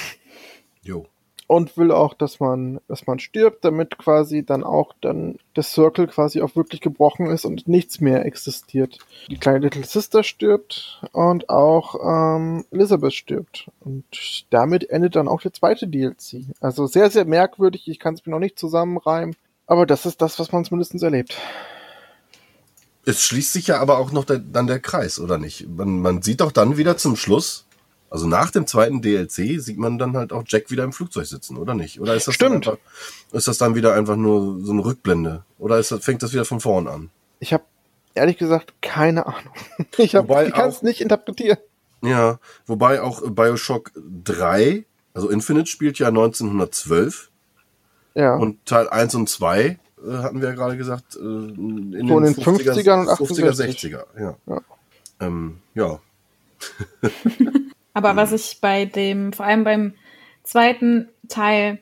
Jo 0.82 1.06
und 1.48 1.76
will 1.78 1.90
auch, 1.90 2.14
dass 2.14 2.40
man, 2.40 2.78
dass 2.88 3.06
man 3.06 3.18
stirbt, 3.18 3.64
damit 3.64 3.98
quasi 3.98 4.44
dann 4.44 4.62
auch 4.62 4.92
dann 5.00 5.38
das 5.54 5.72
Circle 5.72 6.06
quasi 6.06 6.42
auch 6.42 6.54
wirklich 6.54 6.82
gebrochen 6.82 7.26
ist 7.26 7.46
und 7.46 7.66
nichts 7.66 8.00
mehr 8.00 8.24
existiert. 8.26 8.98
Die 9.28 9.38
kleine 9.38 9.60
Little 9.60 9.84
Sister 9.84 10.22
stirbt 10.22 11.02
und 11.12 11.48
auch 11.48 11.96
ähm, 12.04 12.66
Elizabeth 12.70 13.14
stirbt. 13.14 13.70
Und 13.80 14.04
damit 14.50 14.90
endet 14.90 15.16
dann 15.16 15.26
auch 15.26 15.40
der 15.40 15.54
zweite 15.54 15.88
DLC. 15.88 16.44
Also 16.60 16.86
sehr, 16.86 17.10
sehr 17.10 17.24
merkwürdig. 17.24 17.88
Ich 17.88 17.98
kann 17.98 18.14
es 18.14 18.24
mir 18.26 18.32
noch 18.32 18.38
nicht 18.38 18.58
zusammenreimen. 18.58 19.34
Aber 19.66 19.86
das 19.86 20.04
ist 20.04 20.20
das, 20.20 20.38
was 20.38 20.52
man 20.52 20.66
zumindest 20.66 21.02
erlebt. 21.02 21.34
Es 23.06 23.22
schließt 23.22 23.54
sich 23.54 23.68
ja 23.68 23.80
aber 23.80 23.98
auch 23.98 24.12
noch 24.12 24.26
der, 24.26 24.38
dann 24.38 24.66
der 24.66 24.80
Kreis, 24.80 25.18
oder 25.18 25.38
nicht? 25.38 25.66
Man, 25.66 26.00
man 26.00 26.20
sieht 26.20 26.42
doch 26.42 26.52
dann 26.52 26.76
wieder 26.76 26.98
zum 26.98 27.16
Schluss, 27.16 27.64
also 28.10 28.26
nach 28.26 28.50
dem 28.50 28.66
zweiten 28.66 29.02
DLC 29.02 29.60
sieht 29.60 29.78
man 29.78 29.98
dann 29.98 30.16
halt 30.16 30.32
auch 30.32 30.44
Jack 30.46 30.70
wieder 30.70 30.84
im 30.84 30.92
Flugzeug 30.92 31.26
sitzen, 31.26 31.56
oder 31.56 31.74
nicht? 31.74 32.00
Oder 32.00 32.14
ist 32.14 32.26
das, 32.26 32.34
Stimmt. 32.34 32.66
Dann, 32.66 32.74
einfach, 32.74 33.32
ist 33.32 33.48
das 33.48 33.58
dann 33.58 33.74
wieder 33.74 33.94
einfach 33.94 34.16
nur 34.16 34.64
so 34.64 34.72
eine 34.72 34.84
Rückblende? 34.84 35.44
Oder 35.58 35.78
ist 35.78 35.92
das, 35.92 36.04
fängt 36.04 36.22
das 36.22 36.32
wieder 36.32 36.44
von 36.44 36.60
vorn 36.60 36.88
an? 36.88 37.10
Ich 37.40 37.52
habe 37.52 37.64
ehrlich 38.14 38.38
gesagt 38.38 38.74
keine 38.80 39.26
Ahnung. 39.26 39.52
Ich, 39.98 40.14
hab, 40.14 40.30
ich 40.30 40.52
kann 40.52 40.68
es 40.68 40.82
nicht 40.82 41.00
interpretieren. 41.00 41.58
Ja, 42.02 42.38
wobei 42.66 43.02
auch 43.02 43.22
Bioshock 43.28 43.90
3, 44.24 44.84
also 45.14 45.28
Infinite 45.28 45.66
spielt 45.66 45.98
ja 45.98 46.08
1912. 46.08 47.30
Ja. 48.14 48.36
Und 48.36 48.64
Teil 48.66 48.88
1 48.88 49.14
und 49.16 49.28
2 49.28 49.64
äh, 49.64 49.78
hatten 50.06 50.40
wir 50.40 50.48
ja 50.48 50.54
gerade 50.54 50.76
gesagt, 50.76 51.16
äh, 51.16 51.18
in 51.18 51.92
den, 51.92 52.06
den 52.06 52.34
50er, 52.34 52.72
50er 52.72 53.00
und 53.00 53.08
50er, 53.08 53.52
60er. 53.52 54.04
Ja. 54.18 54.36
Ja. 54.46 54.60
Ähm, 55.20 55.58
ja. 55.74 56.00
Aber 57.98 58.16
was 58.16 58.32
ich 58.32 58.60
bei 58.60 58.84
dem, 58.84 59.32
vor 59.32 59.44
allem 59.44 59.64
beim 59.64 59.94
zweiten 60.44 61.08
Teil 61.28 61.78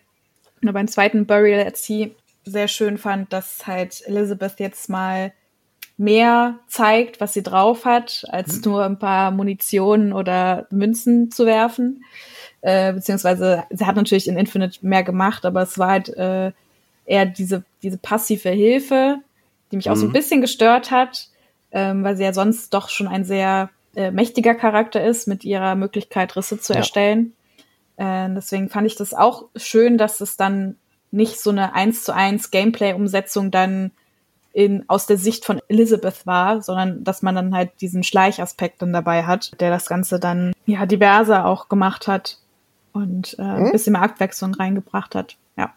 oder 0.63 0.73
beim 0.73 0.89
zweiten 0.89 1.27
Burial 1.27 1.67
at 1.67 1.77
Sea 1.77 2.09
sehr 2.45 2.69
schön 2.69 2.97
fand, 2.97 3.33
dass 3.33 3.67
halt 3.67 4.03
Elizabeth 4.07 4.59
jetzt 4.59 4.89
mal 4.89 5.33
mehr 5.99 6.59
zeigt, 6.69 7.21
was 7.21 7.33
sie 7.33 7.43
drauf 7.43 7.85
hat, 7.85 8.25
als 8.29 8.57
mhm. 8.57 8.63
nur 8.65 8.85
ein 8.85 8.99
paar 8.99 9.31
Munition 9.31 10.13
oder 10.13 10.67
Münzen 10.71 11.31
zu 11.31 11.47
werfen. 11.47 12.05
Äh, 12.61 12.93
beziehungsweise 12.93 13.65
sie 13.71 13.87
hat 13.87 13.97
natürlich 13.97 14.29
in 14.29 14.37
Infinite 14.37 14.79
mehr 14.87 15.03
gemacht, 15.03 15.45
aber 15.45 15.63
es 15.63 15.79
war 15.79 15.89
halt 15.89 16.09
äh, 16.11 16.53
eher 17.05 17.27
diese, 17.27 17.65
diese 17.83 17.99
passive 17.99 18.51
Hilfe, 18.51 19.19
die 19.71 19.77
mich 19.77 19.91
auch 19.91 19.97
so 19.97 20.07
ein 20.07 20.09
mhm. 20.09 20.15
bisschen 20.15 20.41
gestört 20.41 20.91
hat, 20.91 21.29
ähm, 21.73 22.05
weil 22.05 22.17
sie 22.17 22.25
ja 22.25 22.33
sonst 22.33 22.75
doch 22.75 22.89
schon 22.89 23.09
ein 23.09 23.25
sehr 23.25 23.71
äh, 23.97 24.11
mächtiger 24.11 24.55
Charakter 24.55 25.03
ist 25.03 25.27
mit 25.27 25.45
ihrer 25.45 25.75
Möglichkeit, 25.75 26.37
Risse 26.37 26.61
zu 26.61 26.73
ja. 26.73 26.81
erstellen. 26.81 27.33
Äh, 27.97 28.29
deswegen 28.35 28.69
fand 28.69 28.87
ich 28.87 28.97
das 28.97 29.15
auch 29.15 29.47
schön, 29.57 29.99
dass 29.99 30.21
es 30.21 30.37
dann 30.37 30.77
nicht 31.11 31.41
so 31.41 31.51
eine 31.51 31.75
eins 31.75 32.05
zu 32.05 32.15
eins 32.15 32.51
Gameplay-Umsetzung 32.51 33.51
dann 33.51 33.91
in, 34.53 34.85
aus 34.89 35.07
der 35.07 35.17
Sicht 35.17 35.45
von 35.45 35.61
Elizabeth 35.69 36.27
war, 36.27 36.63
sondern 36.63 37.05
dass 37.05 37.23
man 37.23 37.35
dann 37.35 37.55
halt 37.55 37.73
diesen 37.81 38.03
Schleichaspekt 38.03 38.81
dann 38.83 38.93
dabei 38.93 39.25
hat, 39.25 39.61
der 39.61 39.71
das 39.71 39.87
Ganze 39.87 40.19
dann 40.21 40.53
ja 40.67 40.87
diverser 40.87 41.47
auch 41.47 41.69
gemacht 41.69 42.07
hat 42.07 42.39
und 42.93 43.39
äh, 43.39 43.43
hm? 43.43 43.67
ein 43.67 43.73
bisschen 43.73 43.93
mehr 43.93 44.03
Abwechslung 44.03 44.55
reingebracht 44.55 45.15
hat. 45.15 45.37
Ja. 45.57 45.75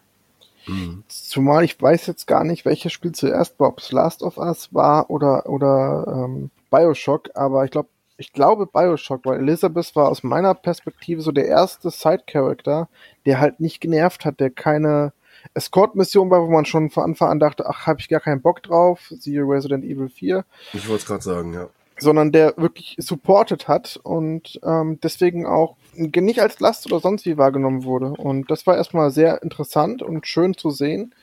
Mhm. 0.66 1.04
Zumal 1.08 1.64
ich 1.64 1.80
weiß 1.80 2.06
jetzt 2.06 2.26
gar 2.26 2.44
nicht, 2.44 2.64
welches 2.64 2.92
Spiel 2.92 3.12
zuerst 3.12 3.58
war, 3.60 3.68
ob 3.68 3.80
es 3.80 3.92
Last 3.92 4.22
of 4.22 4.38
Us 4.38 4.72
war 4.72 5.10
oder, 5.10 5.48
oder 5.48 6.24
ähm, 6.26 6.50
Bioshock, 6.70 7.30
aber 7.34 7.64
ich 7.64 7.70
glaube, 7.70 7.88
ich 8.20 8.34
glaube 8.34 8.66
Bioshock, 8.66 9.24
weil 9.24 9.40
Elizabeth 9.40 9.96
war 9.96 10.10
aus 10.10 10.22
meiner 10.22 10.54
Perspektive 10.54 11.22
so 11.22 11.32
der 11.32 11.46
erste 11.46 11.90
Side-Character, 11.90 12.88
der 13.24 13.40
halt 13.40 13.60
nicht 13.60 13.80
genervt 13.80 14.26
hat, 14.26 14.40
der 14.40 14.50
keine 14.50 15.14
Escort-Mission 15.54 16.30
war, 16.30 16.42
wo 16.42 16.50
man 16.50 16.66
schon 16.66 16.90
von 16.90 17.04
Anfang 17.04 17.30
an 17.30 17.40
dachte, 17.40 17.64
ach, 17.66 17.86
habe 17.86 17.98
ich 17.98 18.10
gar 18.10 18.20
keinen 18.20 18.42
Bock 18.42 18.62
drauf, 18.62 19.10
siehe 19.18 19.40
Resident 19.40 19.84
Evil 19.84 20.10
4. 20.10 20.44
Ich 20.74 20.86
wollte 20.86 21.00
es 21.00 21.06
gerade 21.06 21.22
sagen, 21.22 21.54
ja. 21.54 21.68
Sondern 21.98 22.30
der 22.30 22.54
wirklich 22.58 22.96
supported 22.98 23.68
hat 23.68 23.98
und 24.02 24.60
ähm, 24.64 25.00
deswegen 25.02 25.46
auch 25.46 25.76
nicht 25.94 26.40
als 26.40 26.60
Last 26.60 26.86
oder 26.86 27.00
sonst 27.00 27.24
wie 27.24 27.38
wahrgenommen 27.38 27.84
wurde. 27.84 28.08
Und 28.08 28.50
das 28.50 28.66
war 28.66 28.76
erstmal 28.76 29.10
sehr 29.10 29.42
interessant 29.42 30.02
und 30.02 30.26
schön 30.26 30.54
zu 30.54 30.70
sehen 30.70 31.14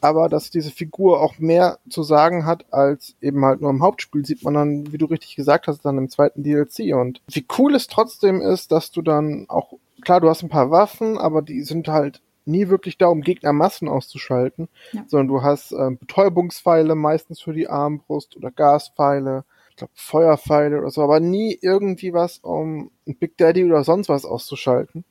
aber 0.00 0.28
dass 0.28 0.50
diese 0.50 0.70
Figur 0.70 1.20
auch 1.20 1.38
mehr 1.38 1.78
zu 1.88 2.02
sagen 2.02 2.46
hat 2.46 2.64
als 2.72 3.14
eben 3.20 3.44
halt 3.44 3.60
nur 3.60 3.70
im 3.70 3.82
Hauptspiel, 3.82 4.24
sieht 4.24 4.42
man 4.44 4.54
dann, 4.54 4.92
wie 4.92 4.98
du 4.98 5.06
richtig 5.06 5.36
gesagt 5.36 5.66
hast, 5.66 5.84
dann 5.84 5.98
im 5.98 6.08
zweiten 6.08 6.42
DLC. 6.42 6.94
Und 6.94 7.20
wie 7.28 7.46
cool 7.58 7.74
es 7.74 7.86
trotzdem 7.86 8.40
ist, 8.40 8.72
dass 8.72 8.90
du 8.90 9.02
dann 9.02 9.46
auch, 9.48 9.74
klar, 10.02 10.20
du 10.20 10.28
hast 10.28 10.42
ein 10.42 10.48
paar 10.48 10.70
Waffen, 10.70 11.18
aber 11.18 11.42
die 11.42 11.62
sind 11.62 11.88
halt 11.88 12.20
nie 12.46 12.68
wirklich 12.68 12.98
da, 12.98 13.06
um 13.06 13.22
Gegnermassen 13.22 13.88
auszuschalten, 13.88 14.68
Ja. 14.92 15.04
sondern 15.06 15.28
du 15.28 15.42
hast 15.42 15.72
äh, 15.72 15.90
Betäubungspfeile 15.98 16.94
meistens 16.94 17.40
für 17.40 17.52
die 17.54 17.68
Armbrust 17.68 18.36
oder 18.36 18.50
Gaspfeile, 18.50 19.44
ich 19.70 19.76
glaube 19.76 19.92
Feuerpfeile 19.96 20.78
oder 20.78 20.90
so, 20.90 21.02
aber 21.02 21.20
nie 21.20 21.58
irgendwie 21.60 22.12
was, 22.12 22.38
um 22.38 22.90
Big 23.06 23.36
Daddy 23.38 23.64
oder 23.64 23.82
sonst 23.82 24.08
was 24.08 24.24
auszuschalten. 24.26 25.04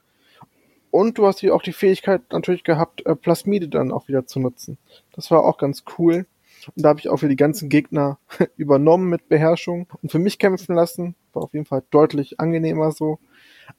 Und 0.93 1.17
du 1.17 1.25
hast 1.25 1.39
hier 1.39 1.55
auch 1.55 1.63
die 1.63 1.73
Fähigkeit 1.73 2.21
natürlich 2.31 2.63
gehabt, 2.63 3.03
äh, 3.07 3.15
Plasmide 3.15 3.67
dann 3.67 3.91
auch 3.91 4.07
wieder 4.07 4.27
zu 4.27 4.39
nutzen. 4.39 4.77
Das 5.15 5.31
war 5.31 5.43
auch 5.43 5.57
ganz 5.57 5.85
cool. 5.97 6.27
Und 6.67 6.85
da 6.85 6.89
habe 6.89 6.99
ich 6.99 7.09
auch 7.09 7.23
wieder 7.23 7.29
die 7.29 7.35
ganzen 7.35 7.67
Gegner 7.67 8.19
übernommen 8.57 9.09
mit 9.09 9.27
Beherrschung 9.27 9.87
und 10.03 10.11
für 10.11 10.19
mich 10.19 10.37
kämpfen 10.37 10.75
lassen. 10.75 11.15
War 11.33 11.41
auf 11.41 11.53
jeden 11.53 11.65
Fall 11.65 11.81
deutlich 11.89 12.39
angenehmer 12.39 12.91
so. 12.91 13.17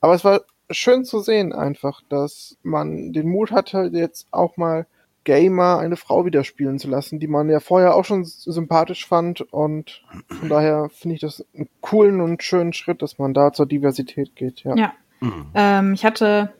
Aber 0.00 0.16
es 0.16 0.24
war 0.24 0.40
schön 0.70 1.04
zu 1.04 1.20
sehen 1.20 1.52
einfach, 1.52 2.02
dass 2.08 2.58
man 2.64 3.12
den 3.12 3.28
Mut 3.28 3.52
hatte, 3.52 3.90
jetzt 3.92 4.26
auch 4.32 4.56
mal 4.56 4.88
Gamer 5.22 5.78
eine 5.78 5.96
Frau 5.96 6.26
wieder 6.26 6.42
spielen 6.42 6.80
zu 6.80 6.88
lassen, 6.88 7.20
die 7.20 7.28
man 7.28 7.48
ja 7.48 7.60
vorher 7.60 7.94
auch 7.94 8.04
schon 8.04 8.24
sympathisch 8.24 9.06
fand. 9.06 9.40
Und 9.52 10.02
von 10.30 10.48
daher 10.48 10.88
finde 10.92 11.14
ich 11.14 11.20
das 11.20 11.46
einen 11.54 11.68
coolen 11.80 12.20
und 12.20 12.42
schönen 12.42 12.72
Schritt, 12.72 13.02
dass 13.02 13.20
man 13.20 13.34
da 13.34 13.52
zur 13.52 13.66
Diversität 13.66 14.34
geht. 14.34 14.64
Ja. 14.64 14.74
Ja. 14.74 14.92
Ähm, 15.54 15.94
ich 15.94 16.04
hatte 16.04 16.52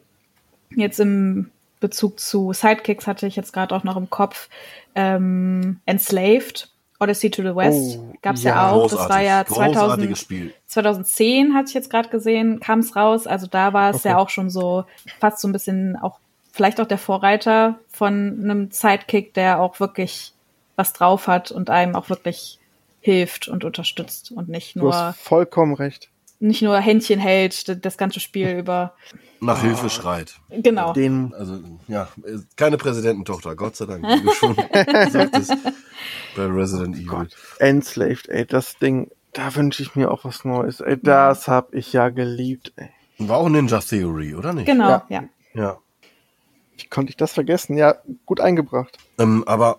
jetzt 0.77 1.01
im 1.01 1.51
Bezug 1.81 2.19
zu 2.21 2.53
Sidekicks 2.53 3.07
hatte 3.07 3.27
ich 3.27 3.37
jetzt 3.37 3.53
gerade 3.53 3.75
auch 3.75 3.85
noch 3.85 3.97
im 3.97 4.09
Kopf 4.09 4.49
ähm, 4.95 5.81
Enslaved, 5.87 6.71
Odyssey 7.01 7.31
to 7.31 7.43
the 7.43 7.55
West. 7.55 7.99
Oh, 7.99 8.15
Gab's 8.23 8.43
ja, 8.43 8.55
ja. 8.55 8.71
auch. 8.71 8.91
Das 8.91 9.09
war 9.09 9.21
ja 9.21 9.43
großartiges 9.43 10.19
2000, 10.19 10.19
Spiel. 10.19 10.55
2010 10.67 11.55
hatte 11.55 11.69
ich 11.69 11.75
jetzt 11.75 11.91
gerade 11.91 12.09
gesehen, 12.09 12.61
kam 12.61 12.79
es 12.79 12.97
raus. 12.97 13.27
Also 13.27 13.47
da 13.47 13.73
war 13.73 13.91
es 13.91 13.97
Okay. 13.97 14.11
ja 14.11 14.19
auch 14.19 14.31
schon 14.31 14.49
so 14.51 14.85
fast 15.21 15.41
so 15.41 15.49
ein 15.49 15.53
bisschen 15.53 15.97
auch 15.97 16.19
vielleicht 16.53 16.81
auch 16.81 16.87
der 16.87 16.99
Vorreiter 16.99 17.81
von 17.91 18.39
einem 18.43 18.71
Sidekick, 18.71 19.35
der 19.35 19.61
auch 19.61 19.81
wirklich 19.81 20.33
was 20.77 20.93
drauf 20.93 21.27
hat 21.27 21.51
und 21.51 21.69
einem 21.69 21.97
auch 21.97 22.09
wirklich 22.09 22.59
hilft 23.01 23.49
und 23.49 23.65
unterstützt 23.65 24.33
und 24.33 24.49
nicht 24.49 24.77
Du 24.77 24.81
nur 24.81 24.95
hast 24.95 25.21
vollkommen 25.21 25.75
recht. 25.75 26.09
Nicht 26.45 26.63
nur 26.63 26.79
Händchen 26.79 27.19
hält 27.19 27.85
das 27.85 27.97
ganze 27.99 28.21
Spiel 28.21 28.49
über. 28.59 28.95
Nach 29.41 29.61
Hilfe 29.61 29.91
schreit. 29.91 30.37
Genau. 30.51 30.93
Den 30.95 31.35
Also, 31.35 31.59
ja, 31.89 32.09
äh, 32.25 32.39
keine 32.57 32.79
Präsidententochter, 32.79 33.55
Gott 33.57 33.77
sei 33.77 33.85
Dank, 33.87 34.03
wie 34.05 34.23
du 34.23 34.31
schon 34.33 34.55
sagtest, 35.11 35.53
bei 36.37 36.47
Resident 36.47 36.97
Evil. 36.97 37.29
Enslaved, 37.59 38.29
ey, 38.29 38.47
das 38.47 38.79
Ding, 38.79 39.11
da 39.35 39.55
wünsche 39.55 39.83
ich 39.83 39.97
mir 39.97 40.11
auch 40.11 40.25
was 40.25 40.45
Neues. 40.47 40.81
Ey, 40.81 40.99
das 41.03 41.47
hab 41.49 41.75
ich 41.75 41.93
ja 41.93 42.09
geliebt, 42.09 42.73
ey. 42.77 42.89
War 43.19 43.39
auch 43.39 43.49
Ninja 43.49 43.81
Theory, 43.81 44.35
oder 44.35 44.53
nicht? 44.55 44.67
Genau, 44.67 44.89
Ja. 44.89 45.07
ja. 45.09 45.25
Ja. 45.55 45.79
Wie 46.79 46.87
konnte 46.87 47.11
ich 47.11 47.17
das 47.17 47.33
vergessen? 47.33 47.77
Ja, 47.77 47.97
gut 48.27 48.41
eingebracht. 48.41 48.99
Ähm, 49.19 49.45
aber 49.47 49.79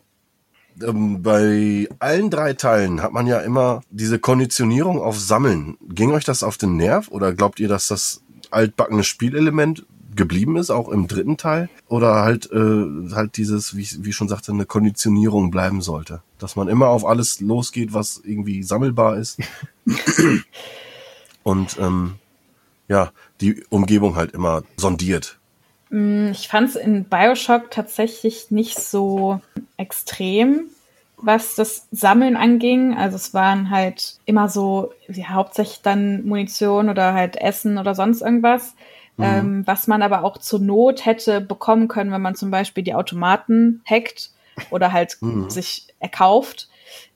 ähm, 0.84 1.22
bei 1.22 1.88
allen 2.00 2.30
drei 2.30 2.54
Teilen 2.54 3.02
hat 3.02 3.14
man 3.14 3.28
ja 3.28 3.40
immer 3.40 3.82
diese 3.90 4.20
Konditionierung 4.20 5.02
auf 5.02 5.20
Sammeln. 5.20 5.78
Ging 5.90 6.12
euch 6.12 6.24
das 6.24 6.44
auf 6.44 6.58
den 6.58 6.78
Nerv 6.78 7.10
oder 7.10 7.34
glaubt 7.34 7.60
ihr, 7.60 7.68
dass 7.68 7.88
das 7.88 8.22
altbackene 8.52 9.04
Spielelement 9.04 9.86
geblieben 10.16 10.56
ist, 10.58 10.70
auch 10.70 10.90
im 10.90 11.08
dritten 11.08 11.38
Teil? 11.38 11.70
Oder 11.88 12.16
halt, 12.22 12.50
äh, 12.52 13.14
halt 13.14 13.38
dieses, 13.38 13.76
wie 13.76 13.82
ich 13.82 14.04
wie 14.04 14.10
ich 14.10 14.16
schon 14.16 14.30
sagte, 14.30 14.52
eine 14.52 14.66
Konditionierung 14.66 15.52
bleiben 15.52 15.82
sollte? 15.82 16.22
Dass 16.40 16.56
man 16.56 16.68
immer 16.68 16.88
auf 16.88 17.06
alles 17.06 17.42
losgeht, 17.42 17.94
was 17.94 18.22
irgendwie 18.24 18.64
sammelbar 18.64 19.18
ist. 19.18 19.40
Und 21.44 21.78
ähm, 21.80 22.16
ja, 22.88 23.12
die 23.42 23.64
Umgebung 23.70 24.16
halt 24.16 24.32
immer 24.32 24.64
sondiert. 24.78 25.40
Ich 25.90 26.48
fand 26.48 26.70
es 26.70 26.76
in 26.76 27.06
Bioshock 27.06 27.72
tatsächlich 27.72 28.52
nicht 28.52 28.80
so 28.80 29.40
extrem, 29.78 30.66
was 31.18 31.56
das 31.56 31.88
Sammeln 31.92 32.36
anging. 32.36 32.98
Also 32.98 33.16
es 33.16 33.34
waren 33.34 33.70
halt 33.70 34.18
immer 34.26 34.50
so 34.50 34.92
ja, 35.08 35.30
hauptsächlich 35.30 35.82
dann 35.82 36.26
Munition 36.26 36.90
oder 36.90 37.14
halt 37.14 37.38
Essen 37.38 37.78
oder 37.78 37.96
sonst 37.96 38.22
irgendwas. 38.22 38.76
Ähm, 39.18 39.64
was 39.66 39.88
man 39.88 40.02
aber 40.02 40.26
auch 40.26 40.38
zur 40.38 40.60
Not 40.60 41.06
hätte 41.06 41.40
bekommen 41.40 41.88
können, 41.88 42.12
wenn 42.12 42.22
man 42.22 42.36
zum 42.36 42.52
Beispiel 42.52 42.84
die 42.84 42.96
Automaten 42.96 43.82
hackt 43.90 44.32
oder 44.72 44.92
halt 44.92 45.18
Mhm. 45.22 45.50
sich 45.50 45.88
erkauft. 46.00 46.68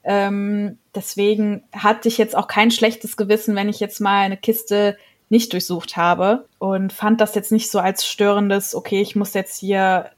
Ähm, 0.02 0.78
deswegen 0.94 1.62
hatte 1.72 2.08
ich 2.08 2.16
jetzt 2.16 2.34
auch 2.34 2.46
kein 2.48 2.70
schlechtes 2.70 3.18
Gewissen, 3.18 3.54
wenn 3.54 3.68
ich 3.68 3.80
jetzt 3.80 4.00
mal 4.00 4.22
eine 4.22 4.38
Kiste 4.38 4.96
nicht 5.30 5.52
durchsucht 5.52 5.96
habe 5.96 6.46
und 6.58 6.92
fand 6.92 7.20
das 7.20 7.34
jetzt 7.34 7.52
nicht 7.52 7.70
so 7.70 7.78
als 7.78 8.06
störendes, 8.06 8.74
okay, 8.74 9.00
ich 9.00 9.16
muss 9.16 9.32
jetzt 9.32 9.58
hier 9.58 10.10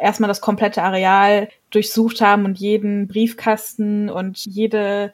erstmal 0.00 0.28
das 0.28 0.40
komplette 0.40 0.82
Areal 0.82 1.48
durchsucht 1.70 2.20
haben 2.20 2.44
und 2.44 2.58
jeden 2.58 3.08
Briefkasten 3.08 4.08
und 4.08 4.38
jede 4.46 5.12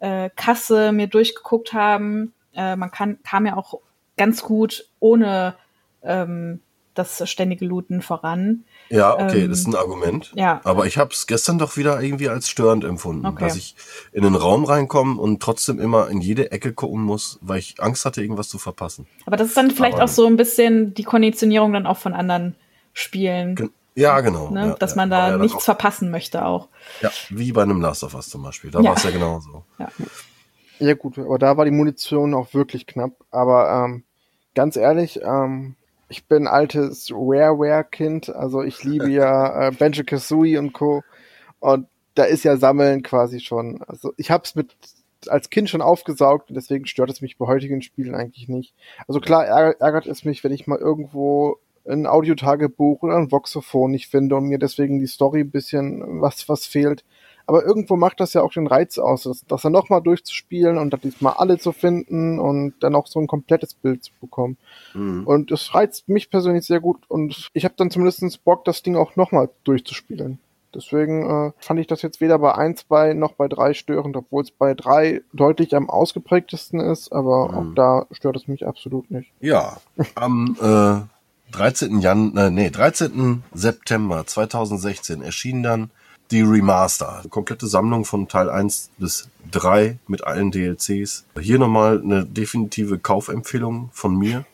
äh, 0.00 0.30
Kasse 0.36 0.92
mir 0.92 1.06
durchgeguckt 1.06 1.72
haben. 1.72 2.34
Äh, 2.54 2.76
man 2.76 2.90
kann, 2.90 3.18
kam 3.22 3.46
ja 3.46 3.56
auch 3.56 3.80
ganz 4.16 4.42
gut 4.42 4.88
ohne 5.00 5.54
ähm, 6.02 6.60
das 6.94 7.28
ständige 7.28 7.64
Looten 7.64 8.02
voran. 8.02 8.64
Ja, 8.92 9.14
okay, 9.14 9.44
Ähm, 9.44 9.50
das 9.50 9.60
ist 9.60 9.66
ein 9.66 9.74
Argument. 9.74 10.32
ja. 10.34 10.60
Aber 10.64 10.86
ich 10.86 10.98
habe 10.98 11.10
es 11.12 11.26
gestern 11.26 11.58
doch 11.58 11.76
wieder 11.76 12.00
irgendwie 12.02 12.28
als 12.28 12.48
störend 12.48 12.84
empfunden, 12.84 13.24
Okay. 13.26 13.44
dass 13.44 13.56
ich 13.56 13.74
in 14.12 14.22
den 14.22 14.34
Raum 14.34 14.64
reinkomme 14.64 15.20
und 15.20 15.40
trotzdem 15.42 15.80
immer 15.80 16.08
in 16.10 16.20
jede 16.20 16.52
Ecke 16.52 16.72
gucken 16.74 17.02
muss, 17.02 17.38
weil 17.40 17.58
ich 17.58 17.76
Angst 17.82 18.04
hatte, 18.04 18.20
irgendwas 18.22 18.48
zu 18.48 18.58
verpassen. 18.58 19.06
Aber 19.26 19.36
das 19.36 19.48
ist 19.48 19.56
dann 19.56 19.70
vielleicht 19.70 19.94
Aber- 19.94 20.04
auch 20.04 20.08
so 20.08 20.26
ein 20.26 20.36
bisschen 20.36 20.92
die 20.94 21.04
Konditionierung 21.04 21.72
dann 21.72 21.86
auch 21.86 21.96
von 21.96 22.12
anderen 22.12 22.54
Spielen, 22.92 23.54
Gen- 23.56 23.70
Ja, 23.94 24.20
genau. 24.20 24.50
ne? 24.50 24.66
ja, 24.68 24.74
dass 24.74 24.90
ja. 24.90 24.96
man 24.96 25.10
da 25.10 25.24
ja 25.26 25.30
dann 25.32 25.40
nichts 25.40 25.56
auch- 25.56 25.62
verpassen 25.62 26.10
möchte 26.10 26.44
auch. 26.44 26.68
Ja, 27.00 27.10
wie 27.30 27.50
bei 27.52 27.62
einem 27.62 27.80
Last 27.80 28.04
of 28.04 28.14
Us 28.14 28.28
zum 28.28 28.42
Beispiel. 28.42 28.70
Da 28.70 28.80
Ja. 28.80 28.90
war 28.90 28.96
es 28.96 29.04
ja 29.04 29.10
genauso. 29.10 29.64
Ja 30.78 30.94
gut, 30.94 31.18
aber 31.18 31.38
da 31.38 31.56
war 31.56 31.64
die 31.64 31.70
Munition 31.70 32.34
auch 32.34 32.52
wirklich 32.54 32.86
knapp. 32.86 33.12
Aber 33.30 33.84
ähm, 33.86 34.02
ganz 34.54 34.76
ehrlich, 34.76 35.20
ähm, 35.22 35.76
ich 36.12 36.26
bin 36.26 36.46
altes 36.46 37.10
Rareware-Kind, 37.10 38.28
also 38.28 38.62
ich 38.62 38.84
liebe 38.84 39.08
ja 39.10 39.68
äh, 39.68 39.70
Banjo 39.78 40.04
Kazooie 40.04 40.58
und 40.58 40.74
Co. 40.74 41.02
Und 41.58 41.86
da 42.14 42.24
ist 42.24 42.44
ja 42.44 42.58
Sammeln 42.58 43.02
quasi 43.02 43.40
schon. 43.40 43.82
Also 43.86 44.12
ich 44.18 44.30
habe 44.30 44.44
es 44.44 44.54
mit 44.54 44.76
als 45.28 45.48
Kind 45.48 45.70
schon 45.70 45.80
aufgesaugt 45.80 46.50
und 46.50 46.56
deswegen 46.56 46.86
stört 46.86 47.08
es 47.08 47.22
mich 47.22 47.38
bei 47.38 47.46
heutigen 47.46 47.80
Spielen 47.80 48.14
eigentlich 48.14 48.48
nicht. 48.48 48.74
Also 49.08 49.20
klar 49.20 49.46
ärgert, 49.46 50.06
es 50.06 50.24
mich, 50.24 50.44
wenn 50.44 50.52
ich 50.52 50.66
mal 50.66 50.78
irgendwo 50.78 51.56
ein 51.88 52.06
Audiotagebuch 52.06 53.02
oder 53.02 53.16
ein 53.16 53.32
Voxophon 53.32 53.90
nicht 53.90 54.08
finde 54.08 54.36
und 54.36 54.48
mir 54.48 54.58
deswegen 54.58 54.98
die 54.98 55.06
Story 55.06 55.40
ein 55.40 55.50
bisschen 55.50 56.20
was 56.20 56.46
was 56.48 56.66
fehlt. 56.66 57.04
Aber 57.46 57.64
irgendwo 57.64 57.96
macht 57.96 58.20
das 58.20 58.32
ja 58.34 58.42
auch 58.42 58.52
den 58.52 58.66
Reiz 58.66 58.98
aus, 58.98 59.24
das, 59.24 59.44
das 59.46 59.62
dann 59.62 59.72
nochmal 59.72 60.02
durchzuspielen 60.02 60.78
und 60.78 60.90
dann 60.90 61.00
diesmal 61.00 61.34
alle 61.34 61.58
zu 61.58 61.72
finden 61.72 62.38
und 62.38 62.74
dann 62.80 62.94
auch 62.94 63.06
so 63.06 63.20
ein 63.20 63.26
komplettes 63.26 63.74
Bild 63.74 64.04
zu 64.04 64.12
bekommen. 64.20 64.56
Mhm. 64.94 65.26
Und 65.26 65.50
es 65.50 65.74
reizt 65.74 66.08
mich 66.08 66.30
persönlich 66.30 66.64
sehr 66.64 66.80
gut 66.80 66.98
und 67.08 67.48
ich 67.52 67.64
habe 67.64 67.74
dann 67.76 67.90
zumindest 67.90 68.44
Bock, 68.44 68.64
das 68.64 68.82
Ding 68.82 68.96
auch 68.96 69.16
nochmal 69.16 69.48
durchzuspielen. 69.64 70.38
Deswegen 70.74 71.28
äh, 71.28 71.52
fand 71.58 71.80
ich 71.80 71.86
das 71.86 72.00
jetzt 72.02 72.20
weder 72.20 72.38
bei 72.38 72.54
1, 72.54 72.84
bei 72.84 73.12
noch 73.12 73.32
bei 73.32 73.46
3 73.46 73.74
störend, 73.74 74.16
obwohl 74.16 74.42
es 74.42 74.50
bei 74.50 74.72
3 74.74 75.20
deutlich 75.32 75.76
am 75.76 75.90
ausgeprägtesten 75.90 76.80
ist, 76.80 77.12
aber 77.12 77.48
Mhm. 77.48 77.54
auch 77.54 77.74
da 77.74 78.06
stört 78.10 78.36
es 78.36 78.48
mich 78.48 78.66
absolut 78.66 79.10
nicht. 79.10 79.30
Ja, 79.40 79.76
am 80.14 80.56
äh, 80.60 81.54
13. 81.54 82.00
Jan, 82.00 82.34
äh, 82.36 82.50
nee, 82.50 82.70
13. 82.70 83.42
September 83.52 84.26
2016 84.26 85.20
erschien 85.20 85.62
dann 85.62 85.90
die 86.32 86.40
Remaster. 86.40 87.20
Eine 87.20 87.28
komplette 87.28 87.66
Sammlung 87.66 88.04
von 88.04 88.26
Teil 88.26 88.50
1 88.50 88.90
bis 88.98 89.28
3 89.50 89.98
mit 90.08 90.24
allen 90.24 90.50
DLCs. 90.50 91.26
Hier 91.40 91.58
nochmal 91.58 92.00
eine 92.00 92.24
definitive 92.24 92.98
Kaufempfehlung 92.98 93.90
von 93.92 94.16
mir. 94.16 94.44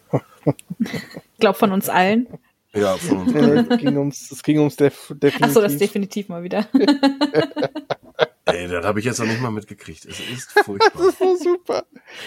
Ich 0.79 1.39
glaube 1.39 1.59
von 1.59 1.73
uns 1.73 1.89
allen. 1.89 2.27
Ja, 2.75 2.97
von 2.97 3.19
uns. 3.19 3.33
Nee, 3.33 3.65
es 3.75 3.79
ging 3.79 3.97
ums, 3.97 4.31
es 4.31 4.43
ging 4.43 4.59
ums 4.59 4.77
def 4.77 5.15
definitiv. 5.15 5.43
Achso, 5.43 5.61
das 5.61 5.77
definitiv 5.79 6.29
mal 6.29 6.43
wieder. 6.43 6.67
Ey, 8.45 8.67
das 8.69 8.85
habe 8.85 8.99
ich 8.99 9.05
jetzt 9.05 9.19
noch 9.21 9.27
nicht 9.27 9.41
mal 9.41 9.51
mitgekriegt. 9.51 10.05
Es 10.05 10.21
ist 10.21 10.51
furchtbar. 10.65 10.91
Das 10.97 11.09
ist 11.09 11.19
so 11.19 11.37
super. 11.37 11.85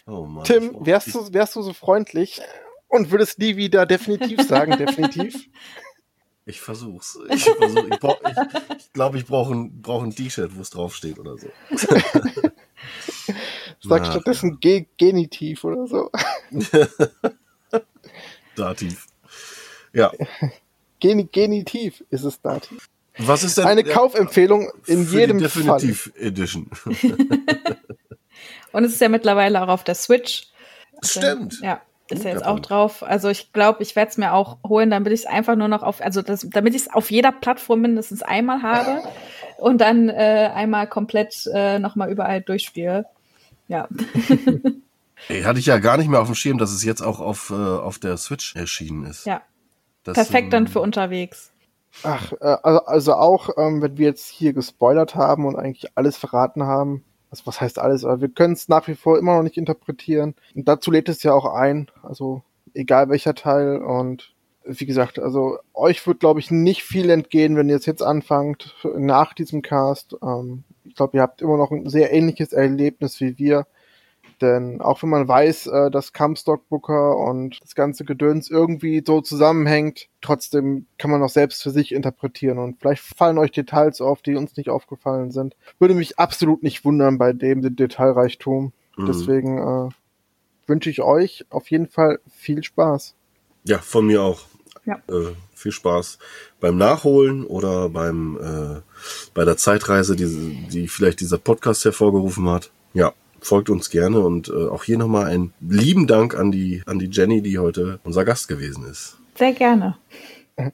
Oh 0.07 0.25
Mann. 0.25 0.43
Tim, 0.43 0.75
wärst 0.79 1.13
du, 1.13 1.33
wärst 1.33 1.55
du 1.55 1.61
so 1.61 1.73
freundlich 1.73 2.41
und 2.87 3.11
würdest 3.11 3.39
nie 3.39 3.55
wieder 3.55 3.85
definitiv 3.85 4.41
sagen, 4.41 4.77
definitiv? 4.77 5.47
Ich 6.51 6.59
versuch's. 6.59 7.17
Ich, 7.29 7.45
versuch, 7.45 7.87
ich, 7.89 7.99
brauch, 7.99 8.19
ich, 8.21 8.77
ich 8.77 8.91
glaube, 8.91 9.17
ich 9.17 9.25
brauche 9.25 9.53
ein, 9.53 9.81
brauch 9.81 10.03
ein 10.03 10.13
T-Shirt, 10.13 10.53
wo 10.53 10.61
es 10.61 10.69
draufsteht 10.69 11.17
oder 11.17 11.37
so. 11.37 11.47
Sag 13.79 14.05
stattdessen 14.05 14.59
Ge 14.59 14.85
Genitiv 14.97 15.63
oder 15.63 15.87
so. 15.87 16.11
Dativ. 18.57 19.07
Ja. 19.93 20.11
Geni 20.99 21.23
Genitiv 21.31 22.03
ist 22.09 22.25
es 22.25 22.41
Dativ. 22.41 22.89
Was 23.17 23.43
ist 23.43 23.57
denn 23.57 23.65
Eine 23.65 23.85
Kaufempfehlung 23.85 24.73
in 24.87 25.07
für 25.07 25.19
jedem 25.19 25.37
die 25.37 25.47
Fall. 25.47 25.79
Definitiv 25.79 26.11
Edition? 26.17 26.69
Und 28.73 28.83
es 28.83 28.91
ist 28.91 28.99
ja 28.99 29.07
mittlerweile 29.07 29.61
auch 29.63 29.69
auf 29.69 29.85
der 29.85 29.95
Switch. 29.95 30.49
Stimmt. 31.01 31.61
Ja. 31.61 31.81
Ist 32.11 32.23
ja 32.23 32.31
jetzt 32.31 32.45
auch 32.45 32.59
drauf. 32.59 33.03
Also 33.03 33.29
ich 33.29 33.53
glaube, 33.53 33.83
ich 33.83 33.95
werde 33.95 34.11
es 34.11 34.17
mir 34.17 34.33
auch 34.33 34.57
holen, 34.67 34.89
damit 34.89 35.11
ich 35.13 35.21
es 35.21 35.25
einfach 35.25 35.55
nur 35.55 35.67
noch 35.67 35.83
auf, 35.83 36.01
also 36.01 36.21
das, 36.21 36.47
damit 36.49 36.75
ich 36.75 36.83
es 36.83 36.93
auf 36.93 37.11
jeder 37.11 37.31
Plattform 37.31 37.81
mindestens 37.81 38.21
einmal 38.21 38.61
habe 38.61 39.01
und 39.57 39.79
dann 39.79 40.09
äh, 40.09 40.51
einmal 40.53 40.87
komplett 40.87 41.49
äh, 41.53 41.79
nochmal 41.79 42.11
überall 42.11 42.41
durchspiele. 42.41 43.05
Ja. 43.67 43.87
Ey, 45.27 45.43
hatte 45.43 45.59
ich 45.59 45.67
ja 45.67 45.77
gar 45.77 45.97
nicht 45.97 46.09
mehr 46.09 46.19
auf 46.19 46.27
dem 46.27 46.35
Schirm, 46.35 46.57
dass 46.57 46.71
es 46.71 46.83
jetzt 46.83 47.01
auch 47.01 47.19
auf, 47.19 47.51
äh, 47.51 47.53
auf 47.53 47.99
der 47.99 48.17
Switch 48.17 48.55
erschienen 48.55 49.05
ist. 49.05 49.25
Ja. 49.25 49.41
Das, 50.03 50.15
Perfekt 50.15 50.51
dann 50.53 50.65
ähm, 50.65 50.71
für 50.71 50.81
unterwegs. 50.81 51.51
Ach, 52.03 52.31
äh, 52.33 52.57
also, 52.63 52.85
also 52.85 53.13
auch, 53.13 53.49
ähm, 53.57 53.81
wenn 53.81 53.97
wir 53.97 54.07
jetzt 54.07 54.27
hier 54.27 54.53
gespoilert 54.53 55.15
haben 55.15 55.45
und 55.45 55.55
eigentlich 55.57 55.95
alles 55.95 56.17
verraten 56.17 56.63
haben, 56.63 57.03
also 57.31 57.45
was 57.45 57.61
heißt 57.61 57.79
alles, 57.79 58.03
aber 58.03 58.21
wir 58.21 58.29
können 58.29 58.53
es 58.53 58.67
nach 58.67 58.87
wie 58.87 58.95
vor 58.95 59.17
immer 59.17 59.37
noch 59.37 59.43
nicht 59.43 59.57
interpretieren. 59.57 60.35
Und 60.53 60.67
dazu 60.67 60.91
lädt 60.91 61.09
es 61.09 61.23
ja 61.23 61.33
auch 61.33 61.45
ein, 61.45 61.89
also 62.03 62.43
egal 62.73 63.09
welcher 63.09 63.33
Teil. 63.33 63.77
Und 63.77 64.33
wie 64.65 64.85
gesagt, 64.85 65.17
also 65.17 65.57
euch 65.73 66.05
wird, 66.05 66.19
glaube 66.19 66.41
ich, 66.41 66.51
nicht 66.51 66.83
viel 66.83 67.09
entgehen, 67.09 67.55
wenn 67.55 67.69
ihr 67.69 67.77
es 67.77 67.85
jetzt 67.85 68.03
anfangt, 68.03 68.75
nach 68.97 69.33
diesem 69.33 69.61
Cast. 69.61 70.17
Ähm, 70.21 70.65
ich 70.83 70.95
glaube, 70.95 71.17
ihr 71.17 71.21
habt 71.21 71.41
immer 71.41 71.57
noch 71.57 71.71
ein 71.71 71.89
sehr 71.89 72.11
ähnliches 72.11 72.51
Erlebnis 72.51 73.21
wie 73.21 73.37
wir. 73.37 73.65
Denn 74.41 74.81
auch 74.81 75.03
wenn 75.03 75.09
man 75.09 75.27
weiß, 75.27 75.67
äh, 75.67 75.91
dass 75.91 76.13
Comstock 76.13 76.67
Booker 76.67 77.17
und 77.17 77.59
das 77.61 77.75
ganze 77.75 78.03
Gedöns 78.05 78.49
irgendwie 78.49 79.03
so 79.05 79.21
zusammenhängt, 79.21 80.09
trotzdem 80.21 80.87
kann 80.97 81.11
man 81.11 81.21
auch 81.21 81.29
selbst 81.29 81.61
für 81.61 81.69
sich 81.69 81.91
interpretieren 81.91 82.57
und 82.57 82.79
vielleicht 82.79 83.03
fallen 83.03 83.37
euch 83.37 83.51
Details 83.51 84.01
auf, 84.01 84.21
die 84.21 84.35
uns 84.35 84.57
nicht 84.57 84.69
aufgefallen 84.69 85.31
sind. 85.31 85.55
Würde 85.79 85.93
mich 85.93 86.17
absolut 86.17 86.63
nicht 86.63 86.83
wundern 86.83 87.17
bei 87.17 87.33
dem 87.33 87.75
Detailreichtum. 87.75 88.73
Mhm. 88.97 89.05
Deswegen 89.05 89.57
äh, 89.59 89.89
wünsche 90.67 90.89
ich 90.89 91.01
euch 91.01 91.45
auf 91.49 91.69
jeden 91.69 91.87
Fall 91.87 92.19
viel 92.29 92.63
Spaß. 92.63 93.13
Ja, 93.63 93.77
von 93.77 94.07
mir 94.07 94.23
auch. 94.23 94.41
Ja. 94.85 94.95
Äh, 95.07 95.35
viel 95.53 95.71
Spaß 95.71 96.17
beim 96.59 96.75
Nachholen 96.77 97.45
oder 97.45 97.89
beim 97.89 98.37
äh, 98.41 98.81
bei 99.35 99.45
der 99.45 99.55
Zeitreise, 99.55 100.15
die, 100.15 100.67
die 100.71 100.87
vielleicht 100.87 101.19
dieser 101.19 101.37
Podcast 101.37 101.85
hervorgerufen 101.85 102.49
hat. 102.49 102.71
Ja, 102.93 103.13
folgt 103.41 103.69
uns 103.69 103.89
gerne 103.89 104.19
und 104.19 104.49
äh, 104.49 104.69
auch 104.69 104.83
hier 104.83 104.97
nochmal 104.97 105.25
einen 105.25 105.53
lieben 105.59 106.07
Dank 106.07 106.37
an 106.37 106.51
die, 106.51 106.83
an 106.85 106.99
die 106.99 107.09
Jenny, 107.11 107.41
die 107.41 107.59
heute 107.59 107.99
unser 108.03 108.23
Gast 108.23 108.47
gewesen 108.47 108.85
ist. 108.85 109.17
Sehr 109.35 109.53
gerne. 109.53 109.97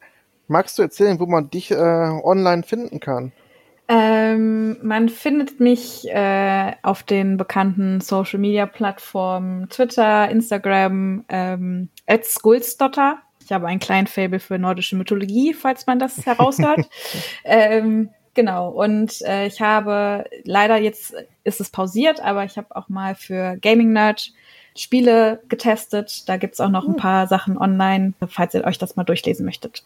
Magst 0.47 0.77
du 0.77 0.83
erzählen, 0.83 1.19
wo 1.19 1.25
man 1.25 1.49
dich 1.49 1.71
äh, 1.71 1.75
online 1.75 2.63
finden 2.63 2.99
kann? 2.99 3.31
Ähm, 3.89 4.77
man 4.81 5.07
findet 5.07 5.61
mich 5.61 6.07
äh, 6.09 6.73
auf 6.83 7.03
den 7.03 7.37
bekannten 7.37 8.01
Social 8.01 8.39
Media 8.39 8.65
Plattformen 8.65 9.69
Twitter, 9.69 10.29
Instagram, 10.29 11.23
ähm, 11.29 11.89
Skulsdotter. 12.21 13.19
Ich 13.43 13.51
habe 13.53 13.67
einen 13.67 13.79
kleinen 13.79 14.07
Fable 14.07 14.41
für 14.41 14.59
nordische 14.59 14.97
Mythologie, 14.97 15.53
falls 15.53 15.87
man 15.87 15.99
das 15.99 16.17
heraushört. 16.25 16.89
ähm, 17.45 18.09
Genau, 18.37 18.69
und 18.69 19.23
äh, 19.23 19.47
ich 19.47 19.61
habe 19.61 20.25
leider 20.43 20.77
jetzt 20.77 21.15
ist 21.43 21.59
es 21.59 21.71
pausiert, 21.71 22.19
aber 22.19 22.43
ich 22.43 22.55
habe 22.55 22.75
auch 22.75 22.87
mal 22.87 23.15
für 23.15 23.57
Gaming 23.57 23.91
Nerd 23.91 24.31
Spiele 24.75 25.41
getestet. 25.49 26.29
Da 26.29 26.37
gibt's 26.37 26.59
auch 26.59 26.69
noch 26.69 26.83
ein 26.83 26.93
hm. 26.93 26.97
paar 26.97 27.25
Sachen 27.25 27.57
online, 27.57 28.13
falls 28.27 28.53
ihr 28.53 28.63
euch 28.63 28.77
das 28.77 28.95
mal 28.95 29.05
durchlesen 29.05 29.43
möchtet. 29.43 29.83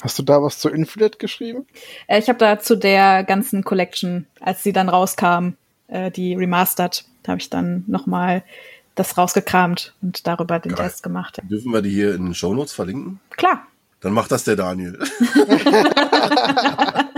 Hast 0.00 0.18
du 0.18 0.22
da 0.22 0.42
was 0.42 0.60
zu 0.60 0.70
Infinite 0.70 1.18
geschrieben? 1.18 1.66
Äh, 2.06 2.20
ich 2.20 2.30
habe 2.30 2.38
da 2.38 2.58
zu 2.58 2.74
der 2.74 3.22
ganzen 3.22 3.64
Collection, 3.64 4.26
als 4.40 4.62
sie 4.62 4.72
dann 4.72 4.88
rauskam, 4.88 5.50
äh, 5.88 6.10
die 6.10 6.34
Remastered, 6.34 7.04
da 7.22 7.32
habe 7.32 7.42
ich 7.42 7.50
dann 7.50 7.84
nochmal 7.86 8.44
das 8.94 9.18
rausgekramt 9.18 9.92
und 10.00 10.26
darüber 10.26 10.58
den 10.58 10.74
Geil. 10.74 10.88
Test 10.88 11.02
gemacht. 11.02 11.42
Dürfen 11.50 11.70
wir 11.70 11.82
die 11.82 11.90
hier 11.90 12.14
in 12.14 12.24
den 12.24 12.34
Shownotes 12.34 12.72
verlinken? 12.72 13.20
Klar. 13.28 13.66
Dann 14.00 14.14
macht 14.14 14.32
das 14.32 14.44
der 14.44 14.56
Daniel. 14.56 14.98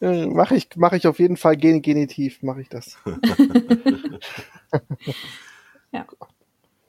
Äh, 0.00 0.26
mache 0.26 0.56
ich, 0.56 0.68
mach 0.76 0.92
ich 0.92 1.06
auf 1.06 1.18
jeden 1.18 1.36
Fall 1.36 1.56
gen 1.56 1.82
genitiv, 1.82 2.42
mache 2.42 2.62
ich 2.62 2.68
das. 2.70 2.96
ja. 5.92 6.06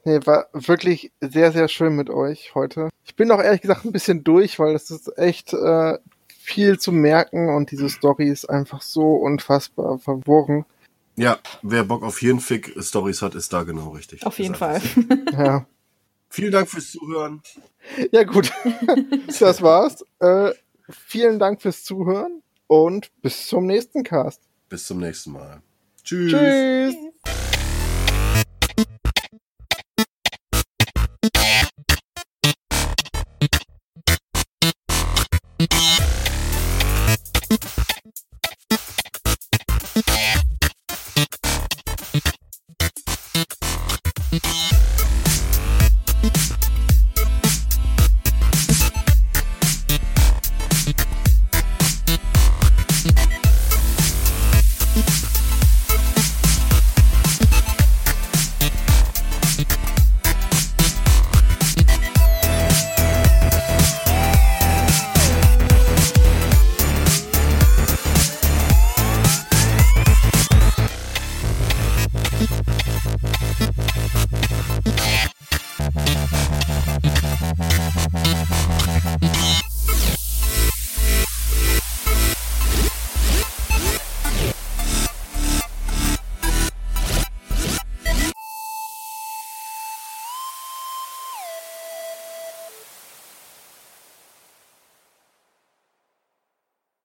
Nee, 0.05 0.19
war 0.25 0.47
wirklich 0.53 1.11
sehr, 1.21 1.51
sehr 1.51 1.67
schön 1.67 1.95
mit 1.95 2.09
euch 2.09 2.55
heute. 2.55 2.89
Ich 3.05 3.15
bin 3.15 3.31
auch 3.31 3.41
ehrlich 3.41 3.61
gesagt 3.61 3.85
ein 3.85 3.91
bisschen 3.91 4.23
durch, 4.23 4.59
weil 4.59 4.75
es 4.75 4.89
ist 4.91 5.17
echt 5.17 5.53
äh, 5.53 5.97
viel 6.27 6.77
zu 6.77 6.91
merken 6.91 7.49
und 7.49 7.71
diese 7.71 7.89
Story 7.89 8.29
ist 8.29 8.49
einfach 8.49 8.81
so 8.81 9.15
unfassbar 9.15 9.99
verworren. 9.99 10.65
Ja, 11.15 11.39
wer 11.61 11.83
Bock 11.83 12.03
auf 12.03 12.17
Hirnfick-Stories 12.17 13.21
hat, 13.21 13.35
ist 13.35 13.53
da 13.53 13.63
genau 13.63 13.89
richtig. 13.89 14.25
Auf 14.25 14.39
jeden 14.39 14.55
Fall. 14.55 14.81
ja. 15.31 15.65
Vielen 16.29 16.51
Dank 16.51 16.67
fürs 16.67 16.91
Zuhören. 16.91 17.41
Ja, 18.11 18.23
gut. 18.23 18.51
das 19.39 19.61
war's. 19.61 20.03
Äh, 20.19 20.51
vielen 20.89 21.39
Dank 21.39 21.61
fürs 21.61 21.83
Zuhören 21.83 22.41
und 22.67 23.09
bis 23.21 23.47
zum 23.47 23.65
nächsten 23.65 24.03
Cast. 24.03 24.41
Bis 24.69 24.87
zum 24.87 24.99
nächsten 24.99 25.31
Mal. 25.31 25.61
Tschüss. 26.03 26.31
Tschüss. 26.31 26.95